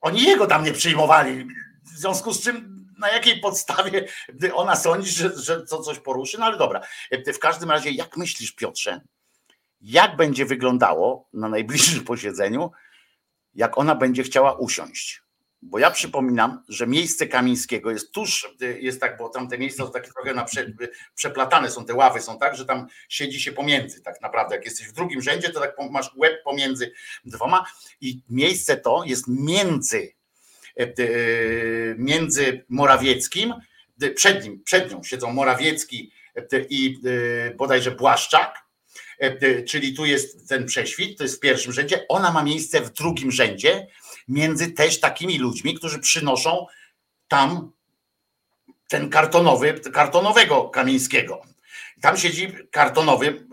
Oni 0.00 0.22
jego 0.22 0.46
tam 0.46 0.64
nie 0.64 0.72
przyjmowali. 0.72 1.46
W 1.94 1.98
związku 1.98 2.32
z 2.32 2.42
czym 2.42 2.76
na 2.98 3.10
jakiej 3.10 3.40
podstawie 3.40 4.08
ona 4.54 4.76
sądzi, 4.76 5.10
że, 5.10 5.38
że 5.38 5.66
to 5.66 5.82
coś 5.82 5.98
poruszy? 5.98 6.38
No 6.38 6.46
ale 6.46 6.58
dobra. 6.58 6.80
W 7.34 7.38
każdym 7.38 7.70
razie, 7.70 7.90
jak 7.90 8.16
myślisz, 8.16 8.52
Piotrze, 8.52 9.00
jak 9.80 10.16
będzie 10.16 10.46
wyglądało 10.46 11.28
na 11.32 11.48
najbliższym 11.48 12.04
posiedzeniu, 12.12 12.70
jak 13.54 13.78
ona 13.78 13.94
będzie 13.94 14.22
chciała 14.22 14.52
usiąść. 14.52 15.22
Bo 15.62 15.78
ja 15.78 15.90
przypominam, 15.90 16.62
że 16.68 16.86
miejsce 16.86 17.26
Kamińskiego 17.26 17.90
jest 17.90 18.12
tuż, 18.12 18.54
jest 18.80 19.00
tak, 19.00 19.16
bo 19.18 19.28
tam 19.28 19.48
te 19.48 19.58
miejsca 19.58 19.84
są 19.84 19.90
takie 19.90 20.10
trochę 20.12 20.44
prze, 20.44 20.72
przeplatane, 21.14 21.70
są 21.70 21.84
te 21.84 21.94
ławy, 21.94 22.20
są 22.20 22.38
tak, 22.38 22.56
że 22.56 22.66
tam 22.66 22.86
siedzi 23.08 23.40
się 23.40 23.52
pomiędzy 23.52 24.02
tak 24.02 24.22
naprawdę. 24.22 24.56
Jak 24.56 24.64
jesteś 24.64 24.88
w 24.88 24.92
drugim 24.92 25.22
rzędzie, 25.22 25.50
to 25.50 25.60
tak 25.60 25.76
masz 25.90 26.14
łeb 26.16 26.42
pomiędzy 26.44 26.92
dwoma 27.24 27.66
i 28.00 28.22
miejsce 28.28 28.76
to 28.76 29.04
jest 29.06 29.24
między, 29.28 30.12
e, 30.80 30.82
e, 30.82 30.94
między 31.96 32.64
Morawieckim, 32.68 33.54
przed 34.14 34.44
nim, 34.44 34.62
przed 34.62 34.92
nią 34.92 35.02
siedzą 35.02 35.32
Morawiecki 35.32 36.12
e, 36.34 36.60
i 36.68 36.98
bodajże 37.56 37.90
Błaszczak, 37.90 38.65
E, 38.65 38.65
e, 38.65 38.65
czyli 39.68 39.94
tu 39.94 40.04
jest 40.04 40.48
ten 40.48 40.66
prześwit, 40.66 41.18
to 41.18 41.24
jest 41.24 41.36
w 41.36 41.40
pierwszym 41.40 41.72
rzędzie, 41.72 42.06
ona 42.08 42.32
ma 42.32 42.42
miejsce 42.42 42.80
w 42.80 42.92
drugim 42.92 43.32
rzędzie, 43.32 43.86
między 44.28 44.72
też 44.72 45.00
takimi 45.00 45.38
ludźmi, 45.38 45.74
którzy 45.74 45.98
przynoszą 45.98 46.66
tam 47.28 47.72
ten 48.88 49.10
kartonowy, 49.10 49.80
kartonowego 49.92 50.64
Kamińskiego. 50.68 51.42
Tam 52.00 52.16
siedzi 52.16 52.52
kartonowy 52.70 53.46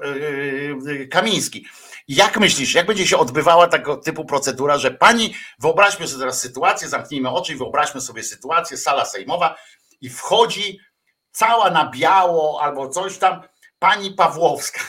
yy, 0.85 1.07
Kamiński. 1.07 1.65
Jak 2.07 2.39
myślisz, 2.39 2.73
jak 2.73 2.85
będzie 2.85 3.07
się 3.07 3.17
odbywała 3.17 3.67
tego 3.67 3.97
typu 3.97 4.25
procedura, 4.25 4.77
że 4.77 4.91
pani, 4.91 5.35
wyobraźmy 5.59 6.07
sobie 6.07 6.19
teraz 6.19 6.41
sytuację, 6.41 6.87
zamknijmy 6.87 7.29
oczy 7.29 7.53
i 7.53 7.55
wyobraźmy 7.55 8.01
sobie 8.01 8.23
sytuację, 8.23 8.77
sala 8.77 9.05
sejmowa 9.05 9.57
i 10.01 10.09
wchodzi 10.09 10.79
cała 11.31 11.71
na 11.71 11.91
biało 11.91 12.61
albo 12.61 12.89
coś 12.89 13.17
tam 13.17 13.41
pani 13.79 14.11
Pawłowska 14.11 14.81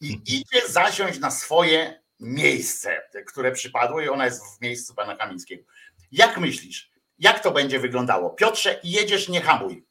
i 0.00 0.20
idzie 0.26 0.68
zasiąść 0.68 1.18
na 1.18 1.30
swoje 1.30 2.02
miejsce, 2.20 3.02
które 3.26 3.52
przypadło 3.52 4.00
i 4.00 4.08
ona 4.08 4.24
jest 4.24 4.42
w 4.58 4.60
miejscu 4.60 4.94
pana 4.94 5.16
Kamińskiego. 5.16 5.64
Jak 6.12 6.38
myślisz, 6.38 6.90
jak 7.18 7.42
to 7.42 7.50
będzie 7.50 7.80
wyglądało? 7.80 8.30
Piotrze, 8.30 8.80
jedziesz, 8.84 9.28
nie 9.28 9.40
hamuj. 9.40 9.86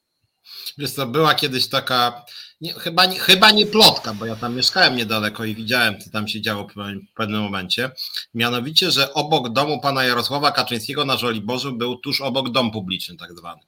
Wiesz 0.78 0.92
co, 0.92 1.06
była 1.08 1.36
kiedyś 1.36 1.68
taka, 1.68 2.26
nie, 2.62 2.74
chyba, 2.74 3.06
nie, 3.06 3.20
chyba 3.20 3.52
nie 3.52 3.66
plotka, 3.66 4.14
bo 4.14 4.26
ja 4.26 4.36
tam 4.36 4.56
mieszkałem 4.56 4.96
niedaleko 4.96 5.46
i 5.46 5.56
widziałem, 5.56 6.02
co 6.02 6.10
tam 6.10 6.28
się 6.28 6.42
działo 6.42 6.68
w 6.68 7.14
pewnym 7.16 7.42
momencie. 7.42 7.92
Mianowicie, 8.34 8.92
że 8.92 9.14
obok 9.14 9.50
domu 9.50 9.82
pana 9.82 10.04
Jarosława 10.04 10.52
Kaczyńskiego 10.52 11.06
na 11.06 11.18
Żoliborzu 11.18 11.72
był 11.72 11.96
tuż 11.98 12.22
obok 12.22 12.50
dom 12.50 12.72
publiczny 12.72 13.18
tak 13.18 13.34
zwany. 13.34 13.62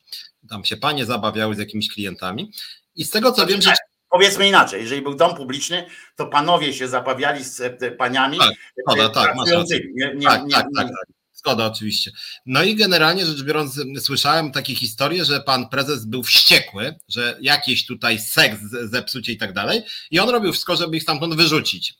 Tam 0.49 0.65
się 0.65 0.77
panie 0.77 1.05
zabawiały 1.05 1.55
z 1.55 1.59
jakimiś 1.59 1.93
klientami. 1.93 2.51
I 2.95 3.05
z 3.05 3.09
tego 3.09 3.31
co 3.31 3.45
wiem, 3.45 3.61
że 3.61 3.73
Powiedzmy 4.09 4.47
inaczej, 4.47 4.81
jeżeli 4.81 5.01
był 5.01 5.15
dom 5.15 5.35
publiczny, 5.35 5.85
to 6.15 6.25
panowie 6.25 6.73
się 6.73 6.87
zabawiali 6.87 7.43
z 7.43 7.61
e, 7.61 7.91
paniami. 7.91 8.37
Tak, 8.37 8.53
zgoda, 8.77 9.09
tak, 9.09 9.35
nie, 9.35 10.13
nie, 10.15 10.27
tak, 10.27 10.43
nie, 10.43 10.51
tak, 10.51 10.65
tak, 10.75 10.87
tak. 10.87 11.17
Zgoda, 11.33 11.65
oczywiście. 11.65 12.11
No 12.45 12.63
i 12.63 12.75
generalnie 12.75 13.25
rzecz 13.25 13.43
biorąc, 13.43 13.79
słyszałem 13.99 14.51
takie 14.51 14.75
historie, 14.75 15.25
że 15.25 15.41
pan 15.41 15.69
prezes 15.69 16.05
był 16.05 16.23
wściekły, 16.23 16.95
że 17.09 17.37
jakiś 17.41 17.85
tutaj 17.85 18.19
seks, 18.19 18.59
zepsucie 18.83 19.31
i 19.33 19.37
tak 19.37 19.53
dalej. 19.53 19.81
I 20.11 20.19
on 20.19 20.29
robił 20.29 20.51
wszystko, 20.51 20.75
żeby 20.75 20.97
ich 20.97 21.03
stamtąd 21.03 21.35
wyrzucić. 21.35 21.93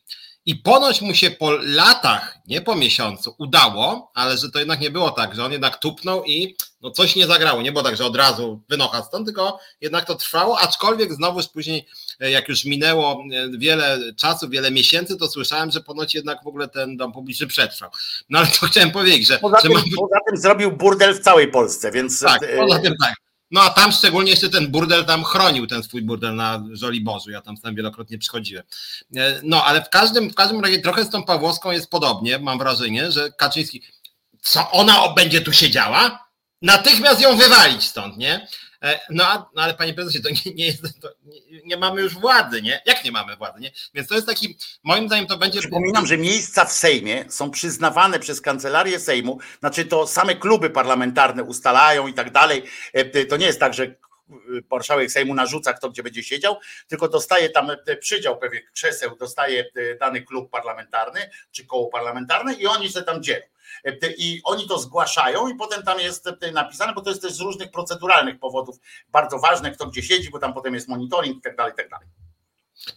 I 0.48 0.56
ponoć 0.56 1.02
mu 1.02 1.14
się 1.14 1.32
po 1.32 1.52
latach, 1.52 2.38
nie 2.48 2.62
po 2.62 2.76
miesiącu, 2.76 3.36
udało, 3.38 4.12
ale 4.14 4.38
że 4.38 4.52
to 4.52 4.60
jednak 4.60 4.80
nie 4.80 4.92
było 4.92 5.12
tak, 5.12 5.36
że 5.36 5.46
on 5.46 5.52
jednak 5.52 5.78
tupnął 5.78 6.24
i 6.26 6.56
no 6.82 6.92
coś 6.92 7.16
nie 7.16 7.28
zagrało. 7.28 7.62
Nie 7.62 7.72
było 7.72 7.84
tak, 7.84 7.98
że 7.98 8.06
od 8.06 8.16
razu 8.16 8.62
wynocha 8.70 9.04
stąd, 9.04 9.26
tylko 9.26 9.60
jednak 9.82 10.06
to 10.06 10.16
trwało, 10.16 10.60
aczkolwiek 10.60 11.14
znowuż 11.14 11.48
później, 11.48 11.88
e, 12.20 12.32
jak 12.32 12.50
już 12.50 12.66
minęło 12.66 13.24
e, 13.34 13.58
wiele 13.58 14.00
czasu, 14.14 14.50
wiele 14.50 14.72
miesięcy, 14.72 15.18
to 15.18 15.28
słyszałem, 15.28 15.72
że 15.72 15.82
ponoć 15.82 16.16
jednak 16.16 16.44
w 16.44 16.48
ogóle 16.48 16.68
ten 16.68 16.98
dom 16.98 17.12
publiczny 17.14 17.48
przetrwał. 17.48 17.90
No 18.30 18.40
ale 18.40 18.48
to 18.48 18.66
chciałem 18.66 18.92
powiedzieć, 18.92 19.28
że. 19.28 19.40
Poza, 19.40 19.58
że 19.58 19.62
tym, 19.62 19.74
mam... 19.74 19.84
poza 19.96 20.18
tym 20.30 20.38
zrobił 20.38 20.72
burdel 20.72 21.14
w 21.14 21.20
całej 21.20 21.52
Polsce, 21.52 21.92
więc. 21.92 22.20
Tak, 22.20 22.42
poza 22.58 22.80
tym 22.80 22.94
tak. 23.02 23.27
No 23.52 23.62
a 23.62 23.70
tam 23.70 23.92
szczególnie 23.92 24.32
jeszcze 24.32 24.50
ten 24.50 24.68
burdel 24.68 25.06
tam 25.06 25.24
chronił 25.24 25.68
ten 25.68 25.84
swój 25.84 26.02
burdel 26.02 26.36
na 26.36 26.64
Żoliborzu. 26.72 27.32
Ja 27.32 27.42
tam 27.42 27.58
sam 27.58 27.76
wielokrotnie 27.76 28.18
przychodziłem. 28.18 28.64
E, 29.16 29.42
no 29.44 29.66
ale 29.66 29.84
w 29.84 29.90
każdym, 29.90 30.30
w 30.30 30.36
każdym 30.36 30.62
razie 30.62 30.80
trochę 30.80 31.06
z 31.06 31.10
tą 31.10 31.24
Pawłowską 31.24 31.72
jest 31.72 31.90
podobnie, 31.90 32.40
mam 32.40 32.58
wrażenie, 32.58 33.12
że 33.12 33.32
Kaczyński, 33.32 33.84
co 34.42 34.72
ona 34.72 35.14
będzie 35.14 35.42
tu 35.42 35.54
siedziała? 35.54 36.28
Natychmiast 36.62 37.22
ją 37.22 37.38
wywalić 37.38 37.84
stąd, 37.84 38.18
nie? 38.18 38.48
E, 38.84 39.00
no, 39.10 39.50
no 39.56 39.62
ale 39.62 39.74
panie 39.74 39.94
prezesie, 39.94 40.22
to 40.22 40.30
nie, 40.30 40.54
nie 40.56 40.66
jest, 40.66 41.02
to 41.02 41.10
nie, 41.26 41.62
nie, 41.66 41.78
mamy 41.78 42.02
już 42.02 42.14
władzy, 42.14 42.62
nie? 42.62 42.82
Jak 42.86 43.06
nie 43.06 43.12
mamy 43.12 43.36
władzy, 43.36 43.60
nie? 43.60 43.72
Więc 43.94 44.08
to 44.08 44.16
jest 44.16 44.28
taki, 44.28 44.58
moim 44.84 45.08
zdaniem 45.08 45.28
to 45.28 45.38
będzie... 45.38 45.60
Przypominam, 45.60 46.06
że 46.06 46.18
miejsca 46.18 46.66
w 46.66 46.74
Sejmie 46.74 47.26
są 47.30 47.52
przyznawane 47.52 48.20
przez 48.20 48.42
kancelarię 48.42 49.00
Sejmu, 49.00 49.40
znaczy 49.60 49.86
to 49.86 50.08
same 50.08 50.36
kluby 50.36 50.70
parlamentarne 50.70 51.44
ustalają 51.44 52.08
i 52.08 52.14
tak 52.14 52.32
dalej. 52.32 52.64
E, 52.94 53.26
to 53.26 53.38
nie 53.38 53.46
jest 53.46 53.60
tak, 53.60 53.74
że 53.74 53.96
marszałek 54.72 55.12
Sejmu 55.12 55.34
narzuca, 55.34 55.74
kto 55.74 55.90
gdzie 55.90 56.04
będzie 56.04 56.24
siedział, 56.24 56.58
tylko 56.88 57.08
dostaje 57.08 57.50
tam 57.50 57.72
przydział 58.00 58.38
pewien 58.38 58.62
krzeseł, 58.74 59.16
dostaje 59.16 59.66
dany 60.00 60.22
klub 60.22 60.50
parlamentarny 60.50 61.30
czy 61.52 61.66
koło 61.66 61.88
parlamentarne 61.88 62.54
i 62.54 62.68
oni 62.68 62.90
się 62.90 63.02
tam 63.02 63.24
dzielą. 63.24 63.46
I 64.18 64.42
oni 64.44 64.68
to 64.68 64.80
zgłaszają, 64.80 65.48
i 65.48 65.56
potem 65.56 65.84
tam 65.84 66.00
jest 66.00 66.30
napisane, 66.54 66.94
bo 66.94 67.02
to 67.02 67.10
jest 67.10 67.22
też 67.22 67.34
z 67.34 67.40
różnych 67.40 67.72
proceduralnych 67.72 68.40
powodów 68.40 68.78
bardzo 69.12 69.40
ważne, 69.40 69.72
kto 69.72 69.88
gdzie 69.88 70.04
siedzi, 70.04 70.30
bo 70.30 70.40
tam 70.40 70.54
potem 70.54 70.74
jest 70.74 70.88
monitoring 70.88 71.38
i 71.38 71.42
tak 71.42 71.56
dalej, 71.56 71.74
tak 71.78 71.90
dalej. 71.90 72.08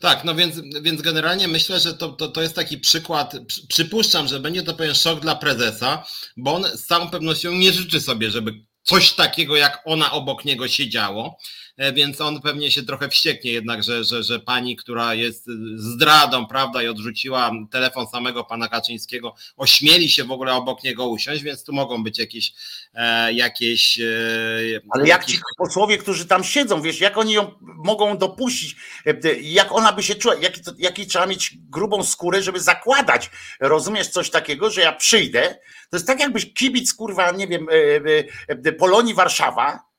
Tak, 0.00 0.24
no 0.24 0.34
więc, 0.34 0.60
więc 0.82 1.02
generalnie 1.02 1.48
myślę, 1.48 1.80
że 1.80 1.94
to, 1.94 2.08
to, 2.08 2.28
to 2.28 2.42
jest 2.42 2.54
taki 2.54 2.78
przykład. 2.78 3.36
Przypuszczam, 3.68 4.28
że 4.28 4.40
będzie 4.40 4.62
to 4.62 4.74
pewien 4.74 4.94
szok 4.94 5.20
dla 5.20 5.36
prezesa, 5.36 6.04
bo 6.36 6.54
on 6.54 6.64
z 6.64 6.86
całą 6.86 7.10
pewnością 7.10 7.52
nie 7.52 7.72
życzy 7.72 8.00
sobie, 8.00 8.30
żeby 8.30 8.52
coś 8.82 9.12
takiego 9.12 9.56
jak 9.56 9.82
ona 9.84 10.12
obok 10.12 10.44
niego 10.44 10.68
siedziało. 10.68 11.38
E, 11.80 11.92
więc 11.92 12.20
on 12.20 12.40
pewnie 12.40 12.70
się 12.70 12.82
trochę 12.82 13.08
wścieknie 13.08 13.52
jednak, 13.52 13.82
że, 13.82 14.04
że, 14.04 14.22
że 14.22 14.40
pani, 14.40 14.76
która 14.76 15.14
jest 15.14 15.46
zdradą, 15.76 16.46
prawda, 16.46 16.82
i 16.82 16.88
odrzuciła 16.88 17.50
telefon 17.70 18.06
samego 18.06 18.44
pana 18.44 18.68
Kaczyńskiego, 18.68 19.34
ośmieli 19.56 20.08
się 20.08 20.24
w 20.24 20.30
ogóle 20.30 20.54
obok 20.54 20.84
niego 20.84 21.08
usiąść, 21.08 21.42
więc 21.42 21.64
tu 21.64 21.72
mogą 21.72 22.04
być 22.04 22.18
jakieś 22.18 22.52
e, 22.94 23.32
jakieś. 23.32 24.00
E, 24.00 24.04
Ale 24.90 25.08
jak 25.08 25.24
ci 25.24 25.38
posłowie, 25.58 25.98
którzy 25.98 26.26
tam 26.26 26.44
siedzą, 26.44 26.82
wiesz, 26.82 27.00
jak 27.00 27.18
oni 27.18 27.32
ją 27.32 27.52
mogą 27.60 28.18
dopuścić, 28.18 28.76
jak 29.42 29.72
ona 29.72 29.92
by 29.92 30.02
się 30.02 30.14
czuła, 30.14 30.34
jaki, 30.34 30.60
jaki 30.78 31.06
trzeba 31.06 31.26
mieć 31.26 31.56
grubą 31.68 32.04
skórę, 32.04 32.42
żeby 32.42 32.60
zakładać, 32.60 33.30
rozumiesz, 33.60 34.08
coś 34.08 34.30
takiego, 34.30 34.70
że 34.70 34.80
ja 34.80 34.92
przyjdę, 34.92 35.58
to 35.90 35.96
jest 35.96 36.06
tak 36.06 36.20
jakbyś 36.20 36.54
kibic, 36.54 36.94
kurwa, 36.94 37.30
nie 37.30 37.46
wiem, 37.46 37.66
Polonii 38.78 39.14
Warszawa, 39.14 39.89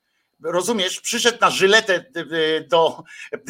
rozumiesz, 0.44 1.00
przyszedł 1.00 1.38
na 1.42 1.50
żyletę 1.50 1.94
e, 1.96 2.62
do, 2.62 3.04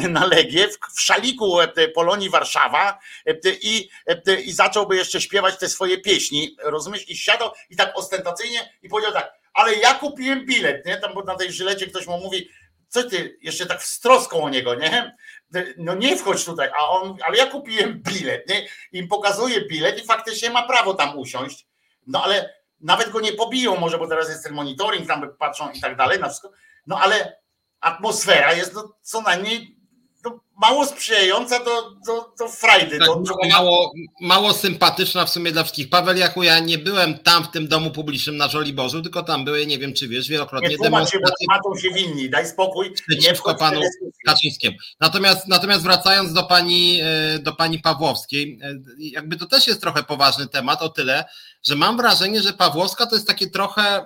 na 0.10 0.26
Legię 0.26 0.68
w 0.94 1.02
szaliku 1.02 1.62
e, 1.62 1.88
Polonii 1.88 2.30
Warszawa 2.30 3.00
e, 3.26 3.34
i, 3.62 3.90
i 4.46 4.54
zacząłby 4.54 4.96
jeszcze 4.96 5.22
śpiewać 5.22 5.58
te 5.58 5.70
swoje 5.70 5.98
pieśni, 5.98 6.56
rozumiesz, 6.64 7.10
i 7.10 7.18
siadał 7.18 7.52
i 7.70 7.76
tak 7.76 7.98
ostentacyjnie 7.98 8.74
i 8.84 8.90
powiedział 8.90 9.14
tak, 9.14 9.34
ale 9.54 9.76
ja 9.76 9.94
kupiłem 9.94 10.46
bilet, 10.46 10.86
nie, 10.86 10.98
tam 10.98 11.14
na 11.26 11.36
tej 11.36 11.52
żylecie 11.52 11.88
ktoś 11.88 12.08
mu 12.08 12.18
mówi, 12.18 12.50
co 12.88 13.04
ty, 13.04 13.38
jeszcze 13.42 13.66
tak 13.66 13.84
z 13.84 14.00
troską 14.00 14.44
o 14.44 14.50
niego, 14.50 14.76
nie? 14.76 15.18
No 15.78 15.96
nie 15.96 16.18
wchodź 16.18 16.46
tutaj, 16.46 16.70
a 16.80 16.90
on, 16.90 17.18
ale 17.24 17.38
ja 17.38 17.46
kupiłem 17.46 18.02
bilet, 18.02 18.50
nie? 18.50 18.68
I 18.92 19.08
pokazuje 19.08 19.62
bilet 19.62 20.04
i 20.04 20.06
faktycznie 20.06 20.50
ma 20.50 20.68
prawo 20.68 20.94
tam 20.94 21.20
usiąść, 21.20 21.68
no 22.08 22.24
ale 22.24 22.62
nawet 22.80 23.10
go 23.10 23.20
nie 23.20 23.34
pobiją 23.34 23.78
może, 23.78 23.98
bo 23.98 24.08
teraz 24.08 24.30
jest 24.30 24.44
ten 24.44 24.54
monitoring, 24.54 25.08
tam 25.08 25.36
patrzą 25.40 25.72
i 25.72 25.82
tak 25.82 25.96
dalej, 25.96 26.20
na 26.20 26.28
wszystko, 26.30 26.52
no 26.88 27.00
ale 27.00 27.42
atmosfera 27.82 28.54
jest 28.54 28.74
no, 28.74 28.94
co 29.02 29.22
najmniej 29.22 29.82
no, 30.26 30.40
mało 30.62 30.86
sprzyjająca 30.86 31.64
do, 31.64 31.92
do, 32.06 32.34
do 32.40 32.48
frajdy. 32.48 33.00
Tak, 33.00 33.08
do, 33.08 33.36
mało, 33.50 33.92
mało 34.22 34.54
sympatyczna 34.54 35.26
w 35.26 35.30
sumie 35.30 35.52
dla 35.52 35.64
wszystkich. 35.64 35.90
Paweł 35.90 36.18
Jachu, 36.18 36.44
ja 36.44 36.60
nie 36.60 36.78
byłem 36.78 37.20
tam 37.20 37.44
w 37.44 37.52
tym 37.52 37.68
domu 37.68 37.92
publicznym 37.92 38.38
na 38.38 38.48
Żoliborzu, 38.48 39.02
tylko 39.02 39.24
tam 39.24 39.46
były, 39.46 39.66
nie 39.66 39.80
wiem 39.80 39.94
czy 39.94 40.08
wiesz, 40.08 40.30
wielokrotnie 40.30 40.70
nie 40.70 40.78
demonstracje. 40.78 41.48
Nie 41.74 41.82
się 41.82 41.90
winni, 41.94 42.30
daj 42.30 42.48
spokój. 42.48 42.94
Przeciwko 43.08 43.56
panu 43.56 43.82
Kaczyńskiemu. 44.26 44.78
Natomiast, 45.00 45.48
natomiast 45.48 45.84
wracając 45.84 46.34
do 46.34 46.44
pani, 46.44 47.00
e, 47.04 47.40
do 47.40 47.56
pani 47.56 47.80
Pawłowskiej, 47.80 48.60
e, 48.64 48.74
jakby 49.00 49.38
to 49.38 49.46
też 49.46 49.68
jest 49.68 49.82
trochę 49.82 50.04
poważny 50.04 50.48
temat 50.48 50.82
o 50.82 50.90
tyle, 50.90 51.26
że 51.64 51.76
mam 51.76 51.98
wrażenie, 51.98 52.42
że 52.42 52.54
Pawłowska 52.54 53.06
to 53.06 53.16
jest 53.16 53.28
takie 53.28 53.48
trochę 53.50 54.06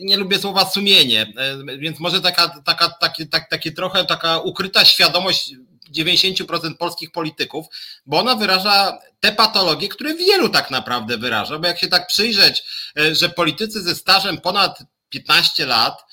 nie 0.00 0.16
lubię 0.16 0.38
słowa 0.38 0.70
sumienie, 0.70 1.32
e, 1.36 1.78
więc 1.78 2.00
może 2.00 2.20
taka, 2.20 2.48
taka, 2.64 2.88
takie, 2.88 3.26
tak, 3.26 3.50
takie 3.50 3.72
trochę 3.72 4.04
taka 4.04 4.38
ukryta 4.38 4.84
świadomość 4.84 5.54
90% 5.92 6.76
polskich 6.76 7.10
polityków, 7.10 7.66
bo 8.06 8.18
ona 8.18 8.34
wyraża 8.34 8.98
te 9.20 9.32
patologie, 9.32 9.88
które 9.88 10.14
wielu 10.14 10.48
tak 10.48 10.70
naprawdę 10.70 11.18
wyraża, 11.18 11.58
bo 11.58 11.66
jak 11.66 11.78
się 11.78 11.88
tak 11.88 12.06
przyjrzeć, 12.06 12.64
e, 12.98 13.14
że 13.14 13.28
politycy 13.28 13.82
ze 13.82 13.94
stażem 13.94 14.40
ponad 14.40 14.78
15 15.08 15.66
lat, 15.66 16.06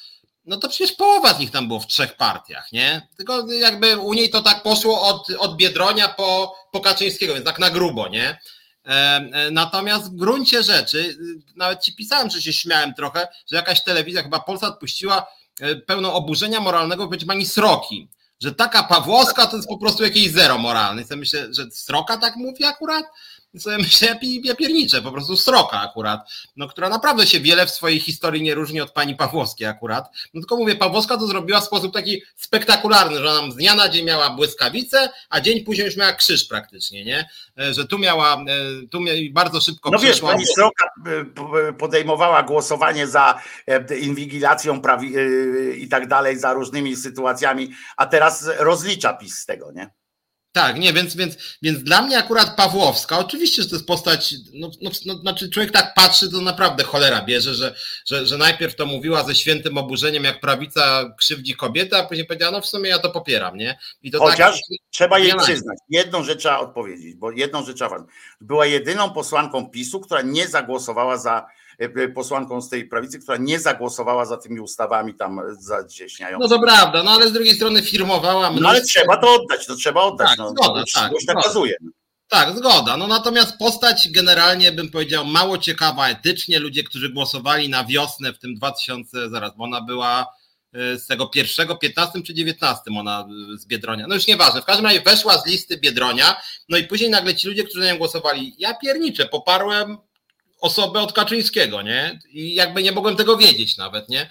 no 0.46 0.58
to 0.58 0.70
przecież 0.70 0.92
połowa 0.92 1.34
z 1.34 1.40
nich 1.40 1.52
tam 1.52 1.68
było 1.68 1.80
w 1.80 1.88
trzech 1.88 2.18
partiach, 2.18 2.72
nie? 2.72 3.08
Tylko 3.18 3.52
jakby 3.52 3.98
u 3.98 4.14
niej 4.14 4.30
to 4.30 4.42
tak 4.42 4.64
poszło 4.64 5.02
od, 5.02 5.30
od 5.40 5.58
Biedronia 5.58 6.08
po, 6.08 6.56
po 6.72 6.80
Kaczyńskiego, 6.80 7.34
więc 7.34 7.46
tak 7.46 7.60
na 7.60 7.70
grubo, 7.70 8.08
nie? 8.08 8.40
E, 8.86 8.92
e, 8.92 9.52
natomiast 9.52 10.12
w 10.12 10.16
gruncie 10.16 10.64
rzeczy, 10.64 10.98
y, 10.98 11.16
nawet 11.56 11.82
ci 11.82 11.96
pisałem, 11.96 12.30
że 12.30 12.42
się 12.42 12.54
śmiałem 12.54 12.94
trochę, 12.94 13.28
że 13.52 13.56
jakaś 13.56 13.84
telewizja, 13.84 14.24
chyba 14.24 14.40
Polsat 14.40 14.80
puściła 14.80 15.28
e, 15.62 15.76
pełną 15.76 16.14
oburzenia 16.14 16.60
moralnego 16.60 17.08
być 17.08 17.26
pani 17.26 17.46
Sroki, 17.46 18.08
że 18.42 18.52
taka 18.52 18.84
Pawłowska 18.84 19.48
to 19.48 19.56
jest 19.56 19.70
po 19.70 19.78
prostu 19.78 20.04
jakieś 20.04 20.32
zero 20.32 20.58
moralne. 20.58 21.02
I 21.02 21.16
myślę, 21.16 21.54
że 21.54 21.72
Sroka 21.72 22.18
tak 22.18 22.36
mówi 22.36 22.66
akurat? 22.66 23.06
Sobie 23.60 23.78
myślę, 23.78 24.20
ja 24.44 24.56
pierniczę, 24.56 25.02
po 25.02 25.12
prostu 25.12 25.38
sroka 25.38 25.82
akurat, 25.82 26.20
no, 26.56 26.68
która 26.68 26.90
naprawdę 26.90 27.28
się 27.28 27.40
wiele 27.40 27.66
w 27.66 27.72
swojej 27.72 28.00
historii 28.00 28.44
nie 28.44 28.56
różni 28.56 28.82
od 28.82 28.92
pani 28.92 29.16
Pawłowskiej 29.16 29.68
akurat. 29.68 30.10
No 30.34 30.42
tylko 30.42 30.56
mówię, 30.56 30.76
Pawłowska 30.76 31.18
to 31.18 31.28
zrobiła 31.28 31.62
w 31.62 31.66
sposób 31.66 31.94
taki 31.94 32.22
spektakularny, 32.36 33.18
że 33.18 33.24
nam 33.24 33.52
z 33.52 33.56
dnia 33.56 33.76
na 33.76 33.90
dzień 33.90 34.06
miała 34.06 34.30
błyskawicę, 34.30 35.10
a 35.30 35.42
dzień 35.42 35.64
później 35.64 35.86
już 35.86 35.98
miała 35.98 36.14
krzyż 36.14 36.46
praktycznie, 36.46 37.06
nie? 37.06 37.30
E, 37.60 37.74
że 37.74 37.88
tu 37.88 38.00
miała, 38.00 38.36
e, 38.36 38.88
tu 38.92 39.00
bardzo 39.32 39.62
szybko 39.62 39.90
No 39.92 40.00
wiesz, 40.00 40.22
pani 40.22 40.46
Sroka 40.46 40.86
e, 41.68 41.74
podejmowała 41.74 42.44
głosowanie 42.44 43.08
za 43.08 43.42
inwigilacją 44.02 44.82
prawi 44.82 45.14
i 45.78 45.88
tak 45.88 46.08
dalej, 46.08 46.38
za 46.38 46.54
różnymi 46.54 46.96
sytuacjami, 46.96 47.74
a 47.98 48.06
teraz 48.06 48.50
rozlicza 48.60 49.14
PiS 49.14 49.40
z 49.40 49.46
tego, 49.46 49.72
nie? 49.72 49.90
Tak, 50.54 50.80
nie, 50.80 50.94
więc, 50.94 51.16
więc, 51.16 51.38
więc 51.62 51.84
dla 51.84 52.02
mnie 52.02 52.18
akurat 52.18 52.56
Pawłowska, 52.56 53.20
oczywiście, 53.20 53.62
że 53.62 53.70
to 53.70 53.76
jest 53.76 53.88
postać, 53.88 54.36
no, 54.54 54.72
no, 54.82 54.92
no, 55.06 55.16
znaczy 55.16 55.50
człowiek 55.50 55.72
tak 55.72 55.94
patrzy, 55.94 56.32
to 56.32 56.42
naprawdę 56.42 56.84
cholera 56.84 57.22
bierze, 57.22 57.54
że, 57.54 57.76
że, 58.06 58.26
że 58.26 58.38
najpierw 58.38 58.76
to 58.76 58.86
mówiła 58.86 59.24
ze 59.24 59.36
świętym 59.36 59.78
oburzeniem, 59.78 60.24
jak 60.24 60.40
prawica 60.40 61.14
krzywdzi 61.18 61.56
kobietę, 61.56 61.98
a 61.98 62.04
później 62.04 62.28
powiedziała, 62.28 62.52
no 62.52 62.62
w 62.62 62.66
sumie 62.66 62.90
ja 62.90 63.00
to 63.00 63.10
popieram, 63.10 63.58
nie? 63.58 63.80
I 64.04 64.12
to 64.12 64.20
tak 64.20 64.30
Chociaż 64.30 64.56
tak, 64.56 64.78
trzeba 64.90 65.20
jej 65.20 65.34
przyznać, 65.38 65.78
jedną 65.90 66.24
rzecz 66.24 66.40
trzeba 66.40 66.60
odpowiedzieć, 66.60 67.16
bo 67.16 67.32
jedną 67.32 67.66
rzecz 67.66 67.76
trzeba 67.76 68.06
była 68.42 68.66
jedyną 68.66 69.10
posłanką 69.10 69.70
PiSu, 69.70 70.00
która 70.00 70.22
nie 70.22 70.48
zagłosowała 70.48 71.18
za 71.18 71.46
posłanką 72.16 72.62
z 72.62 72.70
tej 72.70 72.86
prawicy, 72.86 73.20
która 73.20 73.38
nie 73.38 73.60
zagłosowała 73.60 74.26
za 74.26 74.38
tymi 74.38 74.60
ustawami 74.60 75.14
tam 75.14 75.42
zacieśniającymi. 75.60 76.50
No 76.50 76.58
to 76.58 76.64
prawda, 76.64 77.04
no 77.04 77.12
ale 77.12 77.28
z 77.28 77.32
drugiej 77.32 77.56
strony 77.56 77.82
firmowała 77.82 78.50
mnóstwo... 78.50 78.64
No 78.64 78.70
ale 78.70 78.82
trzeba 78.82 79.18
to 79.18 79.36
oddać, 79.36 79.66
to 79.66 79.76
trzeba 79.76 80.02
oddać. 80.02 80.30
Tak, 80.30 80.38
no, 80.38 80.50
zgoda, 80.50 80.84
tak, 80.94 81.12
nakazuje. 81.28 81.74
Tak, 82.34 82.58
zgoda. 82.58 82.98
No 82.98 83.08
natomiast 83.08 83.58
postać 83.58 84.10
generalnie 84.12 84.72
bym 84.72 84.92
powiedział 84.92 85.26
mało 85.26 85.58
ciekawa 85.58 86.10
etycznie. 86.10 86.60
Ludzie, 86.60 86.84
którzy 86.84 87.10
głosowali 87.10 87.70
na 87.70 87.84
wiosnę 87.84 88.34
w 88.34 88.40
tym 88.40 88.56
2000, 88.56 89.30
zaraz, 89.30 89.52
bo 89.58 89.64
ona 89.64 89.82
była 89.82 90.34
e, 90.74 90.98
z 90.98 91.08
tego 91.08 91.28
pierwszego, 91.28 91.78
15 91.78 92.22
czy 92.22 92.34
19 92.34 92.82
ona 92.98 93.28
z 93.58 93.66
Biedronia. 93.66 94.08
No 94.08 94.16
już 94.16 94.28
nieważne. 94.28 94.62
W 94.62 94.66
każdym 94.66 94.86
razie 94.86 95.02
weszła 95.02 95.38
z 95.38 95.46
listy 95.46 95.78
Biedronia, 95.78 96.42
no 96.70 96.78
i 96.78 96.84
później 96.84 97.10
nagle 97.10 97.36
ci 97.36 97.48
ludzie, 97.48 97.64
którzy 97.64 97.80
na 97.80 97.92
nią 97.92 97.98
głosowali, 97.98 98.56
ja 98.58 98.74
pierniczę, 98.74 99.26
poparłem 99.26 99.98
osobę 100.64 101.02
od 101.02 101.14
Kaczyńskiego, 101.14 101.82
nie? 101.82 102.20
I 102.30 102.56
jakby 102.56 102.84
nie 102.84 102.92
mogłem 102.92 103.16
tego 103.16 103.38
wiedzieć 103.38 103.78
nawet, 103.78 104.10
nie? 104.10 104.30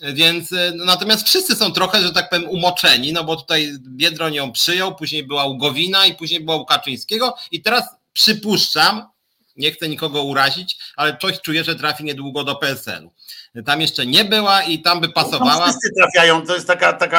Więc 0.00 0.52
e, 0.52 0.72
natomiast 0.74 1.26
wszyscy 1.26 1.56
są 1.56 1.72
trochę, 1.72 2.02
że 2.02 2.12
tak 2.12 2.30
powiem, 2.30 2.48
umoczeni, 2.48 3.12
no 3.12 3.24
bo 3.24 3.36
tutaj 3.36 3.72
Biedroń 3.80 4.34
ją 4.34 4.52
przyjął, 4.52 4.96
później 4.96 5.26
była 5.26 5.44
u 5.44 5.56
Gowina 5.58 6.06
i 6.06 6.14
później 6.14 6.40
była 6.40 6.56
u 6.56 6.64
Kaczyńskiego 6.64 7.34
i 7.50 7.62
teraz 7.62 7.84
przypuszczam, 8.12 9.08
nie 9.56 9.72
chcę 9.72 9.88
nikogo 9.88 10.22
urazić, 10.22 10.76
ale 10.96 11.16
coś 11.22 11.40
czuję, 11.40 11.64
że 11.64 11.76
trafi 11.76 12.04
niedługo 12.04 12.44
do 12.44 12.54
PSL-u 12.54 13.12
tam 13.62 13.80
jeszcze 13.80 14.06
nie 14.06 14.24
była 14.24 14.62
i 14.62 14.82
tam 14.82 15.00
by 15.00 15.08
pasowała. 15.08 15.58
Tam 15.58 15.62
wszyscy 15.62 15.90
trafiają, 15.96 16.46
to 16.46 16.54
jest 16.54 16.66
taka, 16.66 16.92
taka, 16.92 17.18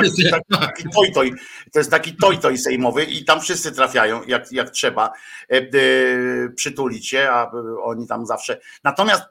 taki 0.50 0.84
toj 0.90 1.12
toj, 1.14 1.34
to 1.74 1.80
jest 1.80 1.92
taki 1.92 2.16
toj 2.16 2.40
toj 2.40 2.58
sejmowy 2.58 3.04
i 3.04 3.26
tam 3.26 3.42
wszyscy 3.42 3.72
trafiają 3.72 4.24
jak, 4.24 4.52
jak 4.52 4.70
trzeba 4.70 5.12
e, 5.52 5.58
e, 5.58 5.70
przytulić 6.56 7.08
się, 7.08 7.30
a 7.32 7.52
oni 7.84 8.08
tam 8.08 8.26
zawsze. 8.26 8.60
Natomiast 8.84 9.24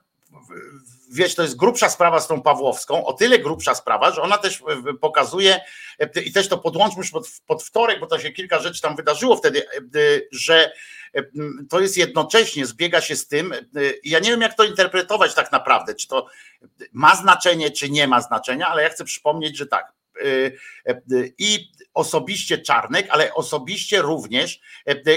wiesz, 1.12 1.34
to 1.34 1.42
jest 1.42 1.56
grubsza 1.56 1.88
sprawa 1.88 2.20
z 2.20 2.28
tą 2.28 2.42
Pawłowską, 2.42 3.06
o 3.06 3.12
tyle 3.12 3.38
grubsza 3.38 3.74
sprawa, 3.74 4.10
że 4.10 4.22
ona 4.22 4.38
też 4.38 4.62
pokazuje 5.00 5.60
i 6.24 6.32
też 6.32 6.48
to 6.48 6.58
podłączmy 6.58 6.98
już 6.98 7.10
pod, 7.10 7.28
pod 7.46 7.62
wtorek, 7.62 8.00
bo 8.00 8.06
to 8.06 8.18
się 8.18 8.30
kilka 8.30 8.58
rzeczy 8.58 8.82
tam 8.82 8.96
wydarzyło 8.96 9.36
wtedy, 9.36 9.66
że 10.32 10.72
to 11.70 11.80
jest 11.80 11.96
jednocześnie, 11.96 12.66
zbiega 12.66 13.00
się 13.00 13.16
z 13.16 13.28
tym, 13.28 13.54
ja 14.04 14.18
nie 14.18 14.30
wiem 14.30 14.40
jak 14.40 14.56
to 14.56 14.64
interpretować 14.64 15.34
tak 15.34 15.52
naprawdę, 15.52 15.94
czy 15.94 16.08
to 16.08 16.26
ma 16.92 17.16
znaczenie, 17.16 17.70
czy 17.70 17.90
nie 17.90 18.08
ma 18.08 18.20
znaczenia, 18.20 18.66
ale 18.68 18.82
ja 18.82 18.88
chcę 18.88 19.04
przypomnieć, 19.04 19.56
że 19.56 19.66
tak, 19.66 19.92
i 21.38 21.72
osobiście 21.94 22.58
Czarnek, 22.58 23.06
ale 23.10 23.34
osobiście 23.34 24.02
również 24.02 24.60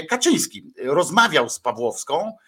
Kaczyński 0.08 0.64
rozmawiał 0.84 1.48
z 1.48 1.60
Pawłowską 1.60 2.32
E, 2.32 2.32
e, 2.32 2.47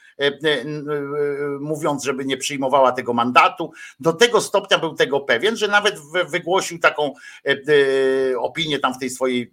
mówiąc, 1.60 2.04
żeby 2.04 2.24
nie 2.24 2.36
przyjmowała 2.36 2.92
tego 2.92 3.12
mandatu. 3.12 3.72
Do 4.00 4.12
tego 4.12 4.40
stopnia 4.40 4.78
był 4.78 4.94
tego 4.94 5.20
pewien, 5.20 5.56
że 5.56 5.68
nawet 5.68 5.94
wygłosił 6.30 6.78
taką 6.78 7.12
e, 7.46 8.38
opinię 8.38 8.78
tam 8.78 8.94
w 8.94 8.98
tej 8.98 9.10
swojej 9.10 9.52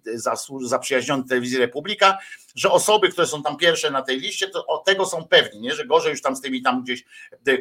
zaprzyjaźnionej 0.60 1.24
telewizji 1.28 1.58
Republika, 1.58 2.18
że 2.54 2.70
osoby, 2.70 3.08
które 3.08 3.26
są 3.26 3.42
tam 3.42 3.56
pierwsze 3.56 3.90
na 3.90 4.02
tej 4.02 4.20
liście, 4.20 4.48
to 4.48 4.82
tego 4.86 5.06
są 5.06 5.24
pewni, 5.24 5.60
nie? 5.60 5.74
że 5.74 5.86
gorzej 5.86 6.10
już 6.10 6.22
tam 6.22 6.36
z 6.36 6.40
tymi 6.40 6.62
tam 6.62 6.82
gdzieś 6.82 7.04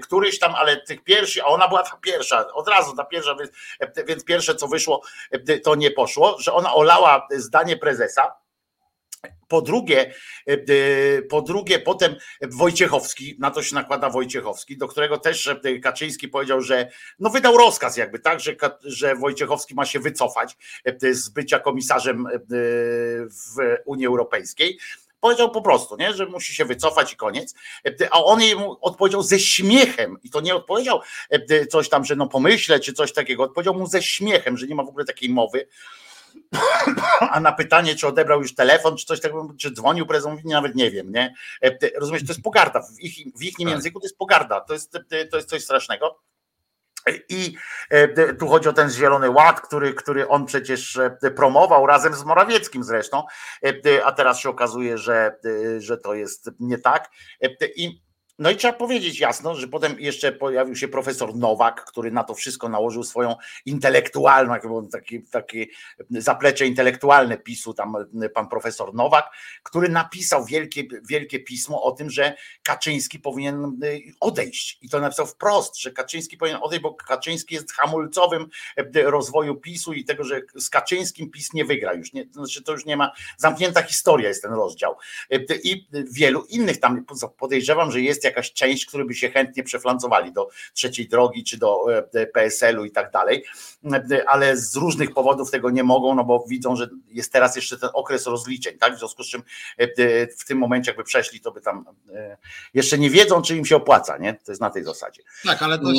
któryś 0.04 0.40
tam, 0.40 0.56
ale 0.56 0.82
tych 0.82 1.04
pierwszych, 1.04 1.44
a 1.44 1.48
ona 1.48 1.68
była 1.68 1.84
ta 1.84 1.98
pierwsza, 2.02 2.54
od 2.54 2.68
razu 2.68 2.96
ta 2.96 3.06
pierwsza, 3.06 3.36
więc 4.08 4.24
pierwsze 4.24 4.56
co 4.56 4.68
wyszło, 4.68 5.02
to 5.64 5.76
nie 5.76 5.92
poszło, 5.92 6.38
że 6.40 6.54
ona 6.54 6.74
olała 6.74 7.28
zdanie 7.38 7.78
prezesa 7.78 8.47
po 9.48 9.62
drugie, 9.62 10.14
e, 10.48 10.54
e, 10.54 11.22
po 11.22 11.42
drugie, 11.42 11.80
potem 11.80 12.16
Wojciechowski, 12.42 13.36
na 13.40 13.52
to 13.52 13.64
się 13.64 13.76
nakłada 13.76 14.10
Wojciechowski, 14.10 14.78
do 14.78 14.88
którego 14.88 15.18
też 15.18 15.48
e, 15.48 15.80
Kaczyński 15.80 16.28
powiedział, 16.28 16.62
że 16.62 16.92
no 17.20 17.30
wydał 17.30 17.58
rozkaz 17.58 17.98
jakby, 17.98 18.20
tak, 18.20 18.40
że, 18.40 18.56
że 18.84 19.16
Wojciechowski 19.16 19.76
ma 19.76 19.86
się 19.86 20.00
wycofać 20.00 20.58
z 21.12 21.30
bycia 21.30 21.60
komisarzem 21.60 22.28
w 23.30 23.78
Unii 23.86 24.08
Europejskiej. 24.08 24.80
Powiedział 25.20 25.52
po 25.52 25.62
prostu, 25.62 25.96
nie, 25.98 26.14
że 26.14 26.26
musi 26.26 26.56
się 26.56 26.66
wycofać 26.66 27.14
i 27.14 27.16
koniec. 27.16 27.56
A 28.12 28.24
on 28.24 28.42
jej 28.42 28.56
odpowiedział 28.82 29.24
ze 29.24 29.40
śmiechem, 29.40 30.18
i 30.24 30.30
to 30.30 30.42
nie 30.42 30.56
odpowiedział 30.56 31.02
coś 31.70 31.90
tam, 31.90 32.06
że 32.06 32.16
no 32.16 32.28
pomyślę, 32.28 32.80
czy 32.80 32.94
coś 32.94 33.14
takiego, 33.14 33.44
odpowiedział 33.44 33.74
mu 33.74 33.88
ze 33.88 34.04
śmiechem, 34.04 34.58
że 34.58 34.68
nie 34.68 34.76
ma 34.76 34.84
w 34.84 34.90
ogóle 34.90 35.06
takiej 35.06 35.30
mowy 35.30 35.68
a 37.34 37.40
na 37.40 37.52
pytanie, 37.52 37.96
czy 37.96 38.08
odebrał 38.08 38.42
już 38.42 38.56
telefon, 38.56 38.98
czy 38.98 39.06
coś 39.06 39.22
takiego, 39.22 39.54
czy 39.60 39.72
dzwonił 39.72 40.06
prezydentowi, 40.06 40.50
nawet 40.50 40.76
nie 40.76 40.92
wiem, 40.92 41.12
nie? 41.12 41.34
E, 41.64 42.00
rozumiesz, 42.00 42.22
to 42.26 42.32
jest 42.32 42.42
pogarda. 42.42 42.82
W 42.82 43.00
ich, 43.00 43.16
w 43.36 43.44
ich 43.44 43.56
tak. 43.58 43.68
języku 43.68 44.00
to 44.00 44.06
jest 44.06 44.18
pogarda, 44.18 44.62
to 44.62 44.74
jest, 44.74 44.98
to 45.32 45.38
jest 45.38 45.50
coś 45.50 45.64
strasznego. 45.64 46.20
I 47.30 47.56
e, 47.90 48.34
tu 48.34 48.48
chodzi 48.48 48.70
o 48.70 48.74
ten 48.74 48.90
Zielony 48.90 49.30
Ład, 49.30 49.62
który, 49.62 49.94
który 49.94 50.28
on 50.28 50.46
przecież 50.46 50.98
e, 50.98 51.32
promował 51.36 51.86
razem 51.86 52.14
z 52.14 52.24
Morawieckim 52.24 52.84
zresztą, 52.84 53.24
a 54.04 54.12
teraz 54.12 54.40
się 54.40 54.50
okazuje, 54.50 54.98
że, 54.98 55.40
że 55.78 55.98
to 55.98 56.14
jest 56.14 56.52
nie 56.60 56.78
tak. 56.78 57.10
I 57.76 58.07
no 58.40 58.52
i 58.52 58.56
trzeba 58.56 58.74
powiedzieć 58.74 59.20
jasno, 59.20 59.56
że 59.56 59.68
potem 59.68 60.00
jeszcze 60.00 60.32
pojawił 60.32 60.76
się 60.76 60.88
profesor 60.88 61.36
Nowak, 61.36 61.86
który 61.86 62.12
na 62.12 62.24
to 62.24 62.34
wszystko 62.34 62.70
nałożył 62.70 63.04
swoją 63.04 63.36
intelektualną, 63.66 64.88
taki, 64.92 65.24
takie 65.24 65.66
zaplecze 66.10 66.68
intelektualne 66.68 67.38
PiSu, 67.38 67.74
tam 67.74 67.96
pan 68.34 68.48
profesor 68.48 68.94
Nowak, 68.94 69.30
który 69.64 69.90
napisał 69.90 70.46
wielkie, 70.46 70.84
wielkie 71.10 71.40
pismo 71.40 71.84
o 71.84 71.92
tym, 71.92 72.10
że 72.10 72.36
Kaczyński 72.64 73.20
powinien 73.20 73.80
y, 73.84 74.02
odejść. 74.20 74.78
I 74.82 74.90
to 74.90 75.00
napisał 75.00 75.26
wprost, 75.26 75.78
że 75.80 75.92
Kaczyński 75.92 76.38
powinien 76.38 76.60
odejść, 76.62 76.84
bo 76.84 76.94
Kaczyński 76.94 77.56
jest 77.56 77.72
hamulcowym 77.74 78.48
y, 78.96 79.04
rozwoju 79.04 79.56
PiSu 79.56 79.94
i 79.94 80.06
tego, 80.06 80.24
że 80.24 80.42
z 80.56 80.70
Kaczyńskim 80.70 81.32
PiS 81.32 81.54
nie 81.54 81.66
wygra 81.66 81.94
już. 81.94 82.14
Nie, 82.14 82.28
znaczy 82.32 82.64
to 82.64 82.72
już 82.72 82.86
nie 82.86 82.98
ma, 82.98 83.12
zamknięta 83.38 83.82
historia 83.82 84.28
jest 84.28 84.42
ten 84.42 84.54
rozdział. 84.54 84.96
Y, 85.34 85.46
I 85.64 85.88
wielu 86.12 86.44
innych 86.44 86.80
tam 86.80 87.06
podejrzewam, 87.38 87.92
że 87.92 88.02
jest 88.02 88.27
jakaś 88.28 88.54
część, 88.54 88.86
który 88.86 89.06
by 89.06 89.16
się 89.16 89.30
chętnie 89.30 89.64
przeflancowali 89.64 90.34
do 90.34 90.50
trzeciej 90.74 91.08
drogi 91.08 91.44
czy 91.44 91.58
do 91.58 91.98
e, 92.14 92.28
PSL-u 92.28 92.86
i 92.86 92.92
tak 92.92 93.12
dalej, 93.12 93.44
e, 93.86 94.30
ale 94.30 94.58
z 94.58 94.76
różnych 94.76 95.14
powodów 95.14 95.52
tego 95.52 95.70
nie 95.70 95.84
mogą, 95.84 96.16
no 96.16 96.24
bo 96.24 96.46
widzą, 96.50 96.76
że 96.76 96.90
jest 97.08 97.32
teraz 97.32 97.56
jeszcze 97.56 97.78
ten 97.78 97.90
okres 97.94 98.26
rozliczeń, 98.26 98.78
tak? 98.78 98.96
W 98.96 99.00
związku 99.00 99.24
z 99.24 99.28
czym 99.28 99.44
e, 99.78 100.28
w 100.28 100.46
tym 100.46 100.58
momencie 100.58 100.92
jakby 100.92 101.04
przeszli, 101.04 101.40
to 101.40 101.52
by 101.52 101.62
tam 101.62 101.86
jeszcze 102.74 102.98
nie 102.98 103.10
wiedzą, 103.10 103.42
czy 103.42 103.58
im 103.58 103.66
się 103.66 103.76
opłaca, 103.76 104.18
nie? 104.18 104.34
To 104.34 104.52
jest 104.52 104.62
na 104.62 104.70
tej 104.70 104.84
zasadzie. 104.84 105.24
Tak, 105.44 105.64
ale 105.64 105.80
to 105.80 105.94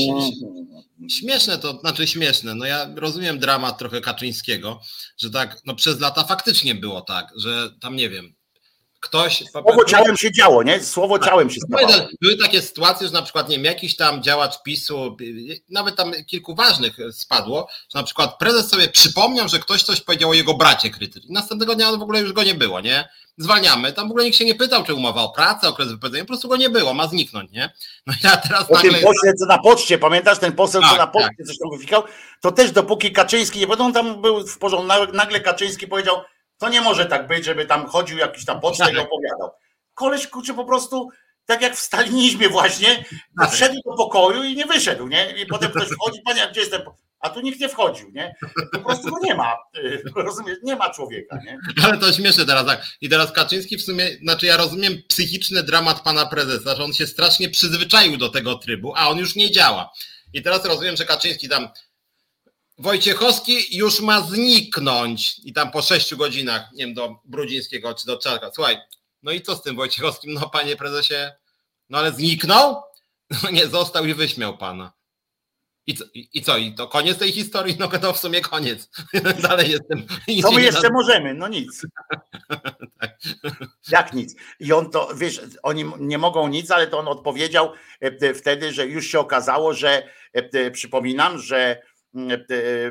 śmieszne 1.09 1.59
to, 1.59 1.73
znaczy 1.73 2.07
śmieszne, 2.07 2.55
no 2.55 2.65
ja 2.65 2.87
rozumiem 2.97 3.39
dramat 3.39 3.79
trochę 3.79 4.01
Kaczyńskiego, 4.01 4.81
że 5.19 5.31
tak, 5.31 5.57
no 5.67 5.75
przez 5.75 6.01
lata 6.01 6.25
faktycznie 6.25 6.75
było 6.75 7.01
tak, 7.01 7.33
że 7.37 7.71
tam 7.81 7.97
nie 7.97 8.11
wiem, 8.11 8.38
ktoś. 9.01 9.45
Słowo 9.51 9.85
ciałem 9.85 10.17
się 10.17 10.33
działo, 10.33 10.63
nie? 10.63 10.81
Słowo 10.81 11.19
tak. 11.19 11.29
ciałem 11.29 11.51
się 11.51 11.61
stawało. 11.61 12.09
Były 12.21 12.37
takie 12.37 12.63
sytuacje, 12.63 13.07
że 13.07 13.13
na 13.13 13.23
przykład 13.23 13.49
nie 13.49 13.57
wiem, 13.57 13.65
jakiś 13.65 13.97
tam 13.97 14.23
działacz 14.23 14.63
PiSu, 14.63 15.17
nawet 15.71 15.97
tam 15.97 16.13
kilku 16.27 16.55
ważnych 16.55 16.97
spadło, 17.13 17.69
że 17.95 17.99
na 17.99 18.03
przykład 18.03 18.39
prezes 18.39 18.69
sobie 18.69 18.89
przypomniał, 18.89 19.49
że 19.49 19.59
ktoś 19.59 19.83
coś 19.83 20.01
powiedział 20.01 20.31
o 20.31 20.35
jego 20.35 20.55
bracie 20.55 20.91
krytycznie. 20.91 21.31
Następnego 21.33 21.75
dnia 21.75 21.93
w 21.93 22.03
ogóle 22.03 22.21
już 22.21 22.33
go 22.33 22.43
nie 22.43 22.55
było, 22.55 22.81
nie? 22.81 23.09
Zwalniamy. 23.41 23.93
Tam 23.93 24.09
w 24.09 24.11
ogóle 24.11 24.25
nikt 24.25 24.37
się 24.37 24.45
nie 24.45 24.55
pytał, 24.55 24.85
czy 24.85 24.95
umowa 24.95 25.23
o 25.23 25.29
pracę, 25.29 25.69
okres 25.69 25.89
wypowiedzenia, 25.89 26.25
po 26.25 26.29
prostu 26.29 26.49
go 26.49 26.57
nie 26.57 26.71
było, 26.71 26.95
ma 26.95 27.07
zniknąć, 27.07 27.53
nie? 27.53 27.73
No 28.07 28.15
ja 28.25 28.37
teraz 28.37 28.71
o 28.71 28.75
nagle... 28.75 28.91
tym 28.91 29.03
pośle, 29.03 29.35
co 29.35 29.47
na 29.47 29.59
poczcie, 29.59 29.99
pamiętasz 29.99 30.39
ten 30.39 30.53
poseł, 30.53 30.83
tak, 30.83 30.91
co 30.91 30.97
na 30.97 31.07
poczcie 31.07 31.35
tak. 31.39 31.47
coś 31.47 31.59
tam 31.59 31.71
wyfikał? 31.71 32.03
To 32.41 32.53
też 32.53 32.71
dopóki 32.71 33.13
Kaczyński 33.13 33.59
nie, 33.59 33.67
bo 33.67 33.85
on 33.85 33.93
tam 33.93 34.23
był 34.23 34.47
w 34.47 34.59
porządku, 34.59 35.13
nagle 35.13 35.41
Kaczyński 35.41 35.87
powiedział, 35.87 36.17
to 36.59 36.69
nie 36.69 36.81
może 36.81 37.07
tak 37.07 37.27
być, 37.27 37.45
żeby 37.45 37.67
tam 37.67 37.87
chodził 37.87 38.19
jakiś 38.19 38.45
tam 38.45 38.61
pocztek 38.61 38.93
i 38.93 38.97
tak. 38.97 39.07
opowiadał. 39.07 39.51
Koleś 39.95 40.27
kurczę 40.27 40.55
po 40.55 40.65
prostu 40.65 41.09
tak 41.47 41.63
jak 41.63 41.77
w 41.77 41.81
stalinizmie 41.81 42.49
właśnie, 42.49 43.05
tak. 43.41 43.51
wszedł 43.51 43.75
do 43.85 43.97
pokoju 43.97 44.43
i 44.43 44.57
nie 44.57 44.67
wyszedł, 44.67 45.07
nie? 45.07 45.31
I 45.31 45.47
potem 45.47 45.71
ktoś 45.71 45.89
wchodzi, 45.89 46.21
panie, 46.25 46.43
a 46.43 46.51
gdzie 46.51 46.61
jestem? 46.61 46.83
A 47.21 47.31
tu 47.31 47.41
nikt 47.41 47.61
nie 47.61 47.69
wchodził, 47.69 48.11
nie? 48.11 48.35
Po 48.73 48.79
prostu 48.81 49.11
go 49.11 49.17
nie 49.23 49.35
ma, 49.35 49.57
rozumiesz, 50.17 50.59
nie 50.63 50.77
ma 50.77 50.91
człowieka, 50.91 51.39
nie? 51.45 51.59
Ale 51.85 51.99
to 51.99 52.13
śmieszne 52.13 52.47
teraz, 52.47 52.67
tak. 52.67 52.87
I 53.01 53.09
teraz 53.09 53.33
Kaczyński 53.33 53.77
w 53.77 53.83
sumie, 53.83 54.17
znaczy 54.23 54.47
ja 54.47 54.57
rozumiem 54.57 55.03
psychiczny 55.09 55.63
dramat 55.63 56.01
pana 56.01 56.27
prezesa, 56.27 56.77
że 56.77 56.85
on 56.85 56.93
się 56.93 57.07
strasznie 57.07 57.51
przyzwyczaił 57.51 58.17
do 58.17 58.29
tego 58.29 58.55
trybu, 58.55 58.93
a 58.97 59.09
on 59.09 59.19
już 59.19 59.37
nie 59.37 59.51
działa. 59.51 59.93
I 60.33 60.43
teraz 60.43 60.65
rozumiem, 60.65 60.97
że 60.97 61.05
Kaczyński 61.05 61.49
tam 61.49 61.69
Wojciechowski 62.79 63.77
już 63.77 64.01
ma 64.01 64.21
zniknąć 64.21 65.39
i 65.45 65.53
tam 65.53 65.71
po 65.71 65.83
sześciu 65.83 66.17
godzinach, 66.17 66.73
nie 66.73 66.87
wiem, 66.87 66.95
do 66.95 67.21
Brudzińskiego 67.25 67.95
czy 67.95 68.07
do 68.07 68.17
Czarka. 68.17 68.51
Słuchaj, 68.55 68.79
no 69.23 69.33
i 69.33 69.41
co 69.41 69.57
z 69.57 69.63
tym 69.63 69.77
Wojciechowskim? 69.77 70.35
No 70.35 70.51
panie 70.51 70.77
prezesie, 70.77 71.31
no 71.89 71.99
ale 71.99 72.13
zniknął? 72.13 72.77
No 73.43 73.51
nie, 73.51 73.67
został 73.67 74.05
i 74.05 74.15
wyśmiał 74.15 74.59
pana. 74.59 74.93
I 75.87 75.95
co, 75.95 76.05
i, 76.15 76.29
i 76.33 76.43
co? 76.43 76.57
I 76.57 76.75
to 76.75 76.89
koniec 76.89 77.19
tej 77.19 77.33
historii? 77.33 77.77
No 77.79 77.89
to 77.89 78.13
w 78.13 78.19
sumie 78.19 78.41
koniec. 78.41 78.91
Dalej 79.43 79.71
jestem. 79.71 80.07
Co 80.43 80.53
my 80.53 80.63
jeszcze 80.63 80.91
możemy? 80.91 81.35
No 81.35 81.49
nic. 81.49 81.87
tak. 82.99 83.19
Jak 83.93 84.13
nic? 84.13 84.35
I 84.61 84.73
on 84.73 84.91
to, 84.91 85.09
wiesz, 85.15 85.41
oni 85.63 85.85
nie 85.99 86.19
mogą 86.19 86.49
nic, 86.49 86.71
ale 86.71 86.87
to 86.87 86.99
on 86.99 87.09
odpowiedział 87.09 87.73
e, 88.01 88.35
wtedy, 88.35 88.73
że 88.73 88.87
już 88.87 89.07
się 89.07 89.21
okazało, 89.21 89.75
że 89.75 90.09
e, 90.33 90.71
przypominam, 90.71 91.39
że 91.39 91.83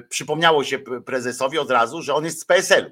przypomniało 0.10 0.64
się 0.64 0.80
prezesowi 1.06 1.58
od 1.58 1.72
razu, 1.72 2.02
że 2.02 2.14
on 2.14 2.26
jest 2.26 2.42
z 2.42 2.46
PSL-u. 2.46 2.92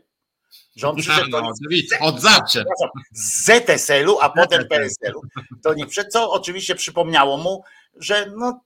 Że 0.76 0.89
on 0.89 0.95
przyszedł 0.95 1.30
no, 1.30 1.41
no, 1.41 2.07
od 2.07 2.22
zawsze. 2.22 2.64
Z 3.11 3.45
ZSL-u, 3.45 4.19
a 4.19 4.30
potem 4.30 4.68
PSL-u. 4.68 5.22
To 5.64 5.73
nie 5.73 5.85
przed 5.85 6.11
co 6.11 6.31
oczywiście 6.31 6.76
przypomniało 6.76 7.38
mu, 7.38 7.64
że 7.95 8.31
no, 8.38 8.61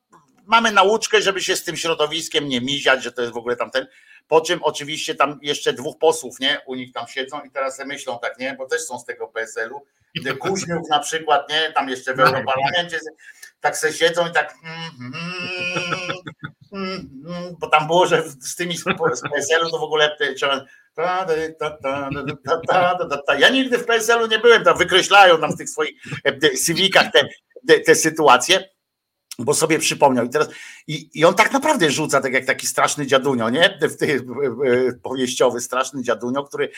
mamy 0.46 0.72
nauczkę, 0.72 1.22
żeby 1.22 1.42
się 1.42 1.56
z 1.56 1.64
tym 1.64 1.78
środowiskiem 1.78 2.50
nie 2.50 2.62
miziać, 2.62 3.04
że 3.04 3.12
to 3.12 3.22
jest 3.22 3.34
w 3.34 3.38
ogóle 3.38 3.56
tamten. 3.56 3.88
Po 4.28 4.42
czym 4.42 4.64
oczywiście 4.64 5.16
tam 5.16 5.40
jeszcze 5.42 5.74
dwóch 5.74 5.98
posłów, 5.98 6.40
nie? 6.40 6.62
U 6.66 6.76
nich 6.76 6.94
tam 6.94 7.08
siedzą 7.08 7.42
i 7.42 7.52
teraz 7.52 7.76
sobie 7.76 7.88
myślą 7.88 8.20
tak, 8.20 8.40
nie? 8.40 8.54
Bo 8.54 8.66
też 8.66 8.82
są 8.82 9.00
z 9.00 9.06
tego 9.06 9.28
PSL-u. 9.28 9.86
Kuźniuk 10.40 10.90
na 10.90 11.00
przykład, 11.00 11.50
nie? 11.50 11.72
Tam 11.72 11.90
jeszcze 11.90 12.14
w 12.14 12.18
tak. 12.18 12.28
Europarlamencie 12.28 13.00
tak 13.62 13.78
se 13.78 13.94
siedzą 13.94 14.28
i 14.28 14.32
tak 14.32 14.56
mm, 14.64 15.14
mm, 15.14 16.18
bo 17.60 17.68
tam 17.68 17.88
było, 17.88 18.06
że 18.06 18.24
z 18.42 18.56
tymi 18.56 18.78
z 18.78 18.84
PSL-u 19.34 19.70
to 19.70 19.80
w 19.80 19.84
ogóle 19.84 20.18
ja 23.40 23.50
nigdy 23.50 23.78
w 23.78 23.86
PSL-u 23.86 24.28
nie 24.28 24.40
byłem, 24.40 24.64
tam 24.64 24.78
wykreślają 24.78 25.40
tam 25.40 25.52
w 25.52 25.58
tych 25.58 25.70
swoich 25.70 26.04
CV-kach 26.56 27.12
te, 27.12 27.28
te, 27.68 27.80
te 27.80 27.96
sytuacje 27.96 28.70
bo 29.40 29.54
sobie 29.54 29.80
przypomniał 29.80 30.26
i 30.26 30.30
teraz 30.30 30.48
i, 30.88 31.10
i 31.14 31.26
on 31.26 31.34
tak 31.34 31.54
naprawdę 31.54 31.92
rzuca 31.92 32.22
tak 32.22 32.34
jak 32.34 32.46
taki 32.46 32.68
straszny 32.68 33.08
dziadunio, 33.08 33.50
nie? 33.50 33.80
W 33.82 33.96
ty, 33.96 34.26
powieściowy 35.04 35.62
straszny 35.62 36.04
dziadunio, 36.04 36.44
który, 36.44 36.72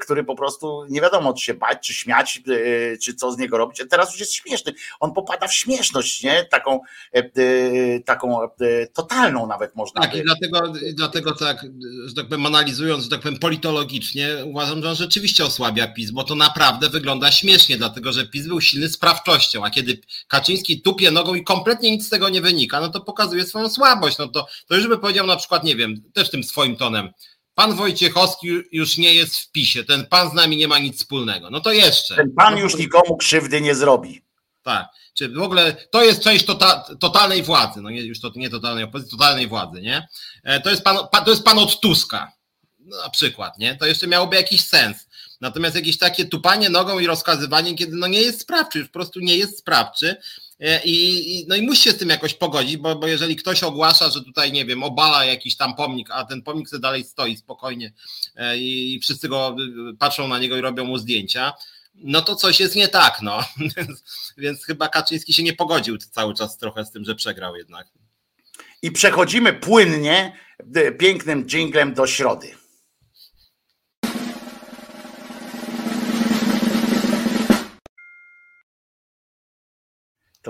który 0.00 0.24
po 0.24 0.34
prostu 0.34 0.84
nie 0.88 1.00
wiadomo 1.00 1.32
czy 1.32 1.44
się 1.44 1.54
bać, 1.54 1.86
czy 1.86 1.94
śmiać, 1.94 2.42
e, 2.48 2.96
czy 2.96 3.14
co 3.14 3.32
z 3.32 3.38
niego 3.38 3.58
robić. 3.58 3.82
Teraz 3.90 4.10
już 4.10 4.20
jest 4.20 4.32
śmieszny. 4.32 4.72
On 5.00 5.12
popada 5.12 5.48
w 5.48 5.54
śmieszność, 5.54 6.22
nie? 6.22 6.44
Taką 6.44 6.80
e, 7.12 8.00
taką 8.00 8.42
e, 8.42 8.48
totalną 8.92 9.46
nawet 9.46 9.76
można 9.76 10.00
Tak, 10.00 10.12
by. 10.12 10.18
i 10.18 10.22
dlatego, 10.22 10.72
dlatego 10.94 11.34
tak, 11.34 11.66
że 12.06 12.14
tak 12.14 12.28
powiem, 12.28 12.46
analizując, 12.46 13.04
że 13.04 13.10
tak 13.10 13.20
powiem, 13.20 13.38
politologicznie, 13.38 14.28
uważam, 14.44 14.82
że 14.82 14.88
on 14.88 14.96
rzeczywiście 14.96 15.44
osłabia 15.44 15.88
PiS, 15.88 16.10
bo 16.10 16.24
to 16.24 16.34
naprawdę 16.34 16.88
wygląda 16.88 17.32
śmiesznie, 17.32 17.76
dlatego 17.76 18.12
że 18.12 18.26
PiS 18.26 18.46
był 18.46 18.60
silny 18.60 18.88
sprawczością, 18.88 19.64
a 19.64 19.70
kiedy 19.70 20.00
Kaczyński 20.28 20.82
tupie 20.82 21.10
nogą 21.10 21.34
i 21.34 21.44
kompletnie 21.44 21.88
nic 21.98 22.06
z 22.06 22.10
tego 22.10 22.28
nie 22.28 22.40
wynika, 22.40 22.80
no 22.80 22.88
to 22.88 23.00
pokazuje 23.00 23.46
swoją 23.46 23.68
słabość. 23.68 24.18
No 24.18 24.28
to, 24.28 24.46
to 24.66 24.76
już 24.76 24.86
by 24.86 24.98
powiedział 24.98 25.26
na 25.26 25.36
przykład, 25.36 25.64
nie 25.64 25.76
wiem, 25.76 26.02
też 26.12 26.30
tym 26.30 26.44
swoim 26.44 26.76
tonem. 26.76 27.10
Pan 27.54 27.74
Wojciechowski 27.74 28.48
już 28.72 28.98
nie 28.98 29.14
jest 29.14 29.36
w 29.36 29.50
PiSie, 29.50 29.84
ten 29.84 30.06
pan 30.06 30.30
z 30.30 30.32
nami 30.32 30.56
nie 30.56 30.68
ma 30.68 30.78
nic 30.78 30.98
wspólnego. 30.98 31.50
No 31.50 31.60
to 31.60 31.72
jeszcze. 31.72 32.16
Ten 32.16 32.34
pan 32.36 32.58
już 32.58 32.76
nikomu 32.76 33.16
krzywdy 33.16 33.60
nie 33.60 33.74
zrobi. 33.74 34.22
Tak. 34.62 34.88
Czy 35.14 35.28
w 35.28 35.42
ogóle 35.42 35.76
to 35.90 36.04
jest 36.04 36.22
część 36.22 36.44
tota, 36.44 36.84
totalnej 37.00 37.42
władzy, 37.42 37.80
no 37.80 37.90
nie, 37.90 38.00
już 38.00 38.20
to 38.20 38.32
nie 38.36 38.50
totalnej 38.50 38.84
opozycji, 38.84 39.18
totalnej 39.18 39.48
władzy, 39.48 39.80
nie? 39.80 40.08
E, 40.44 40.60
to 40.60 40.70
jest 40.70 40.84
pan, 40.84 40.96
to 41.24 41.30
jest 41.30 41.44
pan 41.44 41.58
od 41.58 41.80
Tuska, 41.80 42.32
no, 42.78 42.96
na 43.02 43.10
przykład, 43.10 43.58
nie? 43.58 43.76
To 43.76 43.86
jeszcze 43.86 44.06
miałoby 44.06 44.36
jakiś 44.36 44.60
sens. 44.60 45.08
Natomiast 45.40 45.76
jakieś 45.76 45.98
takie 45.98 46.24
tupanie 46.24 46.70
nogą 46.70 46.98
i 46.98 47.06
rozkazywanie, 47.06 47.74
kiedy 47.74 47.96
no 47.96 48.06
nie 48.06 48.20
jest 48.22 48.40
sprawczy, 48.40 48.78
już 48.78 48.88
po 48.88 48.92
prostu 48.92 49.20
nie 49.20 49.36
jest 49.36 49.58
sprawczy, 49.58 50.16
I, 50.84 51.46
no 51.48 51.56
i 51.56 51.62
musi 51.62 51.82
się 51.82 51.90
z 51.90 51.96
tym 51.96 52.08
jakoś 52.08 52.34
pogodzić, 52.34 52.76
bo, 52.76 52.96
bo 52.96 53.06
jeżeli 53.06 53.36
ktoś 53.36 53.62
ogłasza, 53.62 54.10
że 54.10 54.24
tutaj, 54.24 54.52
nie 54.52 54.64
wiem, 54.64 54.82
obala 54.82 55.24
jakiś 55.24 55.56
tam 55.56 55.74
pomnik, 55.76 56.08
a 56.10 56.24
ten 56.24 56.42
pomnik 56.42 56.68
sobie 56.68 56.80
dalej 56.80 57.04
stoi 57.04 57.36
spokojnie 57.36 57.92
e, 58.36 58.58
i 58.58 59.00
wszyscy 59.02 59.28
go 59.28 59.56
y, 59.92 59.96
patrzą 59.96 60.28
na 60.28 60.38
niego 60.38 60.56
i 60.56 60.60
robią 60.60 60.84
mu 60.84 60.98
zdjęcia, 60.98 61.52
no 61.94 62.22
to 62.22 62.36
coś 62.36 62.60
jest 62.60 62.76
nie 62.76 62.88
tak, 62.88 63.18
no. 63.22 63.44
Więc, 63.76 64.02
więc 64.38 64.64
chyba 64.64 64.88
Kaczyński 64.88 65.32
się 65.32 65.42
nie 65.42 65.52
pogodził 65.52 65.98
cały 65.98 66.34
czas 66.34 66.58
trochę 66.58 66.84
z 66.84 66.90
tym, 66.90 67.04
że 67.04 67.14
przegrał 67.14 67.56
jednak. 67.56 67.86
I 68.82 68.92
przechodzimy 68.92 69.52
płynnie 69.52 70.36
pięknym 70.98 71.46
dżinglem 71.46 71.94
do 71.94 72.06
środy. 72.06 72.57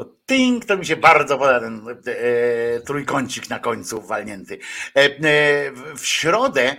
To 0.05 0.18
ting, 0.29 0.65
to 0.65 0.77
mi 0.77 0.87
się 0.87 0.97
bardzo 0.97 1.39
podoba 1.39 1.61
ten 1.61 1.89
e, 1.89 2.81
trójkącik 2.81 3.51
na 3.51 3.59
końcu 3.59 4.03
walnięty. 4.03 4.59
E, 4.97 5.01
e, 5.01 5.11
w 5.97 6.07
środę, 6.07 6.77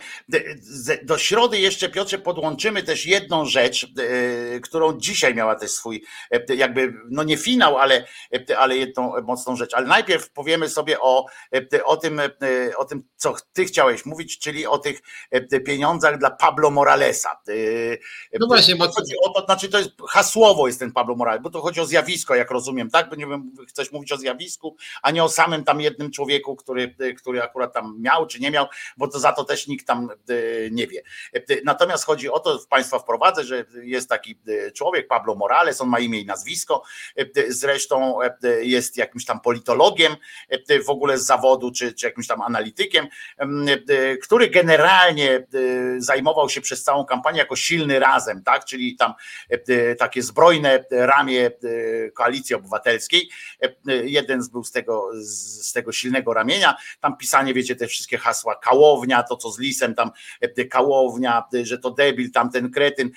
do 1.03 1.17
środy 1.17 1.59
jeszcze 1.59 1.89
Piotrze 1.89 2.17
podłączymy 2.17 2.83
też 2.83 3.05
jedną 3.05 3.45
rzecz, 3.45 3.83
e, 3.83 4.59
którą 4.59 4.97
dzisiaj 4.97 5.35
miała 5.35 5.55
też 5.55 5.71
swój, 5.71 6.03
e, 6.31 6.55
jakby, 6.55 6.93
no 7.09 7.23
nie 7.23 7.37
finał, 7.37 7.77
ale, 7.77 8.05
e, 8.49 8.57
ale 8.57 8.77
jedną 8.77 9.21
mocną 9.21 9.55
rzecz. 9.55 9.73
Ale 9.73 9.87
najpierw 9.87 10.31
powiemy 10.31 10.69
sobie 10.69 10.99
o, 10.99 11.25
o, 11.85 11.97
tym, 11.97 12.21
o 12.77 12.85
tym, 12.85 13.03
co 13.15 13.35
ty 13.53 13.65
chciałeś 13.65 14.05
mówić, 14.05 14.39
czyli 14.39 14.67
o 14.67 14.77
tych 14.77 15.01
pieniądzach 15.65 16.17
dla 16.17 16.31
Pablo 16.31 16.71
Moralesa. 16.71 17.29
No 18.39 18.47
właśnie, 18.47 18.75
bo 18.75 18.87
chodzi 18.87 19.13
o 19.23 19.29
to, 19.29 19.45
znaczy 19.45 19.69
to 19.69 19.77
jest 19.77 19.91
hasłowo 20.09 20.67
jest 20.67 20.79
ten 20.79 20.91
Pablo 20.91 21.15
Morales, 21.15 21.41
bo 21.41 21.49
to 21.49 21.61
chodzi 21.61 21.81
o 21.81 21.85
zjawisko, 21.85 22.35
jak 22.35 22.51
rozumiem, 22.51 22.89
tak? 22.89 23.09
Bo 23.09 23.15
nie 23.15 23.27
wiem, 23.27 23.38
chcesz 23.69 23.91
mówić 23.91 24.11
o 24.11 24.17
zjawisku, 24.17 24.75
a 25.01 25.11
nie 25.11 25.23
o 25.23 25.29
samym 25.29 25.63
tam 25.63 25.81
jednym 25.81 26.11
człowieku, 26.11 26.55
który, 26.55 26.95
który 27.17 27.43
akurat 27.43 27.73
tam 27.73 27.95
miał 27.99 28.27
czy 28.27 28.39
nie 28.39 28.51
miał, 28.51 28.65
bo 28.97 29.07
to 29.07 29.19
za 29.19 29.33
to 29.33 29.43
też 29.43 29.67
nikt 29.67 29.87
tam 29.87 30.09
e, 30.09 30.35
nie 30.71 30.87
wie. 30.87 31.01
E, 31.33 31.41
natomiast 31.63 32.05
chodzi 32.05 32.29
o 32.29 32.39
to, 32.39 32.59
w 32.59 32.67
Państwa 32.67 32.99
wprowadzę, 32.99 33.43
że 33.43 33.65
jest 33.83 34.09
taki 34.09 34.39
e, 34.47 34.71
człowiek, 34.71 35.07
Pablo 35.07 35.35
Morales, 35.35 35.81
on 35.81 35.89
ma 35.89 35.99
imię 35.99 36.19
i 36.19 36.25
nazwisko, 36.25 36.83
zresztą 37.47 38.19
jest 38.61 38.97
jakimś 38.97 39.25
tam 39.25 39.39
politologiem 39.39 40.15
w 40.85 40.89
ogóle 40.89 41.17
z 41.17 41.25
zawodu, 41.25 41.71
czy, 41.71 41.93
czy 41.93 42.05
jakimś 42.05 42.27
tam 42.27 42.41
analitykiem, 42.41 43.07
który 44.23 44.49
generalnie 44.49 45.47
zajmował 45.97 46.49
się 46.49 46.61
przez 46.61 46.83
całą 46.83 47.05
kampanię 47.05 47.39
jako 47.39 47.55
silny 47.55 47.99
razem, 47.99 48.43
tak? 48.43 48.65
Czyli 48.65 48.95
tam 48.95 49.13
takie 49.99 50.23
zbrojne 50.23 50.85
ramię 50.91 51.51
koalicji 52.13 52.55
obywatelskiej. 52.55 53.28
E, 53.61 53.69
jeden 53.93 54.41
był 54.51 54.63
z 54.63 54.71
tego, 54.71 55.09
z 55.13 55.73
tego 55.73 55.91
silnego 55.91 56.33
ramienia. 56.33 56.75
Tam 57.01 57.17
pisanie, 57.17 57.53
wiecie, 57.53 57.75
te 57.75 57.87
wszystkie 57.87 58.17
hasła 58.17 58.55
kałownia, 58.55 59.23
to 59.23 59.37
co 59.37 59.51
z 59.51 59.59
lisem, 59.59 59.95
tam 59.95 60.11
e, 60.41 60.65
kałownia, 60.65 61.43
e, 61.53 61.65
że 61.65 61.77
to 61.77 61.91
debil, 61.91 62.31
tam 62.31 62.51
ten 62.51 62.71
kretyn. 62.71 63.09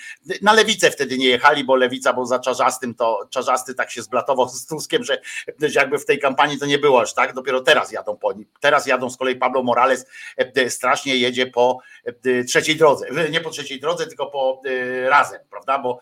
Na 0.43 0.53
lewicę 0.53 0.91
wtedy 0.91 1.19
nie 1.19 1.29
jechali, 1.29 1.65
bo 1.65 1.77
lewica 1.77 2.13
był 2.13 2.27
za 2.27 2.39
czarzastym, 2.39 2.95
to 2.95 3.29
czarzasty 3.31 3.75
tak 3.75 3.91
się 3.91 4.03
zblatował 4.03 4.49
z 4.49 4.67
Tuskiem, 4.67 5.05
że, 5.05 5.21
że 5.61 5.81
jakby 5.81 5.99
w 5.99 6.07
tej 6.07 6.19
kampanii 6.19 6.59
to 6.59 6.67
nie 6.67 6.79
było 6.79 7.01
aż 7.01 7.15
tak. 7.15 7.35
Dopiero 7.35 7.61
teraz 7.61 7.93
jadą 7.93 8.17
po 8.17 8.33
nim. 8.33 8.47
Teraz 8.61 8.87
jadą 8.87 9.11
z 9.11 9.17
kolei 9.17 9.37
Pablo 9.37 9.63
Morales 9.63 10.07
strasznie 10.69 11.17
jedzie 11.17 11.47
po 11.47 11.79
trzeciej 12.49 12.77
drodze. 12.77 13.07
Nie 13.31 13.41
po 13.41 13.51
trzeciej 13.51 13.81
drodze, 13.81 14.07
tylko 14.07 14.27
po 14.27 14.61
razem, 15.09 15.41
prawda? 15.51 15.79
Bo, 15.79 16.01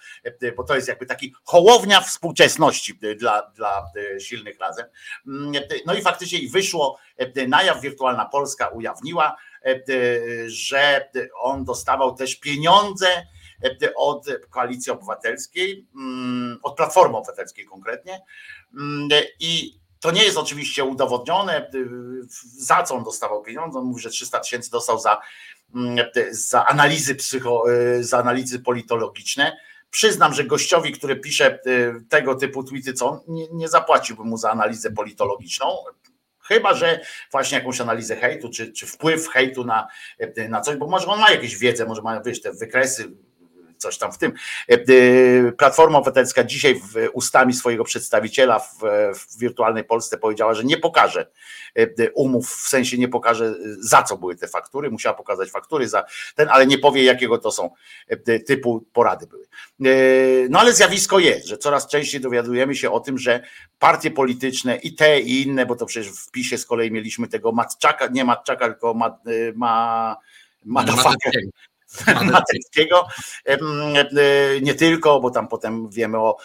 bo 0.57 0.65
to 0.65 0.75
jest 0.75 0.89
jakby 0.89 1.07
taki 1.07 1.35
hołownia 1.45 2.01
współczesności 2.01 2.99
dla, 3.17 3.43
dla 3.57 3.91
silnych 4.19 4.59
razem. 4.59 4.87
Mm, 5.27 5.63
no 5.87 5.95
i 5.95 6.03
faktycznie 6.03 6.39
wyszło 6.51 6.99
na 7.49 7.63
jaw, 7.63 7.81
Wirtualna 7.81 8.25
Polska 8.25 8.69
ujawniła, 8.69 9.37
że 10.47 11.11
on 11.41 11.65
dostawał 11.65 12.15
też 12.15 12.37
pieniądze 12.37 13.07
od 13.97 14.27
Koalicji 14.51 14.93
Obywatelskiej, 14.93 15.87
mm, 15.95 16.59
od 16.63 16.77
Platformy 16.77 17.17
Obywatelskiej 17.17 17.65
konkretnie. 17.65 18.21
Mm, 18.75 19.09
I 19.41 19.81
to 20.01 20.11
nie 20.11 20.25
jest 20.25 20.37
oczywiście 20.37 20.85
udowodnione, 20.85 21.71
za 22.59 22.83
co 22.83 22.95
on 22.95 23.05
dostawał 23.05 23.43
pieniądze. 23.43 23.79
On 23.79 23.85
mówi, 23.85 24.03
że 24.03 24.11
300 24.11 24.41
tysięcy 24.41 24.71
dostał 24.71 24.99
za, 24.99 25.21
za 26.31 26.67
analizy 26.67 27.15
psycho, 27.15 27.65
za 28.01 28.19
analizy 28.19 28.61
politologiczne 28.61 29.57
Przyznam, 29.91 30.35
że 30.35 30.45
gościowi, 30.45 30.93
który 30.93 31.17
pisze 31.17 31.59
y, 31.67 31.95
tego 32.09 32.35
typu 32.35 32.65
tweety, 32.65 32.93
co 32.93 33.09
on, 33.09 33.21
nie, 33.29 33.49
nie 33.53 33.69
zapłaciłbym 33.69 34.27
mu 34.27 34.37
za 34.37 34.51
analizę 34.51 34.91
politologiczną, 34.91 35.67
Chyba, 36.51 36.75
że 36.75 37.01
właśnie 37.33 37.59
jakąś 37.59 37.81
analizę 37.81 38.17
hejtu, 38.17 38.51
czy, 38.51 38.73
czy 38.73 38.87
wpływ 38.87 39.29
hejtu 39.29 39.65
na, 39.65 39.89
y, 40.39 40.49
na 40.49 40.61
coś, 40.61 40.77
bo 40.77 40.87
może 40.87 41.07
on 41.07 41.21
ma 41.21 41.31
jakieś 41.31 41.57
wiedzę, 41.57 41.87
może 41.87 42.03
ma 42.03 42.21
wiesz, 42.21 42.43
te 42.43 42.53
wykresy, 42.53 43.11
coś 43.81 43.99
tam 43.99 44.13
w 44.13 44.19
tym. 44.19 44.33
Y, 44.71 45.53
Platforma 45.59 45.99
Obywatelska 45.99 46.45
dzisiaj 46.45 46.81
ustami 47.13 47.53
swojego 47.53 47.85
przedstawiciela 47.85 48.59
w, 48.59 48.75
w 49.15 49.39
wirtualnej 49.39 49.85
Polsce 49.85 50.19
powiedziała, 50.19 50.55
że 50.55 50.65
nie 50.65 50.77
pokaże 50.77 51.27
E, 51.75 52.11
umów, 52.11 52.51
w 52.51 52.69
sensie 52.69 52.99
nie 52.99 53.09
pokaże 53.09 53.45
e, 53.45 53.55
za 53.81 54.03
co 54.03 54.17
były 54.17 54.37
te 54.37 54.49
faktury, 54.49 54.91
musiała 54.91 55.17
pokazać 55.17 55.51
faktury 55.51 55.89
za 55.89 56.05
ten, 56.35 56.49
ale 56.49 56.67
nie 56.67 56.79
powie 56.79 57.05
jakiego 57.05 57.39
to 57.39 57.51
są 57.51 57.71
e, 58.09 58.39
typu 58.39 58.87
porady 58.93 59.27
były. 59.27 59.47
No 60.51 60.61
ale 60.61 60.73
zjawisko 60.73 61.19
jest, 61.19 61.47
że 61.47 61.59
coraz 61.59 61.87
częściej 61.87 62.21
dowiadujemy 62.21 62.75
się 62.75 62.91
o 62.91 63.01
tym, 63.01 63.19
że 63.19 63.43
partie 63.79 64.11
polityczne 64.11 64.77
i 64.77 64.95
te 64.95 65.21
i 65.21 65.43
inne, 65.43 65.67
bo 65.67 65.77
to 65.77 65.87
przecież 65.87 66.13
w 66.13 66.31
PiSie 66.31 66.59
z 66.59 66.67
kolei 66.67 66.91
mieliśmy 66.91 67.29
tego 67.29 67.53
Matczaka, 67.53 68.07
nie 68.07 68.25
Matczaka, 68.25 68.67
tylko 68.67 68.95
ma, 68.95 69.19
ma, 69.55 70.17
Mateckiego, 72.33 73.07
nie 74.63 74.75
tylko, 74.75 75.21
bo 75.21 75.31
tam 75.31 75.49
potem 75.49 75.91
wiemy 75.91 76.19
o, 76.19 76.37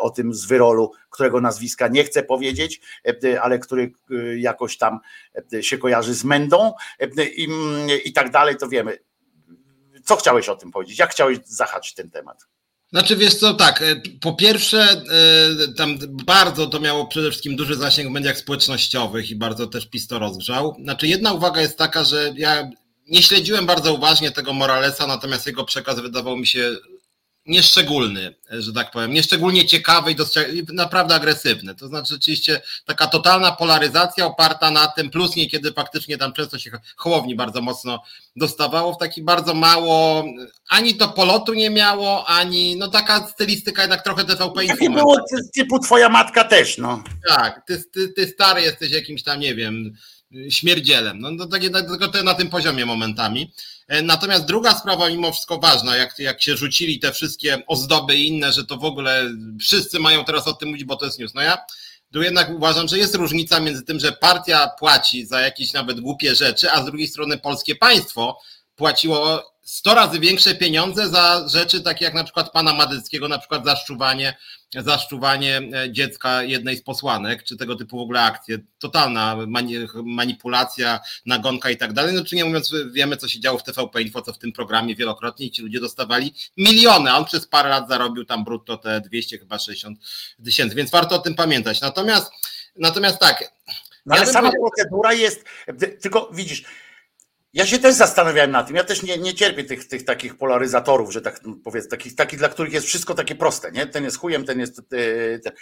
o 0.00 0.10
tym 0.10 0.34
z 0.34 0.44
wyrolu, 0.44 0.92
którego 1.10 1.40
nazwiska 1.40 1.88
nie 1.88 2.04
chcę 2.04 2.22
powiedzieć, 2.22 2.80
ale 3.42 3.58
który 3.58 3.92
jakoś 4.36 4.76
tam 4.78 5.00
się 5.60 5.78
kojarzy 5.78 6.14
z 6.14 6.24
Mendą 6.24 6.72
i, 7.36 7.48
i 8.04 8.12
tak 8.12 8.30
dalej, 8.30 8.56
to 8.56 8.68
wiemy. 8.68 8.98
Co 10.04 10.16
chciałeś 10.16 10.48
o 10.48 10.56
tym 10.56 10.70
powiedzieć? 10.70 10.98
Jak 10.98 11.10
chciałeś 11.10 11.38
zahaczyć 11.44 11.94
ten 11.94 12.10
temat? 12.10 12.46
Znaczy 12.94 13.16
wiesz 13.16 13.34
co, 13.34 13.54
tak, 13.54 13.82
e, 13.82 13.96
po 14.20 14.32
pierwsze 14.32 14.82
e, 14.82 14.98
tam 15.76 15.98
bardzo 16.26 16.66
to 16.66 16.80
miało 16.80 17.06
przede 17.06 17.30
wszystkim 17.30 17.56
duży 17.56 17.76
zasięg 17.76 18.08
w 18.08 18.12
mediach 18.12 18.38
społecznościowych 18.38 19.30
i 19.30 19.36
bardzo 19.36 19.66
też 19.66 19.86
PiS 19.86 20.06
to 20.06 20.18
rozgrzał. 20.18 20.76
Znaczy 20.82 21.06
jedna 21.06 21.32
uwaga 21.32 21.60
jest 21.60 21.78
taka, 21.78 22.04
że 22.04 22.32
ja 22.36 22.70
nie 23.08 23.22
śledziłem 23.22 23.66
bardzo 23.66 23.94
uważnie 23.94 24.30
tego 24.30 24.52
Moralesa, 24.52 25.06
natomiast 25.06 25.46
jego 25.46 25.64
przekaz 25.64 26.00
wydawał 26.00 26.36
mi 26.36 26.46
się 26.46 26.76
nieszczególny, 27.46 28.34
że 28.50 28.72
tak 28.72 28.90
powiem, 28.90 29.12
nieszczególnie 29.12 29.66
ciekawy 29.66 30.12
i 30.12 30.16
naprawdę 30.72 31.14
agresywny. 31.14 31.74
To 31.74 31.88
znaczy 31.88 32.14
rzeczywiście 32.14 32.62
taka 32.84 33.06
totalna 33.06 33.52
polaryzacja 33.52 34.26
oparta 34.26 34.70
na 34.70 34.86
tym, 34.86 35.10
plus 35.10 35.36
niekiedy 35.36 35.72
faktycznie 35.72 36.18
tam 36.18 36.32
często 36.32 36.58
się 36.58 36.70
chłowni 36.96 37.34
bardzo 37.34 37.60
mocno 37.60 38.02
dostawało 38.36 38.94
w 38.94 38.98
taki 38.98 39.22
bardzo 39.22 39.54
mało, 39.54 40.24
ani 40.68 40.94
to 40.94 41.08
polotu 41.08 41.54
nie 41.54 41.70
miało, 41.70 42.26
ani 42.26 42.76
no 42.76 42.88
taka 42.88 43.26
stylistyka 43.26 43.82
jednak 43.82 44.04
trochę 44.04 44.24
TVP 44.24 44.66
Takie 44.66 44.90
było 44.90 45.16
typu 45.54 45.78
twoja 45.78 46.08
matka 46.08 46.44
też, 46.44 46.78
no. 46.78 47.02
Tak, 47.28 47.62
ty, 47.66 47.84
ty, 47.92 48.08
ty 48.08 48.26
stary 48.26 48.62
jesteś 48.62 48.90
jakimś 48.90 49.22
tam, 49.22 49.40
nie 49.40 49.54
wiem, 49.54 49.92
śmierdzielem. 50.48 51.20
No, 51.20 51.30
no 51.30 51.46
takie, 51.46 51.70
tylko 51.70 52.22
na 52.22 52.34
tym 52.34 52.50
poziomie 52.50 52.86
momentami. 52.86 53.52
E, 53.88 54.02
natomiast 54.02 54.44
druga 54.44 54.74
sprawa, 54.74 55.10
mimo 55.10 55.32
wszystko 55.32 55.58
ważna, 55.58 55.96
jak, 55.96 56.18
jak 56.18 56.42
się 56.42 56.56
rzucili 56.56 56.98
te 56.98 57.12
wszystkie 57.12 57.66
ozdoby 57.66 58.16
i 58.16 58.28
inne, 58.28 58.52
że 58.52 58.64
to 58.64 58.76
w 58.76 58.84
ogóle 58.84 59.30
wszyscy 59.60 59.98
mają 59.98 60.24
teraz 60.24 60.48
o 60.48 60.52
tym 60.52 60.68
mówić, 60.68 60.84
bo 60.84 60.96
to 60.96 61.06
jest 61.06 61.18
news. 61.18 61.34
No 61.34 61.42
ja 61.42 61.58
tu 62.12 62.22
jednak 62.22 62.50
uważam, 62.50 62.88
że 62.88 62.98
jest 62.98 63.14
różnica 63.14 63.60
między 63.60 63.82
tym, 63.82 64.00
że 64.00 64.12
partia 64.12 64.70
płaci 64.78 65.26
za 65.26 65.40
jakieś 65.40 65.72
nawet 65.72 66.00
głupie 66.00 66.34
rzeczy, 66.34 66.70
a 66.70 66.82
z 66.82 66.84
drugiej 66.84 67.08
strony 67.08 67.38
polskie 67.38 67.76
państwo 67.76 68.40
płaciło 68.76 69.53
100 69.64 69.94
razy 69.94 70.20
większe 70.20 70.54
pieniądze 70.54 71.08
za 71.08 71.48
rzeczy 71.48 71.80
takie 71.80 72.04
jak 72.04 72.14
na 72.14 72.24
przykład 72.24 72.52
pana 72.52 72.72
Madyckiego, 72.72 73.28
na 73.28 73.38
przykład 73.38 73.64
zaszczuwanie, 73.64 74.36
zaszczuwanie 74.74 75.60
e, 75.74 75.92
dziecka 75.92 76.42
jednej 76.42 76.76
z 76.76 76.82
posłanek, 76.82 77.42
czy 77.42 77.56
tego 77.56 77.76
typu 77.76 77.98
w 77.98 78.00
ogóle 78.00 78.22
akcje. 78.22 78.58
Totalna 78.78 79.36
manipulacja, 80.04 81.00
nagonka 81.26 81.70
i 81.70 81.76
tak 81.76 81.92
dalej. 81.92 82.14
No 82.14 82.24
czy 82.24 82.36
nie 82.36 82.44
mówiąc, 82.44 82.72
wiemy 82.92 83.16
co 83.16 83.28
się 83.28 83.40
działo 83.40 83.58
w 83.58 83.62
TVP 83.62 84.02
Info, 84.02 84.22
co 84.22 84.32
w 84.32 84.38
tym 84.38 84.52
programie 84.52 84.96
wielokrotnie 84.96 85.46
i 85.46 85.50
ci 85.50 85.62
ludzie 85.62 85.80
dostawali 85.80 86.34
miliony, 86.56 87.10
a 87.10 87.16
on 87.18 87.24
przez 87.24 87.46
parę 87.46 87.68
lat 87.68 87.88
zarobił 87.88 88.24
tam 88.24 88.44
brutto 88.44 88.76
te 88.76 89.00
200 89.00 89.38
chyba 89.38 89.58
60 89.58 89.98
tysięcy, 90.44 90.76
więc 90.76 90.90
warto 90.90 91.16
o 91.16 91.18
tym 91.18 91.34
pamiętać. 91.34 91.80
Natomiast, 91.80 92.32
natomiast 92.76 93.18
tak. 93.18 93.52
No 94.06 94.14
ale 94.14 94.26
ja 94.26 94.32
sama 94.32 94.52
procedura 94.52 95.12
jest, 95.12 95.44
tylko 96.00 96.30
widzisz, 96.32 96.64
ja 97.54 97.66
się 97.66 97.78
też 97.78 97.94
zastanawiałem 97.94 98.50
na 98.50 98.62
tym. 98.64 98.76
Ja 98.76 98.84
też 98.84 99.02
nie, 99.02 99.18
nie 99.18 99.34
cierpię 99.34 99.64
tych, 99.64 99.88
tych 99.88 100.04
takich 100.04 100.36
polaryzatorów, 100.36 101.12
że 101.12 101.20
tak 101.20 101.40
powiedz, 101.64 101.88
takich, 101.88 102.14
takich, 102.14 102.38
dla 102.38 102.48
których 102.48 102.72
jest 102.72 102.86
wszystko 102.86 103.14
takie 103.14 103.34
proste, 103.34 103.72
nie? 103.72 103.86
Ten 103.86 104.04
jest 104.04 104.18
chujem, 104.18 104.44
ten 104.44 104.60
jest. 104.60 104.78
E, 104.78 105.38
ten, 105.38 105.52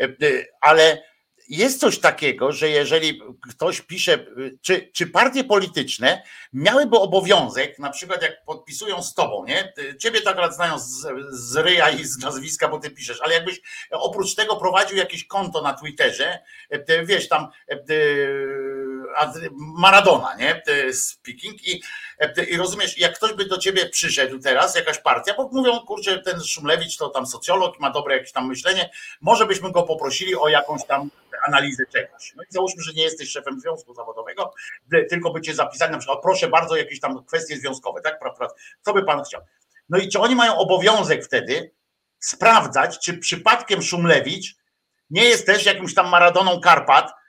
e, 0.00 0.04
e, 0.04 0.44
ale 0.60 1.02
jest 1.48 1.80
coś 1.80 1.98
takiego, 1.98 2.52
że 2.52 2.68
jeżeli 2.68 3.20
ktoś 3.50 3.80
pisze, 3.80 4.26
czy, 4.62 4.90
czy 4.92 5.06
partie 5.06 5.44
polityczne 5.44 6.22
miałyby 6.52 6.96
obowiązek, 6.96 7.78
na 7.78 7.90
przykład 7.90 8.22
jak 8.22 8.44
podpisują 8.44 9.02
z 9.02 9.14
tobą, 9.14 9.44
nie? 9.44 9.72
Ciebie 9.98 10.20
tak 10.20 10.32
akurat 10.32 10.54
znają 10.54 10.78
z, 10.78 11.06
z 11.30 11.56
ryja 11.56 11.90
i 11.90 12.04
z 12.04 12.18
nazwiska, 12.18 12.68
bo 12.68 12.78
ty 12.78 12.90
piszesz, 12.90 13.20
ale 13.20 13.34
jakbyś 13.34 13.60
oprócz 13.90 14.34
tego 14.34 14.56
prowadził 14.56 14.96
jakieś 14.96 15.26
konto 15.26 15.62
na 15.62 15.72
Twitterze, 15.74 16.38
wiesz, 17.04 17.28
tam 17.28 17.48
Maradona, 19.56 20.34
nie? 20.34 20.62
Speaking 20.92 21.66
i, 21.66 21.82
i 22.50 22.56
rozumiesz, 22.56 22.98
jak 22.98 23.16
ktoś 23.16 23.32
by 23.32 23.44
do 23.44 23.58
ciebie 23.58 23.88
przyszedł 23.88 24.38
teraz, 24.38 24.74
jakaś 24.74 24.98
partia, 24.98 25.34
bo 25.36 25.48
mówią, 25.52 25.80
kurczę, 25.80 26.18
ten 26.18 26.40
Szumlewicz 26.44 26.96
to 26.96 27.08
tam 27.08 27.26
socjolog, 27.26 27.80
ma 27.80 27.90
dobre 27.90 28.16
jakieś 28.16 28.32
tam 28.32 28.48
myślenie, 28.48 28.90
może 29.20 29.46
byśmy 29.46 29.72
go 29.72 29.82
poprosili 29.82 30.36
o 30.36 30.48
jakąś 30.48 30.84
tam 30.84 31.10
analizę 31.46 31.84
czegoś. 31.92 32.32
No 32.36 32.42
i 32.42 32.46
załóżmy, 32.48 32.82
że 32.82 32.92
nie 32.92 33.02
jesteś 33.02 33.30
szefem 33.30 33.60
związku 33.60 33.94
zawodowego, 33.94 34.54
tylko 35.10 35.30
by 35.30 35.40
cię 35.40 35.54
zapisali 35.54 35.92
na 35.92 35.98
przykład, 35.98 36.18
proszę 36.22 36.48
bardzo, 36.48 36.76
jakieś 36.76 37.00
tam 37.00 37.24
kwestie 37.24 37.56
związkowe, 37.56 38.00
tak? 38.00 38.20
Co 38.82 38.94
by 38.94 39.02
pan 39.04 39.24
chciał? 39.24 39.40
No 39.88 39.98
i 39.98 40.08
czy 40.08 40.20
oni 40.20 40.34
mają 40.34 40.56
obowiązek 40.56 41.24
wtedy 41.24 41.70
sprawdzać, 42.18 42.98
czy 42.98 43.18
przypadkiem 43.18 43.82
Szumlewicz 43.82 44.56
nie 45.10 45.24
jest 45.24 45.46
też 45.46 45.66
jakimś 45.66 45.94
tam 45.94 46.08
Maradoną 46.08 46.60
Karpat, 46.60 47.12
E, 47.12 47.21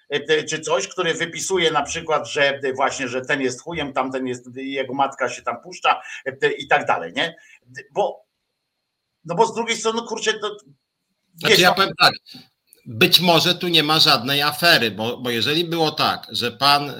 czy 0.49 0.59
coś, 0.59 0.87
który 0.87 1.13
wypisuje 1.13 1.71
na 1.71 1.83
przykład, 1.83 2.29
że 2.29 2.59
właśnie, 2.75 3.07
że 3.07 3.21
ten 3.21 3.41
jest 3.41 3.61
chujem, 3.61 3.93
tamten 3.93 4.27
jest, 4.27 4.49
jego 4.55 4.93
matka 4.93 5.29
się 5.29 5.41
tam 5.41 5.61
puszcza 5.61 6.01
e, 6.25 6.51
i 6.51 6.67
tak 6.67 6.85
dalej, 6.85 7.13
nie? 7.15 7.35
Bo, 7.91 8.25
no 9.25 9.35
bo 9.35 9.45
z 9.45 9.55
drugiej 9.55 9.77
strony, 9.77 10.01
kurczę, 10.07 10.33
to. 10.33 10.57
Znaczy 11.35 11.61
ja 11.61 11.69
no- 11.69 11.75
powiem 11.75 11.93
tak, 11.99 12.13
być 12.85 13.19
może 13.19 13.55
tu 13.55 13.67
nie 13.67 13.83
ma 13.83 13.99
żadnej 13.99 14.41
afery, 14.41 14.91
bo, 14.91 15.17
bo 15.17 15.29
jeżeli 15.29 15.65
było 15.65 15.91
tak, 15.91 16.27
że 16.31 16.51
pan 16.51 16.93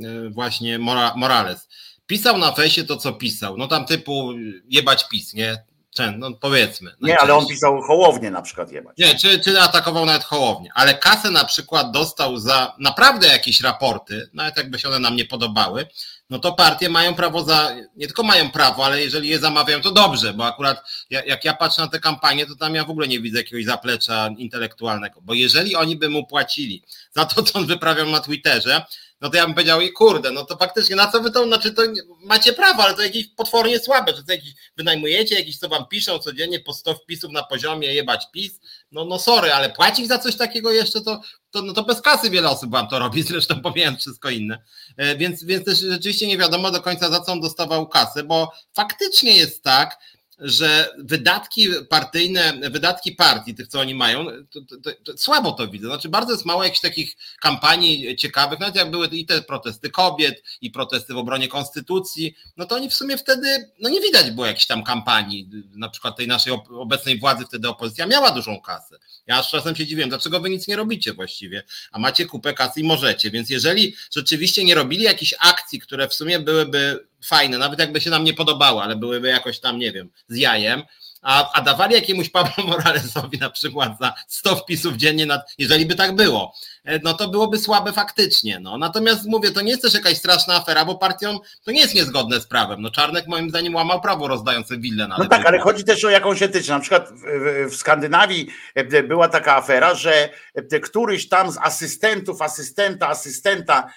yy, 0.00 0.30
właśnie 0.30 0.78
Morales 1.16 1.68
pisał 2.06 2.38
na 2.38 2.52
fejsie 2.52 2.84
to, 2.84 2.96
co 2.96 3.12
pisał, 3.12 3.56
no 3.56 3.68
tam 3.68 3.86
typu 3.86 4.32
jebać 4.68 5.08
pis, 5.08 5.34
nie? 5.34 5.64
Ten, 5.96 6.18
no 6.18 6.32
powiedzmy. 6.32 6.90
Nie, 7.00 7.18
ale 7.18 7.34
on 7.34 7.46
pisał 7.46 7.82
Hołownię 7.82 8.30
na 8.30 8.42
przykład 8.42 8.72
jebać. 8.72 8.98
Nie, 8.98 9.14
czy, 9.14 9.40
czy 9.40 9.60
atakował 9.60 10.06
nawet 10.06 10.24
Hołownię, 10.24 10.70
ale 10.74 10.94
kasę 10.94 11.30
na 11.30 11.44
przykład 11.44 11.90
dostał 11.90 12.38
za 12.38 12.74
naprawdę 12.78 13.26
jakieś 13.26 13.60
raporty, 13.60 14.30
nawet 14.32 14.56
jakby 14.56 14.78
się 14.78 14.88
one 14.88 14.98
nam 14.98 15.16
nie 15.16 15.24
podobały, 15.24 15.86
no 16.30 16.38
to 16.38 16.52
partie 16.52 16.88
mają 16.88 17.14
prawo 17.14 17.44
za, 17.44 17.70
nie 17.96 18.06
tylko 18.06 18.22
mają 18.22 18.50
prawo, 18.50 18.84
ale 18.84 19.02
jeżeli 19.02 19.28
je 19.28 19.38
zamawiają, 19.38 19.80
to 19.80 19.90
dobrze, 19.90 20.32
bo 20.32 20.46
akurat 20.46 20.82
jak 21.10 21.44
ja 21.44 21.54
patrzę 21.54 21.82
na 21.82 21.88
te 21.88 22.00
kampanie, 22.00 22.46
to 22.46 22.56
tam 22.56 22.74
ja 22.74 22.84
w 22.84 22.90
ogóle 22.90 23.08
nie 23.08 23.20
widzę 23.20 23.38
jakiegoś 23.38 23.64
zaplecza 23.64 24.28
intelektualnego, 24.38 25.20
bo 25.22 25.34
jeżeli 25.34 25.76
oni 25.76 25.96
by 25.96 26.08
mu 26.08 26.26
płacili 26.26 26.82
za 27.12 27.24
to, 27.24 27.42
co 27.42 27.58
on 27.58 27.66
wyprawiał 27.66 28.06
na 28.06 28.20
Twitterze, 28.20 28.84
no 29.20 29.30
to 29.30 29.36
ja 29.36 29.44
bym 29.44 29.54
powiedział, 29.54 29.80
i 29.80 29.92
kurde, 29.92 30.30
no 30.30 30.44
to 30.44 30.56
faktycznie 30.56 30.96
na 30.96 31.12
co 31.12 31.20
wy 31.20 31.30
to, 31.30 31.46
znaczy 31.46 31.72
to 31.72 31.82
macie 32.20 32.52
prawo, 32.52 32.82
ale 32.82 32.94
to 32.94 33.02
jakieś 33.02 33.28
potwornie 33.28 33.80
słabe, 33.80 34.16
że 34.16 34.24
to 34.24 34.32
jakiś 34.32 34.52
wynajmujecie, 34.76 35.34
jakiś 35.34 35.58
co 35.58 35.68
wam 35.68 35.86
piszą 35.88 36.18
codziennie 36.18 36.60
po 36.60 36.74
100 36.74 36.94
wpisów 36.94 37.32
na 37.32 37.42
poziomie 37.42 37.94
jebać 37.94 38.26
PiS, 38.32 38.60
no, 38.92 39.04
no 39.04 39.18
sorry, 39.18 39.52
ale 39.52 39.70
płacić 39.70 40.08
za 40.08 40.18
coś 40.18 40.36
takiego 40.36 40.72
jeszcze 40.72 41.00
to, 41.00 41.20
to, 41.50 41.62
no 41.62 41.72
to 41.72 41.82
bez 41.82 42.00
kasy 42.00 42.30
wiele 42.30 42.50
osób 42.50 42.70
wam 42.70 42.88
to 42.88 42.98
robi, 42.98 43.22
zresztą 43.32 43.60
pomijając 43.60 44.00
wszystko 44.00 44.30
inne, 44.30 44.62
e, 44.96 45.16
więc, 45.16 45.44
więc 45.44 45.64
też 45.64 45.78
rzeczywiście 45.78 46.26
nie 46.26 46.38
wiadomo 46.38 46.70
do 46.70 46.82
końca 46.82 47.10
za 47.10 47.20
co 47.20 47.32
on 47.32 47.40
dostawał 47.40 47.88
kasę, 47.88 48.22
bo 48.22 48.52
faktycznie 48.74 49.36
jest 49.36 49.62
tak, 49.62 49.98
że 50.38 50.88
wydatki 50.98 51.68
partyjne, 51.88 52.70
wydatki 52.70 53.12
partii, 53.12 53.54
tych 53.54 53.68
co 53.68 53.80
oni 53.80 53.94
mają, 53.94 54.26
to, 54.50 54.60
to, 54.60 54.92
to, 55.04 55.18
słabo 55.18 55.52
to 55.52 55.68
widzę. 55.68 55.86
Znaczy 55.86 56.08
bardzo 56.08 56.32
jest 56.32 56.44
mało 56.44 56.64
jakichś 56.64 56.80
takich 56.80 57.16
kampanii 57.40 58.16
ciekawych, 58.16 58.60
nawet 58.60 58.76
jak 58.76 58.90
były 58.90 59.06
i 59.06 59.26
te 59.26 59.42
protesty 59.42 59.90
kobiet, 59.90 60.42
i 60.60 60.70
protesty 60.70 61.14
w 61.14 61.16
obronie 61.16 61.48
konstytucji, 61.48 62.34
no 62.56 62.66
to 62.66 62.74
oni 62.74 62.90
w 62.90 62.94
sumie 62.94 63.16
wtedy, 63.18 63.70
no 63.80 63.88
nie 63.88 64.00
widać 64.00 64.30
było 64.30 64.46
jakichś 64.46 64.66
tam 64.66 64.84
kampanii, 64.84 65.50
na 65.76 65.88
przykład 65.88 66.16
tej 66.16 66.28
naszej 66.28 66.52
obecnej 66.70 67.18
władzy 67.18 67.44
wtedy 67.44 67.68
opozycja 67.68 68.06
miała 68.06 68.30
dużą 68.30 68.60
kasę. 68.60 68.98
Ja 69.26 69.38
aż 69.38 69.50
czasem 69.50 69.76
się 69.76 69.86
dziwię, 69.86 70.06
dlaczego 70.06 70.40
wy 70.40 70.50
nic 70.50 70.68
nie 70.68 70.76
robicie 70.76 71.12
właściwie, 71.12 71.62
a 71.92 71.98
macie 71.98 72.26
kupę 72.26 72.54
kasy 72.54 72.80
i 72.80 72.84
możecie, 72.84 73.30
więc 73.30 73.50
jeżeli 73.50 73.94
rzeczywiście 74.14 74.64
nie 74.64 74.74
robili 74.74 75.02
jakichś 75.02 75.34
akcji, 75.40 75.80
które 75.80 76.08
w 76.08 76.14
sumie 76.14 76.40
byłyby 76.40 77.06
fajne, 77.26 77.58
nawet 77.58 77.78
jakby 77.80 78.00
się 78.00 78.10
nam 78.10 78.24
nie 78.24 78.34
podobały, 78.34 78.82
ale 78.82 78.96
byłyby 78.96 79.28
jakoś 79.28 79.60
tam, 79.60 79.78
nie 79.78 79.92
wiem, 79.92 80.10
z 80.28 80.36
jajem, 80.36 80.82
a, 81.26 81.52
a 81.52 81.60
dawali 81.60 81.94
jakiemuś 81.94 82.28
Pablo 82.28 82.64
Moralesowi 82.68 83.38
na 83.38 83.50
przykład 83.50 83.98
za 84.00 84.14
100 84.28 84.56
wpisów 84.56 84.94
dziennie, 84.94 85.26
nad, 85.26 85.54
jeżeli 85.58 85.86
by 85.86 85.94
tak 85.94 86.16
było, 86.16 86.54
e, 86.84 86.98
no 86.98 87.14
to 87.14 87.28
byłoby 87.28 87.58
słabe 87.58 87.92
faktycznie. 87.92 88.60
No. 88.60 88.78
Natomiast 88.78 89.26
mówię, 89.26 89.50
to 89.50 89.60
nie 89.60 89.70
jest 89.70 89.82
też 89.82 89.94
jakaś 89.94 90.16
straszna 90.16 90.54
afera, 90.54 90.84
bo 90.84 90.94
partią 90.94 91.38
to 91.64 91.70
nie 91.70 91.80
jest 91.80 91.94
niezgodne 91.94 92.40
z 92.40 92.46
prawem. 92.46 92.82
No 92.82 92.90
Czarnek 92.90 93.26
moim 93.26 93.50
zdaniem 93.50 93.74
łamał 93.74 94.00
prawo 94.00 94.28
rozdające 94.28 94.78
willę 94.78 95.08
na 95.08 95.18
No 95.18 95.24
tak, 95.24 95.46
ale 95.46 95.58
chodzi 95.58 95.84
też 95.84 96.04
o 96.04 96.10
jakąś 96.10 96.42
etyczną. 96.42 96.74
Na 96.74 96.80
przykład 96.80 97.08
w, 97.10 97.70
w 97.70 97.76
Skandynawii 97.76 98.48
e, 98.74 99.02
była 99.02 99.28
taka 99.28 99.56
afera, 99.56 99.94
że 99.94 100.28
e, 100.54 100.80
któryś 100.80 101.28
tam 101.28 101.52
z 101.52 101.58
asystentów, 101.58 102.42
asystenta, 102.42 103.08
asystenta 103.08 103.92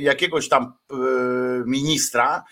jakiegoś 0.00 0.48
tam 0.48 0.72
ministra 1.66 2.44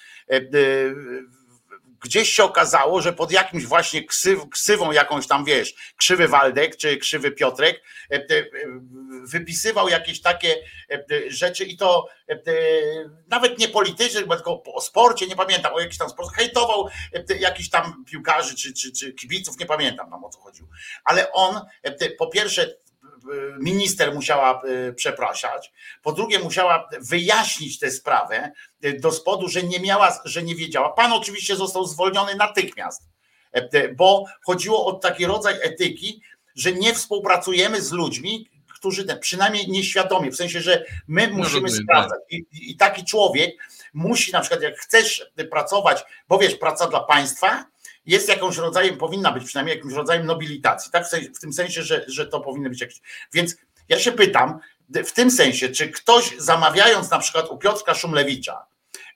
gdzieś 2.01 2.33
się 2.33 2.45
okazało, 2.45 3.01
że 3.01 3.13
pod 3.13 3.33
jakimś 3.33 3.65
właśnie 3.65 4.05
ksyw, 4.05 4.49
ksywą 4.51 4.93
jakąś 4.93 5.27
tam, 5.27 5.45
wiesz, 5.45 5.75
krzywy 5.97 6.29
Waldek 6.29 6.77
czy 6.77 6.97
krzywy 6.97 7.31
Piotrek 7.31 7.83
e, 8.11 8.15
e, 8.15 8.45
wypisywał 9.25 9.89
jakieś 9.89 10.21
takie 10.21 10.57
e, 10.91 11.05
rzeczy 11.29 11.65
i 11.65 11.77
to 11.77 12.09
nawet 13.29 13.59
nie 13.59 13.69
polityczne, 13.69 14.23
tylko 14.23 14.63
o 14.65 14.81
sporcie, 14.81 15.27
nie 15.27 15.37
pamiętam, 15.37 15.75
o 15.75 15.81
jakiś 15.81 15.99
tam 15.99 16.11
sport, 16.11 16.37
hejtował 16.37 16.89
jakichś 17.41 17.69
tam 17.69 18.05
piłkarzy 18.05 18.57
czy, 18.57 18.75
czy, 18.75 18.93
czy 18.93 19.13
kibiców, 19.13 19.59
nie 19.59 19.67
pamiętam 19.67 20.11
tam 20.11 20.25
o 20.25 20.29
co 20.29 20.41
chodziło. 20.41 20.69
Ale 21.05 21.33
on 21.33 21.61
po 22.19 22.27
pierwsze 22.27 22.77
minister 23.61 24.15
musiała 24.15 24.63
e, 24.63 24.93
przepraszać, 24.93 25.73
po 26.03 26.13
drugie 26.13 26.39
musiała 26.39 26.89
wyjaśnić 27.01 27.79
tę 27.79 27.91
sprawę 27.91 28.53
e, 28.83 28.93
do 28.93 29.13
spodu, 29.13 29.49
że 29.49 29.63
nie 29.63 29.81
miała, 29.81 30.21
że 30.25 30.43
nie 30.43 30.55
wiedziała. 30.55 30.93
Pan 30.93 31.13
oczywiście 31.13 31.57
został 31.57 31.85
zwolniony 31.85 32.35
natychmiast, 32.35 33.03
e, 33.53 33.89
bo 33.89 34.25
chodziło 34.43 34.87
o 34.87 34.93
taki 34.93 35.27
rodzaj 35.27 35.55
etyki, 35.63 36.23
że 36.57 36.73
nie 36.73 36.95
współpracujemy 36.95 37.83
z 37.83 37.93
ludźmi, 37.93 38.49
którzy 38.75 39.05
przynajmniej 39.05 39.71
nieświadomie, 39.71 40.31
w 40.31 40.37
sensie, 40.37 40.61
że 40.61 40.85
my 41.09 41.29
no, 41.29 41.37
musimy 41.37 41.69
no, 41.69 41.75
sprawdzać. 41.75 42.21
I, 42.31 42.45
I 42.53 42.77
taki 42.77 43.05
człowiek 43.05 43.57
musi 43.95 44.33
na 44.33 44.41
przykład, 44.41 44.63
jak 44.63 44.79
chcesz 44.79 45.31
pracować, 45.51 46.03
bo 46.29 46.39
wiesz, 46.39 46.55
praca 46.55 46.87
dla 46.87 47.01
państwa, 47.01 47.65
jest 48.07 48.29
jakąś 48.29 48.57
rodzajem, 48.57 48.97
powinna 48.97 49.33
być 49.33 49.45
przynajmniej 49.45 49.77
jakimś 49.77 49.95
rodzajem 49.95 50.27
nobilitacji, 50.27 50.93
tak? 50.93 51.07
W, 51.37 51.41
tym 51.41 51.53
sensie, 51.53 51.83
że, 51.83 52.05
że 52.09 52.27
to 52.27 52.41
powinno 52.41 52.69
być 52.69 52.81
jakieś. 52.81 53.01
Więc 53.33 53.57
ja 53.89 53.99
się 53.99 54.13
pytam, 54.13 54.61
w 55.07 55.13
tym 55.13 55.31
sensie, 55.31 55.69
czy 55.69 55.89
ktoś 55.89 56.37
zamawiając 56.39 57.11
na 57.11 57.19
przykład 57.19 57.49
u 57.49 57.59
Piotrka 57.59 57.95
Szumlewicza, 57.95 58.67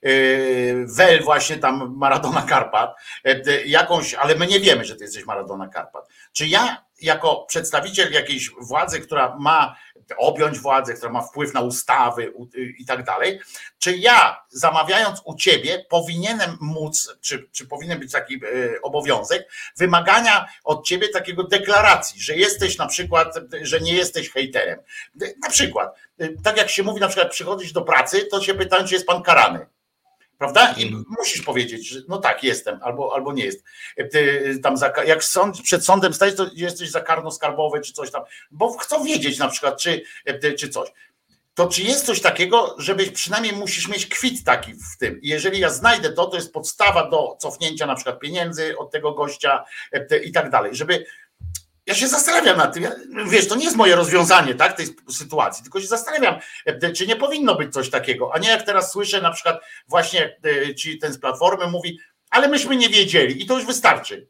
yy, 0.01 0.85
Wel 0.87 1.23
właśnie 1.23 1.57
tam 1.57 1.95
Maradona 1.97 2.41
Karpat, 2.41 2.95
yy, 3.25 3.63
jakąś, 3.65 4.13
ale 4.13 4.35
my 4.35 4.47
nie 4.47 4.59
wiemy, 4.59 4.85
że 4.85 4.95
ty 4.95 5.03
jesteś 5.03 5.25
Maradona 5.25 5.67
Karpat. 5.67 6.07
Czy 6.33 6.47
ja 6.47 6.84
jako 7.01 7.45
przedstawiciel 7.47 8.11
jakiejś 8.11 8.51
władzy, 8.61 8.99
która 8.99 9.35
ma 9.39 9.75
objąć 10.17 10.59
władzę, 10.59 10.93
która 10.93 11.11
ma 11.11 11.21
wpływ 11.21 11.53
na 11.53 11.61
ustawy 11.61 12.33
i 12.77 12.85
tak 12.85 13.03
dalej, 13.03 13.39
czy 13.79 13.97
ja 13.97 14.45
zamawiając 14.49 15.21
u 15.25 15.35
ciebie 15.35 15.85
powinienem 15.89 16.57
móc, 16.61 17.17
czy, 17.21 17.49
czy 17.51 17.67
powinien 17.67 17.99
być 17.99 18.11
taki 18.11 18.35
e, 18.35 18.81
obowiązek 18.81 19.51
wymagania 19.77 20.45
od 20.63 20.85
ciebie 20.85 21.09
takiego 21.09 21.43
deklaracji, 21.43 22.21
że 22.21 22.35
jesteś 22.35 22.77
na 22.77 22.87
przykład, 22.87 23.35
że 23.61 23.79
nie 23.79 23.93
jesteś 23.93 24.31
hejterem. 24.31 24.79
Na 25.41 25.49
przykład, 25.49 25.95
tak 26.43 26.57
jak 26.57 26.69
się 26.69 26.83
mówi, 26.83 27.01
na 27.01 27.07
przykład 27.07 27.31
przychodzisz 27.31 27.73
do 27.73 27.81
pracy, 27.81 28.25
to 28.25 28.41
się 28.41 28.53
pytają, 28.53 28.87
czy 28.87 28.93
jest 28.93 29.07
pan 29.07 29.23
karany. 29.23 29.65
Prawda? 30.37 30.73
I 30.77 30.95
musisz 31.19 31.41
powiedzieć, 31.41 31.89
że 31.89 31.99
no 32.07 32.17
tak, 32.17 32.43
jestem, 32.43 32.79
albo, 32.83 33.15
albo 33.15 33.33
nie 33.33 33.45
jest. 33.45 33.63
Ty 34.11 34.59
tam 34.63 34.77
za, 34.77 34.93
jak 35.05 35.23
sąd, 35.23 35.61
przed 35.61 35.85
sądem 35.85 36.13
stajesz, 36.13 36.35
to 36.35 36.49
jesteś 36.53 36.91
za 36.91 37.01
karno 37.01 37.31
skarbowe, 37.31 37.81
czy 37.81 37.93
coś 37.93 38.11
tam, 38.11 38.23
bo 38.51 38.77
chcą 38.77 39.03
wiedzieć 39.03 39.39
na 39.39 39.47
przykład, 39.47 39.81
czy, 39.81 40.01
czy 40.59 40.69
coś. 40.69 40.89
To 41.53 41.67
czy 41.67 41.81
jest 41.83 42.05
coś 42.05 42.21
takiego, 42.21 42.75
żebyś 42.77 43.09
przynajmniej 43.09 43.53
musisz 43.53 43.87
mieć 43.87 44.07
kwit 44.07 44.43
taki 44.43 44.73
w 44.73 44.97
tym. 44.99 45.19
Jeżeli 45.23 45.59
ja 45.59 45.69
znajdę 45.69 46.09
to, 46.09 46.25
to 46.25 46.35
jest 46.35 46.53
podstawa 46.53 47.09
do 47.09 47.35
cofnięcia 47.39 47.85
na 47.85 47.95
przykład 47.95 48.19
pieniędzy 48.19 48.77
od 48.77 48.91
tego 48.91 49.11
gościa 49.11 49.63
i 50.23 50.31
tak 50.31 50.49
dalej, 50.49 50.75
żeby 50.75 51.05
ja 51.85 51.95
się 51.95 52.07
zastanawiam 52.07 52.57
nad 52.57 52.73
tym, 52.73 52.83
ja, 52.83 52.91
wiesz, 53.29 53.47
to 53.47 53.55
nie 53.55 53.65
jest 53.65 53.77
moje 53.77 53.95
rozwiązanie 53.95 54.55
tak, 54.55 54.77
tej 54.77 54.87
sytuacji, 55.09 55.63
tylko 55.63 55.81
się 55.81 55.87
zastanawiam, 55.87 56.35
e, 56.65 56.91
czy 56.91 57.07
nie 57.07 57.15
powinno 57.15 57.55
być 57.55 57.73
coś 57.73 57.89
takiego, 57.89 58.31
a 58.33 58.39
nie 58.39 58.49
jak 58.49 58.63
teraz 58.63 58.91
słyszę 58.91 59.21
na 59.21 59.31
przykład 59.31 59.61
właśnie 59.87 60.37
e, 60.43 60.75
ci 60.75 60.97
ten 60.97 61.13
z 61.13 61.19
Platformy 61.19 61.67
mówi, 61.67 61.99
ale 62.29 62.47
myśmy 62.47 62.75
nie 62.75 62.89
wiedzieli 62.89 63.43
i 63.43 63.45
to 63.45 63.55
już 63.55 63.65
wystarczy. 63.65 64.27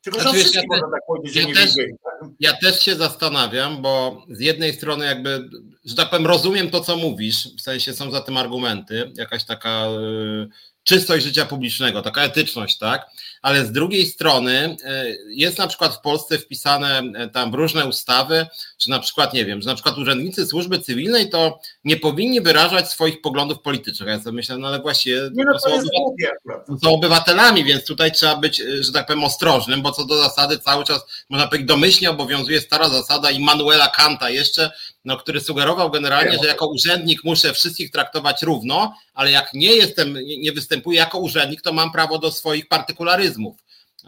Tylko, 0.00 0.20
że 0.20 0.30
znaczy, 0.30 0.50
ja, 0.54 0.62
tak 0.92 1.00
powiedzieć, 1.06 1.36
ja, 1.36 1.54
też, 1.54 1.70
tak? 2.04 2.30
ja 2.40 2.56
też 2.56 2.80
się 2.80 2.96
zastanawiam, 2.96 3.82
bo 3.82 4.22
z 4.30 4.40
jednej 4.40 4.72
strony 4.72 5.06
jakby, 5.06 5.48
że 5.84 5.94
tak 5.94 6.10
powiem, 6.10 6.26
rozumiem 6.26 6.70
to, 6.70 6.80
co 6.80 6.96
mówisz, 6.96 7.48
w 7.56 7.60
sensie 7.60 7.92
są 7.92 8.10
za 8.10 8.20
tym 8.20 8.36
argumenty, 8.36 9.12
jakaś 9.16 9.44
taka 9.44 9.86
y, 9.86 10.48
czystość 10.82 11.24
życia 11.24 11.44
publicznego, 11.44 12.02
taka 12.02 12.22
etyczność, 12.22 12.78
tak? 12.78 13.06
Ale 13.42 13.66
z 13.66 13.72
drugiej 13.72 14.06
strony 14.06 14.76
e, 14.84 15.04
jest 15.28 15.58
na 15.58 15.66
przykład 15.66 15.94
w 15.94 16.00
Polsce 16.00 16.38
wpisane 16.38 17.02
e, 17.14 17.28
tam 17.28 17.54
różne 17.54 17.86
ustawy, 17.86 18.46
że 18.78 18.90
na 18.90 18.98
przykład, 18.98 19.34
nie 19.34 19.44
wiem, 19.44 19.62
że 19.62 19.68
na 19.68 19.74
przykład 19.74 19.98
urzędnicy 19.98 20.46
służby 20.46 20.80
cywilnej 20.80 21.30
to 21.30 21.60
nie 21.84 21.96
powinni 21.96 22.40
wyrażać 22.40 22.90
swoich 22.90 23.20
poglądów 23.20 23.62
politycznych. 23.62 24.08
Ja 24.08 24.20
sobie 24.20 24.36
myślę, 24.36 24.58
no 24.58 24.68
ale 24.68 24.78
właśnie 24.78 25.12
nie, 25.32 25.44
no, 25.44 25.52
to 25.52 25.58
są, 25.58 25.74
obywatel, 25.74 26.78
są 26.82 26.94
obywatelami, 26.94 27.64
więc 27.64 27.84
tutaj 27.84 28.12
trzeba 28.12 28.36
być, 28.36 28.60
e, 28.60 28.82
że 28.82 28.92
tak 28.92 29.06
powiem, 29.06 29.24
ostrożnym, 29.24 29.82
bo 29.82 29.92
co 29.92 30.04
do 30.04 30.22
zasady 30.22 30.58
cały 30.58 30.84
czas, 30.84 31.06
można 31.28 31.46
powiedzieć, 31.46 31.68
domyślnie 31.68 32.10
obowiązuje 32.10 32.60
stara 32.60 32.88
zasada 32.88 33.30
Immanuela 33.30 33.88
Kanta 33.88 34.30
jeszcze, 34.30 34.70
no, 35.04 35.16
który 35.16 35.40
sugerował 35.40 35.90
generalnie, 35.90 36.38
że 36.42 36.48
jako 36.48 36.66
urzędnik 36.66 37.24
muszę 37.24 37.52
wszystkich 37.52 37.90
traktować 37.90 38.42
równo, 38.42 38.94
ale 39.14 39.30
jak 39.30 39.54
nie 39.54 39.76
jestem, 39.76 40.18
nie 40.38 40.52
występuję 40.52 40.98
jako 40.98 41.18
urzędnik, 41.18 41.62
to 41.62 41.72
mam 41.72 41.92
prawo 41.92 42.18
do 42.18 42.32
swoich 42.32 42.68
partykularyzmów 42.68 43.27
move 43.36 43.56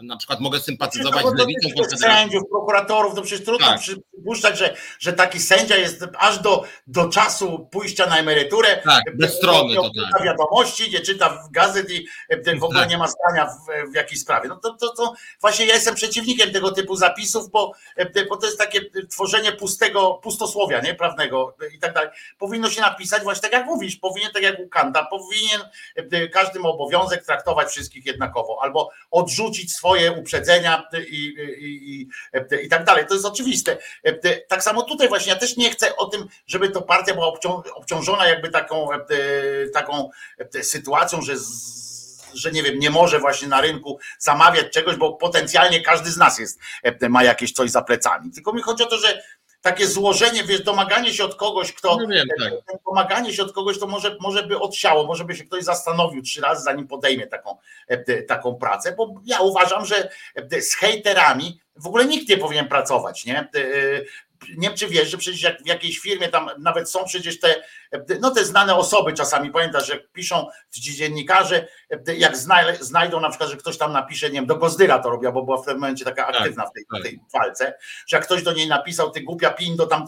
na 0.03 0.17
przykład 0.17 0.41
mogę 0.41 0.61
sympatyzować 0.61 1.27
z 1.27 1.39
lewicą 1.39 1.69
Sędziów, 1.97 2.43
prokuratorów, 2.51 3.15
to 3.15 3.23
przecież 3.23 3.45
trudno 3.45 3.67
tak. 3.67 3.81
przypuszczać, 3.81 4.59
że, 4.59 4.75
że 4.99 5.13
taki 5.13 5.41
sędzia 5.41 5.77
jest 5.77 6.05
aż 6.19 6.39
do, 6.39 6.65
do 6.87 7.09
czasu 7.09 7.69
pójścia 7.71 8.07
na 8.07 8.19
emeryturę. 8.19 8.83
Tak, 8.85 9.17
bez 9.17 9.35
strony 9.35 9.75
to 9.75 9.91
tak. 10.13 10.25
wiadomości, 10.25 10.91
nie 10.91 11.01
czyta 11.01 11.49
gazet 11.51 11.91
i 11.91 12.07
e, 12.29 12.57
w 12.57 12.65
ogóle 12.65 12.81
tak. 12.81 12.91
nie 12.91 12.99
ma 12.99 13.07
zdania 13.09 13.47
w, 13.47 13.91
w 13.93 13.95
jakiejś 13.95 14.21
sprawie. 14.21 14.49
No 14.49 14.57
to, 14.57 14.75
to, 14.75 14.89
to 14.89 15.15
właśnie 15.41 15.67
ja 15.67 15.75
jestem 15.75 15.95
przeciwnikiem 15.95 16.53
tego 16.53 16.73
typu 16.73 16.97
zapisów, 16.97 17.51
bo, 17.51 17.73
e, 17.97 18.25
bo 18.25 18.37
to 18.37 18.47
jest 18.47 18.59
takie 18.59 18.81
tworzenie 19.11 19.53
pustego, 19.53 20.15
pustosłowia, 20.23 20.81
nie, 20.81 20.95
prawnego 20.95 21.57
i 21.75 21.79
tak 21.79 21.95
dalej. 21.95 22.11
Powinno 22.39 22.71
się 22.71 22.81
napisać 22.81 23.23
właśnie 23.23 23.43
tak 23.43 23.53
jak 23.53 23.67
mówisz, 23.67 23.97
powinien 23.97 24.33
tak 24.33 24.43
jak 24.43 24.59
u 24.59 24.69
Kanta, 24.69 25.05
powinien 25.05 25.61
e, 25.97 26.29
każdy 26.29 26.61
ma 26.61 26.69
obowiązek 26.69 27.25
traktować 27.25 27.69
wszystkich 27.69 28.07
jednakowo, 28.07 28.59
albo 28.63 28.91
odrzucić 29.11 29.73
swoje 29.73 29.90
uprzedzenia 30.19 30.89
i, 31.09 31.35
i, 31.59 32.01
i, 32.01 32.09
i 32.65 32.69
tak 32.69 32.85
dalej. 32.85 33.07
To 33.07 33.15
jest 33.15 33.27
oczywiste. 33.27 33.79
Tak 34.49 34.63
samo 34.63 34.83
tutaj 34.83 35.09
właśnie 35.09 35.33
ja 35.33 35.39
też 35.39 35.57
nie 35.57 35.71
chcę 35.71 35.97
o 35.97 36.07
tym, 36.07 36.29
żeby 36.47 36.69
to 36.69 36.83
partia 36.83 37.15
była 37.15 37.33
obciążona 37.75 38.29
jakby 38.29 38.49
taką, 38.49 38.89
taką 39.73 40.11
sytuacją, 40.63 41.23
że 41.23 41.35
że 42.35 42.53
nie 42.53 42.63
wiem, 42.63 42.79
nie 42.79 42.91
może 42.91 43.19
właśnie 43.19 43.49
na 43.49 43.61
rynku 43.61 43.99
zamawiać 44.19 44.73
czegoś, 44.73 44.97
bo 44.97 45.13
potencjalnie 45.13 45.83
każdy 45.83 46.11
z 46.11 46.17
nas 46.17 46.39
jest, 46.39 46.59
ma 47.09 47.25
jakieś 47.25 47.53
coś 47.53 47.71
za 47.71 47.83
plecami. 47.83 48.31
Tylko 48.31 48.53
mi 48.53 48.63
chodzi 48.63 48.83
o 48.83 48.87
to, 48.87 48.99
że 48.99 49.23
takie 49.63 49.87
złożenie, 49.87 50.45
wiesz, 50.45 50.63
domaganie 50.63 51.15
się 51.15 51.25
od 51.25 51.35
kogoś, 51.35 51.73
kto. 51.73 51.97
No 51.97 52.07
wiem, 52.09 52.27
tak. 52.39 52.53
Domaganie 52.87 53.33
się 53.33 53.43
od 53.43 53.53
kogoś, 53.53 53.79
to 53.79 53.87
może, 53.87 54.17
może 54.21 54.43
by 54.43 54.59
odsiało, 54.59 55.07
może 55.07 55.25
by 55.25 55.37
się 55.37 55.45
ktoś 55.45 55.65
zastanowił 55.65 56.23
trzy 56.23 56.41
razy, 56.41 56.63
zanim 56.63 56.89
podejmie 56.89 57.27
taką, 57.27 57.57
e, 57.89 58.23
taką 58.23 58.55
pracę, 58.55 58.95
bo 58.97 59.15
ja 59.25 59.41
uważam, 59.41 59.87
że 59.87 60.11
e, 60.53 60.61
z 60.63 60.75
hejterami 60.75 61.61
w 61.77 61.87
ogóle 61.87 62.05
nikt 62.05 62.29
nie 62.29 62.37
powinien 62.37 62.69
pracować, 62.69 63.25
nie? 63.25 63.49
Nie 64.49 64.69
wiem, 64.69 64.77
czy 64.77 64.89
wiesz, 64.89 65.11
że 65.11 65.19
przecież 65.19 65.43
jak 65.43 65.63
w 65.63 65.67
jakiejś 65.67 65.99
firmie 65.99 66.29
tam 66.29 66.51
nawet 66.59 66.91
są 66.91 67.05
przecież 67.05 67.41
te, 67.41 67.63
no 68.21 68.31
te 68.31 68.45
znane 68.45 68.77
osoby 68.77 69.13
czasami, 69.13 69.51
pamiętasz, 69.51 69.89
jak 69.89 70.13
piszą 70.13 70.47
ci 70.71 70.97
dziennikarze, 70.97 71.69
jak 72.17 72.37
znajdą 72.81 73.21
na 73.21 73.29
przykład, 73.29 73.51
że 73.51 73.57
ktoś 73.57 73.79
tam 73.79 73.93
napisze, 73.93 74.27
nie 74.27 74.35
wiem, 74.35 74.47
do 74.47 74.57
Gozdyra 74.57 74.99
to 74.99 75.11
robiła, 75.11 75.33
bo 75.33 75.43
była 75.43 75.63
w 75.63 75.65
tym 75.65 75.75
momencie 75.75 76.05
taka 76.05 76.27
tak, 76.27 76.37
aktywna 76.37 76.67
w 76.67 76.73
tej, 76.73 76.85
tak. 76.93 77.03
tej 77.03 77.21
walce, 77.33 77.75
że 78.07 78.17
jak 78.17 78.27
ktoś 78.27 78.43
do 78.43 78.53
niej 78.53 78.69
napisał, 78.69 79.11
ty 79.11 79.21
głupia 79.21 79.51
pindo 79.51 79.87
tam, 79.87 80.07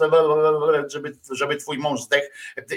żeby, 0.88 1.16
żeby 1.30 1.56
twój 1.56 1.78
mąż 1.78 2.00
zdechł 2.00 2.26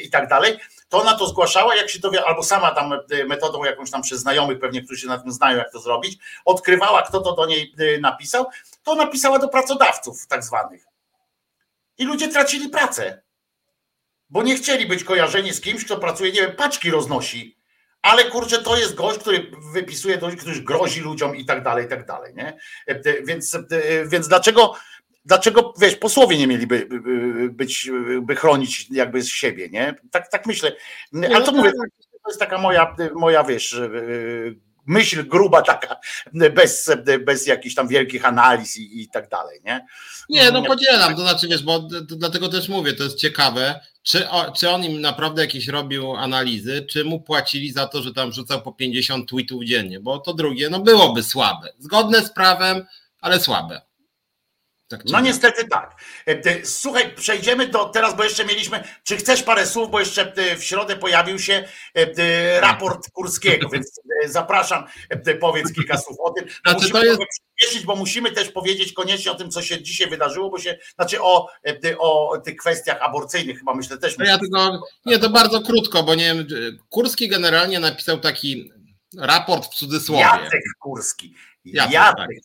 i 0.03 0.09
tak 0.09 0.27
dalej, 0.27 0.59
to 0.89 1.01
ona 1.01 1.17
to 1.17 1.27
zgłaszała, 1.27 1.75
jak 1.75 1.89
się 1.89 1.99
dowie, 1.99 2.25
albo 2.25 2.43
sama 2.43 2.71
tam 2.71 2.93
metodą 3.27 3.63
jakąś 3.63 3.91
tam 3.91 4.01
przez 4.01 4.19
znajomych 4.19 4.59
pewnie, 4.59 4.81
którzy 4.81 5.01
się 5.01 5.07
na 5.07 5.17
tym 5.17 5.31
znają, 5.31 5.57
jak 5.57 5.71
to 5.71 5.79
zrobić, 5.79 6.17
odkrywała, 6.45 7.01
kto 7.01 7.21
to 7.21 7.35
do 7.35 7.45
niej 7.45 7.75
napisał, 8.01 8.45
to 8.83 8.95
napisała 8.95 9.39
do 9.39 9.47
pracodawców 9.47 10.27
tak 10.27 10.43
zwanych 10.43 10.94
i 11.97 12.05
ludzie 12.05 12.27
tracili 12.27 12.69
pracę, 12.69 13.21
bo 14.29 14.43
nie 14.43 14.55
chcieli 14.55 14.85
być 14.85 15.03
kojarzeni 15.03 15.53
z 15.53 15.61
kimś, 15.61 15.85
kto 15.85 15.97
pracuje, 15.97 16.31
nie 16.31 16.41
wiem, 16.41 16.55
paczki 16.55 16.91
roznosi, 16.91 17.57
ale 18.01 18.23
kurczę, 18.25 18.57
to 18.57 18.77
jest 18.77 18.95
gość, 18.95 19.19
który 19.19 19.51
wypisuje 19.73 20.17
który 20.17 20.61
grozi 20.61 21.01
ludziom 21.01 21.35
i 21.35 21.45
tak 21.45 21.63
dalej, 21.63 21.85
i 21.85 21.89
tak 21.89 22.05
dalej, 22.05 22.33
nie? 22.35 22.57
Więc, 23.23 23.57
więc 24.05 24.27
dlaczego, 24.27 24.73
dlaczego, 25.25 25.73
wiesz, 25.81 25.95
posłowie 25.95 26.37
nie 26.37 26.47
mieliby 26.47 26.87
być, 27.49 27.91
by 28.21 28.35
chronić 28.35 28.87
jakby 28.91 29.21
z 29.21 29.27
siebie, 29.27 29.69
nie? 29.69 29.95
Tak, 30.11 30.31
tak 30.31 30.45
myślę. 30.45 30.71
Ale 31.13 31.45
to 31.45 31.51
no 31.51 31.57
mówię, 31.57 31.71
tak. 31.71 31.89
to 32.23 32.29
jest 32.29 32.39
taka 32.39 32.57
moja, 32.57 32.95
moja 33.15 33.43
wiesz, 33.43 33.81
myśl 34.85 35.27
gruba 35.27 35.61
taka, 35.61 35.99
bez, 36.33 36.91
bez 37.25 37.47
jakichś 37.47 37.75
tam 37.75 37.87
wielkich 37.87 38.25
analiz 38.25 38.77
i, 38.77 39.01
i 39.01 39.09
tak 39.09 39.29
dalej, 39.29 39.59
nie? 39.65 39.85
Nie, 40.29 40.51
no 40.51 40.63
podzielam, 40.63 41.15
to 41.15 41.21
znaczy 41.21 41.47
wiesz, 41.47 41.63
bo 41.63 41.79
dlatego 42.01 42.49
też 42.49 42.69
mówię, 42.69 42.93
to 42.93 43.03
jest 43.03 43.17
ciekawe, 43.17 43.79
czy, 44.03 44.27
czy 44.55 44.69
on 44.69 44.83
im 44.83 45.01
naprawdę 45.01 45.41
jakieś 45.41 45.67
robił 45.67 46.15
analizy, 46.15 46.85
czy 46.89 47.03
mu 47.03 47.21
płacili 47.21 47.71
za 47.71 47.87
to, 47.87 48.01
że 48.01 48.13
tam 48.13 48.33
rzucał 48.33 48.61
po 48.61 48.71
50 48.71 49.29
tweetów 49.29 49.63
dziennie, 49.63 49.99
bo 49.99 50.19
to 50.19 50.33
drugie, 50.33 50.69
no 50.69 50.79
byłoby 50.79 51.23
słabe, 51.23 51.69
zgodne 51.79 52.21
z 52.21 52.33
prawem, 52.33 52.85
ale 53.21 53.39
słabe. 53.39 53.81
Tak, 54.97 55.11
no 55.11 55.19
niestety 55.19 55.67
tak. 55.67 55.95
E, 56.25 56.65
słuchaj, 56.65 57.15
przejdziemy 57.15 57.67
do 57.67 57.85
teraz, 57.85 58.15
bo 58.15 58.23
jeszcze 58.23 58.45
mieliśmy. 58.45 58.83
Czy 59.03 59.17
chcesz 59.17 59.43
parę 59.43 59.67
słów, 59.67 59.91
bo 59.91 59.99
jeszcze 59.99 60.33
e, 60.35 60.55
w 60.55 60.63
środę 60.63 60.95
pojawił 60.95 61.39
się 61.39 61.67
e, 61.93 62.61
raport 62.61 63.11
Kurskiego, 63.11 63.69
więc 63.69 64.01
zapraszam, 64.25 64.85
powiedz 65.39 65.73
kilka 65.73 65.97
słów 65.97 66.17
o 66.19 66.31
tym. 66.31 66.45
Znaczy, 66.65 66.79
musimy 66.81 66.99
to 66.99 67.05
jest... 67.05 67.19
przyspieszyć, 67.29 67.85
bo 67.85 67.95
musimy 67.95 68.31
też 68.31 68.49
powiedzieć 68.49 68.93
koniecznie 68.93 69.31
o 69.31 69.35
tym, 69.35 69.51
co 69.51 69.61
się 69.61 69.83
dzisiaj 69.83 70.09
wydarzyło, 70.09 70.49
bo 70.49 70.59
się, 70.59 70.77
znaczy 70.95 71.21
o, 71.21 71.49
o 71.99 72.37
tych 72.37 72.55
kwestiach 72.55 73.01
aborcyjnych 73.01 73.59
chyba 73.59 73.73
myślę 73.73 73.97
też. 73.97 74.17
No 74.17 74.25
ja 74.25 74.37
tylko, 74.37 74.79
nie, 75.05 75.19
to 75.19 75.29
bardzo 75.29 75.61
krótko, 75.61 76.03
bo 76.03 76.15
nie 76.15 76.25
wiem, 76.25 76.47
Kurski 76.89 77.27
generalnie 77.27 77.79
napisał 77.79 78.19
taki 78.19 78.71
raport 79.19 79.65
w 79.65 79.75
cudzysłowie. 79.75 80.21
Jacek 80.21 80.63
Kurski. 80.79 81.35
Jacek, 81.65 81.93
Jacek 81.93 82.43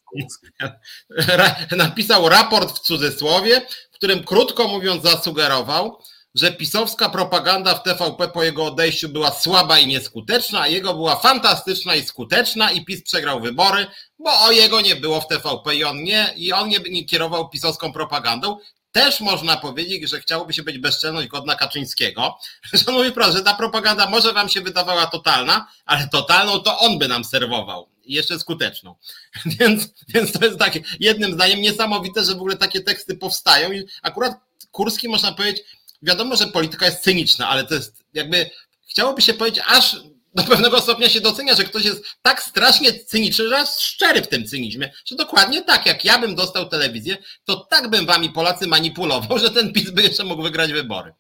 tak. 0.59 1.71
Napisał 1.77 2.29
raport 2.29 2.73
w 2.77 2.81
cudzysłowie, 2.81 3.61
w 3.93 3.95
którym 3.95 4.25
krótko 4.25 4.69
mówiąc 4.69 5.03
zasugerował, 5.03 5.99
że 6.35 6.53
pisowska 6.53 7.09
propaganda 7.09 7.75
w 7.75 7.83
TVP 7.83 8.29
po 8.29 8.43
jego 8.43 8.65
odejściu 8.65 9.09
była 9.09 9.31
słaba 9.31 9.79
i 9.79 9.87
nieskuteczna, 9.87 10.61
a 10.61 10.69
jego 10.69 10.95
była 10.95 11.17
fantastyczna 11.17 11.95
i 11.95 12.03
skuteczna 12.03 12.71
i 12.71 12.85
PiS 12.85 13.03
przegrał 13.03 13.41
wybory, 13.41 13.87
bo 14.19 14.41
o 14.41 14.53
jego 14.53 14.81
nie 14.81 14.97
było 14.97 15.21
w 15.21 15.29
TVP 15.29 15.75
i 15.75 15.85
on 15.85 16.03
nie, 16.03 16.33
i 16.37 16.53
on 16.53 16.69
nie, 16.69 16.79
nie 16.91 17.05
kierował 17.05 17.49
pisowską 17.49 17.93
propagandą. 17.93 18.59
Też 18.93 19.21
można 19.21 19.57
powiedzieć, 19.57 20.11
że 20.11 20.21
chciałoby 20.21 20.53
się 20.53 20.63
być 20.63 20.79
bezczelność 20.79 21.29
godna 21.29 21.55
Kaczyńskiego, 21.55 22.39
prosto, 23.15 23.33
że 23.33 23.43
ta 23.45 23.55
propaganda 23.55 24.11
może 24.11 24.33
wam 24.33 24.49
się 24.49 24.61
wydawała 24.61 25.07
totalna, 25.07 25.69
ale 25.85 26.09
totalną 26.09 26.59
to 26.59 26.79
on 26.79 26.99
by 26.99 27.09
nam 27.09 27.25
serwował. 27.25 27.89
Jeszcze 28.05 28.39
skuteczną. 28.39 28.95
Więc, 29.61 29.89
więc 30.09 30.33
to 30.33 30.45
jest 30.45 30.59
takie 30.59 30.81
jednym 31.01 31.35
zdaniem 31.35 31.61
niesamowite, 31.61 32.25
że 32.25 32.33
w 32.33 32.37
ogóle 32.37 32.57
takie 32.57 32.81
teksty 32.81 33.17
powstają. 33.17 33.73
I 33.73 33.85
akurat 34.03 34.33
Kurski 34.71 35.09
można 35.09 35.33
powiedzieć, 35.33 35.63
wiadomo, 36.03 36.37
że 36.37 36.47
polityka 36.47 36.87
jest 36.87 37.03
cyniczna, 37.03 37.49
ale 37.49 37.65
to 37.65 37.75
jest 37.75 38.05
jakby, 38.15 38.51
chciałoby 38.89 39.23
się 39.23 39.35
powiedzieć, 39.35 39.65
aż 39.67 39.97
do 40.35 40.45
pewnego 40.45 40.81
stopnia 40.81 41.09
się 41.09 41.21
docenia, 41.21 41.55
że 41.55 41.65
ktoś 41.65 41.85
jest 41.85 42.05
tak 42.23 42.43
strasznie 42.43 43.05
cyniczny, 43.05 43.49
że 43.49 43.65
szczery 43.79 44.23
w 44.23 44.29
tym 44.29 44.47
cynizmie, 44.47 44.93
że 45.05 45.17
dokładnie 45.17 45.63
tak, 45.63 45.87
jak 45.87 46.05
ja 46.05 46.19
bym 46.19 46.35
dostał 46.35 46.69
telewizję, 46.69 47.17
to 47.45 47.57
tak 47.57 47.91
bym 47.91 48.07
wami 48.07 48.31
Polacy 48.31 48.67
manipulował, 48.67 49.39
że 49.39 49.51
ten 49.51 49.73
PiS 49.73 49.91
by 49.91 50.03
jeszcze 50.03 50.25
mógł 50.25 50.43
wygrać 50.43 50.73
wybory. 50.73 51.15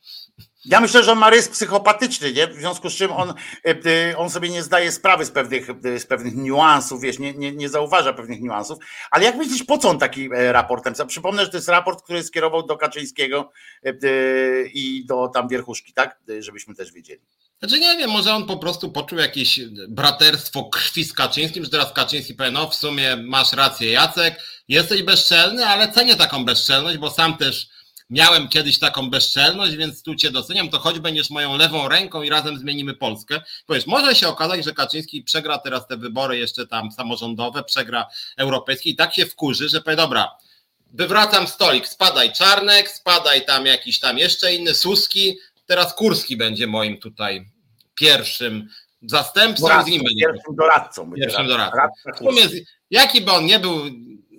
Ja 0.64 0.80
myślę, 0.80 1.04
że 1.04 1.12
on 1.12 1.18
ma 1.18 1.30
psychopatyczny, 1.52 2.32
nie? 2.32 2.46
w 2.46 2.54
związku 2.54 2.90
z 2.90 2.94
czym 2.94 3.12
on, 3.12 3.34
e, 3.66 4.16
on 4.16 4.30
sobie 4.30 4.48
nie 4.48 4.62
zdaje 4.62 4.92
sprawy 4.92 5.24
z 5.24 5.30
pewnych, 5.30 5.66
z 5.98 6.06
pewnych 6.06 6.36
niuansów, 6.36 7.02
wiesz, 7.02 7.18
nie, 7.18 7.34
nie, 7.34 7.52
nie 7.52 7.68
zauważa 7.68 8.12
pewnych 8.12 8.40
niuansów. 8.40 8.78
Ale 9.10 9.24
jak 9.24 9.36
myślisz, 9.36 9.62
po 9.64 9.78
co 9.78 9.88
on 9.88 9.98
taki 9.98 10.28
e, 10.34 10.52
raportem? 10.52 10.94
Przypomnę, 11.06 11.44
że 11.44 11.50
to 11.50 11.56
jest 11.56 11.68
raport, 11.68 12.02
który 12.02 12.22
skierował 12.22 12.66
do 12.66 12.76
Kaczyńskiego 12.76 13.52
e, 13.84 13.92
i 14.74 15.04
do 15.06 15.28
tam 15.28 15.48
wierchuszki, 15.48 15.92
tak? 15.92 16.18
Żebyśmy 16.38 16.74
też 16.74 16.92
wiedzieli. 16.92 17.22
Znaczy 17.60 17.80
nie 17.80 17.96
wiem, 17.96 18.10
może 18.10 18.34
on 18.34 18.46
po 18.46 18.56
prostu 18.56 18.92
poczuł 18.92 19.18
jakieś 19.18 19.60
braterstwo 19.88 20.64
krwi 20.64 21.04
z 21.04 21.12
Kaczyńskim, 21.12 21.64
że 21.64 21.70
teraz 21.70 21.92
Kaczyński 21.92 22.34
powie, 22.34 22.50
no 22.50 22.68
w 22.70 22.74
sumie 22.74 23.16
masz 23.16 23.52
rację 23.52 23.92
Jacek, 23.92 24.42
jesteś 24.68 25.02
bezczelny, 25.02 25.66
ale 25.66 25.92
cenię 25.92 26.16
taką 26.16 26.44
bezczelność, 26.44 26.98
bo 26.98 27.10
sam 27.10 27.36
też 27.36 27.68
miałem 28.10 28.48
kiedyś 28.48 28.78
taką 28.78 29.10
bezczelność, 29.10 29.76
więc 29.76 30.02
tu 30.02 30.14
cię 30.14 30.30
doceniam, 30.30 30.70
to 30.70 30.78
choć 30.78 30.98
będziesz 30.98 31.30
moją 31.30 31.56
lewą 31.56 31.88
ręką 31.88 32.22
i 32.22 32.30
razem 32.30 32.58
zmienimy 32.58 32.94
Polskę. 32.94 33.42
Powiedz, 33.66 33.86
może 33.86 34.14
się 34.14 34.28
okazać, 34.28 34.64
że 34.64 34.72
Kaczyński 34.72 35.22
przegra 35.22 35.58
teraz 35.58 35.86
te 35.86 35.96
wybory 35.96 36.38
jeszcze 36.38 36.66
tam 36.66 36.92
samorządowe, 36.92 37.64
przegra 37.64 38.06
europejskie 38.36 38.90
i 38.90 38.96
tak 38.96 39.14
się 39.14 39.26
wkurzy, 39.26 39.68
że 39.68 39.80
powie, 39.80 39.96
dobra, 39.96 40.30
wywracam 40.92 41.46
stolik, 41.46 41.88
spadaj 41.88 42.32
Czarnek, 42.32 42.90
spadaj 42.90 43.44
tam 43.44 43.66
jakiś 43.66 44.00
tam 44.00 44.18
jeszcze 44.18 44.54
inny, 44.54 44.74
Suski, 44.74 45.38
teraz 45.70 45.94
Kurski 45.94 46.36
będzie 46.36 46.66
moim 46.66 46.98
tutaj 46.98 47.46
pierwszym 47.94 48.68
zastępcą, 49.02 49.62
Doradcą, 49.62 49.86
z 49.86 49.90
nim 49.90 50.02
będzie. 50.02 50.26
Pierwszym 50.26 50.56
doradcą. 50.56 51.12
Pierwszym 51.12 51.46
doradcą. 51.46 51.76
doradcą. 51.76 52.24
Jaki 52.90 53.20
by 53.20 53.32
on 53.32 53.44
nie 53.44 53.58
był 53.58 53.80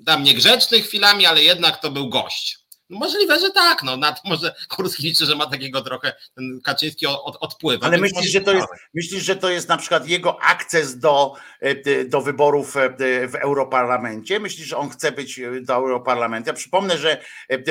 tam 0.06 0.24
niegrzeczny 0.24 0.82
chwilami, 0.82 1.26
ale 1.26 1.44
jednak 1.44 1.82
to 1.82 1.92
był 1.92 2.10
gość. 2.10 2.61
Możliwe, 2.92 3.40
że 3.40 3.52
tak. 3.52 3.84
No, 3.84 3.98
nad, 3.98 4.22
może 4.26 4.56
Kurski 4.70 5.04
liczy, 5.04 5.26
że 5.26 5.36
ma 5.36 5.46
takiego 5.46 5.82
trochę 5.82 6.14
ten 6.36 6.62
Kaczyński 6.64 7.08
od, 7.08 7.38
odpływ. 7.40 7.84
Ale 7.84 7.98
myślisz, 7.98 8.32
że 8.32 8.42
to 8.42 8.54
jest, 8.54 8.68
myślisz, 8.94 9.24
że 9.24 9.36
to 9.36 9.50
jest 9.50 9.70
na 9.70 9.78
przykład 9.78 10.08
jego 10.08 10.42
akces 10.42 11.00
do, 11.00 11.34
e, 11.60 12.06
do 12.06 12.22
wyborów 12.22 12.78
e, 12.78 12.90
w 13.28 13.36
Europarlamencie? 13.36 14.40
Myślisz, 14.40 14.68
że 14.68 14.78
on 14.78 14.90
chce 14.90 15.12
być 15.12 15.40
e, 15.40 15.62
do 15.62 15.74
Europarlamentu? 15.74 16.50
Ja 16.50 16.54
przypomnę, 16.54 16.98
że 16.98 17.22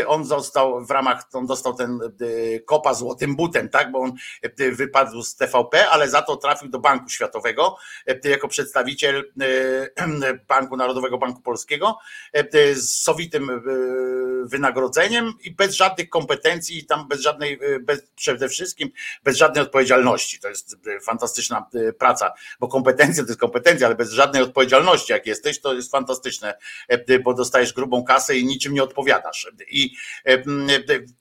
on 0.07 0.25
został 0.25 0.87
w 0.87 0.91
ramach, 0.91 1.25
on 1.33 1.47
dostał 1.47 1.75
ten 1.75 1.99
kopa 2.67 2.95
złotym 2.95 3.37
butem, 3.37 3.69
tak? 3.69 3.93
Bo 3.93 3.99
on 3.99 4.13
wypadł 4.73 5.23
z 5.23 5.37
TVP, 5.37 5.91
ale 5.91 6.09
za 6.09 6.23
to 6.23 6.37
trafił 6.37 6.69
do 6.69 6.79
Banku 6.79 7.09
Światowego 7.09 7.77
jako 8.25 8.49
przedstawiciel 8.49 9.33
Banku 10.49 10.77
Narodowego 10.77 11.19
Banku 11.19 11.43
Polskiego 11.43 11.99
z 12.75 12.89
sowitym 12.89 13.63
wynagrodzeniem 14.45 15.10
i 15.43 15.51
bez 15.51 15.75
żadnych 15.75 16.09
kompetencji 16.09 16.79
i 16.79 16.87
tam 16.87 17.09
bez 17.09 17.21
żadnej, 17.21 17.59
e, 17.63 17.81
bez, 17.81 18.03
przede 18.17 18.49
wszystkim 18.49 18.91
bez 19.25 19.37
żadnej 19.37 19.63
odpowiedzialności. 19.65 20.41
To 20.41 20.49
jest 20.49 20.77
e, 20.87 21.01
fantastyczna 21.01 21.67
e, 21.75 21.93
praca, 21.93 22.33
bo 22.61 22.69
kompetencja 22.69 23.23
to 23.23 23.29
jest 23.29 23.41
kompetencja, 23.41 23.87
ale 23.87 23.97
bez 23.97 24.11
żadnej 24.11 24.43
odpowiedzialności, 24.43 25.13
jak 25.13 25.27
jesteś, 25.27 25.61
to 25.61 25.75
jest 25.75 25.91
fantastyczne, 25.91 26.59
bo 27.25 27.35
dostajesz 27.35 27.73
grubą 27.73 28.05
kasę 28.05 28.37
i 28.37 28.45
niczym 28.45 28.75
nie 28.75 28.83
odpowiadasz. 28.83 29.53
I 29.71 29.97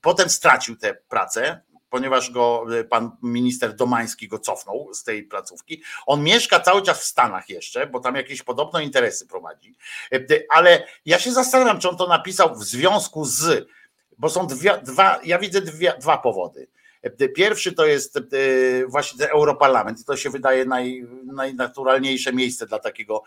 potem 0.00 0.30
stracił 0.30 0.76
tę 0.76 0.94
pracę, 1.08 1.60
ponieważ 1.90 2.30
go 2.30 2.66
pan 2.90 3.10
minister 3.22 3.74
Domański 3.74 4.28
go 4.28 4.38
cofnął 4.38 4.94
z 4.94 5.04
tej 5.04 5.22
placówki. 5.22 5.82
On 6.06 6.22
mieszka 6.22 6.60
cały 6.60 6.82
czas 6.82 7.00
w 7.00 7.04
Stanach 7.04 7.48
jeszcze, 7.48 7.86
bo 7.86 8.00
tam 8.00 8.14
jakieś 8.14 8.42
podobno 8.42 8.80
interesy 8.80 9.26
prowadzi. 9.26 9.74
Ale 10.50 10.86
ja 11.06 11.18
się 11.18 11.32
zastanawiam, 11.32 11.80
czy 11.80 11.88
on 11.88 11.96
to 11.96 12.06
napisał 12.06 12.54
w 12.54 12.64
związku 12.64 13.24
z 13.24 13.68
bo 14.20 14.28
są 14.30 14.46
dwie, 14.46 14.80
dwa, 14.84 15.20
ja 15.24 15.38
widzę 15.38 15.60
dwie, 15.60 15.94
dwa 16.00 16.18
powody. 16.18 16.68
Pierwszy 17.36 17.72
to 17.72 17.86
jest 17.86 18.16
e, 18.16 18.20
właśnie 18.86 19.18
ten 19.18 19.28
Europarlament 19.30 20.04
to 20.04 20.16
się 20.16 20.30
wydaje 20.30 20.64
naj, 20.64 21.06
najnaturalniejsze 21.24 22.32
miejsce 22.32 22.66
dla 22.66 22.78
takiego 22.78 23.22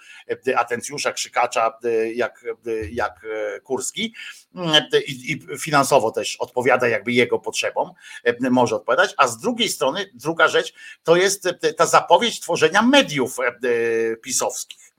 e, 0.47 0.57
atencjusza, 0.59 1.11
krzykacza 1.11 1.77
e, 1.83 2.13
jak, 2.13 2.45
jak 2.91 3.25
Kurski. 3.63 4.13
I, 5.07 5.31
i 5.31 5.57
finansowo 5.57 6.11
też 6.11 6.35
odpowiada 6.35 6.87
jakby 6.87 7.11
jego 7.11 7.39
potrzebom, 7.39 7.91
może 8.39 8.75
odpowiadać, 8.75 9.13
a 9.17 9.27
z 9.27 9.37
drugiej 9.37 9.69
strony 9.69 10.09
druga 10.13 10.47
rzecz 10.47 10.73
to 11.03 11.15
jest 11.15 11.49
ta 11.77 11.85
zapowiedź 11.85 12.39
tworzenia 12.39 12.81
mediów 12.81 13.37
pisowskich 14.21 14.92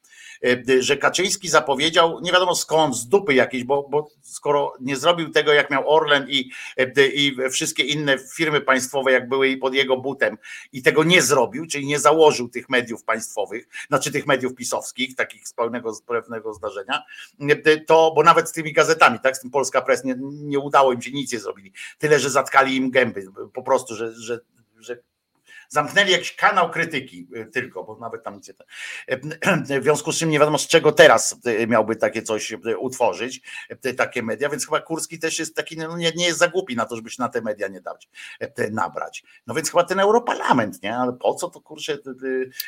że 0.80 0.96
Kaczyński 0.96 1.48
zapowiedział, 1.48 2.20
nie 2.20 2.32
wiadomo 2.32 2.54
skąd, 2.54 2.96
z 2.96 3.08
dupy 3.08 3.34
jakiejś, 3.34 3.64
bo, 3.64 3.88
bo 3.88 4.08
skoro 4.22 4.74
nie 4.80 4.96
zrobił 4.96 5.30
tego, 5.30 5.52
jak 5.52 5.70
miał 5.70 5.90
Orlen 5.90 6.26
i, 6.28 6.50
e, 6.76 7.06
i 7.06 7.36
wszystkie 7.50 7.82
inne 7.82 8.16
firmy 8.36 8.60
państwowe, 8.60 9.12
jak 9.12 9.28
były 9.28 9.56
pod 9.56 9.74
jego 9.74 9.96
butem, 9.96 10.38
i 10.72 10.82
tego 10.82 11.04
nie 11.04 11.22
zrobił, 11.22 11.66
czyli 11.66 11.86
nie 11.86 11.98
założył 11.98 12.48
tych 12.48 12.68
mediów 12.68 13.04
państwowych, 13.04 13.68
znaczy 13.88 14.12
tych 14.12 14.26
mediów 14.26 14.54
pisowskich, 14.54 15.16
takich 15.16 15.48
z 15.48 15.52
pełnego, 15.52 15.94
z 15.94 16.02
pewnego 16.02 16.54
zdarzenia, 16.54 17.02
e, 17.40 17.80
to, 17.80 18.12
bo 18.16 18.22
nawet 18.22 18.48
z 18.48 18.52
tymi 18.52 18.72
gazetami, 18.72 19.18
tak, 19.20 19.36
z 19.36 19.40
tym 19.40 19.50
Polska 19.50 19.82
Press 19.82 20.04
nie, 20.04 20.14
nie 20.20 20.58
udało 20.58 20.92
im 20.92 21.02
się, 21.02 21.12
nic 21.12 21.32
nie 21.32 21.38
zrobili. 21.38 21.72
Tyle, 21.98 22.18
że 22.18 22.30
zatkali 22.30 22.76
im 22.76 22.90
gęby, 22.90 23.26
po 23.54 23.62
prostu, 23.62 23.94
że, 23.94 24.12
że, 24.12 24.40
że 24.78 24.98
Zamknęli 25.68 26.10
jakiś 26.10 26.36
kanał 26.36 26.70
krytyki 26.70 27.26
y, 27.36 27.46
tylko, 27.46 27.84
bo 27.84 27.98
nawet 27.98 28.24
tam 28.24 28.34
nic 28.34 28.48
nie. 28.48 28.54
W 29.80 29.82
związku 29.82 30.12
z 30.12 30.18
czym 30.18 30.30
nie 30.30 30.38
wiadomo 30.38 30.58
z 30.58 30.66
czego 30.66 30.92
teraz 30.92 31.36
y, 31.46 31.66
miałby 31.66 31.96
takie 31.96 32.22
coś 32.22 32.52
utworzyć, 32.78 33.40
takie 33.96 34.22
media, 34.22 34.48
więc 34.48 34.64
chyba 34.64 34.80
Kurski 34.80 35.18
też 35.18 35.38
jest 35.38 35.56
taki, 35.56 35.76
no 35.76 35.96
nie, 35.96 36.12
nie 36.16 36.26
jest 36.26 36.38
za 36.38 36.48
głupi 36.48 36.76
na 36.76 36.84
to, 36.84 36.96
żeby 36.96 37.10
się 37.10 37.22
na 37.22 37.28
te 37.28 37.40
media 37.40 37.68
nie 37.68 37.80
dać, 37.80 38.08
nabrać. 38.70 39.24
No 39.46 39.54
więc 39.54 39.70
chyba 39.70 39.84
ten 39.84 40.00
Europarlament, 40.00 40.82
nie? 40.82 40.96
Ale 40.96 41.12
po 41.12 41.34
co 41.34 41.50
to 41.50 41.60
kurczę? 41.60 41.98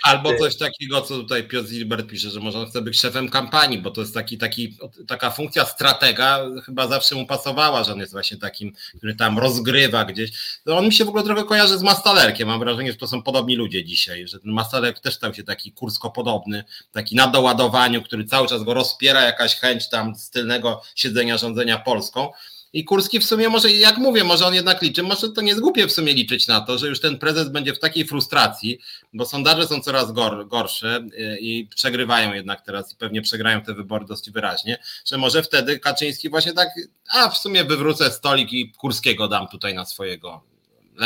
Albo 0.03 0.39
coś 0.39 0.59
takiego, 0.59 1.01
co 1.01 1.15
tutaj 1.17 1.49
Piotr 1.49 1.69
Zilbert 1.69 2.07
pisze, 2.07 2.31
że 2.31 2.41
może 2.41 2.59
on 2.59 2.67
chce 2.67 2.83
być 2.83 3.01
szefem 3.01 3.29
kampanii, 3.29 3.79
bo 3.79 3.91
to 3.91 4.01
jest 4.01 4.15
taki, 4.15 4.39
taki, 4.39 4.79
taka 5.09 5.31
funkcja 5.31 5.65
stratega 5.65 6.39
chyba 6.65 6.89
zawsze 6.89 7.15
mu 7.15 7.27
pasowała, 7.27 7.85
że 7.85 7.93
on 7.93 7.99
jest 7.99 8.13
właśnie 8.13 8.37
takim, 8.37 8.73
który 8.99 9.15
tam 9.15 9.39
rozgrywa 9.39 10.05
gdzieś. 10.05 10.31
No 10.67 10.79
on 10.79 10.85
mi 10.85 10.93
się 10.93 11.05
w 11.05 11.09
ogóle 11.09 11.25
trochę 11.25 11.45
kojarzy 11.45 11.79
z 11.79 11.83
Mastalerkiem, 11.83 12.49
mam 12.49 12.61
wrażenie, 12.61 12.86
że 12.93 12.99
to 12.99 13.09
są 13.09 13.23
podobni 13.23 13.57
ludzie 13.57 13.85
dzisiaj, 13.85 14.29
że 14.29 14.41
ten 14.41 14.53
Masalek 14.53 15.01
też 15.01 15.15
stał 15.15 15.35
się 15.35 15.45
taki 15.45 15.73
kursko 15.73 16.11
podobny, 16.11 16.65
taki 16.93 17.17
na 17.17 17.27
doładowaniu, 17.27 18.03
który 18.03 18.25
cały 18.25 18.49
czas 18.49 18.63
go 18.63 18.75
rozpiera 18.75 19.21
jakaś 19.21 19.57
chęć 19.57 19.89
tam 19.89 20.17
z 20.17 20.31
tylnego 20.31 20.83
siedzenia 20.95 21.39
rządzenia 21.39 21.79
Polską. 21.79 22.33
I 22.73 22.85
Kurski 22.85 23.21
w 23.21 23.25
sumie 23.25 23.49
może, 23.49 23.73
jak 23.73 23.99
mówię, 23.99 24.25
może 24.25 24.47
on 24.47 24.55
jednak 24.55 24.83
liczy, 24.83 25.03
może 25.03 25.29
to 25.33 25.41
nie 25.41 25.55
zgłupie 25.55 25.87
w 25.87 25.93
sumie 25.93 26.15
liczyć 26.15 26.47
na 26.47 26.61
to, 26.61 26.79
że 26.79 26.89
już 26.89 27.01
ten 27.01 27.19
prezes 27.19 27.49
będzie 27.49 27.75
w 27.75 27.79
takiej 27.79 28.07
frustracji, 28.07 28.79
bo 29.13 29.27
sondaże 29.27 29.67
są 29.67 29.81
coraz 29.81 30.13
gor, 30.13 30.49
gorsze 30.49 31.07
y, 31.19 31.39
i 31.41 31.67
przegrywają 31.67 32.35
jednak 32.35 32.63
teraz 32.63 32.93
i 32.93 32.97
pewnie 32.97 33.23
przegrają 33.23 33.61
te 33.61 33.75
wybory 33.75 34.07
dość 34.07 34.31
wyraźnie, 34.31 34.79
że 35.05 35.19
może 35.19 35.43
wtedy 35.43 35.79
Kaczyński 35.79 36.31
właśnie 36.31 36.53
tak, 36.53 36.69
a 37.11 37.29
w 37.29 37.39
sumie 37.39 37.65
wywrócę 37.65 38.11
stolik 38.11 38.53
i 38.53 38.73
Kurskiego 38.73 39.29
dam 39.29 39.49
tutaj 39.49 39.75
na 39.75 39.85
swojego 39.85 40.56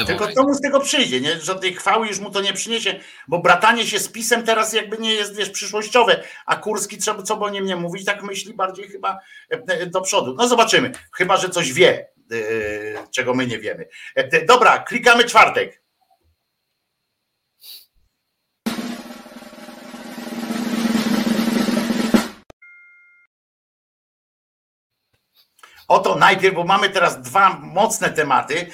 Tylko 0.06 0.32
co 0.32 0.42
mu 0.42 0.54
z 0.54 0.60
tego 0.60 0.80
przyjdzie, 0.80 1.20
nie? 1.20 1.40
Żadnej 1.40 1.74
chwały 1.74 2.06
już 2.06 2.18
mu 2.18 2.30
to 2.30 2.40
nie 2.40 2.52
przyniesie, 2.52 3.00
bo 3.28 3.38
bratanie 3.38 3.86
się 3.86 3.98
z 3.98 4.08
pisem 4.08 4.42
teraz 4.42 4.72
jakby 4.72 4.98
nie 4.98 5.14
jest 5.14 5.36
wiesz, 5.36 5.50
przyszłościowe, 5.50 6.22
a 6.46 6.56
Kurski, 6.56 6.98
trzeba, 6.98 7.22
co 7.22 7.36
by 7.36 7.44
o 7.44 7.50
nim 7.50 7.64
nie 7.64 7.76
mówić, 7.76 8.04
tak 8.04 8.22
myśli 8.22 8.54
bardziej 8.54 8.88
chyba 8.88 9.18
e, 9.50 9.62
e, 9.68 9.86
do 9.86 10.00
przodu. 10.00 10.34
No 10.34 10.48
zobaczymy, 10.48 10.92
chyba, 11.16 11.36
że 11.36 11.50
coś 11.50 11.72
wie, 11.72 12.08
e, 12.32 12.36
czego 13.10 13.34
my 13.34 13.46
nie 13.46 13.58
wiemy. 13.58 13.88
Dobra, 14.46 14.78
klikamy 14.78 15.24
czwartek. 15.24 15.82
Oto 25.90 26.16
najpierw, 26.16 26.54
bo 26.54 26.64
mamy 26.64 26.90
teraz 26.90 27.22
dwa 27.22 27.58
mocne 27.62 28.10
tematy, 28.10 28.66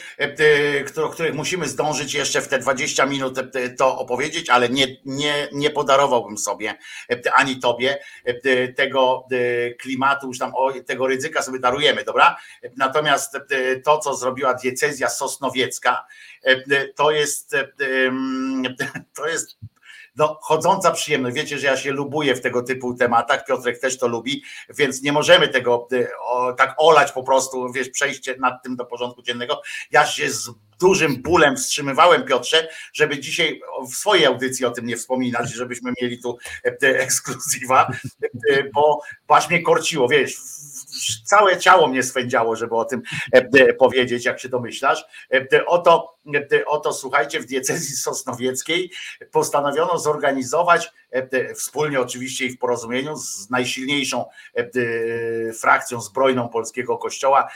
o 1.04 1.08
których 1.08 1.34
musimy 1.34 1.68
zdążyć 1.68 2.14
jeszcze 2.14 2.40
w 2.40 2.48
te 2.48 2.58
20 2.58 3.06
minut 3.06 3.38
to 3.78 3.98
opowiedzieć, 3.98 4.50
ale 4.50 4.68
nie, 4.68 4.86
nie, 5.04 5.48
nie 5.52 5.70
podarowałbym 5.70 6.38
sobie 6.38 6.78
ani 7.34 7.60
tobie 7.60 7.98
tego 8.76 9.26
klimatu, 9.80 10.26
już 10.26 10.38
tam 10.38 10.52
tego 10.86 11.06
ryzyka 11.06 11.42
sobie 11.42 11.58
darujemy, 11.58 12.04
dobra? 12.04 12.36
Natomiast 12.76 13.38
to, 13.84 13.98
co 13.98 14.14
zrobiła 14.14 14.54
diecezja 14.54 15.08
sosnowiecka, 15.08 16.06
to 16.96 17.10
jest 17.10 17.56
to 19.16 19.28
jest 19.28 19.58
no, 20.16 20.38
chodząca 20.42 20.90
przyjemność. 20.90 21.36
Wiecie, 21.36 21.58
że 21.58 21.66
ja 21.66 21.76
się 21.76 21.92
lubuję 21.92 22.34
w 22.34 22.40
tego 22.40 22.62
typu 22.62 22.94
tematach, 22.94 23.44
Piotrek 23.44 23.80
też 23.80 23.98
to 23.98 24.08
lubi, 24.08 24.42
więc 24.68 25.02
nie 25.02 25.12
możemy 25.12 25.48
tego 25.48 25.88
y, 25.92 26.08
o, 26.20 26.52
tak 26.52 26.74
olać 26.78 27.12
po 27.12 27.22
prostu, 27.22 27.72
wiesz, 27.72 27.88
przejście 27.90 28.36
nad 28.38 28.62
tym 28.62 28.76
do 28.76 28.84
porządku 28.84 29.22
dziennego. 29.22 29.62
Ja 29.90 30.06
się 30.06 30.30
z 30.30 30.50
dużym 30.80 31.22
bólem 31.22 31.56
wstrzymywałem, 31.56 32.24
Piotrze, 32.24 32.68
żeby 32.92 33.18
dzisiaj 33.18 33.60
w 33.90 33.94
swojej 33.94 34.26
audycji 34.26 34.64
o 34.64 34.70
tym 34.70 34.86
nie 34.86 34.96
wspominać, 34.96 35.50
żebyśmy 35.50 35.92
mieli 36.02 36.18
tu 36.18 36.38
e, 36.64 37.00
ekskluzywa, 37.00 37.90
e, 38.50 38.64
bo, 38.74 39.00
bo 39.28 39.38
mnie 39.50 39.62
korciło, 39.62 40.08
wiesz, 40.08 40.36
całe 41.24 41.58
ciało 41.58 41.88
mnie 41.88 42.02
swędziało, 42.02 42.56
żeby 42.56 42.74
o 42.74 42.84
tym 42.84 43.02
e, 43.32 43.72
powiedzieć, 43.72 44.24
jak 44.24 44.40
się 44.40 44.48
domyślasz. 44.48 45.04
Oto, 45.66 46.16
oto 46.66 46.92
słuchajcie, 46.92 47.40
w 47.40 47.46
diecezji 47.46 47.96
sosnowieckiej 47.96 48.92
postanowiono 49.32 49.98
zorganizować 49.98 50.92
wspólnie 51.54 52.00
oczywiście 52.00 52.46
i 52.46 52.50
w 52.50 52.58
porozumieniu 52.58 53.16
z 53.16 53.50
najsilniejszą 53.50 54.24
frakcją 55.60 56.00
zbrojną 56.00 56.48
polskiego 56.48 56.98
kościoła, 56.98 57.48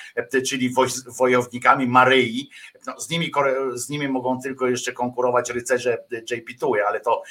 czyli 0.47 0.75
wojownikami 1.07 1.87
Maryi. 1.87 2.51
No, 2.87 3.01
z, 3.01 3.11
nimi, 3.11 3.33
z 3.75 3.89
nimi 3.89 4.09
mogą 4.09 4.41
tylko 4.41 4.69
jeszcze 4.69 4.93
konkurować 4.93 5.51
rycerze 5.51 6.05
JP 6.31 6.59
Tuły, 6.61 6.87
ale 6.87 7.01
to, 7.01 7.23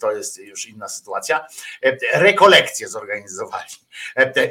to 0.00 0.12
jest 0.12 0.38
już 0.38 0.66
inna 0.66 0.88
sytuacja. 0.88 1.46
Rekolekcje 2.14 2.88
zorganizowali 2.88 3.70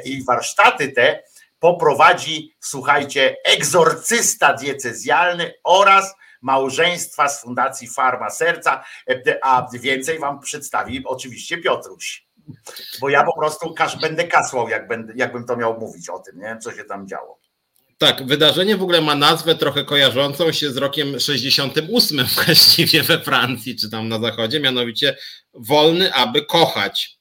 i 0.04 0.24
warsztaty 0.24 0.88
te 0.88 1.22
poprowadzi, 1.58 2.56
słuchajcie, 2.60 3.36
egzorcysta 3.44 4.54
diecezjalny 4.54 5.54
oraz 5.64 6.14
małżeństwa 6.46 7.28
z 7.28 7.42
Fundacji 7.42 7.88
Farma 7.88 8.30
Serca, 8.30 8.84
a 9.42 9.66
więcej 9.72 10.18
wam 10.18 10.40
przedstawi 10.40 11.04
oczywiście 11.04 11.58
Piotruś. 11.58 12.26
Bo 13.00 13.08
ja 13.08 13.24
po 13.24 13.38
prostu 13.38 13.74
będę 14.00 14.24
kasłał, 14.24 14.68
jak 14.68 14.88
jakbym 15.14 15.46
to 15.46 15.56
miał 15.56 15.80
mówić 15.80 16.08
o 16.08 16.18
tym, 16.18 16.38
nie? 16.38 16.58
co 16.62 16.72
się 16.72 16.84
tam 16.84 17.08
działo. 17.08 17.38
Tak, 17.98 18.26
wydarzenie 18.26 18.76
w 18.76 18.82
ogóle 18.82 19.00
ma 19.00 19.14
nazwę 19.14 19.54
trochę 19.54 19.84
kojarzącą 19.84 20.52
się 20.52 20.70
z 20.70 20.76
rokiem 20.76 21.20
68 21.20 22.26
właściwie 22.44 23.02
we 23.02 23.18
Francji, 23.18 23.76
czy 23.76 23.90
tam 23.90 24.08
na 24.08 24.20
zachodzie, 24.20 24.60
mianowicie 24.60 25.16
wolny, 25.54 26.14
aby 26.14 26.44
kochać. 26.44 27.15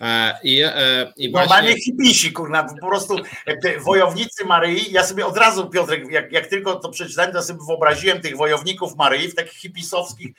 E, 0.00 0.38
I, 0.42 0.62
e, 0.62 1.12
i 1.16 1.30
właśnie... 1.30 1.48
Normalnie 1.48 1.80
hipisi, 1.80 2.32
kurna, 2.32 2.64
po 2.80 2.86
prostu 2.86 3.16
te 3.62 3.80
wojownicy 3.80 4.44
Maryi, 4.44 4.92
ja 4.92 5.04
sobie 5.04 5.26
od 5.26 5.36
razu, 5.36 5.70
Piotrek, 5.70 6.10
jak, 6.10 6.32
jak 6.32 6.46
tylko 6.46 6.74
to 6.74 6.88
przeczytałem, 6.88 7.32
to 7.32 7.42
sobie 7.42 7.58
wyobraziłem 7.66 8.20
tych 8.20 8.36
wojowników 8.36 8.96
Maryi 8.96 9.28
w 9.28 9.34
takich 9.34 9.58
hipisowskich 9.58 10.32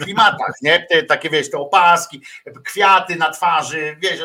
klimatach, 0.00 0.54
nie? 0.62 0.86
Te, 0.90 1.02
takie, 1.02 1.30
wiesz, 1.30 1.50
te 1.50 1.58
opaski, 1.58 2.22
kwiaty 2.64 3.16
na 3.16 3.30
twarzy, 3.30 3.96
wiesz, 4.00 4.20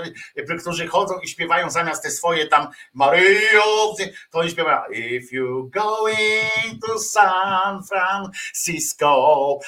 którzy 0.62 0.88
chodzą 0.88 1.20
i 1.20 1.28
śpiewają 1.28 1.70
zamiast 1.70 2.04
te 2.04 2.12
swoje 2.12 2.48
tam 2.48 2.68
Maryjo, 2.94 3.96
to 4.32 4.40
oni 4.40 4.52
śpiewają 4.52 4.82
If 4.92 5.36
you 5.36 5.70
going 5.74 6.86
to 6.88 7.00
San 7.00 7.84
Francisco, 7.84 9.60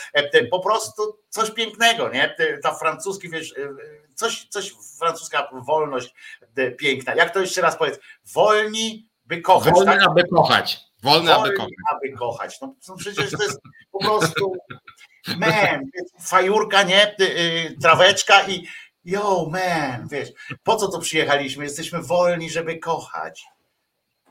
po 0.51 0.59
prostu 0.59 1.19
coś 1.29 1.51
pięknego, 1.51 2.09
nie? 2.09 2.35
Ta 2.63 2.75
francuski, 2.75 3.29
wiesz, 3.29 3.53
coś, 4.19 4.47
coś 4.49 4.73
francuska 4.99 5.49
wolność 5.67 6.13
e, 6.55 6.71
piękna. 6.71 7.15
Jak 7.15 7.33
to 7.33 7.39
jeszcze 7.39 7.61
raz 7.61 7.77
powiedz? 7.77 7.99
Wolni, 8.33 9.09
by 9.25 9.41
kochać. 9.41 9.73
Wolny, 9.73 9.91
tak? 9.91 10.07
aby 10.07 10.23
kochać. 10.23 10.79
Wolny, 11.03 11.35
aby 11.35 11.53
kochać. 11.53 11.73
aby 11.91 12.11
kochać. 12.11 12.61
No, 12.61 12.75
no 12.87 12.95
przecież 12.95 13.31
to 13.31 13.43
jest 13.43 13.59
po 13.91 13.99
prostu 13.99 14.53
man, 15.37 15.85
fajurka, 16.21 16.83
nie? 16.83 17.15
Y, 17.21 17.77
traweczka 17.81 18.47
i 18.47 18.67
yo, 19.05 19.49
man, 19.51 20.07
wiesz, 20.07 20.29
po 20.63 20.75
co 20.75 20.91
tu 20.91 20.99
przyjechaliśmy? 20.99 21.63
Jesteśmy 21.63 22.01
wolni, 22.01 22.49
żeby 22.49 22.77
kochać. 22.77 23.45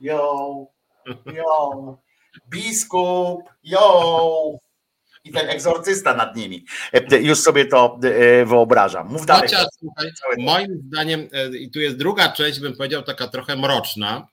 Yo, 0.01 0.67
yo, 1.35 1.99
biskup, 2.49 3.43
yo 3.63 4.59
i 5.29 5.33
ten 5.33 5.51
egzorcysta 5.51 6.15
nad 6.15 6.37
nimi. 6.37 6.65
E, 6.93 7.19
już 7.19 7.39
sobie 7.39 7.65
to 7.65 7.99
e, 8.03 8.47
wyobrażam. 8.47 9.09
Mów 9.09 9.27
dalej. 9.27 9.43
Chociaż, 9.43 9.67
słuchaj, 9.79 10.11
moim 10.39 10.83
zdaniem, 10.87 11.29
e, 11.33 11.57
i 11.57 11.71
tu 11.71 11.81
jest 11.81 11.97
druga 11.97 12.33
część, 12.33 12.61
bym 12.61 12.77
powiedział, 12.77 13.03
taka 13.03 13.29
trochę 13.29 13.57
mroczna, 13.57 14.29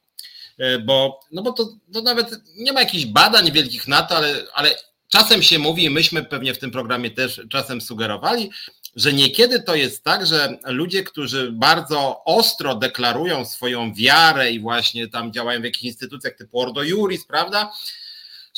bo, 0.86 1.20
no 1.32 1.42
bo 1.42 1.52
to, 1.52 1.70
to 1.94 2.02
nawet 2.02 2.32
nie 2.58 2.74
ma 2.74 2.80
jakichś 2.80 3.06
badań 3.06 3.52
wielkich 3.52 3.88
na 3.88 4.02
to, 4.02 4.16
ale, 4.16 4.44
ale 4.54 4.70
czasem 5.08 5.44
się 5.44 5.60
mówi, 5.60 5.90
myśmy 5.90 6.26
pewnie 6.26 6.54
w 6.54 6.60
tym 6.60 6.72
programie 6.72 7.12
też 7.12 7.42
czasem 7.50 7.82
sugerowali, 7.82 8.52
że 8.96 9.14
niekiedy 9.14 9.64
to 9.64 9.76
jest 9.76 10.04
tak, 10.04 10.26
że 10.26 10.58
ludzie, 10.66 11.04
którzy 11.04 11.52
bardzo 11.52 12.24
ostro 12.26 12.76
deklarują 12.76 13.46
swoją 13.46 13.94
wiarę 13.94 14.52
i 14.52 14.60
właśnie 14.60 15.08
tam 15.08 15.34
działają 15.34 15.62
w 15.62 15.64
jakichś 15.64 15.84
instytucjach 15.84 16.36
typu 16.36 16.60
Ordo 16.60 16.84
Juris, 16.84 17.26
prawda? 17.26 17.72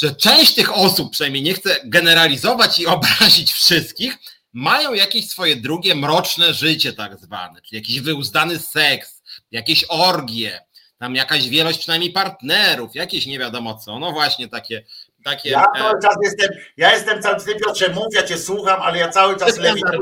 Że 0.02 0.16
część 0.16 0.56
tych 0.56 0.78
osób, 0.78 1.12
przynajmniej 1.12 1.44
nie 1.44 1.54
chcę 1.54 1.76
generalizować 1.84 2.80
i 2.80 2.88
obrazić 2.98 3.54
wszystkich, 3.54 4.18
mają 4.54 4.94
jakieś 4.94 5.30
swoje 5.30 5.56
drugie 5.56 5.96
mroczne 5.96 6.54
życie 6.54 6.94
tak 6.94 7.18
zwane, 7.18 7.62
czyli 7.62 7.82
jakiś 7.82 8.02
wyuzdany 8.02 8.60
seks, 8.60 9.22
jakieś 9.52 9.86
orgie, 9.90 10.62
tam 11.00 11.16
jakaś 11.16 11.50
wielość 11.50 11.80
przynajmniej 11.80 12.12
partnerów, 12.12 12.96
jakieś 12.96 13.26
nie 13.26 13.40
wiadomo 13.40 13.78
co, 13.78 14.00
no 14.00 14.12
właśnie 14.12 14.48
takie 14.48 14.84
takie... 15.24 15.50
Ja 15.50 15.66
e, 15.76 15.80
cały 15.80 16.02
czas 16.02 16.16
jestem, 16.24 16.50
ja 16.78 16.94
jestem 16.94 17.22
cały 17.22 17.36
czas, 17.36 17.46
Piotrze, 17.46 17.90
mów, 17.90 18.08
ja 18.12 18.24
cię 18.24 18.38
słucham, 18.38 18.82
ale 18.82 18.98
ja 18.98 19.10
cały 19.10 19.38
czas 19.38 19.58
lewituję, 19.58 20.00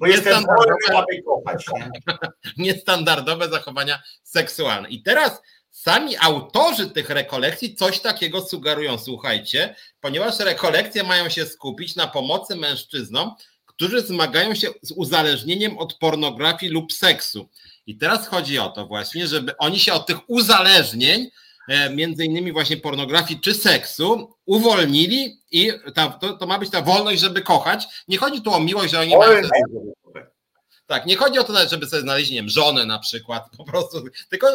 bo 0.00 0.06
jestem 0.06 0.44
wolny, 0.44 0.98
aby 0.98 1.22
kochać. 1.22 1.64
Niestandardowe 2.56 3.48
zachowania 3.48 4.02
seksualne. 4.22 4.88
I 4.88 5.02
teraz 5.02 5.42
Sami 5.88 6.16
autorzy 6.16 6.90
tych 6.90 7.10
rekolekcji 7.10 7.74
coś 7.74 8.00
takiego 8.00 8.40
sugerują, 8.40 8.98
słuchajcie, 8.98 9.76
ponieważ 10.00 10.38
rekolekcje 10.38 11.02
mają 11.02 11.28
się 11.28 11.46
skupić 11.46 11.96
na 11.96 12.06
pomocy 12.06 12.56
mężczyznom, 12.56 13.34
którzy 13.66 14.00
zmagają 14.00 14.54
się 14.54 14.68
z 14.82 14.92
uzależnieniem 14.92 15.78
od 15.78 15.94
pornografii 15.94 16.72
lub 16.72 16.92
seksu. 16.92 17.48
I 17.86 17.98
teraz 17.98 18.28
chodzi 18.28 18.58
o 18.58 18.68
to 18.68 18.86
właśnie, 18.86 19.26
żeby 19.26 19.56
oni 19.56 19.78
się 19.78 19.92
od 19.92 20.06
tych 20.06 20.30
uzależnień, 20.30 21.30
e, 21.68 21.90
między 21.90 22.24
innymi 22.24 22.52
właśnie 22.52 22.76
pornografii 22.76 23.40
czy 23.40 23.54
seksu, 23.54 24.34
uwolnili 24.46 25.40
i 25.50 25.72
ta, 25.94 26.08
to, 26.08 26.32
to, 26.32 26.46
ma 26.46 26.58
być 26.58 26.70
ta 26.70 26.82
wolność, 26.82 27.20
żeby 27.20 27.42
kochać. 27.42 27.86
Nie 28.08 28.18
chodzi 28.18 28.42
tu 28.42 28.54
o 28.54 28.60
miłość, 28.60 28.92
że 28.92 29.00
oni 29.00 29.16
mają... 29.16 29.42
Tak, 30.86 31.06
nie 31.06 31.16
chodzi 31.16 31.38
o 31.38 31.44
to, 31.44 31.68
żeby 31.68 31.86
sobie 31.86 32.02
znaleźć, 32.02 32.30
nie 32.30 32.36
wiem, 32.36 32.48
żonę 32.48 32.86
na 32.86 32.98
przykład, 32.98 33.44
po 33.56 33.64
prostu, 33.64 34.04
tylko 34.30 34.46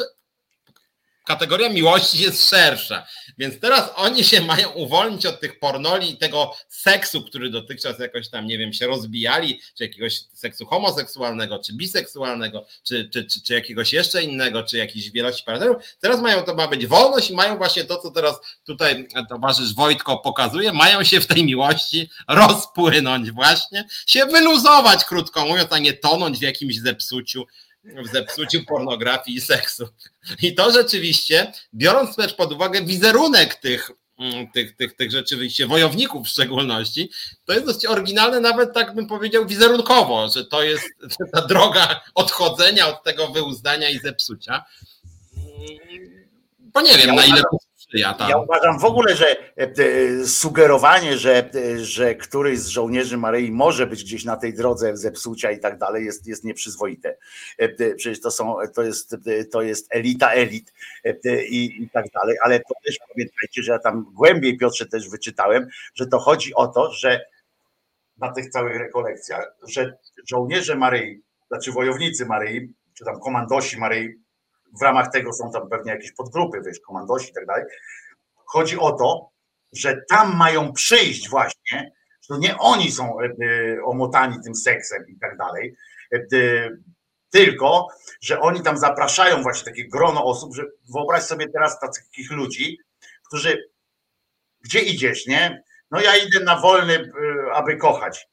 kategoria 1.26 1.70
miłości 1.70 2.24
jest 2.24 2.50
szersza. 2.50 3.08
Więc 3.38 3.60
teraz 3.60 3.90
oni 3.96 4.24
się 4.24 4.42
mają 4.42 4.70
uwolnić 4.70 5.26
od 5.26 5.40
tych 5.40 5.60
pornoli 5.60 6.12
i 6.12 6.18
tego 6.18 6.56
seksu, 6.70 7.24
który 7.24 7.50
dotychczas 7.50 8.00
jakoś 8.00 8.30
tam, 8.30 8.48
nie 8.48 8.58
wiem, 8.58 8.74
się 8.74 8.88
rozbijali, 8.88 9.62
czy 9.78 9.84
jakiegoś 9.84 10.20
seksu 10.34 10.66
homoseksualnego, 10.66 11.60
czy 11.60 11.74
biseksualnego, 11.74 12.66
czy, 12.84 13.10
czy, 13.14 13.26
czy, 13.26 13.42
czy 13.42 13.54
jakiegoś 13.54 13.94
jeszcze 13.94 14.24
innego, 14.24 14.64
czy 14.64 14.78
jakiejś 14.78 15.12
wielości 15.12 15.44
partnerów. 15.44 15.84
Teraz 16.00 16.22
mają 16.22 16.44
to 16.44 16.56
ma 16.56 16.68
być 16.68 16.88
wolność 16.88 17.30
i 17.30 17.34
mają 17.34 17.58
właśnie 17.58 17.84
to, 17.84 17.98
co 17.98 18.12
teraz 18.12 18.36
tutaj 18.66 19.08
towarzysz 19.30 19.74
Wojtko 19.74 20.18
pokazuje, 20.18 20.74
mają 20.74 21.04
się 21.04 21.22
w 21.22 21.28
tej 21.28 21.44
miłości 21.44 22.10
rozpłynąć 22.28 23.32
właśnie, 23.32 23.88
się 24.08 24.26
wyluzować, 24.26 25.06
krótko 25.06 25.46
mówiąc, 25.46 25.72
a 25.72 25.80
nie 25.80 25.94
tonąć 25.94 26.40
w 26.40 26.42
jakimś 26.42 26.80
zepsuciu 26.80 27.46
w 27.84 28.08
zepsuciu 28.08 28.66
pornografii 28.66 29.38
i 29.38 29.42
seksu. 29.42 29.88
I 30.42 30.56
to 30.56 30.72
rzeczywiście, 30.72 31.54
biorąc 31.74 32.16
też 32.16 32.34
pod 32.34 32.52
uwagę 32.52 32.82
wizerunek 32.82 33.56
tych, 33.56 33.92
mm, 34.20 34.52
tych, 34.52 34.76
tych, 34.76 34.96
tych 34.96 35.12
rzeczywiście 35.12 35.68
wojowników 35.68 36.28
w 36.28 36.30
szczególności, 36.30 37.10
to 37.46 37.54
jest 37.54 37.66
dość 37.66 37.86
oryginalne, 37.86 38.40
nawet 38.40 38.74
tak 38.74 38.96
bym 38.96 39.08
powiedział 39.08 39.46
wizerunkowo, 39.46 40.30
że 40.36 40.46
to 40.46 40.64
jest 40.64 40.86
ta 41.34 41.42
droga 41.42 42.02
odchodzenia 42.16 42.88
od 42.88 43.04
tego 43.04 43.28
wyuzdania 43.28 43.90
i 43.90 44.00
zepsucia. 44.00 44.66
Bo 46.60 46.82
nie 46.82 46.98
wiem, 46.98 47.16
na 47.16 47.26
ile 47.26 47.42
sprzyja. 47.92 48.16
Ja 48.30 48.38
uważam 48.38 48.80
w 48.80 48.86
ogóle, 48.86 49.16
że 49.16 49.36
sugerowanie, 50.26 51.18
że, 51.18 51.50
że 51.82 52.16
któryś 52.16 52.60
z 52.60 52.68
żołnierzy 52.68 53.18
Maryi 53.18 53.52
może 53.52 53.88
być 53.88 54.04
gdzieś 54.04 54.26
na 54.26 54.38
tej 54.38 54.54
drodze 54.54 54.98
zepsucia 54.98 55.52
i 55.52 55.60
tak 55.60 55.78
dalej 55.78 56.06
jest, 56.06 56.28
jest 56.28 56.44
nieprzyzwoite. 56.44 57.18
Przecież 57.98 58.22
to 58.22 58.32
są, 58.32 58.56
to 58.76 58.84
jest, 58.84 59.16
to 59.52 59.62
jest 59.62 59.88
elita 59.90 60.32
elit 60.32 60.74
i, 61.50 61.84
i 61.84 61.90
tak 61.90 62.06
dalej, 62.12 62.38
ale 62.44 62.60
to 62.60 62.74
też 62.86 62.98
pamiętajcie, 63.14 63.64
że 63.64 63.72
ja 63.72 63.80
tam 63.80 64.06
głębiej 64.14 64.58
Piotrze 64.58 64.86
też 64.86 65.10
wyczytałem, 65.10 65.68
że 65.96 66.08
to 66.08 66.20
chodzi 66.20 66.54
o 66.54 66.68
to, 66.68 66.92
że 66.92 67.26
na 68.18 68.32
tych 68.32 68.50
całych 68.50 68.78
rekolekcjach, 68.78 69.56
że 69.68 69.98
żołnierze 70.30 70.76
Maryi, 70.76 71.22
znaczy 71.48 71.72
wojownicy 71.72 72.26
Maryi, 72.26 72.74
czy 72.94 73.06
tam 73.06 73.20
komandosi 73.20 73.78
Maryi, 73.78 74.21
w 74.80 74.82
ramach 74.82 75.12
tego 75.12 75.34
są 75.34 75.52
tam 75.52 75.70
pewnie 75.70 75.92
jakieś 75.92 76.12
podgrupy, 76.12 76.62
wiesz, 76.66 76.80
komandosi 76.80 77.30
i 77.30 77.34
tak 77.34 77.46
dalej. 77.46 77.64
Chodzi 78.46 78.80
o 78.80 78.92
to, 78.92 79.30
że 79.74 80.02
tam 80.10 80.38
mają 80.38 80.74
przyjść 80.74 81.30
właśnie, 81.30 81.92
że 82.22 82.28
to 82.28 82.38
nie 82.38 82.58
oni 82.58 82.92
są 82.92 83.20
e, 83.20 83.26
e, 83.26 83.84
omotani 83.84 84.36
tym 84.44 84.56
seksem 84.56 85.08
i 85.08 85.20
tak 85.20 85.38
dalej, 85.38 85.76
e, 86.14 86.20
tylko, 87.30 87.88
że 88.22 88.40
oni 88.40 88.62
tam 88.62 88.78
zapraszają 88.78 89.42
właśnie 89.42 89.66
takie 89.72 89.88
grono 89.88 90.26
osób, 90.26 90.56
że 90.56 90.64
wyobraź 90.94 91.24
sobie 91.24 91.50
teraz 91.50 91.80
takich 91.80 92.32
ludzi, 92.32 92.78
którzy, 93.28 93.70
gdzie 94.62 94.80
idziesz, 94.80 95.28
nie? 95.28 95.64
No 95.92 96.02
ja 96.02 96.16
idę 96.16 96.40
na 96.40 96.60
wolny, 96.60 97.12
aby 97.54 97.78
kochać. 97.78 98.28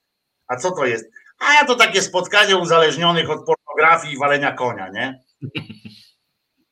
A 0.46 0.56
co 0.56 0.70
to 0.70 0.86
jest? 0.86 1.10
A 1.38 1.64
to 1.64 1.74
takie 1.74 2.02
spotkanie 2.02 2.56
uzależnionych 2.56 3.30
od 3.30 3.46
pornografii 3.46 4.14
i 4.14 4.18
walenia 4.18 4.52
konia, 4.52 4.88
nie? 4.88 5.20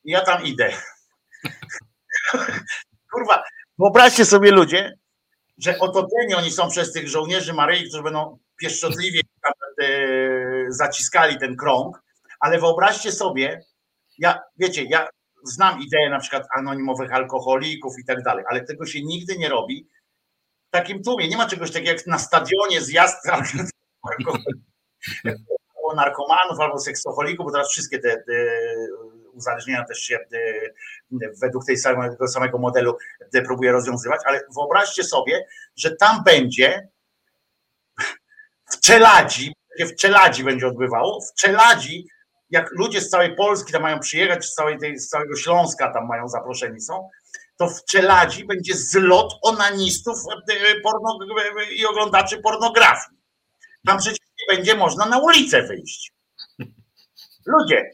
Ja 0.07 0.21
tam 0.21 0.43
idę. 0.43 0.73
Kurwa, 3.13 3.43
wyobraźcie 3.79 4.25
sobie 4.25 4.51
ludzie, 4.51 4.97
że 5.57 5.79
otoczeni 5.79 6.33
oni 6.35 6.51
są 6.51 6.69
przez 6.69 6.93
tych 6.93 7.09
żołnierzy 7.09 7.53
Maryi, 7.53 7.87
którzy 7.87 8.03
będą 8.03 8.39
pieszczotliwie 8.61 9.21
zaciskali 10.69 11.39
ten 11.39 11.55
krąg, 11.55 12.01
ale 12.39 12.59
wyobraźcie 12.59 13.11
sobie, 13.11 13.65
ja, 14.17 14.39
wiecie, 14.57 14.83
ja 14.83 15.07
znam 15.43 15.81
ideę 15.81 16.09
na 16.09 16.19
przykład 16.19 16.47
anonimowych 16.55 17.13
alkoholików 17.13 17.93
i 17.99 18.05
tak 18.05 18.23
dalej, 18.23 18.45
ale 18.49 18.63
tego 18.63 18.85
się 18.85 19.01
nigdy 19.01 19.37
nie 19.37 19.49
robi 19.49 19.87
w 20.67 20.71
takim 20.71 21.03
tłumie. 21.03 21.27
Nie 21.27 21.37
ma 21.37 21.49
czegoś 21.49 21.71
takiego 21.71 21.91
jak 21.91 22.07
na 22.07 22.19
stadionie 22.19 22.81
zjazd 22.81 23.29
albo 25.77 25.95
narkomanów, 25.95 26.59
albo 26.59 26.79
seksoholików, 26.79 27.45
bo 27.45 27.51
teraz 27.51 27.69
wszystkie 27.69 27.99
te, 27.99 28.23
te 28.27 28.33
uzależnienia 29.37 29.83
też 29.83 29.99
się 29.99 30.15
e, 30.15 31.29
według 31.41 31.65
tej 31.65 31.77
samego, 31.77 32.27
samego 32.27 32.57
modelu 32.57 32.97
e, 33.33 33.41
próbuje 33.41 33.71
rozwiązywać, 33.71 34.21
ale 34.25 34.41
wyobraźcie 34.55 35.03
sobie, 35.03 35.45
że 35.75 35.95
tam 35.95 36.23
będzie 36.23 36.87
w 38.71 38.79
Czeladzi, 38.79 39.53
w 39.79 39.95
Czeladzi 39.95 40.43
będzie 40.43 40.67
odbywało, 40.67 41.21
w 41.21 41.33
Czeladzi, 41.33 42.07
jak 42.49 42.71
ludzie 42.71 43.01
z 43.01 43.09
całej 43.09 43.35
Polski 43.35 43.71
tam 43.71 43.81
mają 43.81 43.99
przyjechać, 43.99 44.45
z, 44.45 44.53
całej 44.53 44.79
tej, 44.79 44.99
z 44.99 45.09
całego 45.09 45.35
Śląska 45.35 45.93
tam 45.93 46.07
mają 46.07 46.27
zaproszeni 46.27 46.81
są, 46.81 47.09
to 47.57 47.69
w 47.69 47.85
Czeladzi 47.85 48.45
będzie 48.45 48.75
zlot 48.75 49.33
onanistów 49.41 50.17
e, 50.49 50.81
porno, 50.81 51.19
i 51.71 51.85
oglądaczy 51.85 52.37
pornografii. 52.37 53.17
Tam 53.85 53.97
przecież 53.97 54.19
nie 54.19 54.55
będzie 54.55 54.75
można 54.75 55.05
na 55.05 55.19
ulicę 55.19 55.63
wyjść. 55.63 56.13
Ludzie, 57.45 57.91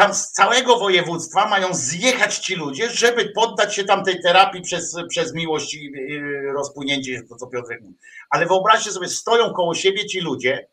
tam 0.00 0.14
z 0.14 0.30
całego 0.32 0.78
województwa 0.78 1.48
mają 1.48 1.74
zjechać 1.74 2.38
ci 2.38 2.54
ludzie, 2.54 2.90
żeby 2.90 3.28
poddać 3.28 3.74
się 3.74 3.84
tam 3.84 4.04
tej 4.04 4.22
terapii 4.22 4.62
przez, 4.62 4.96
przez 5.08 5.34
miłość 5.34 5.74
i 5.74 5.92
rozpłynięcie, 6.54 7.22
to 7.28 7.36
co 7.36 7.46
Piotrek 7.46 7.80
mówi. 7.82 7.94
Ale 8.30 8.46
wyobraźcie 8.46 8.92
sobie, 8.92 9.08
stoją 9.08 9.52
koło 9.52 9.74
siebie 9.74 10.06
ci 10.06 10.20
ludzie, 10.20 10.68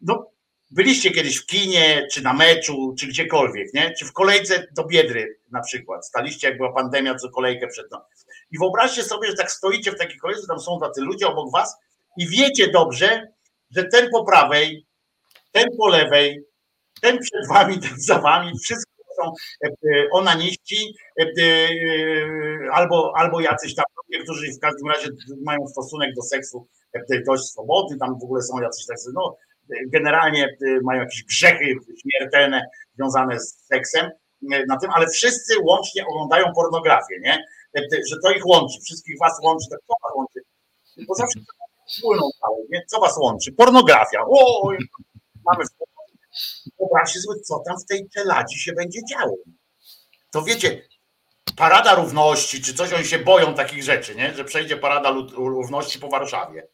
no 0.00 0.30
byliście 0.70 1.10
kiedyś 1.10 1.36
w 1.36 1.46
kinie, 1.46 2.06
czy 2.12 2.22
na 2.22 2.32
meczu, 2.32 2.94
czy 2.98 3.06
gdziekolwiek, 3.06 3.74
nie? 3.74 3.94
Czy 3.98 4.04
w 4.04 4.12
kolejce 4.12 4.66
do 4.72 4.84
Biedry 4.84 5.38
na 5.50 5.60
przykład. 5.60 6.06
Staliście, 6.06 6.48
jak 6.48 6.56
była 6.56 6.72
pandemia, 6.72 7.14
co 7.14 7.30
kolejkę 7.30 7.68
przed 7.68 7.86
no. 7.90 8.06
I 8.50 8.58
wyobraźcie 8.58 9.02
sobie, 9.02 9.28
że 9.28 9.34
tak 9.34 9.50
stoicie 9.50 9.92
w 9.92 9.98
takiej 9.98 10.18
kolejce, 10.18 10.46
tam 10.46 10.60
są 10.60 10.80
tacy 10.80 11.00
ludzie 11.00 11.26
obok 11.26 11.52
was 11.52 11.76
i 12.16 12.28
wiecie 12.28 12.68
dobrze, 12.68 13.32
że 13.70 13.84
ten 13.84 14.10
po 14.10 14.24
prawej, 14.24 14.86
ten 15.52 15.66
po 15.78 15.88
lewej, 15.88 16.49
ten 17.02 17.18
przed 17.18 17.48
wami, 17.48 17.80
ten 17.80 18.00
za 18.00 18.18
wami, 18.18 18.52
wszystko 18.64 18.90
są 19.16 19.32
e, 19.64 19.68
e, 19.68 20.10
onaniści 20.12 20.94
e, 21.20 21.26
albo, 22.72 23.12
albo 23.16 23.40
jacyś 23.40 23.74
tam 23.74 23.84
ludzie, 23.96 24.24
którzy 24.24 24.52
w 24.52 24.60
każdym 24.60 24.88
razie 24.88 25.08
mają 25.44 25.66
stosunek 25.66 26.14
do 26.14 26.22
seksu 26.22 26.66
dość 27.26 27.42
swobodny, 27.42 27.98
tam 27.98 28.18
w 28.20 28.24
ogóle 28.24 28.42
są 28.42 28.60
jacyś 28.60 28.86
tacy, 28.86 29.10
no 29.14 29.36
generalnie 29.86 30.56
mają 30.82 31.00
jakieś 31.00 31.24
grzechy 31.24 31.74
śmiertelne 32.02 32.62
związane 32.94 33.40
z 33.40 33.66
seksem 33.66 34.10
na 34.68 34.76
tym, 34.76 34.90
ale 34.90 35.06
wszyscy 35.08 35.54
łącznie 35.62 36.06
oglądają 36.06 36.52
pornografię, 36.54 37.20
nie? 37.22 37.44
Że 38.10 38.16
to 38.22 38.30
ich 38.30 38.46
łączy, 38.46 38.80
wszystkich 38.84 39.16
was 39.20 39.40
łączy, 39.42 39.66
tak 39.70 39.80
co 39.86 39.94
was 40.02 40.12
łączy? 40.16 40.40
Bo 41.08 41.14
zawsze 41.14 41.40
wspólną 41.88 42.30
całą, 42.40 42.56
nie? 42.70 42.82
Co 42.86 43.00
was 43.00 43.16
łączy? 43.18 43.52
Pornografia. 43.52 44.18
O, 44.26 44.68
mamy 45.46 45.64
Wyobraźcie 46.78 47.20
sobie, 47.20 47.40
co 47.40 47.62
tam 47.66 47.76
w 47.78 47.86
tej 47.86 48.08
czeladzi 48.14 48.58
się 48.58 48.72
będzie 48.72 49.00
działo. 49.10 49.36
To 50.30 50.42
wiecie, 50.42 50.88
parada 51.56 51.94
równości, 51.94 52.62
czy 52.62 52.74
coś, 52.74 52.92
oni 52.92 53.04
się 53.04 53.18
boją 53.18 53.54
takich 53.54 53.82
rzeczy, 53.82 54.14
nie? 54.14 54.34
że 54.34 54.44
przejdzie 54.44 54.76
parada 54.76 55.14
równości 55.36 55.98
po 55.98 56.08
Warszawie. 56.08 56.68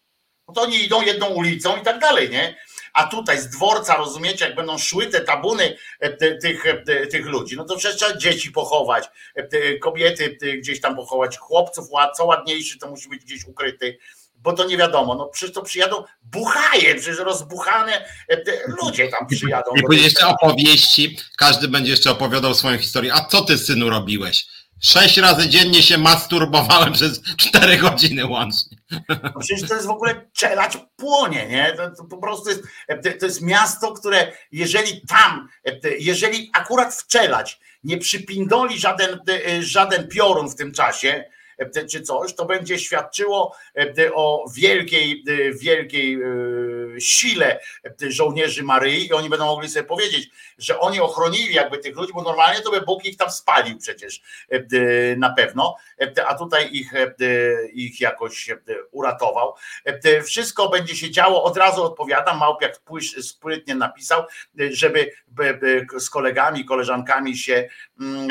No 0.49 0.55
to 0.55 0.63
oni 0.63 0.85
idą 0.85 1.03
jedną 1.03 1.27
ulicą 1.27 1.77
i 1.77 1.83
tak 1.83 1.99
dalej, 1.99 2.31
nie? 2.31 2.57
A 2.93 3.07
tutaj 3.07 3.41
z 3.41 3.49
dworca, 3.49 3.97
rozumiecie, 3.97 4.45
jak 4.45 4.55
będą 4.55 4.79
szły 4.79 5.07
te 5.07 5.21
tabuny 5.21 5.77
e, 6.01 6.37
tych, 6.37 6.67
e, 6.67 7.07
tych 7.07 7.27
ludzi, 7.27 7.57
no 7.57 7.65
to 7.65 7.77
przecież 7.77 7.97
trzeba 7.97 8.17
dzieci 8.17 8.51
pochować, 8.51 9.05
e, 9.35 9.79
kobiety 9.79 10.39
gdzieś 10.59 10.81
tam 10.81 10.97
pochować, 10.97 11.39
chłopców, 11.39 11.89
co 12.17 12.25
ładniejszy 12.25 12.79
to 12.79 12.91
musi 12.91 13.09
być 13.09 13.25
gdzieś 13.25 13.45
ukryty, 13.45 13.99
bo 14.47 14.53
to 14.53 14.65
nie 14.65 14.77
wiadomo, 14.77 15.15
no 15.15 15.27
przecież 15.27 15.55
to 15.55 15.63
przyjadą 15.63 16.05
buchaje, 16.23 16.95
przecież 16.95 17.19
rozbuchane 17.19 18.05
e, 18.29 18.43
ludzie 18.83 19.09
tam 19.09 19.27
przyjadą. 19.27 19.71
I 19.77 19.83
później 19.83 20.05
jeszcze 20.05 20.27
opowieści, 20.27 21.19
każdy 21.39 21.69
będzie 21.69 21.91
jeszcze 21.91 22.11
opowiadał 22.11 22.55
swoją 22.55 22.79
historię. 22.79 23.15
A 23.15 23.25
co 23.25 23.43
ty 23.43 23.59
synu 23.59 23.91
robiłeś? 23.91 24.47
Sześć 24.81 25.19
razy 25.19 25.49
dziennie 25.49 25.83
się 25.83 25.99
masturbowałem 25.99 26.93
przez 26.93 27.23
cztery 27.37 27.77
godziny 27.77 28.27
łącznie. 28.27 28.79
No 29.09 29.41
przecież 29.41 29.69
to 29.69 29.75
jest 29.75 29.87
w 29.87 29.91
ogóle 29.91 30.31
czelać 30.33 30.79
płonie, 30.97 31.49
nie? 31.49 31.73
To, 31.77 31.91
to, 31.91 32.05
po 32.05 32.17
prostu 32.17 32.51
jest, 32.51 32.63
e, 32.89 33.13
to 33.13 33.27
jest 33.27 33.43
miasto, 33.43 33.93
które 33.93 34.33
jeżeli 34.53 35.01
tam, 35.07 35.49
e, 35.65 35.73
jeżeli 35.99 36.51
akurat 36.53 36.95
w 36.95 37.07
czelać 37.07 37.61
nie 37.85 37.99
przypindoli 37.99 38.79
żaden, 38.79 39.21
żaden 39.61 40.09
piorun 40.09 40.51
w 40.51 40.57
tym 40.57 40.73
czasie, 40.73 41.25
czy 41.91 42.03
coś, 42.03 42.35
to 42.35 42.45
będzie 42.45 42.79
świadczyło 42.79 43.57
e, 43.77 44.15
o 44.15 44.45
wielkiej, 44.55 45.25
e, 45.29 45.53
wielkiej 45.53 46.19
sile 46.99 47.61
żołnierzy 48.09 48.63
Maryi 48.63 49.07
i 49.07 49.13
oni 49.13 49.29
będą 49.29 49.47
mogli 49.47 49.69
sobie 49.69 49.85
powiedzieć, 49.85 50.29
że 50.59 50.81
oni 50.81 51.01
ochronili 51.01 51.55
jakby 51.55 51.79
tych 51.79 51.97
ludzi, 51.97 52.13
bo 52.15 52.23
normalnie 52.23 52.61
to 52.61 52.71
by 52.71 52.81
Bóg 52.81 53.05
ich 53.05 53.17
tam 53.17 53.31
spalił 53.31 53.79
przecież 53.79 54.23
na 55.17 55.35
pewno, 55.35 55.77
a 56.27 56.35
tutaj 56.35 56.69
ich, 56.73 56.93
ich 57.73 58.01
jakoś 58.01 58.51
uratował. 58.91 59.55
Wszystko 60.25 60.69
będzie 60.69 60.97
się 60.97 61.11
działo, 61.11 61.45
od 61.45 61.57
razu 61.57 61.85
odpowiadam, 61.85 62.39
Małpiak 62.39 62.81
sprytnie 63.21 63.75
napisał, 63.75 64.23
żeby 64.71 65.13
z 65.99 66.11
kolegami, 66.11 66.65
koleżankami 66.65 67.37
się 67.37 67.69
mm, 68.01 68.29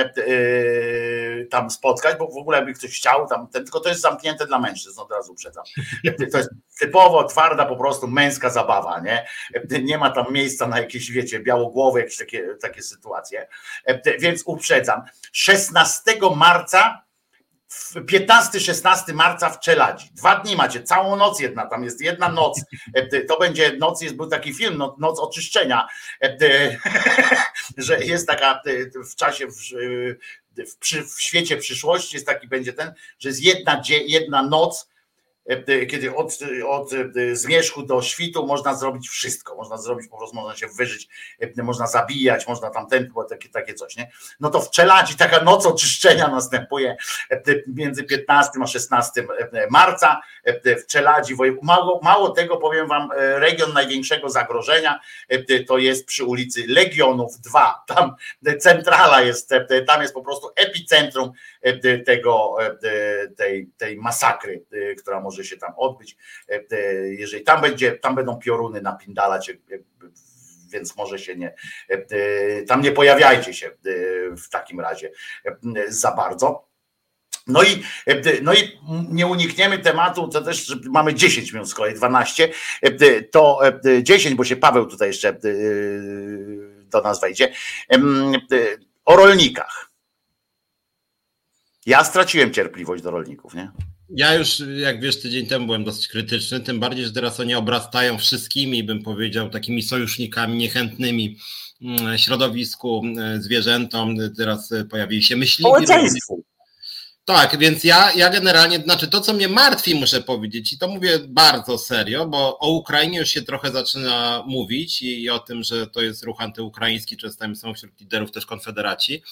tam 1.50 1.70
spotkać, 1.70 2.18
bo 2.18 2.28
w 2.28 2.38
ogóle 2.38 2.66
by 2.66 2.74
ktoś 2.74 2.92
chciał, 2.98 3.15
tam, 3.30 3.48
ten, 3.48 3.64
tylko 3.64 3.80
to 3.80 3.90
jest 3.90 4.02
zamknięte 4.02 4.48
dla 4.48 4.60
mężczyzn, 4.60 5.00
od 5.00 5.12
razu 5.12 5.32
uprzedzam. 5.32 5.64
To 6.32 6.38
jest 6.38 6.50
typowo 6.80 7.24
twarda 7.24 7.66
po 7.66 7.76
prostu 7.76 8.08
męska 8.08 8.50
zabawa, 8.50 9.00
nie? 9.00 9.28
Nie 9.84 9.98
ma 9.98 10.10
tam 10.10 10.26
miejsca 10.34 10.68
na 10.68 10.80
jakieś, 10.80 11.12
wiecie, 11.12 11.40
białogłowe, 11.40 12.00
jakieś 12.00 12.18
takie, 12.18 12.56
takie 12.62 12.82
sytuacje. 12.82 13.48
Więc 14.20 14.44
uprzedzam. 14.46 15.02
16 15.32 16.02
marca 16.36 17.06
15-16 17.96 19.14
marca 19.14 19.50
w 19.50 19.60
Czeladzi. 19.60 20.10
Dwa 20.14 20.36
dni 20.36 20.56
macie, 20.56 20.84
całą 20.84 21.16
noc 21.16 21.40
jedna, 21.40 21.66
tam 21.66 21.84
jest 21.84 22.02
jedna 22.02 22.30
noc. 22.30 22.62
To 23.28 23.40
będzie 23.40 23.78
noc, 23.78 24.02
jest 24.02 24.16
był 24.16 24.28
taki 24.28 24.54
film, 24.54 24.84
Noc 24.98 25.20
Oczyszczenia, 25.20 25.88
że 27.78 28.04
jest 28.04 28.28
taka 28.28 28.62
w 29.12 29.16
czasie, 29.16 29.48
w, 30.58 30.76
w, 30.80 31.16
w 31.16 31.22
świecie 31.22 31.58
przyszłości 31.58 32.16
jest 32.16 32.26
taki 32.28 32.48
będzie 32.48 32.74
ten, 32.74 32.94
że 33.20 33.30
jest 33.30 33.42
jedna, 33.42 33.82
jedna 34.08 34.44
noc 34.44 34.90
kiedy 35.90 36.16
od, 36.16 36.40
od 36.68 36.90
zmierzchu 37.34 37.84
do 37.84 38.02
świtu 38.02 38.48
można 38.48 38.76
zrobić 38.76 39.10
wszystko, 39.10 39.56
można 39.56 39.78
zrobić, 39.78 40.08
po 40.08 40.18
prostu 40.18 40.36
można 40.36 40.56
się 40.56 40.68
wyżyć, 40.68 41.08
można 41.58 41.88
zabijać, 41.88 42.48
można 42.48 42.70
tam 42.70 42.88
ten, 42.88 43.14
takie, 43.30 43.50
takie 43.50 43.74
coś, 43.74 43.96
nie? 43.96 44.12
No 44.40 44.50
to 44.50 44.62
w 44.62 44.70
Czeladzi 44.70 45.16
taka 45.16 45.44
noc 45.44 45.66
oczyszczenia 45.66 46.28
następuje 46.28 46.98
między 47.68 48.04
15 48.04 48.52
a 48.64 48.68
16 48.68 49.28
marca 49.70 50.22
w 50.66 50.86
Czeladzi, 50.88 51.36
mało, 51.62 52.00
mało 52.04 52.30
tego 52.30 52.58
powiem 52.58 52.88
wam, 52.88 53.10
region 53.16 53.74
największego 53.74 54.30
zagrożenia 54.30 55.00
to 55.68 55.78
jest 55.78 56.06
przy 56.06 56.26
ulicy 56.26 56.64
Legionów 56.68 57.40
2, 57.40 57.84
tam 57.88 58.16
centrala 58.60 59.22
jest, 59.22 59.54
tam 59.88 60.02
jest 60.02 60.14
po 60.14 60.22
prostu 60.22 60.50
epicentrum 60.56 61.32
tego, 62.06 62.58
tej, 63.38 63.68
tej 63.78 63.98
masakry, 63.98 64.66
która 64.98 65.20
może 65.20 65.44
się 65.44 65.58
tam 65.58 65.74
odbyć. 65.78 66.18
E, 66.50 66.64
e, 66.72 66.94
jeżeli 67.08 67.44
tam 67.44 67.62
będzie, 67.62 67.92
tam 67.92 68.16
będą 68.16 68.40
pioruny 68.40 68.82
napindalać, 68.82 69.50
e, 69.50 69.54
więc 70.70 70.96
może 70.96 71.20
się 71.20 71.36
nie, 71.36 71.56
tam 72.68 72.82
nie 72.82 72.92
pojawiajcie 72.92 73.54
się 73.54 73.72
w 74.38 74.50
takim 74.50 74.80
razie 74.80 75.12
za 75.88 76.12
bardzo. 76.12 76.68
No 77.48 77.64
i, 77.64 77.84
no 78.42 78.54
i 78.54 78.80
nie 79.12 79.28
unikniemy 79.28 79.80
tematu, 79.80 80.28
to 80.28 80.42
też 80.42 80.76
mamy 80.84 81.14
10 81.14 81.54
minut 81.54 81.70
z 81.70 81.74
kolei, 81.74 81.94
12, 81.94 82.50
to 83.32 83.60
10, 84.02 84.36
bo 84.36 84.44
się 84.44 84.56
Paweł 84.56 84.86
tutaj 84.86 85.08
jeszcze 85.08 85.38
do 86.92 87.02
nas 87.02 87.22
wejdzie, 87.22 87.54
o 89.06 89.16
rolnikach. 89.16 89.95
Ja 91.86 92.04
straciłem 92.04 92.54
cierpliwość 92.54 93.04
do 93.04 93.12
rolników, 93.12 93.54
nie? 93.54 93.72
Ja 94.10 94.34
już, 94.34 94.64
jak 94.78 95.02
wiesz, 95.02 95.22
tydzień 95.22 95.48
temu 95.48 95.66
byłem 95.66 95.84
dosyć 95.84 96.08
krytyczny, 96.08 96.60
tym 96.60 96.80
bardziej, 96.80 97.06
że 97.06 97.12
teraz 97.12 97.40
oni 97.40 97.56
obrastają 97.56 98.18
wszystkimi, 98.18 98.84
bym 98.84 99.04
powiedział, 99.04 99.50
takimi 99.50 99.84
sojusznikami 99.84 100.58
niechętnymi 100.58 101.38
mm, 101.82 102.18
środowisku, 102.18 103.02
mm, 103.04 103.42
zwierzętom. 103.42 104.18
Teraz 104.38 104.74
pojawili 104.90 105.24
się 105.24 105.36
myśliwi. 105.36 105.70
Tak, 107.26 107.58
więc 107.58 107.84
ja, 107.84 108.12
ja 108.14 108.30
generalnie, 108.30 108.80
znaczy 108.80 109.08
to, 109.08 109.22
co 109.22 109.34
mnie 109.34 109.48
martwi, 109.48 109.96
muszę 109.96 110.22
powiedzieć, 110.22 110.74
i 110.74 110.78
to 110.78 110.88
mówię 110.88 111.20
bardzo 111.28 111.78
serio, 111.78 112.26
bo 112.28 112.60
o 112.60 112.72
Ukrainie 112.72 113.20
już 113.20 113.30
się 113.30 113.42
trochę 113.42 113.72
zaczyna 113.72 114.44
mówić 114.48 115.02
i, 115.02 115.24
i 115.24 115.30
o 115.30 115.40
tym, 115.40 115.64
że 115.64 115.88
to 115.88 116.02
jest 116.02 116.24
ruch 116.24 116.42
antyukraiński, 116.42 117.18
czasami 117.18 117.56
są 117.56 117.74
wśród 117.74 118.02
liderów 118.02 118.32
też 118.32 118.46
konfederaci 118.46 119.24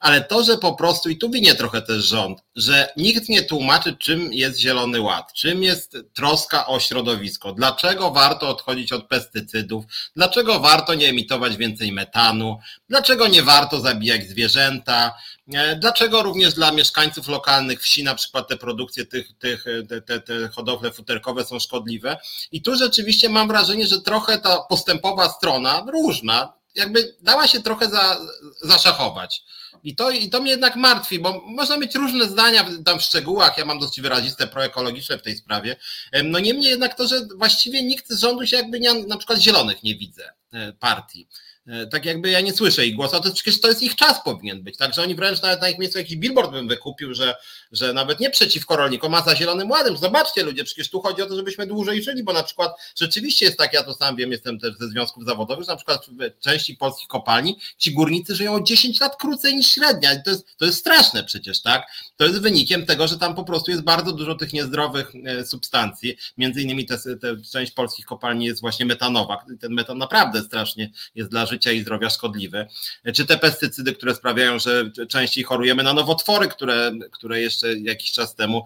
ale 0.00 0.20
to, 0.20 0.44
że 0.44 0.58
po 0.58 0.74
prostu, 0.74 1.08
i 1.08 1.18
tu 1.18 1.30
winie 1.30 1.54
trochę 1.54 1.82
też 1.82 2.04
rząd, 2.04 2.38
że 2.56 2.92
nikt 2.96 3.28
nie 3.28 3.42
tłumaczy, 3.42 3.96
czym 3.96 4.32
jest 4.32 4.58
Zielony 4.58 5.00
Ład, 5.00 5.32
czym 5.32 5.62
jest 5.62 5.96
troska 6.14 6.66
o 6.66 6.80
środowisko, 6.80 7.52
dlaczego 7.52 8.10
warto 8.10 8.48
odchodzić 8.48 8.92
od 8.92 9.06
pestycydów, 9.06 9.84
dlaczego 10.16 10.60
warto 10.60 10.94
nie 10.94 11.08
emitować 11.08 11.56
więcej 11.56 11.92
metanu, 11.92 12.58
dlaczego 12.88 13.28
nie 13.28 13.42
warto 13.42 13.80
zabijać 13.80 14.28
zwierzęta, 14.28 15.14
e, 15.54 15.76
dlaczego 15.76 16.22
również 16.22 16.54
dla 16.54 16.72
mieszkańców 16.72 17.28
lokalnych 17.28 17.82
wsi 17.82 18.04
na 18.04 18.14
przykład 18.14 18.48
te 18.48 18.56
produkcje 18.56 19.06
tych, 19.06 19.38
tych 19.38 19.64
te, 19.88 20.02
te, 20.02 20.20
te 20.20 20.48
hodowle 20.48 20.92
futerkowe 20.92 21.44
są 21.44 21.58
szkodliwe. 21.58 22.18
I 22.52 22.62
tu 22.62 22.76
rzeczywiście 22.76 23.28
mam 23.28 23.48
wrażenie, 23.48 23.86
że 23.86 24.00
trochę 24.00 24.38
ta 24.38 24.58
postępowa 24.58 25.28
strona, 25.28 25.84
różna, 25.92 26.52
jakby 26.74 27.16
dała 27.20 27.46
się 27.46 27.62
trochę 27.62 27.90
za, 27.90 28.18
zaszachować. 28.62 29.42
I 29.84 29.96
to, 29.96 30.10
I 30.10 30.30
to 30.30 30.40
mnie 30.40 30.50
jednak 30.50 30.76
martwi, 30.76 31.18
bo 31.18 31.42
można 31.46 31.76
mieć 31.76 31.94
różne 31.94 32.28
zdania 32.28 32.66
tam 32.84 32.98
w 32.98 33.02
szczegółach. 33.02 33.58
Ja 33.58 33.64
mam 33.64 33.78
dość 33.78 34.00
wyraziste 34.00 34.46
proekologiczne 34.46 35.18
w 35.18 35.22
tej 35.22 35.36
sprawie. 35.36 35.76
No 36.24 36.38
niemniej 36.38 36.70
jednak 36.70 36.94
to, 36.94 37.08
że 37.08 37.26
właściwie 37.36 37.82
nikt 37.82 38.10
z 38.10 38.20
rządu 38.20 38.46
się 38.46 38.56
jakby 38.56 38.80
nie, 38.80 38.94
na 38.94 39.16
przykład 39.16 39.38
zielonych 39.38 39.82
nie 39.82 39.94
widzę 39.94 40.32
e, 40.52 40.72
partii. 40.72 41.28
E, 41.66 41.86
tak 41.86 42.04
jakby 42.04 42.30
ja 42.30 42.40
nie 42.40 42.52
słyszę 42.52 42.86
ich 42.86 42.96
głosu, 42.96 43.16
a 43.16 43.20
to 43.20 43.32
przecież 43.32 43.60
to 43.60 43.68
jest 43.68 43.82
ich 43.82 43.96
czas 43.96 44.24
powinien 44.24 44.62
być, 44.62 44.76
także 44.76 45.02
oni 45.02 45.14
wręcz 45.14 45.42
nawet 45.42 45.60
na 45.60 45.68
ich 45.68 45.78
miejscu 45.78 45.98
jakiś 45.98 46.16
billboard 46.16 46.50
bym 46.50 46.68
wykupił, 46.68 47.14
że, 47.14 47.34
że 47.72 47.92
nawet 47.92 48.20
nie 48.20 48.30
przeciwko 48.30 48.76
rolnikom, 48.76 49.14
a 49.14 49.22
za 49.22 49.36
zielonym 49.36 49.70
ładem. 49.70 49.96
Zobaczcie 49.96 50.42
ludzie, 50.42 50.64
przecież 50.64 50.90
tu 50.90 51.00
chodzi 51.00 51.22
o 51.22 51.26
to, 51.26 51.36
żebyśmy 51.36 51.66
dłużej 51.66 52.02
żyli, 52.02 52.22
bo 52.22 52.32
na 52.32 52.42
przykład 52.42 52.72
rzeczywiście 52.96 53.44
jest 53.44 53.58
tak, 53.58 53.72
ja 53.72 53.82
to 53.82 53.94
sam 53.94 54.16
wiem, 54.16 54.32
jestem 54.32 54.58
też 54.58 54.74
ze 54.76 54.88
związków 54.88 55.24
zawodowych, 55.24 55.64
że 55.64 55.72
na 55.72 55.76
przykład 55.76 56.06
w 56.06 56.42
części 56.42 56.76
polskich 56.76 57.08
kopalni 57.08 57.58
ci 57.78 57.92
górnicy 57.92 58.34
żyją 58.34 58.54
o 58.54 58.60
10 58.60 59.00
lat 59.00 59.16
krócej 59.16 59.56
niż 59.56 59.66
średnia 59.66 60.14
i 60.14 60.22
to 60.22 60.30
jest, 60.30 60.46
to 60.56 60.64
jest 60.64 60.78
straszne 60.78 61.24
przecież, 61.24 61.62
tak? 61.62 61.86
To 62.16 62.24
jest 62.24 62.40
wynikiem 62.40 62.86
tego, 62.86 63.08
że 63.08 63.18
tam 63.18 63.34
po 63.34 63.44
prostu 63.44 63.70
jest 63.70 63.82
bardzo 63.82 64.12
dużo 64.12 64.34
tych 64.34 64.52
niezdrowych 64.52 65.12
e, 65.24 65.46
substancji, 65.46 66.16
między 66.38 66.62
innymi 66.62 66.86
te 66.86 66.96
część 67.52 67.72
polskich 67.72 68.06
kopalni 68.06 68.44
jest 68.44 68.60
właśnie 68.60 68.86
metanowa, 68.86 69.44
ten 69.60 69.72
metan 69.74 69.98
naprawdę 69.98 70.42
strasznie 70.42 70.90
jest 71.14 71.30
dla 71.30 71.46
życia 71.46 71.59
i 71.66 71.80
zdrowia 71.80 72.10
szkodliwy, 72.10 72.66
czy 73.14 73.26
te 73.26 73.38
pestycydy, 73.38 73.92
które 73.92 74.14
sprawiają, 74.14 74.58
że 74.58 74.90
częściej 75.08 75.44
chorujemy 75.44 75.82
na 75.82 75.94
nowotwory, 75.94 76.48
które, 76.48 76.92
które 77.10 77.40
jeszcze 77.40 77.78
jakiś 77.78 78.12
czas 78.12 78.34
temu 78.34 78.64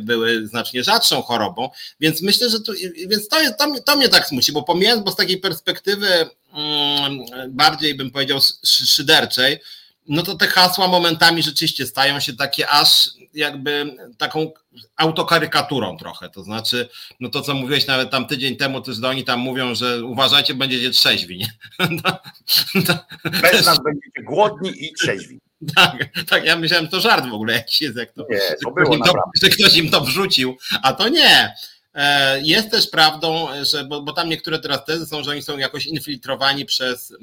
były 0.00 0.46
znacznie 0.46 0.84
rzadszą 0.84 1.22
chorobą, 1.22 1.70
więc 2.00 2.22
myślę, 2.22 2.50
że 2.50 2.60
tu, 2.60 2.72
więc 3.08 3.28
to, 3.28 3.36
to, 3.58 3.80
to 3.80 3.96
mnie 3.96 4.08
tak 4.08 4.26
smuci, 4.26 4.52
bo 4.52 4.62
pomijając, 4.62 5.04
bo 5.04 5.10
z 5.10 5.16
takiej 5.16 5.38
perspektywy 5.38 6.08
mm, 6.52 7.24
bardziej 7.48 7.94
bym 7.94 8.10
powiedział 8.10 8.38
szyderczej, 8.64 9.58
no 10.08 10.22
to 10.22 10.34
te 10.34 10.46
hasła 10.46 10.88
momentami 10.88 11.42
rzeczywiście 11.42 11.86
stają 11.86 12.20
się 12.20 12.32
takie 12.32 12.68
aż 12.68 13.10
jakby 13.34 13.96
taką 14.18 14.50
autokarykaturą 14.96 15.96
trochę, 15.96 16.30
to 16.30 16.42
znaczy, 16.42 16.88
no 17.20 17.28
to 17.28 17.42
co 17.42 17.54
mówiłeś 17.54 17.86
nawet 17.86 18.10
tam 18.10 18.26
tydzień 18.26 18.56
temu, 18.56 18.80
to 18.80 18.92
że 18.92 19.08
oni 19.08 19.24
tam 19.24 19.40
mówią, 19.40 19.74
że 19.74 20.04
uważajcie, 20.04 20.54
będziecie 20.54 20.90
trzeźwi, 20.90 21.38
nie? 21.38 21.48
Bez 23.42 23.66
nas 23.66 23.82
będziecie 23.84 24.22
głodni 24.22 24.84
i 24.84 24.92
trzeźwi. 24.92 25.40
Tak, 25.76 25.96
tak, 26.28 26.44
ja 26.44 26.56
myślałem, 26.56 26.84
że 26.86 26.90
to 26.90 27.00
żart 27.00 27.26
w 27.26 27.34
ogóle 27.34 27.54
jakiś 27.54 27.80
jest, 27.80 27.96
jak 27.96 28.12
to, 28.12 28.26
nie, 28.30 28.40
to 28.64 28.70
było 28.70 28.98
to, 28.98 29.12
że 29.42 29.48
ktoś 29.48 29.76
im 29.76 29.90
to 29.90 30.00
wrzucił, 30.00 30.56
a 30.82 30.92
to 30.92 31.08
nie. 31.08 31.54
E, 31.96 32.40
jest 32.42 32.70
też 32.70 32.86
prawdą, 32.86 33.48
że, 33.62 33.84
bo, 33.84 34.02
bo, 34.02 34.12
tam 34.12 34.28
niektóre 34.28 34.58
teraz 34.58 34.84
tezy 34.84 35.06
są, 35.06 35.24
że 35.24 35.30
oni 35.30 35.42
są 35.42 35.58
jakoś 35.58 35.86
infiltrowani 35.86 36.64
przez 36.64 37.12
e, 37.12 37.16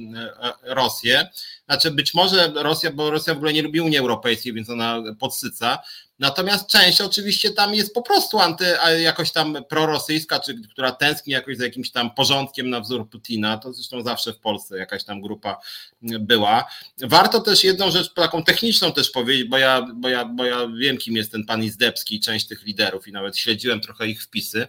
Rosję. 0.63 1.29
Znaczy 1.65 1.91
być 1.91 2.13
może 2.13 2.51
Rosja, 2.55 2.91
bo 2.91 3.11
Rosja 3.11 3.33
w 3.33 3.37
ogóle 3.37 3.53
nie 3.53 3.61
lubi 3.61 3.81
Unii 3.81 3.97
Europejskiej, 3.97 4.53
więc 4.53 4.69
ona 4.69 5.03
podsyca, 5.19 5.79
Natomiast 6.19 6.69
część 6.69 7.01
oczywiście 7.01 7.51
tam 7.51 7.75
jest 7.75 7.93
po 7.93 8.01
prostu 8.01 8.39
anty, 8.39 8.65
jakoś 9.03 9.31
tam 9.31 9.57
prorosyjska, 9.69 10.39
czy 10.39 10.61
która 10.71 10.91
tęskni 10.91 11.33
jakoś 11.33 11.57
za 11.57 11.63
jakimś 11.63 11.91
tam 11.91 12.13
porządkiem 12.15 12.69
na 12.69 12.79
wzór 12.79 13.09
Putina. 13.09 13.57
To 13.57 13.73
zresztą 13.73 14.01
zawsze 14.01 14.33
w 14.33 14.39
Polsce 14.39 14.77
jakaś 14.77 15.03
tam 15.03 15.21
grupa 15.21 15.57
była. 16.01 16.65
Warto 17.01 17.39
też 17.39 17.63
jedną 17.63 17.91
rzecz 17.91 18.13
taką 18.13 18.43
techniczną 18.43 18.91
też 18.91 19.09
powiedzieć, 19.09 19.47
bo 19.47 19.57
ja, 19.57 19.87
bo 19.95 20.09
ja, 20.09 20.25
bo 20.25 20.45
ja 20.45 20.67
wiem, 20.67 20.97
kim 20.97 21.15
jest 21.15 21.31
ten 21.31 21.45
pan 21.45 21.63
Izdebski, 21.63 22.19
część 22.19 22.47
tych 22.47 22.63
liderów 22.63 23.07
i 23.07 23.11
nawet 23.11 23.37
śledziłem 23.37 23.81
trochę 23.81 24.07
ich 24.07 24.23
wpisy. 24.23 24.67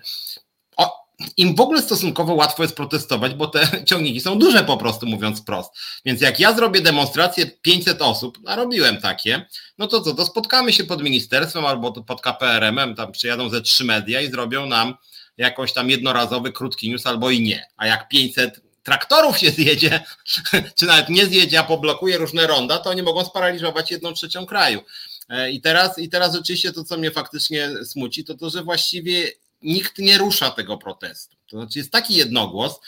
Im 1.36 1.54
w 1.54 1.60
ogóle 1.60 1.82
stosunkowo 1.82 2.34
łatwo 2.34 2.62
jest 2.62 2.76
protestować, 2.76 3.34
bo 3.34 3.46
te 3.46 3.68
ciągniki 3.88 4.20
są 4.20 4.38
duże 4.38 4.64
po 4.64 4.76
prostu, 4.76 5.06
mówiąc 5.06 5.42
prost. 5.42 5.70
Więc 6.04 6.20
jak 6.20 6.40
ja 6.40 6.54
zrobię 6.54 6.80
demonstrację 6.80 7.46
500 7.46 8.02
osób, 8.02 8.38
a 8.46 8.56
robiłem 8.56 9.00
takie, 9.00 9.46
no 9.78 9.86
to 9.86 10.00
co, 10.00 10.14
to 10.14 10.26
spotkamy 10.26 10.72
się 10.72 10.84
pod 10.84 11.02
ministerstwem 11.02 11.66
albo 11.66 11.92
pod 11.92 12.20
KPRM-em, 12.20 12.94
tam 12.94 13.12
przyjadą 13.12 13.48
ze 13.48 13.60
trzy 13.60 13.84
media 13.84 14.20
i 14.20 14.30
zrobią 14.30 14.66
nam 14.66 14.94
jakoś 15.38 15.72
tam 15.72 15.90
jednorazowy, 15.90 16.52
krótki 16.52 16.90
news 16.90 17.06
albo 17.06 17.30
i 17.30 17.40
nie. 17.40 17.66
A 17.76 17.86
jak 17.86 18.08
500 18.08 18.60
traktorów 18.82 19.38
się 19.38 19.50
zjedzie, 19.50 20.00
czy 20.78 20.86
nawet 20.86 21.08
nie 21.08 21.26
zjedzie, 21.26 21.60
a 21.60 21.64
poblokuje 21.64 22.18
różne 22.18 22.46
ronda, 22.46 22.78
to 22.78 22.90
oni 22.90 23.02
mogą 23.02 23.24
sparaliżować 23.24 23.90
jedną 23.90 24.12
trzecią 24.12 24.46
kraju. 24.46 24.80
E, 25.28 25.50
I 25.50 25.60
teraz, 25.60 25.98
I 25.98 26.08
teraz 26.08 26.34
rzeczywiście 26.34 26.72
to, 26.72 26.84
co 26.84 26.98
mnie 26.98 27.10
faktycznie 27.10 27.70
smuci, 27.84 28.24
to 28.24 28.34
to, 28.34 28.50
że 28.50 28.62
właściwie 28.62 29.30
nikt 29.64 29.98
nie 29.98 30.18
rusza 30.18 30.50
tego 30.50 30.78
protestu. 30.78 31.36
To 31.50 31.56
znaczy 31.56 31.78
jest 31.78 31.90
taki 31.90 32.14
jednogłos, 32.14 32.80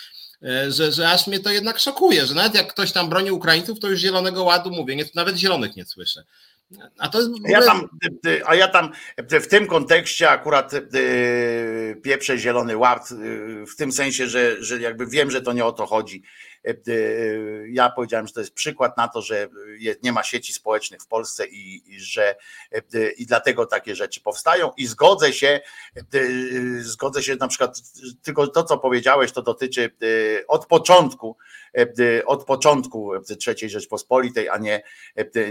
e, 0.43 0.73
że, 0.73 0.93
że 0.93 1.11
aż 1.11 1.27
mnie 1.27 1.41
to 1.41 1.51
jednak 1.51 1.79
szokuje, 1.79 2.27
że 2.27 2.35
nawet 2.35 2.55
jak 2.55 2.73
ktoś 2.73 2.93
tam 2.93 3.09
broni 3.09 3.31
Ukraińców, 3.31 3.81
to 3.81 3.89
już 3.89 4.01
Zielonego 4.01 4.45
Ładu 4.45 4.71
mówię, 4.71 4.97
nie, 4.97 5.05
nawet 5.15 5.37
Zielonych 5.37 5.77
nie 5.77 5.85
słyszę. 5.85 6.25
A, 6.99 7.09
to 7.09 7.19
jest 7.19 7.31
ja 7.49 7.63
tam, 7.63 7.89
a 8.47 8.55
ja 8.55 8.69
tam 8.69 8.93
w 9.41 9.47
tym 9.47 9.67
kontekście 9.67 10.31
akurat 10.31 10.75
e, 10.75 10.81
pieprzę 12.03 12.39
Zielony 12.39 12.77
Ład, 12.77 13.13
e, 13.13 13.67
w 13.67 13.77
tym 13.77 13.93
sensie, 13.93 14.27
że, 14.27 14.65
że 14.65 14.81
jakby 14.81 15.07
wiem, 15.07 15.31
że 15.31 15.43
to 15.43 15.53
nie 15.53 15.65
o 15.65 15.73
to 15.73 15.87
chodzi 15.87 16.23
Ja 17.69 17.91
powiedziałem, 17.91 18.27
że 18.27 18.33
to 18.33 18.41
jest 18.41 18.55
przykład 18.55 18.97
na 18.97 19.09
to, 19.09 19.23
że 19.23 19.49
nie 20.03 20.13
ma 20.13 20.23
sieci 20.23 20.53
społecznych 20.53 21.03
w 21.03 21.07
Polsce 21.07 21.47
i, 21.47 21.95
i 21.95 22.01
że 22.01 22.37
i 23.17 23.27
dlatego 23.27 23.67
takie 23.67 23.95
rzeczy 23.95 24.21
powstają 24.21 24.71
i 24.77 24.87
zgodzę 24.87 25.33
się, 25.33 25.61
zgodzę 26.79 27.23
się 27.23 27.37
na 27.37 27.49
przykład, 27.49 27.79
tylko 28.23 28.47
to, 28.47 28.65
co 28.65 28.79
powiedziałeś, 28.79 29.33
to 29.33 29.43
dotyczy 29.43 29.91
od 30.49 30.67
początku, 30.67 31.37
od 32.27 32.45
początku 32.45 33.13
III 33.47 33.71
Rzeczpospolitej, 33.71 34.49
a 34.49 34.59
nie, 34.59 34.83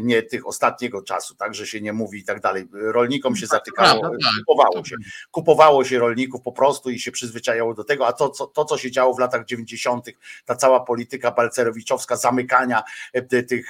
nie 0.02 0.24
tych 0.24 0.48
ostatniego 0.48 1.02
czasu, 1.02 1.36
tak, 1.36 1.56
że 1.56 1.68
się 1.68 1.82
nie 1.82 1.94
mówi 1.94 2.20
i 2.20 2.24
tak 2.24 2.40
dalej. 2.40 2.68
Rolnikom 2.74 3.36
się 3.36 3.48
zatykało, 3.48 4.02
tak. 4.02 4.12
kupowało 4.48 4.86
się, 4.86 4.96
kupowało 5.32 5.86
się 5.86 6.00
rolników 6.00 6.42
po 6.42 6.52
prostu 6.52 6.90
i 6.90 7.00
się 7.00 7.12
przyzwyczajało 7.12 7.74
do 7.74 7.84
tego, 7.84 8.08
a 8.08 8.14
to, 8.14 8.30
co, 8.30 8.48
to, 8.48 8.66
co 8.66 8.78
się 8.78 8.92
działo 8.92 9.14
w 9.14 9.20
latach 9.20 9.46
90., 9.46 10.06
ta 10.46 10.56
cała 10.56 10.80
polityka 10.80 11.05
balcerowiczowska, 11.36 12.16
zamykania 12.16 12.84
tych 13.30 13.70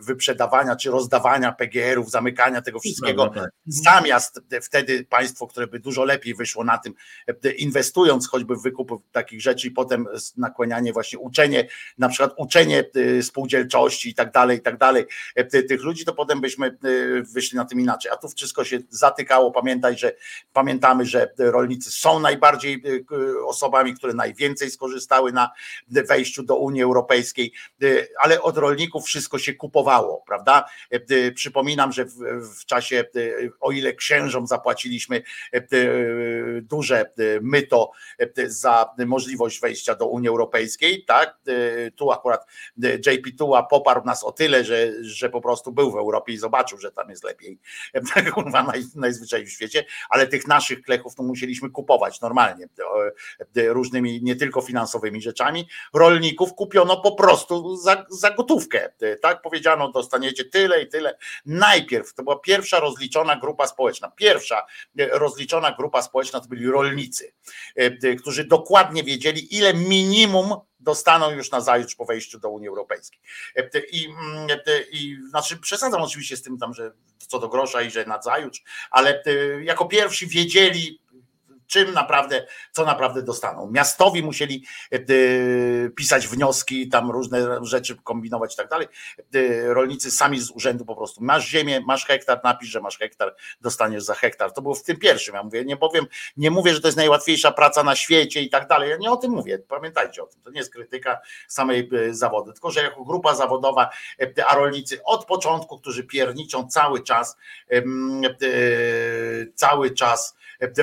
wyprzedawania 0.00 0.76
czy 0.76 0.90
rozdawania 0.90 1.52
PGR-ów, 1.52 2.10
zamykania 2.10 2.62
tego 2.62 2.80
wszystkiego, 2.80 3.28
tak. 3.28 3.50
zamiast 3.66 4.40
wtedy 4.62 5.04
państwo, 5.04 5.46
które 5.46 5.66
by 5.66 5.80
dużo 5.80 6.04
lepiej 6.04 6.34
wyszło 6.34 6.64
na 6.64 6.78
tym, 6.78 6.94
inwestując 7.56 8.28
choćby 8.28 8.56
w 8.56 8.62
wykup 8.62 9.12
takich 9.12 9.42
rzeczy 9.42 9.68
i 9.68 9.70
potem 9.70 10.06
nakłanianie 10.36 10.92
właśnie 10.92 11.18
uczenie, 11.18 11.68
na 11.98 12.08
przykład 12.08 12.34
uczenie 12.36 12.84
spółdzielczości 13.22 14.08
i 14.08 14.14
tak 14.14 14.32
dalej, 14.32 14.58
i 14.58 14.60
tak 14.60 14.78
dalej, 14.78 15.04
tych 15.68 15.82
ludzi, 15.82 16.04
to 16.04 16.14
potem 16.14 16.40
byśmy 16.40 16.78
wyszli 17.34 17.56
na 17.56 17.64
tym 17.64 17.80
inaczej. 17.80 18.12
A 18.12 18.16
tu 18.16 18.28
wszystko 18.28 18.64
się 18.64 18.78
zatykało. 18.90 19.50
Pamiętaj, 19.50 19.98
że 19.98 20.12
pamiętamy, 20.52 21.06
że 21.06 21.32
rolnicy 21.38 21.90
są 21.90 22.20
najbardziej 22.20 22.82
osobami, 23.46 23.94
które 23.94 24.14
najwięcej 24.14 24.70
skorzystały 24.70 25.32
na 25.32 25.50
wejściu 25.88 26.42
do 26.42 26.56
Unii 26.62 26.82
Europejskiej, 26.82 27.52
ale 28.18 28.42
od 28.42 28.58
rolników 28.58 29.04
wszystko 29.04 29.38
się 29.38 29.54
kupowało, 29.54 30.22
prawda? 30.26 30.64
Przypominam, 31.34 31.92
że 31.92 32.04
w, 32.04 32.64
czasie, 32.66 33.04
o 33.60 33.72
ile 33.72 33.92
księżom 33.92 34.46
zapłaciliśmy 34.46 35.22
duże 36.62 37.12
myto 37.40 37.90
za 38.46 38.94
możliwość 39.06 39.60
wejścia 39.60 39.94
do 39.94 40.06
Unii 40.06 40.28
Europejskiej, 40.28 41.04
tak? 41.04 41.38
Tu 41.96 42.12
akurat 42.12 42.46
JP 43.06 43.36
Tuła 43.38 43.62
poparł 43.62 44.04
nas 44.04 44.24
o 44.24 44.32
tyle, 44.32 44.64
że, 44.64 44.92
że 45.00 45.30
po 45.30 45.40
prostu 45.40 45.72
był 45.72 45.90
w 45.90 45.96
Europie 45.96 46.32
i 46.32 46.38
zobaczył, 46.38 46.78
że 46.78 46.92
tam 46.92 47.10
jest 47.10 47.24
lepiej, 47.24 47.58
kurwa, 48.34 48.62
naj, 48.62 48.82
najzwyczajniej 48.94 49.48
w 49.48 49.52
świecie, 49.52 49.84
ale 50.10 50.26
tych 50.26 50.48
naszych 50.48 50.82
klechów 50.82 51.14
to 51.14 51.22
musieliśmy 51.22 51.70
kupować 51.70 52.20
normalnie, 52.20 52.68
różnymi 53.68 54.22
nie 54.22 54.36
tylko 54.36 54.60
finansowymi 54.60 55.22
rzeczami. 55.22 55.68
Rolników 55.94 56.41
kupiono 56.50 56.96
po 57.00 57.12
prostu 57.12 57.76
za, 57.76 58.06
za 58.10 58.30
gotówkę, 58.30 58.92
tak? 59.22 59.42
Powiedziano, 59.42 59.92
dostaniecie 59.92 60.44
tyle 60.44 60.82
i 60.82 60.88
tyle. 60.88 61.18
Najpierw, 61.46 62.14
to 62.14 62.22
była 62.22 62.38
pierwsza 62.38 62.80
rozliczona 62.80 63.36
grupa 63.36 63.66
społeczna, 63.66 64.10
pierwsza 64.10 64.66
rozliczona 65.10 65.72
grupa 65.72 66.02
społeczna 66.02 66.40
to 66.40 66.48
byli 66.48 66.66
rolnicy, 66.66 67.32
którzy 68.20 68.44
dokładnie 68.44 69.04
wiedzieli, 69.04 69.56
ile 69.56 69.74
minimum 69.74 70.54
dostaną 70.80 71.30
już 71.30 71.50
na 71.50 71.60
zajutrz 71.60 71.94
po 71.94 72.04
wejściu 72.04 72.38
do 72.38 72.50
Unii 72.50 72.68
Europejskiej. 72.68 73.20
I, 73.92 74.06
mm, 74.06 74.48
i 74.92 75.16
znaczy 75.30 75.56
przesadzam 75.56 76.02
oczywiście 76.02 76.36
z 76.36 76.42
tym 76.42 76.58
tam, 76.58 76.74
że 76.74 76.92
co 77.18 77.38
do 77.38 77.48
grosza 77.48 77.82
i 77.82 77.90
że 77.90 78.04
na 78.04 78.22
zajutrz, 78.22 78.62
ale 78.90 79.22
jako 79.62 79.86
pierwsi 79.86 80.26
wiedzieli, 80.26 81.01
czym 81.66 81.92
naprawdę, 81.92 82.46
co 82.72 82.84
naprawdę 82.84 83.22
dostaną. 83.22 83.70
Miastowi 83.70 84.22
musieli 84.22 84.64
e, 84.90 84.98
pisać 85.90 86.28
wnioski, 86.28 86.88
tam 86.88 87.10
różne 87.10 87.58
rzeczy 87.62 87.96
kombinować 88.04 88.54
i 88.54 88.56
tak 88.56 88.68
dalej. 88.68 88.88
Rolnicy 89.64 90.10
sami 90.10 90.40
z 90.40 90.50
urzędu 90.50 90.84
po 90.84 90.96
prostu, 90.96 91.24
masz 91.24 91.48
ziemię, 91.48 91.80
masz 91.86 92.06
hektar, 92.06 92.40
napisz, 92.44 92.68
że 92.68 92.80
masz 92.80 92.98
hektar, 92.98 93.34
dostaniesz 93.60 94.02
za 94.02 94.14
hektar. 94.14 94.52
To 94.52 94.62
było 94.62 94.74
w 94.74 94.82
tym 94.82 94.96
pierwszym, 94.96 95.34
ja 95.34 95.42
mówię, 95.42 95.64
nie 95.64 95.76
powiem, 95.76 96.06
nie 96.36 96.50
mówię, 96.50 96.74
że 96.74 96.80
to 96.80 96.88
jest 96.88 96.98
najłatwiejsza 96.98 97.52
praca 97.52 97.82
na 97.82 97.96
świecie 97.96 98.42
i 98.42 98.50
tak 98.50 98.68
dalej, 98.68 98.90
ja 98.90 98.96
nie 98.96 99.10
o 99.10 99.16
tym 99.16 99.30
mówię, 99.30 99.58
pamiętajcie 99.58 100.22
o 100.22 100.26
tym, 100.26 100.40
to 100.42 100.50
nie 100.50 100.58
jest 100.58 100.72
krytyka 100.72 101.20
samej 101.48 101.90
e, 102.08 102.14
zawody, 102.14 102.52
tylko 102.52 102.70
że 102.70 102.82
jako 102.82 103.04
grupa 103.04 103.34
zawodowa, 103.34 103.90
e, 104.20 104.46
a 104.46 104.54
rolnicy 104.54 105.04
od 105.04 105.24
początku, 105.24 105.78
którzy 105.78 106.04
pierniczą 106.04 106.68
cały 106.68 107.02
czas, 107.02 107.36
cały 109.54 109.90
czas 109.90 110.36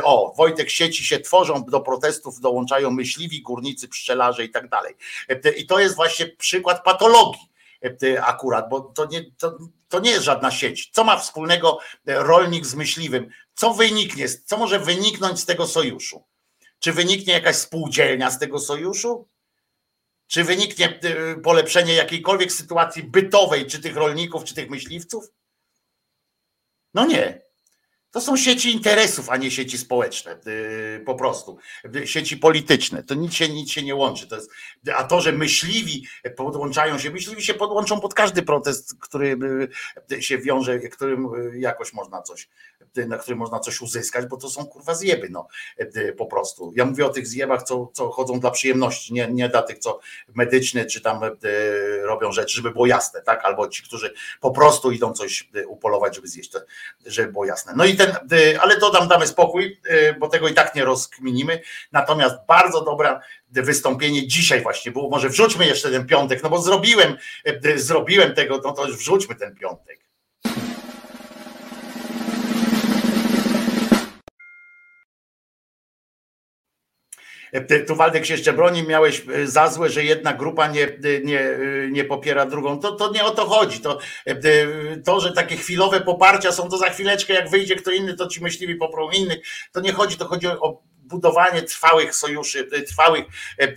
o, 0.03 0.33
Wojtek, 0.37 0.69
sieci 0.69 1.05
się 1.05 1.19
tworzą, 1.19 1.63
do 1.63 1.81
protestów 1.81 2.39
dołączają 2.39 2.91
myśliwi, 2.91 3.41
górnicy, 3.41 3.87
pszczelarze 3.87 4.45
i 4.45 4.49
tak 4.49 4.69
dalej. 4.69 4.95
I 5.57 5.67
to 5.67 5.79
jest 5.79 5.95
właśnie 5.95 6.27
przykład 6.27 6.83
patologii 6.83 7.49
akurat, 8.21 8.69
bo 8.69 8.81
to 8.81 9.05
nie, 9.05 9.31
to, 9.37 9.57
to 9.89 9.99
nie 9.99 10.11
jest 10.11 10.23
żadna 10.23 10.51
sieć. 10.51 10.89
Co 10.93 11.03
ma 11.03 11.17
wspólnego 11.17 11.79
rolnik 12.05 12.65
z 12.65 12.75
myśliwym? 12.75 13.29
Co 13.53 13.73
wyniknie, 13.73 14.29
co 14.29 14.57
może 14.57 14.79
wyniknąć 14.79 15.39
z 15.39 15.45
tego 15.45 15.67
sojuszu? 15.67 16.23
Czy 16.79 16.93
wyniknie 16.93 17.33
jakaś 17.33 17.55
spółdzielnia 17.55 18.31
z 18.31 18.39
tego 18.39 18.59
sojuszu? 18.59 19.27
Czy 20.27 20.43
wyniknie 20.43 20.99
y, 21.03 21.41
polepszenie 21.41 21.93
jakiejkolwiek 21.93 22.51
sytuacji 22.51 23.03
bytowej, 23.03 23.65
czy 23.65 23.79
tych 23.81 23.95
rolników, 23.95 24.43
czy 24.43 24.55
tych 24.55 24.69
myśliwców? 24.69 25.25
No 26.93 27.05
nie. 27.05 27.48
To 28.11 28.21
są 28.21 28.37
sieci 28.37 28.71
interesów, 28.71 29.29
a 29.29 29.37
nie 29.37 29.51
sieci 29.51 29.77
społeczne, 29.77 30.39
y, 30.47 31.03
po 31.05 31.15
prostu. 31.15 31.57
Sieci 32.05 32.37
polityczne. 32.37 33.03
To 33.03 33.15
nic 33.15 33.33
się, 33.33 33.49
nic 33.49 33.71
się 33.71 33.83
nie 33.83 33.95
łączy. 33.95 34.27
To 34.27 34.35
jest, 34.35 34.51
a 34.95 35.03
to, 35.03 35.21
że 35.21 35.31
myśliwi 35.31 36.07
podłączają 36.35 36.99
się, 36.99 37.11
myśliwi 37.11 37.43
się 37.43 37.53
podłączą 37.53 37.99
pod 37.99 38.13
każdy 38.13 38.41
protest, 38.41 38.95
który 38.99 39.37
y, 40.11 40.23
się 40.23 40.37
wiąże, 40.37 40.79
którym 40.79 41.25
y, 41.33 41.59
jakoś 41.59 41.93
można 41.93 42.21
coś, 42.21 42.49
na 43.07 43.17
którym 43.17 43.39
można 43.39 43.59
coś 43.59 43.81
uzyskać, 43.81 44.25
bo 44.25 44.37
to 44.37 44.49
są 44.49 44.65
kurwa 44.65 44.95
zjeby, 44.95 45.27
no 45.29 45.47
po 46.17 46.25
prostu. 46.25 46.73
Ja 46.75 46.85
mówię 46.85 47.05
o 47.05 47.09
tych 47.09 47.27
zjebach, 47.27 47.63
co, 47.63 47.91
co 47.93 48.11
chodzą 48.11 48.39
dla 48.39 48.51
przyjemności, 48.51 49.13
nie, 49.13 49.27
nie 49.27 49.49
dla 49.49 49.61
tych, 49.61 49.79
co 49.79 49.99
medyczne, 50.35 50.85
czy 50.85 51.01
tam 51.01 51.21
robią 52.01 52.31
rzeczy, 52.31 52.57
żeby 52.57 52.71
było 52.71 52.85
jasne, 52.85 53.21
tak? 53.21 53.45
Albo 53.45 53.67
ci, 53.67 53.83
którzy 53.83 54.13
po 54.39 54.51
prostu 54.51 54.91
idą 54.91 55.13
coś 55.13 55.49
upolować, 55.67 56.15
żeby 56.15 56.27
zjeść, 56.27 56.51
żeby 57.05 57.31
było 57.31 57.45
jasne. 57.45 57.73
No 57.75 57.85
i 57.85 57.98
ten, 57.99 58.39
y, 58.39 58.59
ale 58.61 58.77
to 58.77 58.89
tam 58.89 59.07
damy 59.07 59.27
spokój, 59.27 59.79
y, 59.91 60.15
bo 60.19 60.27
tego 60.27 60.47
i 60.47 60.53
tak 60.53 60.75
nie 60.75 60.85
rozkminimy. 60.85 61.61
Natomiast 61.91 62.35
bardzo 62.47 62.81
dobre 62.81 63.19
wystąpienie 63.49 64.27
dzisiaj 64.27 64.61
właśnie 64.61 64.91
było. 64.91 65.09
Może 65.09 65.29
wrzućmy 65.29 65.65
jeszcze 65.65 65.91
ten 65.91 66.05
piątek, 66.05 66.43
no 66.43 66.49
bo 66.49 66.61
zrobiłem, 66.61 67.17
y, 67.65 67.79
zrobiłem 67.79 68.33
tego, 68.33 68.61
no 68.63 68.71
to 68.71 68.85
wrzućmy 68.85 69.35
ten 69.35 69.55
piątek. 69.55 69.99
Tu 77.87 77.95
Waldek 77.95 78.25
się 78.25 78.33
jeszcze 78.33 78.53
broni, 78.53 78.83
miałeś 78.83 79.23
e, 79.35 79.47
za 79.47 79.67
złe, 79.67 79.89
że 79.89 80.03
jedna 80.03 80.33
grupa 80.33 80.67
nie, 80.67 80.83
e, 80.83 81.19
nie, 81.23 81.39
e, 81.39 81.57
nie 81.91 82.03
popiera 82.03 82.45
drugą. 82.45 82.79
To, 82.79 82.91
to 82.91 83.11
nie 83.11 83.23
o 83.23 83.31
to 83.31 83.45
chodzi. 83.45 83.79
To, 83.79 83.99
to, 85.05 85.19
że 85.19 85.31
takie 85.31 85.57
chwilowe 85.57 86.01
poparcia 86.01 86.51
są, 86.51 86.69
to 86.69 86.77
za 86.77 86.89
chwileczkę, 86.89 87.33
jak 87.33 87.49
wyjdzie 87.49 87.75
kto 87.75 87.91
inny, 87.91 88.13
to 88.13 88.27
ci 88.27 88.43
myśliwi 88.43 88.75
poprą 88.75 89.09
innych. 89.09 89.39
To 89.71 89.81
nie 89.81 89.93
chodzi, 89.93 90.17
to 90.17 90.25
chodzi 90.25 90.47
o 90.47 90.81
budowanie 91.09 91.61
trwałych 91.61 92.15
sojuszy, 92.15 92.69
trwałych 92.87 93.25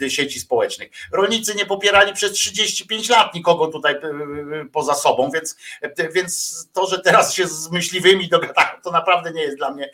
e, 0.02 0.10
sieci 0.10 0.40
społecznych. 0.40 0.90
Rolnicy 1.12 1.54
nie 1.54 1.66
popierali 1.66 2.12
przez 2.12 2.32
35 2.32 3.08
lat 3.08 3.34
nikogo 3.34 3.66
tutaj 3.66 3.94
e, 3.94 3.98
e, 3.98 4.64
poza 4.72 4.94
sobą, 4.94 5.30
więc, 5.34 5.56
więc 6.14 6.62
to, 6.72 6.86
że 6.86 6.98
teraz 6.98 7.34
się 7.34 7.46
z 7.46 7.70
myśliwymi 7.70 8.28
dogadają, 8.28 8.68
to 8.82 8.90
naprawdę 8.90 9.32
nie 9.32 9.42
jest 9.42 9.56
dla 9.56 9.70
mnie. 9.70 9.90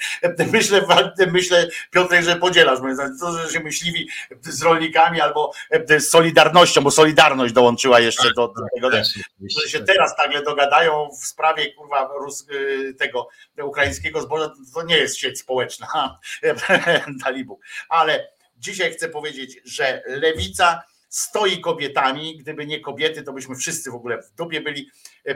Myślę, 0.53 0.83
myślę 1.33 1.69
Piotrek, 1.91 2.25
że 2.25 2.37
podzielasz 2.37 2.81
moje 2.81 2.95
zdanie. 2.95 3.15
To, 3.21 3.33
że 3.33 3.53
się 3.53 3.61
myśliwi 3.61 4.09
z 4.41 4.63
rolnikami 4.63 5.21
albo 5.21 5.53
z 5.99 6.09
Solidarnością, 6.09 6.81
bo 6.81 6.91
Solidarność 6.91 7.55
dołączyła 7.55 8.01
jeszcze 8.01 8.35
do, 8.35 8.49
do 8.49 8.63
tego, 8.75 8.91
że 8.91 9.69
się 9.69 9.81
teraz 9.81 10.15
nagle 10.19 10.43
dogadają 10.43 11.09
w 11.23 11.27
sprawie 11.27 11.73
kurwa 11.73 12.11
tego 12.99 13.29
ukraińskiego 13.63 14.21
zboża, 14.21 14.53
to 14.75 14.83
nie 14.83 14.97
jest 14.97 15.19
sieć 15.19 15.39
społeczna 15.39 16.19
Ale 17.89 18.29
dzisiaj 18.57 18.93
chcę 18.93 19.09
powiedzieć, 19.09 19.61
że 19.65 20.03
lewica 20.07 20.83
stoi 21.09 21.61
kobietami. 21.61 22.37
Gdyby 22.37 22.67
nie 22.67 22.81
kobiety, 22.81 23.23
to 23.23 23.33
byśmy 23.33 23.57
wszyscy 23.57 23.91
w 23.91 23.95
ogóle 23.95 24.23
w 24.23 24.31
dupie 24.31 24.61
byli. 24.61 24.91
E, 25.25 25.35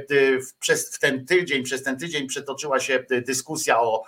przez 0.60 0.96
w 0.96 0.98
ten 0.98 1.26
tydzień, 1.26 1.62
przez 1.62 1.82
ten 1.82 1.98
tydzień 1.98 2.26
przetoczyła 2.26 2.80
się 2.80 3.04
dyskusja 3.10 3.80
o, 3.80 4.04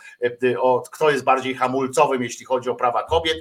o 0.59 0.81
kto 0.81 1.11
jest 1.11 1.24
bardziej 1.24 1.55
hamulcowym, 1.55 2.23
jeśli 2.23 2.47
chodzi 2.47 2.70
o 2.70 2.74
prawa 2.74 3.02
kobiet. 3.02 3.36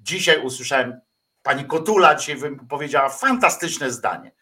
Dzisiaj 0.00 0.44
usłyszałem, 0.44 1.00
pani 1.42 1.64
Kotula 1.64 2.14
dzisiaj 2.14 2.36
powiedziała 2.68 3.08
fantastyczne 3.08 3.90
zdanie. 3.90 4.32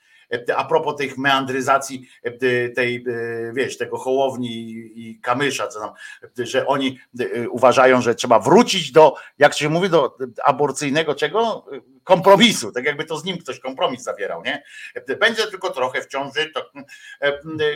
A 0.56 0.64
propos 0.64 0.96
tych 0.96 1.18
meandryzacji 1.18 2.08
tej, 2.74 3.04
wiesz, 3.52 3.78
tego 3.78 3.98
Hołowni 3.98 4.48
i 4.94 5.20
Kamysza, 5.20 5.68
co 5.68 5.80
tam, 5.80 5.90
że 6.38 6.66
oni 6.66 6.98
uważają, 7.50 8.00
że 8.00 8.14
trzeba 8.14 8.38
wrócić 8.38 8.92
do, 8.92 9.14
jak 9.38 9.54
się 9.54 9.68
mówi, 9.68 9.90
do 9.90 10.16
aborcyjnego 10.44 11.14
czego? 11.14 11.66
Kompromisu, 12.04 12.72
tak 12.72 12.84
jakby 12.84 13.04
to 13.04 13.16
z 13.16 13.24
nim 13.24 13.38
ktoś 13.38 13.60
kompromis 13.60 14.02
zawierał, 14.02 14.42
nie? 14.42 14.62
Będzie 15.20 15.46
tylko 15.46 15.70
trochę 15.70 16.02
w 16.02 16.06
ciąży, 16.06 16.50
to 16.54 16.70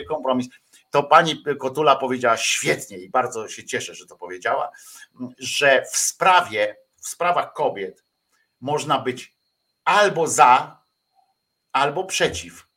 kompromis 0.09 0.47
to 0.93 1.03
pani 1.03 1.43
Kotula 1.59 1.95
powiedziała 1.95 2.37
świetnie 2.37 2.97
i 2.97 3.09
bardzo 3.09 3.47
się 3.47 3.63
cieszę, 3.63 3.95
że 3.95 4.05
to 4.05 4.15
powiedziała, 4.15 4.71
że 5.37 5.85
w 5.91 5.97
sprawie, 5.97 6.77
w 7.01 7.07
sprawach 7.07 7.53
kobiet 7.53 8.03
można 8.61 8.99
być 8.99 9.35
albo 9.83 10.27
za, 10.27 10.82
albo 11.73 12.03
przeciw. 12.03 12.67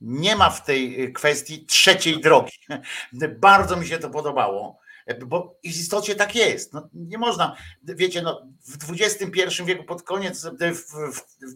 Nie 0.00 0.36
ma 0.36 0.50
w 0.50 0.64
tej 0.64 1.12
kwestii 1.12 1.66
trzeciej 1.66 2.20
drogi. 2.20 2.52
Bardzo 3.40 3.76
mi 3.76 3.86
się 3.86 3.98
to 3.98 4.10
podobało, 4.10 4.78
bo 5.26 5.56
w 5.64 5.66
istocie 5.66 6.14
tak 6.14 6.34
jest. 6.34 6.72
No, 6.72 6.88
nie 6.94 7.18
można, 7.18 7.56
wiecie, 7.82 8.22
no, 8.22 8.46
w 8.66 8.92
XXI 9.00 9.64
wieku, 9.64 9.84
pod 9.84 10.02
koniec, 10.02 10.46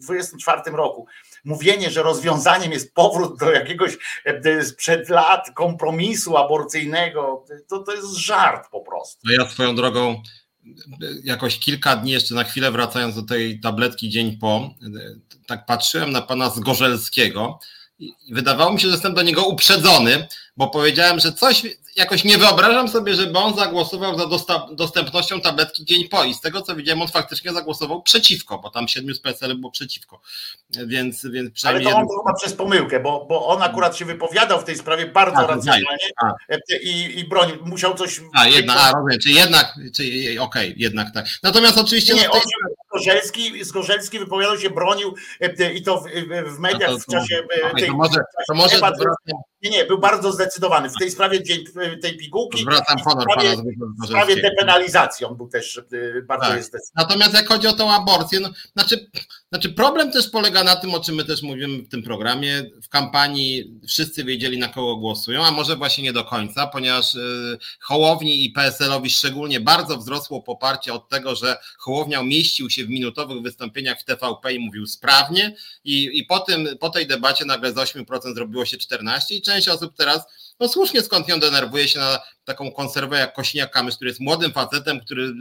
w 0.07 0.11
XXIV 0.11 0.75
roku, 0.75 1.07
mówienie, 1.43 1.89
że 1.89 2.03
rozwiązaniem 2.03 2.71
jest 2.71 2.93
powrót 2.93 3.39
do 3.39 3.51
jakiegoś 3.51 3.97
e, 4.25 4.63
sprzed 4.63 5.09
lat 5.09 5.51
kompromisu 5.55 6.37
aborcyjnego, 6.37 7.45
to, 7.67 7.79
to 7.79 7.95
jest 7.95 8.13
żart 8.13 8.69
po 8.71 8.81
prostu. 8.81 9.21
No 9.23 9.43
ja 9.43 9.49
swoją 9.49 9.75
drogą 9.75 10.21
jakoś 11.23 11.59
kilka 11.59 11.95
dni 11.95 12.11
jeszcze 12.11 12.35
na 12.35 12.43
chwilę 12.43 12.71
wracając 12.71 13.15
do 13.15 13.23
tej 13.23 13.59
tabletki 13.59 14.09
dzień 14.09 14.37
po, 14.37 14.73
tak 15.47 15.65
patrzyłem 15.65 16.11
na 16.11 16.21
pana 16.21 16.49
Zgorzelskiego 16.49 17.59
i 17.99 18.33
wydawało 18.33 18.73
mi 18.73 18.79
się, 18.79 18.87
że 18.87 18.93
jestem 18.93 19.13
do 19.13 19.21
niego 19.21 19.45
uprzedzony, 19.45 20.27
bo 20.57 20.67
powiedziałem, 20.67 21.19
że 21.19 21.33
coś 21.33 21.63
jakoś 21.95 22.23
nie 22.23 22.37
wyobrażam 22.37 22.89
sobie, 22.89 23.13
żeby 23.13 23.39
on 23.39 23.55
zagłosował 23.55 24.17
za 24.17 24.25
dostępnością 24.71 25.41
tabletki 25.41 25.85
dzień 25.85 26.09
po 26.09 26.23
i 26.23 26.33
z 26.33 26.41
tego 26.41 26.61
co 26.61 26.75
widziałem, 26.75 27.01
on 27.01 27.07
faktycznie 27.07 27.53
zagłosował 27.53 28.01
przeciwko, 28.01 28.59
bo 28.59 28.69
tam 28.69 28.87
siedmiu 28.87 29.13
z 29.13 29.19
PSL 29.19 29.57
było 29.57 29.71
przeciwko. 29.71 30.21
Więc, 30.85 31.25
więc 31.25 31.51
przynajmniej. 31.53 31.87
Ale 31.87 31.95
to 31.95 32.01
on 32.01 32.07
to 32.07 32.23
chyba 32.23 32.33
przez 32.33 32.53
pomyłkę, 32.53 32.99
bo, 32.99 33.25
bo 33.29 33.47
on 33.47 33.63
akurat 33.63 33.97
się 33.97 34.05
wypowiadał 34.05 34.61
w 34.61 34.63
tej 34.63 34.75
sprawie 34.77 35.05
bardzo 35.05 35.37
a, 35.37 35.47
racjonalnie 35.47 35.87
a. 36.21 36.33
i, 36.81 37.19
i 37.19 37.23
bronił, 37.23 37.55
musiał 37.65 37.95
coś. 37.95 38.21
A, 38.33 38.47
jedna, 38.47 38.75
a 38.75 38.91
rozumiem, 38.91 39.19
czy 39.19 39.29
jednak, 39.29 39.73
czy 39.95 40.03
okej, 40.03 40.39
okay, 40.39 40.73
jednak 40.77 41.13
tak. 41.13 41.25
Natomiast 41.43 41.77
oczywiście. 41.77 42.13
Nie, 42.13 42.25
no, 42.25 42.31
tej... 42.31 42.41
Zgorzelski, 43.01 43.63
Zgorzelski 43.63 44.19
wypowiadał 44.19 44.57
się, 44.57 44.69
bronił 44.69 45.15
i 45.75 45.83
to 45.83 46.01
w, 46.01 46.03
w 46.55 46.59
mediach 46.59 46.91
w 46.91 47.05
czasie. 47.05 47.43
Tej, 47.75 47.87
to 47.87 47.93
może, 47.93 48.21
to 48.47 48.53
może 48.53 48.79
nie, 49.61 49.69
nie, 49.69 49.85
był 49.85 49.97
bardzo 49.97 50.31
zdecydowany. 50.31 50.89
W 50.89 50.95
tej 50.99 51.11
sprawie 51.11 51.41
tej 52.01 52.17
pigułki. 52.17 52.61
Zwracam 52.61 52.99
honor 52.99 53.27
w 53.27 53.31
sprawie, 53.31 53.55
w 54.03 54.07
sprawie 54.07 54.35
depenalizacji 54.35 55.25
on 55.25 55.37
był 55.37 55.47
też 55.47 55.81
bardzo 56.23 56.47
tak. 56.47 56.57
jest 56.57 56.91
Natomiast 56.95 57.33
jak 57.33 57.47
chodzi 57.47 57.67
o 57.67 57.73
tą 57.73 57.91
aborcję, 57.91 58.39
no, 58.39 58.49
znaczy, 58.75 59.09
znaczy 59.51 59.69
problem 59.69 60.11
też 60.11 60.29
polega 60.29 60.63
na 60.63 60.75
tym, 60.75 60.93
o 60.93 60.99
czym 60.99 61.15
my 61.15 61.25
też 61.25 61.41
mówimy 61.41 61.83
w 61.83 61.89
tym 61.89 62.03
programie. 62.03 62.63
W 62.83 62.89
kampanii 62.89 63.79
wszyscy 63.87 64.23
wiedzieli, 64.23 64.57
na 64.57 64.67
kogo 64.67 64.95
głosują, 64.95 65.45
a 65.45 65.51
może 65.51 65.75
właśnie 65.75 66.03
nie 66.03 66.13
do 66.13 66.23
końca, 66.23 66.67
ponieważ 66.67 67.15
y, 67.15 67.57
Hołowni 67.79 68.45
i 68.45 68.51
PSL-owi 68.51 69.09
szczególnie 69.09 69.59
bardzo 69.59 69.97
wzrosło 69.97 70.41
poparcie 70.41 70.93
od 70.93 71.09
tego, 71.09 71.35
że 71.35 71.57
Hołownia 71.77 72.23
mieścił 72.23 72.69
się 72.69 72.85
w 72.85 72.89
minutowych 72.89 73.41
wystąpieniach 73.41 73.99
w 73.99 74.03
TVP 74.03 74.53
i 74.53 74.59
mówił 74.59 74.87
sprawnie 74.87 75.55
i, 75.83 76.09
i 76.13 76.25
po, 76.25 76.39
tym, 76.39 76.67
po 76.79 76.89
tej 76.89 77.07
debacie 77.07 77.45
nagle 77.45 77.71
z 77.71 77.75
8% 77.75 78.33
zrobiło 78.33 78.65
się 78.65 78.77
14% 78.77 79.33
i 79.33 79.41
część 79.41 79.67
osób 79.67 79.93
teraz 79.97 80.21
no 80.59 80.67
słusznie 80.67 81.01
skądinąd 81.01 81.43
denerwuje 81.43 81.87
się 81.87 81.99
na 81.99 82.19
taką 82.43 82.71
konserwę 82.71 83.19
jak 83.19 83.37
Kośniak-Kamysz, 83.37 83.95
który 83.95 84.09
jest 84.09 84.19
młodym 84.19 84.51
facetem, 84.51 84.99
który 84.99 85.23
e, 85.23 85.31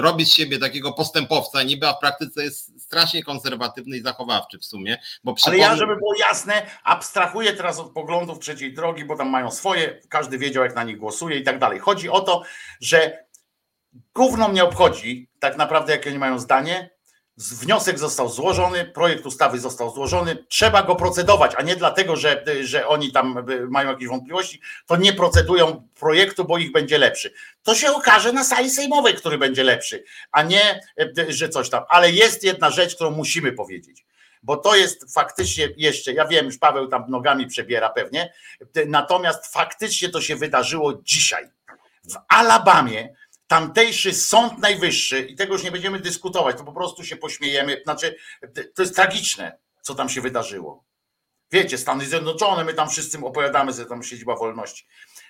robi 0.00 0.26
z 0.26 0.32
siebie 0.32 0.58
takiego 0.58 0.92
postępowca, 0.92 1.62
niby 1.62 1.88
a 1.88 1.92
w 1.92 1.98
praktyce 1.98 2.42
jest 2.42 2.82
strasznie 2.82 3.22
konserwatywny 3.22 3.96
i 3.96 4.02
zachowawczy 4.02 4.58
w 4.58 4.64
sumie. 4.64 4.98
Bo 5.24 5.34
przypomnę... 5.34 5.64
Ale 5.64 5.72
ja, 5.72 5.78
żeby 5.78 5.96
było 5.96 6.14
jasne, 6.14 6.66
abstrahuję 6.84 7.52
teraz 7.52 7.78
od 7.78 7.92
poglądów 7.92 8.38
trzeciej 8.38 8.74
drogi, 8.74 9.04
bo 9.04 9.16
tam 9.16 9.28
mają 9.28 9.50
swoje, 9.50 10.00
każdy 10.08 10.38
wiedział 10.38 10.64
jak 10.64 10.74
na 10.74 10.84
nich 10.84 10.98
głosuje 10.98 11.38
i 11.38 11.42
tak 11.42 11.58
dalej. 11.58 11.78
Chodzi 11.78 12.08
o 12.08 12.20
to, 12.20 12.42
że 12.80 13.24
gówno 14.14 14.48
mnie 14.48 14.64
obchodzi 14.64 15.28
tak 15.38 15.56
naprawdę 15.56 15.92
jakie 15.92 16.10
oni 16.10 16.18
mają 16.18 16.38
zdanie, 16.38 16.97
Wniosek 17.38 17.98
został 17.98 18.28
złożony, 18.28 18.84
projekt 18.84 19.26
ustawy 19.26 19.60
został 19.60 19.94
złożony, 19.94 20.44
trzeba 20.48 20.82
go 20.82 20.96
procedować, 20.96 21.52
a 21.56 21.62
nie 21.62 21.76
dlatego, 21.76 22.16
że, 22.16 22.44
że 22.60 22.88
oni 22.88 23.12
tam 23.12 23.46
mają 23.70 23.90
jakieś 23.90 24.08
wątpliwości, 24.08 24.60
to 24.86 24.96
nie 24.96 25.12
procedują 25.12 25.88
projektu, 25.94 26.44
bo 26.44 26.58
ich 26.58 26.72
będzie 26.72 26.98
lepszy. 26.98 27.32
To 27.62 27.74
się 27.74 27.92
okaże 27.92 28.32
na 28.32 28.44
sali 28.44 28.70
sejmowej, 28.70 29.14
który 29.14 29.38
będzie 29.38 29.64
lepszy, 29.64 30.04
a 30.32 30.42
nie, 30.42 30.80
że 31.28 31.48
coś 31.48 31.70
tam. 31.70 31.84
Ale 31.88 32.12
jest 32.12 32.44
jedna 32.44 32.70
rzecz, 32.70 32.94
którą 32.94 33.10
musimy 33.10 33.52
powiedzieć, 33.52 34.06
bo 34.42 34.56
to 34.56 34.76
jest 34.76 35.14
faktycznie 35.14 35.68
jeszcze, 35.76 36.12
ja 36.12 36.26
wiem, 36.26 36.46
już 36.46 36.58
Paweł 36.58 36.88
tam 36.88 37.04
nogami 37.08 37.46
przebiera 37.46 37.90
pewnie, 37.90 38.32
natomiast 38.86 39.52
faktycznie 39.52 40.08
to 40.08 40.20
się 40.20 40.36
wydarzyło 40.36 40.94
dzisiaj. 41.02 41.44
W 42.10 42.16
Alabamie 42.28 43.14
tamtejszy 43.48 44.14
Sąd 44.14 44.58
Najwyższy, 44.58 45.20
i 45.20 45.36
tego 45.36 45.52
już 45.52 45.62
nie 45.62 45.70
będziemy 45.70 46.00
dyskutować, 46.00 46.56
to 46.56 46.64
po 46.64 46.72
prostu 46.72 47.04
się 47.04 47.16
pośmiejemy, 47.16 47.80
znaczy 47.84 48.16
to 48.74 48.82
jest 48.82 48.94
tragiczne, 48.94 49.58
co 49.82 49.94
tam 49.94 50.08
się 50.08 50.20
wydarzyło. 50.20 50.84
Wiecie, 51.52 51.78
Stany 51.78 52.06
Zjednoczone, 52.06 52.64
my 52.64 52.74
tam 52.74 52.90
wszyscy 52.90 53.18
opowiadamy, 53.18 53.72
że 53.72 53.86
tam 53.86 54.02
siedziba 54.02 54.36
wolności. 54.36 54.86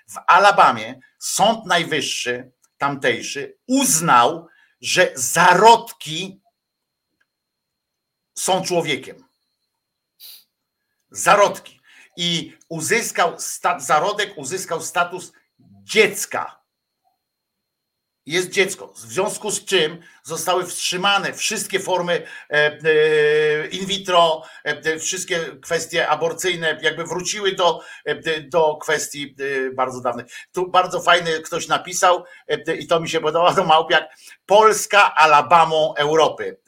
W 0.08 0.16
Alabamie 0.26 1.00
Sąd 1.18 1.66
Najwyższy, 1.66 2.52
tamtejszy, 2.78 3.58
uznał, 3.66 4.46
że 4.80 5.12
zarodki 5.14 6.40
są 8.34 8.64
człowiekiem. 8.64 9.24
Zarodki. 11.10 11.80
I 12.16 12.56
uzyskał, 12.68 13.36
zarodek 13.78 14.32
uzyskał 14.36 14.82
status 14.82 15.32
dziecka 15.82 16.57
jest 18.28 18.50
dziecko, 18.50 18.86
w 18.86 18.98
związku 18.98 19.50
z 19.50 19.64
czym 19.64 20.02
zostały 20.22 20.66
wstrzymane 20.66 21.32
wszystkie 21.32 21.80
formy 21.80 22.22
e, 22.50 22.54
e, 22.54 23.66
in 23.66 23.86
vitro, 23.86 24.42
e, 24.64 24.98
wszystkie 24.98 25.40
kwestie 25.62 26.08
aborcyjne, 26.08 26.78
jakby 26.82 27.04
wróciły 27.04 27.52
do, 27.52 27.80
do 28.48 28.76
kwestii 28.76 29.36
bardzo 29.74 30.00
dawnych. 30.00 30.26
Tu 30.52 30.70
bardzo 30.70 31.00
fajny 31.00 31.40
ktoś 31.40 31.68
napisał 31.68 32.24
i 32.78 32.86
to 32.86 33.00
mi 33.00 33.08
się 33.08 33.20
podoba, 33.20 33.54
to 33.54 33.64
Małpiak, 33.64 34.16
Polska 34.46 35.14
Alabamą 35.14 35.94
Europy, 35.94 36.60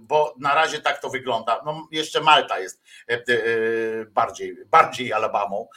bo 0.00 0.34
na 0.40 0.54
razie 0.54 0.78
tak 0.78 1.00
to 1.00 1.10
wygląda. 1.10 1.62
No 1.64 1.88
jeszcze 1.90 2.20
Malta 2.20 2.58
jest 2.58 2.82
bardziej, 4.14 4.56
bardziej 4.70 5.12
Alabamą 5.12 5.68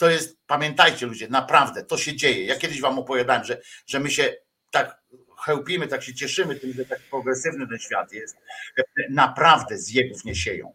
to 0.00 0.10
jest, 0.10 0.38
pamiętajcie 0.46 1.06
ludzie, 1.06 1.28
naprawdę 1.28 1.84
to 1.84 1.98
się 1.98 2.16
dzieje. 2.16 2.44
Ja 2.44 2.56
kiedyś 2.56 2.80
wam 2.80 2.98
opowiadałem, 2.98 3.44
że, 3.44 3.60
że 3.86 4.00
my 4.00 4.10
się 4.10 4.36
tak 4.70 5.02
chełpimy, 5.38 5.88
tak 5.88 6.02
się 6.02 6.14
cieszymy 6.14 6.56
tym, 6.56 6.72
że 6.72 6.84
tak 6.84 7.00
progresywny 7.10 7.68
ten 7.68 7.78
świat 7.78 8.12
jest. 8.12 8.36
Naprawdę 9.10 9.78
zjebów 9.78 10.24
nie 10.24 10.34
sieją. 10.34 10.72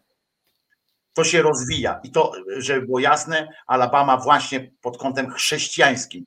To 1.12 1.24
się 1.24 1.42
rozwija 1.42 2.00
i 2.04 2.10
to, 2.10 2.32
żeby 2.56 2.86
było 2.86 2.98
jasne, 2.98 3.48
Alabama 3.66 4.16
właśnie 4.16 4.70
pod 4.80 4.98
kątem 4.98 5.30
chrześcijańskim 5.30 6.24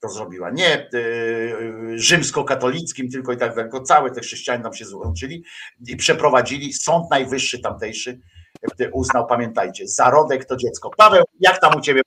to 0.00 0.08
zrobiła. 0.08 0.50
Nie 0.50 0.90
y, 0.94 1.98
rzymskokatolickim, 1.98 3.10
tylko 3.10 3.32
i 3.32 3.36
tak 3.36 3.50
dalej, 3.50 3.64
tylko 3.64 3.86
całe 3.86 4.10
te 4.10 4.20
chrześcijanie 4.20 4.62
tam 4.62 4.74
się 4.74 4.84
złączyli 4.84 5.44
i 5.86 5.96
przeprowadzili 5.96 6.72
Sąd 6.72 7.10
Najwyższy 7.10 7.58
tamtejszy 7.58 8.20
uznał, 8.92 9.26
pamiętajcie, 9.26 9.88
zarodek 9.88 10.44
to 10.44 10.56
dziecko. 10.56 10.90
Paweł, 10.96 11.24
jak 11.40 11.60
tam 11.60 11.76
u 11.76 11.80
ciebie? 11.80 12.02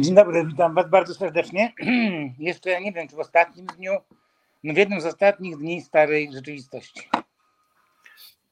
Dzień 0.00 0.14
dobry, 0.14 0.46
witam 0.46 0.74
was 0.74 0.90
bardzo 0.90 1.14
serdecznie. 1.14 1.72
Jeszcze 2.38 2.80
nie 2.80 2.92
wiem, 2.92 3.08
czy 3.08 3.16
w 3.16 3.18
ostatnim 3.18 3.66
dniu, 3.66 3.92
no 4.64 4.74
w 4.74 4.76
jednym 4.76 5.00
z 5.00 5.06
ostatnich 5.06 5.56
dni 5.56 5.82
starej 5.82 6.32
rzeczywistości. 6.32 7.08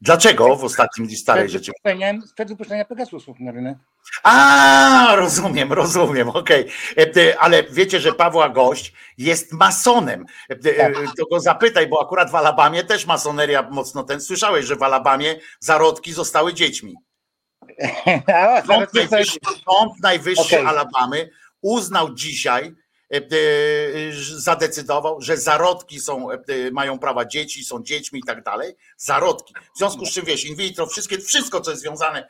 Dlaczego 0.04 0.56
w 0.56 0.64
ostatnim 0.64 1.10
starej 1.10 1.48
rzeczywistości? 1.48 2.28
Sprzed 2.28 2.48
wypuszczenia 2.48 2.84
Pegasusów 2.84 3.40
na 3.40 3.52
rynek. 3.52 3.78
A, 4.22 5.12
rozumiem, 5.16 5.72
rozumiem, 5.72 6.28
okej. 6.28 6.70
Okay. 6.92 7.22
E, 7.22 7.38
ale 7.38 7.62
wiecie, 7.62 8.00
że 8.00 8.12
Pawła 8.12 8.48
Gość 8.48 8.92
jest 9.18 9.52
masonem. 9.52 10.24
E, 10.48 10.56
tak. 10.56 10.94
To 11.18 11.26
go 11.26 11.40
zapytaj, 11.40 11.86
bo 11.86 12.02
akurat 12.02 12.30
w 12.30 12.34
Alabamie 12.34 12.84
też 12.84 13.06
masoneria 13.06 13.62
mocno 13.70 14.02
ten. 14.02 14.20
Słyszałeś, 14.20 14.66
że 14.66 14.76
w 14.76 14.82
Alabamie 14.82 15.40
zarodki 15.60 16.12
zostały 16.12 16.54
dziećmi. 16.54 16.94
Sąd 18.66 18.94
Najwyższy, 18.94 19.38
Sąd 19.64 19.92
Najwyższy 20.02 20.58
okay. 20.60 20.68
Alabamy 20.68 21.30
uznał 21.62 22.14
dzisiaj, 22.14 22.74
zadecydował, 24.36 25.20
że 25.20 25.36
zarodki 25.36 26.00
są, 26.00 26.28
mają 26.72 26.98
prawa 26.98 27.24
dzieci, 27.24 27.64
są 27.64 27.82
dziećmi 27.82 28.20
i 28.20 28.22
tak 28.22 28.42
dalej. 28.42 28.74
Zarodki. 28.96 29.54
W 29.74 29.78
związku 29.78 30.06
z 30.06 30.12
czym 30.12 30.24
wiesz, 30.24 30.44
in 30.44 30.56
vitro, 30.56 30.86
wszystkie, 30.86 31.18
wszystko, 31.18 31.60
co 31.60 31.70
jest 31.70 31.82
związane 31.82 32.28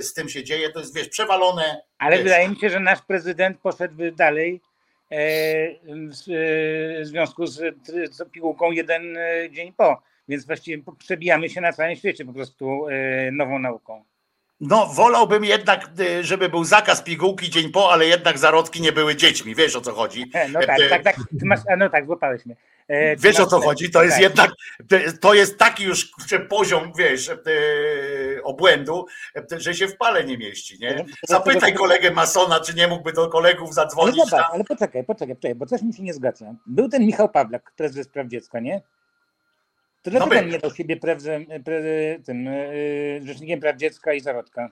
z 0.00 0.14
tym 0.14 0.28
się 0.28 0.44
dzieje, 0.44 0.70
to 0.70 0.80
jest 0.80 0.94
wiesz, 0.94 1.08
przewalone. 1.08 1.82
Ale 1.98 2.16
wiesz. 2.16 2.24
wydaje 2.24 2.48
mi 2.48 2.56
się, 2.56 2.70
że 2.70 2.80
nasz 2.80 3.02
prezydent 3.02 3.58
poszedłby 3.58 4.12
dalej 4.12 4.60
w 5.84 7.00
związku 7.02 7.46
z 7.46 7.60
pigułką 8.32 8.72
jeden 8.72 9.18
dzień 9.50 9.72
po. 9.72 10.02
Więc 10.28 10.46
właściwie 10.46 10.82
przebijamy 10.98 11.48
się 11.48 11.60
na 11.60 11.72
całym 11.72 11.96
świecie 11.96 12.24
po 12.24 12.32
prostu 12.32 12.86
nową 13.32 13.58
nauką. 13.58 14.04
No, 14.60 14.86
wolałbym 14.86 15.44
jednak, 15.44 15.90
y, 16.00 16.24
żeby 16.24 16.48
był 16.48 16.64
zakaz 16.64 17.02
pigułki 17.02 17.50
dzień 17.50 17.70
po, 17.70 17.92
ale 17.92 18.06
jednak 18.06 18.38
zarodki 18.38 18.80
nie 18.80 18.92
były 18.92 19.16
dziećmi. 19.16 19.54
Wiesz 19.54 19.76
o 19.76 19.80
co 19.80 19.92
chodzi? 19.92 20.30
No 20.52 20.60
tak, 20.66 20.78
tak, 20.90 21.02
tak. 21.02 21.16
Ty 21.16 21.46
masz, 21.46 21.60
no 21.78 21.88
tak, 21.90 22.06
złapałeś 22.06 22.46
mnie. 22.46 22.56
E, 22.88 23.16
wiesz 23.16 23.38
masz, 23.38 23.46
o 23.46 23.50
co 23.50 23.60
chodzi? 23.60 23.90
To 23.90 24.02
jest 24.02 24.14
tak. 24.14 24.22
jednak, 24.22 24.50
to 25.20 25.34
jest 25.34 25.58
taki 25.58 25.84
już 25.84 26.12
poziom, 26.48 26.92
wiesz, 26.98 27.28
e, 27.28 27.34
obłędu, 28.42 29.06
e, 29.36 29.60
że 29.60 29.74
się 29.74 29.88
w 29.88 29.96
pale 29.96 30.24
nie 30.24 30.38
mieści, 30.38 30.78
nie? 30.80 31.04
Zapytaj 31.28 31.74
kolegę 31.74 32.10
Masona, 32.10 32.60
czy 32.60 32.74
nie 32.74 32.88
mógłby 32.88 33.12
do 33.12 33.28
kolegów 33.28 33.74
zadzwonić. 33.74 34.18
Ale, 34.20 34.30
zobacz, 34.30 34.46
ale 34.52 34.64
poczekaj, 34.64 35.04
poczekaj, 35.04 35.36
poczekaj, 35.36 35.54
bo 35.54 35.66
coś 35.66 35.82
mi 35.82 35.94
się 35.94 36.02
nie 36.02 36.14
zgadza. 36.14 36.54
Był 36.66 36.88
ten 36.88 37.06
Michał 37.06 37.28
Pawlak, 37.28 37.72
prezes 37.76 38.08
praw 38.08 38.26
dziecka, 38.26 38.60
nie? 38.60 38.80
To 40.02 40.10
dlaczego 40.10 40.34
no 40.34 40.42
nie 40.42 40.58
dał 40.58 40.74
siebie 40.74 40.96
prezem, 40.96 41.46
pre, 41.64 41.82
tym, 42.26 42.44
yy, 42.44 43.20
rzecznikiem 43.24 43.60
praw 43.60 43.76
dziecka 43.76 44.12
i 44.12 44.20
zarodka? 44.20 44.70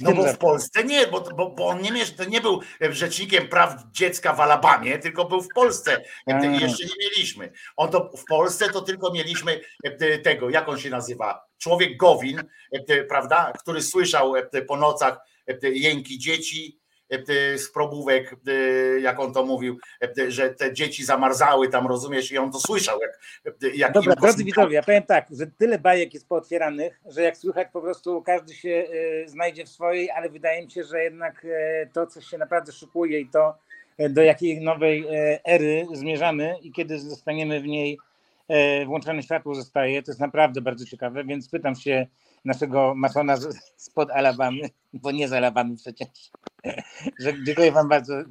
No 0.00 0.12
bo 0.12 0.24
w 0.24 0.38
Polsce 0.38 0.84
nie, 0.84 1.06
bo, 1.06 1.20
bo, 1.20 1.50
bo 1.50 1.66
on 1.66 1.82
nie, 1.82 1.90
nie 2.28 2.40
był 2.40 2.60
rzecznikiem 2.80 3.48
praw 3.48 3.84
dziecka 3.92 4.32
w 4.32 4.40
Alabamie, 4.40 4.98
tylko 4.98 5.24
był 5.24 5.42
w 5.42 5.48
Polsce. 5.54 6.02
A. 6.26 6.44
Jeszcze 6.44 6.84
nie 6.84 6.94
mieliśmy. 7.00 7.52
On 7.76 7.90
to 7.90 8.10
w 8.16 8.24
Polsce 8.24 8.68
to 8.68 8.82
tylko 8.82 9.12
mieliśmy 9.12 9.60
tego, 10.22 10.50
jak 10.50 10.68
on 10.68 10.78
się 10.78 10.90
nazywa? 10.90 11.44
Człowiek 11.58 11.96
Gowin, 11.96 12.42
prawda, 13.08 13.52
który 13.60 13.82
słyszał 13.82 14.34
po 14.68 14.76
nocach 14.76 15.18
jęki 15.62 16.18
dzieci, 16.18 16.83
E, 16.83 16.83
z 17.56 17.70
probówek, 17.70 18.36
e, 18.46 18.52
jak 19.00 19.20
on 19.20 19.32
to 19.32 19.46
mówił, 19.46 19.78
e, 20.18 20.30
że 20.30 20.50
te 20.50 20.72
dzieci 20.72 21.04
zamarzały 21.04 21.68
tam, 21.68 21.86
rozumiesz, 21.86 22.32
i 22.32 22.38
on 22.38 22.52
to 22.52 22.60
słyszał. 22.60 22.98
Jak, 23.00 23.54
jak 23.74 23.92
Dobra, 23.92 24.14
drodzy 24.14 24.44
widzowie, 24.44 24.74
ja 24.74 24.82
powiem 24.82 25.02
tak, 25.02 25.26
że 25.30 25.46
tyle 25.46 25.78
bajek 25.78 26.14
jest 26.14 26.28
pootwieranych, 26.28 27.00
że 27.06 27.22
jak 27.22 27.36
słychać 27.36 27.68
po 27.72 27.80
prostu 27.80 28.22
każdy 28.22 28.54
się 28.54 28.88
znajdzie 29.26 29.64
w 29.64 29.68
swojej, 29.68 30.10
ale 30.10 30.30
wydaje 30.30 30.64
mi 30.64 30.70
się, 30.70 30.84
że 30.84 31.04
jednak 31.04 31.46
to, 31.92 32.06
co 32.06 32.20
się 32.20 32.38
naprawdę 32.38 32.72
szykuje 32.72 33.20
i 33.20 33.26
to, 33.26 33.58
do 34.10 34.22
jakiej 34.22 34.60
nowej 34.60 35.06
ery 35.44 35.86
zmierzamy 35.92 36.54
i 36.62 36.72
kiedy 36.72 36.98
zostaniemy 36.98 37.60
w 37.60 37.66
niej 37.66 37.98
włączone 38.86 39.22
światło 39.22 39.54
zostaje, 39.54 40.02
to 40.02 40.10
jest 40.10 40.20
naprawdę 40.20 40.60
bardzo 40.60 40.84
ciekawe, 40.84 41.24
więc 41.24 41.48
pytam 41.48 41.74
się 41.74 42.06
naszego 42.44 42.94
masona 42.94 43.36
spod 43.76 44.10
Alabamy, 44.10 44.70
bo 44.92 45.10
nie 45.10 45.28
z 45.28 45.32
Alabamy 45.32 45.76
przecież. 45.76 46.08
Że 47.20 47.44
dziękuję 47.44 47.72
wam 47.72 47.88
bardzo 47.88 48.20
e, 48.20 48.24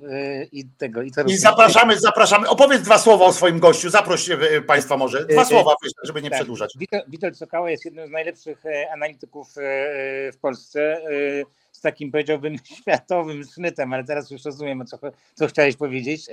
i 0.51 0.65
tego. 0.77 1.01
I, 1.01 1.11
I 1.27 1.37
zapraszamy, 1.37 1.99
zapraszamy. 1.99 2.49
Opowiedz 2.49 2.81
dwa 2.81 2.97
słowa 2.97 3.25
o 3.25 3.33
swoim 3.33 3.59
gościu. 3.59 3.89
Zaproś 3.89 4.29
e, 4.29 4.61
Państwa 4.61 4.97
może. 4.97 5.25
Dwa 5.25 5.45
słowa, 5.45 5.75
żeby 6.03 6.21
nie 6.21 6.29
tak. 6.29 6.39
przedłużać. 6.39 6.77
Witold 7.07 7.37
Sokała 7.37 7.71
jest 7.71 7.85
jednym 7.85 8.07
z 8.07 8.11
najlepszych 8.11 8.63
analityków 8.93 9.47
w 10.33 10.37
Polsce 10.41 11.01
z 11.73 11.81
takim 11.81 12.11
powiedziałbym 12.11 12.55
światowym 12.77 13.43
sznytem, 13.43 13.93
ale 13.93 14.03
teraz 14.03 14.31
już 14.31 14.45
rozumiem, 14.45 14.85
co, 14.85 14.99
co 15.33 15.47
chciałeś 15.47 15.75
powiedzieć. 15.75 16.27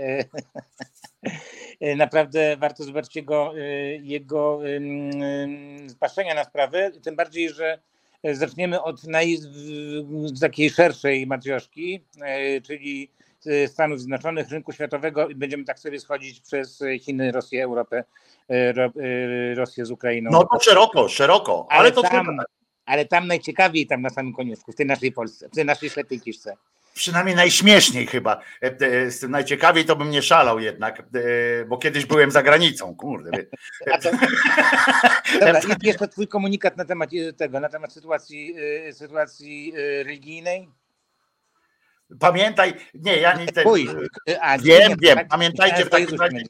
Naprawdę 1.97 2.57
warto 2.57 2.85
zobaczyć 2.85 3.17
jego, 3.17 3.53
jego 4.01 4.61
patrzenia 6.01 6.35
na 6.35 6.45
sprawę, 6.45 6.91
tym 7.03 7.17
bardziej, 7.17 7.51
że 7.51 7.79
zaczniemy 8.33 8.83
od 8.83 9.05
naj, 9.05 9.39
takiej 10.41 10.71
szerszej 10.71 11.27
matrioszki, 11.27 12.05
czyli 12.67 13.11
Stanów 13.67 14.01
Zjednoczonych, 14.01 14.51
rynku 14.51 14.73
światowego 14.73 15.29
i 15.29 15.35
będziemy 15.35 15.65
tak 15.65 15.79
sobie 15.79 16.01
schodzić 16.01 16.41
przez 16.41 16.83
Chiny, 17.01 17.33
Rosję, 17.33 17.65
Europę, 17.65 18.05
Rosję 19.55 19.87
z 19.87 19.91
Ukrainą. 19.91 20.31
No 20.33 20.49
to 20.53 20.61
szeroko, 20.61 21.09
szeroko, 21.09 21.67
ale, 21.71 21.81
ale 21.81 21.93
to 21.93 22.03
tam, 22.03 22.39
ale 22.91 23.05
tam 23.07 23.27
najciekawiej, 23.27 23.87
tam 23.87 24.03
na 24.03 24.11
samym 24.11 24.33
koniuszku, 24.33 24.73
w 24.73 24.77
tej 24.77 24.87
naszej 24.87 25.13
Polsce, 25.13 25.49
w 25.49 25.55
tej 25.55 25.65
naszej 25.65 25.91
ślepej 25.91 26.21
kiszce. 26.21 26.57
Przynajmniej 26.95 27.37
najśmieszniej 27.37 28.07
chyba. 28.07 28.41
E, 28.63 28.67
e, 28.67 29.11
z 29.11 29.21
tym 29.21 29.31
najciekawiej 29.31 29.85
to 29.85 29.97
bym 29.97 30.11
nie 30.11 30.23
szalał 30.23 30.61
jednak, 30.61 31.01
e, 31.01 31.65
bo 31.65 31.79
kiedyś 31.79 32.07
byłem 32.07 32.31
za 32.31 32.43
granicą, 32.43 32.97
kurde. 32.97 33.31
Dobra, 35.41 35.61
i 35.83 35.87
jeszcze 35.87 36.09
twój 36.09 36.29
komunikat 36.29 36.77
na 36.77 36.85
temat 36.85 37.11
tego, 37.37 37.61
na 37.61 37.69
temat 37.69 37.93
sytuacji, 37.93 38.55
sytuacji 38.93 39.73
religijnej. 39.77 40.69
Pamiętaj, 42.21 42.73
nie, 42.95 43.17
ja 43.17 43.35
nie 43.35 43.47
ten, 43.47 43.65
wiem, 44.65 44.93
wiem, 45.03 45.19
tak? 45.19 45.29
pamiętajcie 45.29 45.85
w 45.85 45.89
takim 45.89 46.21
razie, 46.21 46.43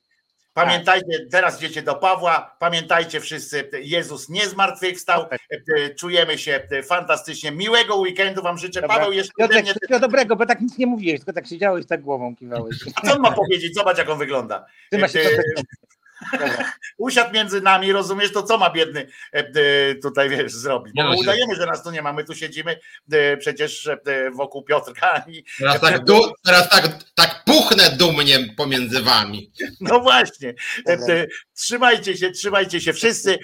Pamiętajcie, 0.64 1.26
teraz 1.30 1.58
idziecie 1.58 1.82
do 1.82 1.94
Pawła, 1.94 2.56
pamiętajcie 2.58 3.20
wszyscy, 3.20 3.70
Jezus 3.82 4.28
nie 4.28 4.48
zmartwychwstał, 4.48 5.26
tak. 5.26 5.40
e, 5.52 5.94
czujemy 5.94 6.38
się 6.38 6.68
fantastycznie, 6.88 7.52
miłego 7.52 7.96
weekendu 7.96 8.42
wam 8.42 8.58
życzę, 8.58 8.80
Dobra. 8.80 8.96
Paweł 8.96 9.12
jeszcze 9.12 9.32
Piotrek, 9.38 9.62
mnie... 9.62 9.72
Wszystkiego 9.72 10.00
dobrego, 10.00 10.36
bo 10.36 10.46
tak 10.46 10.60
nic 10.60 10.78
nie 10.78 10.86
mówiłeś, 10.86 11.20
tylko 11.20 11.32
tak 11.32 11.46
siedziałeś, 11.46 11.86
tak 11.86 12.02
głową 12.02 12.36
kiwałeś. 12.36 12.76
A 12.96 13.06
co 13.06 13.14
on 13.14 13.20
ma 13.20 13.32
powiedzieć? 13.32 13.74
Zobacz 13.74 13.98
jak 13.98 14.08
on 14.08 14.18
wygląda. 14.18 14.66
Ty 14.90 15.04
e, 15.04 15.08
Usiadł 16.98 17.34
między 17.34 17.60
nami, 17.60 17.92
rozumiesz, 17.92 18.32
to 18.32 18.42
co 18.42 18.58
ma 18.58 18.70
biedny 18.70 19.06
e, 19.32 19.94
tutaj, 19.94 20.28
wiesz, 20.28 20.52
zrobić? 20.52 20.94
Bo 20.94 21.16
udajemy, 21.16 21.54
że 21.54 21.66
nas 21.66 21.82
tu 21.82 21.90
nie 21.90 22.02
ma, 22.02 22.12
my 22.12 22.24
tu 22.24 22.34
siedzimy 22.34 22.76
przecież 23.38 23.90
wokół 24.32 24.62
Piotrka. 24.62 25.24
I... 25.28 25.44
Teraz, 25.58 25.80
tak, 25.80 26.04
du, 26.04 26.32
teraz 26.44 26.68
tak, 26.68 26.88
tak 27.14 27.39
puchnę 27.50 27.90
dumnie 27.96 28.54
pomiędzy 28.56 29.02
wami. 29.02 29.52
No 29.80 30.00
właśnie. 30.00 30.54
Trzymajcie 31.54 32.16
się, 32.16 32.30
trzymajcie 32.30 32.80
się 32.80 32.92
wszyscy. 32.92 33.38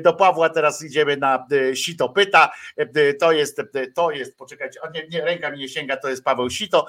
Do 0.00 0.12
Pawła 0.12 0.48
teraz 0.48 0.82
idziemy 0.82 1.16
na 1.16 1.46
Sito 1.74 2.08
Pyta. 2.08 2.52
To 3.20 3.32
jest, 3.32 3.62
to 3.94 4.10
jest, 4.10 4.36
poczekajcie, 4.36 4.80
nie, 4.94 5.08
nie, 5.08 5.24
ręka 5.24 5.50
mi 5.50 5.58
nie 5.58 5.68
sięga, 5.68 5.96
to 5.96 6.08
jest 6.08 6.24
Paweł 6.24 6.50
Sito. 6.50 6.86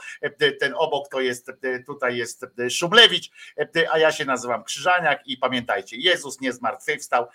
Ten 0.60 0.74
obok 0.78 1.10
to 1.10 1.22
jest, 1.22 1.52
tutaj 1.86 2.18
jest 2.18 2.46
Szumlewicz, 2.70 3.30
a 3.92 4.00
ja 4.00 4.12
się 4.12 4.26
nazywam 4.26 4.64
Krzyżaniak 4.64 5.28
i 5.28 5.38
pamiętajcie, 5.38 5.98
Jezus 5.98 6.42
nie 6.42 6.54
zmartwychwstał, 6.54 7.28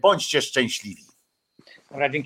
bądźcie 0.00 0.42
szczęśliwi. 0.42 1.02
Dobra, 1.90 2.08
dzięki. 2.08 2.16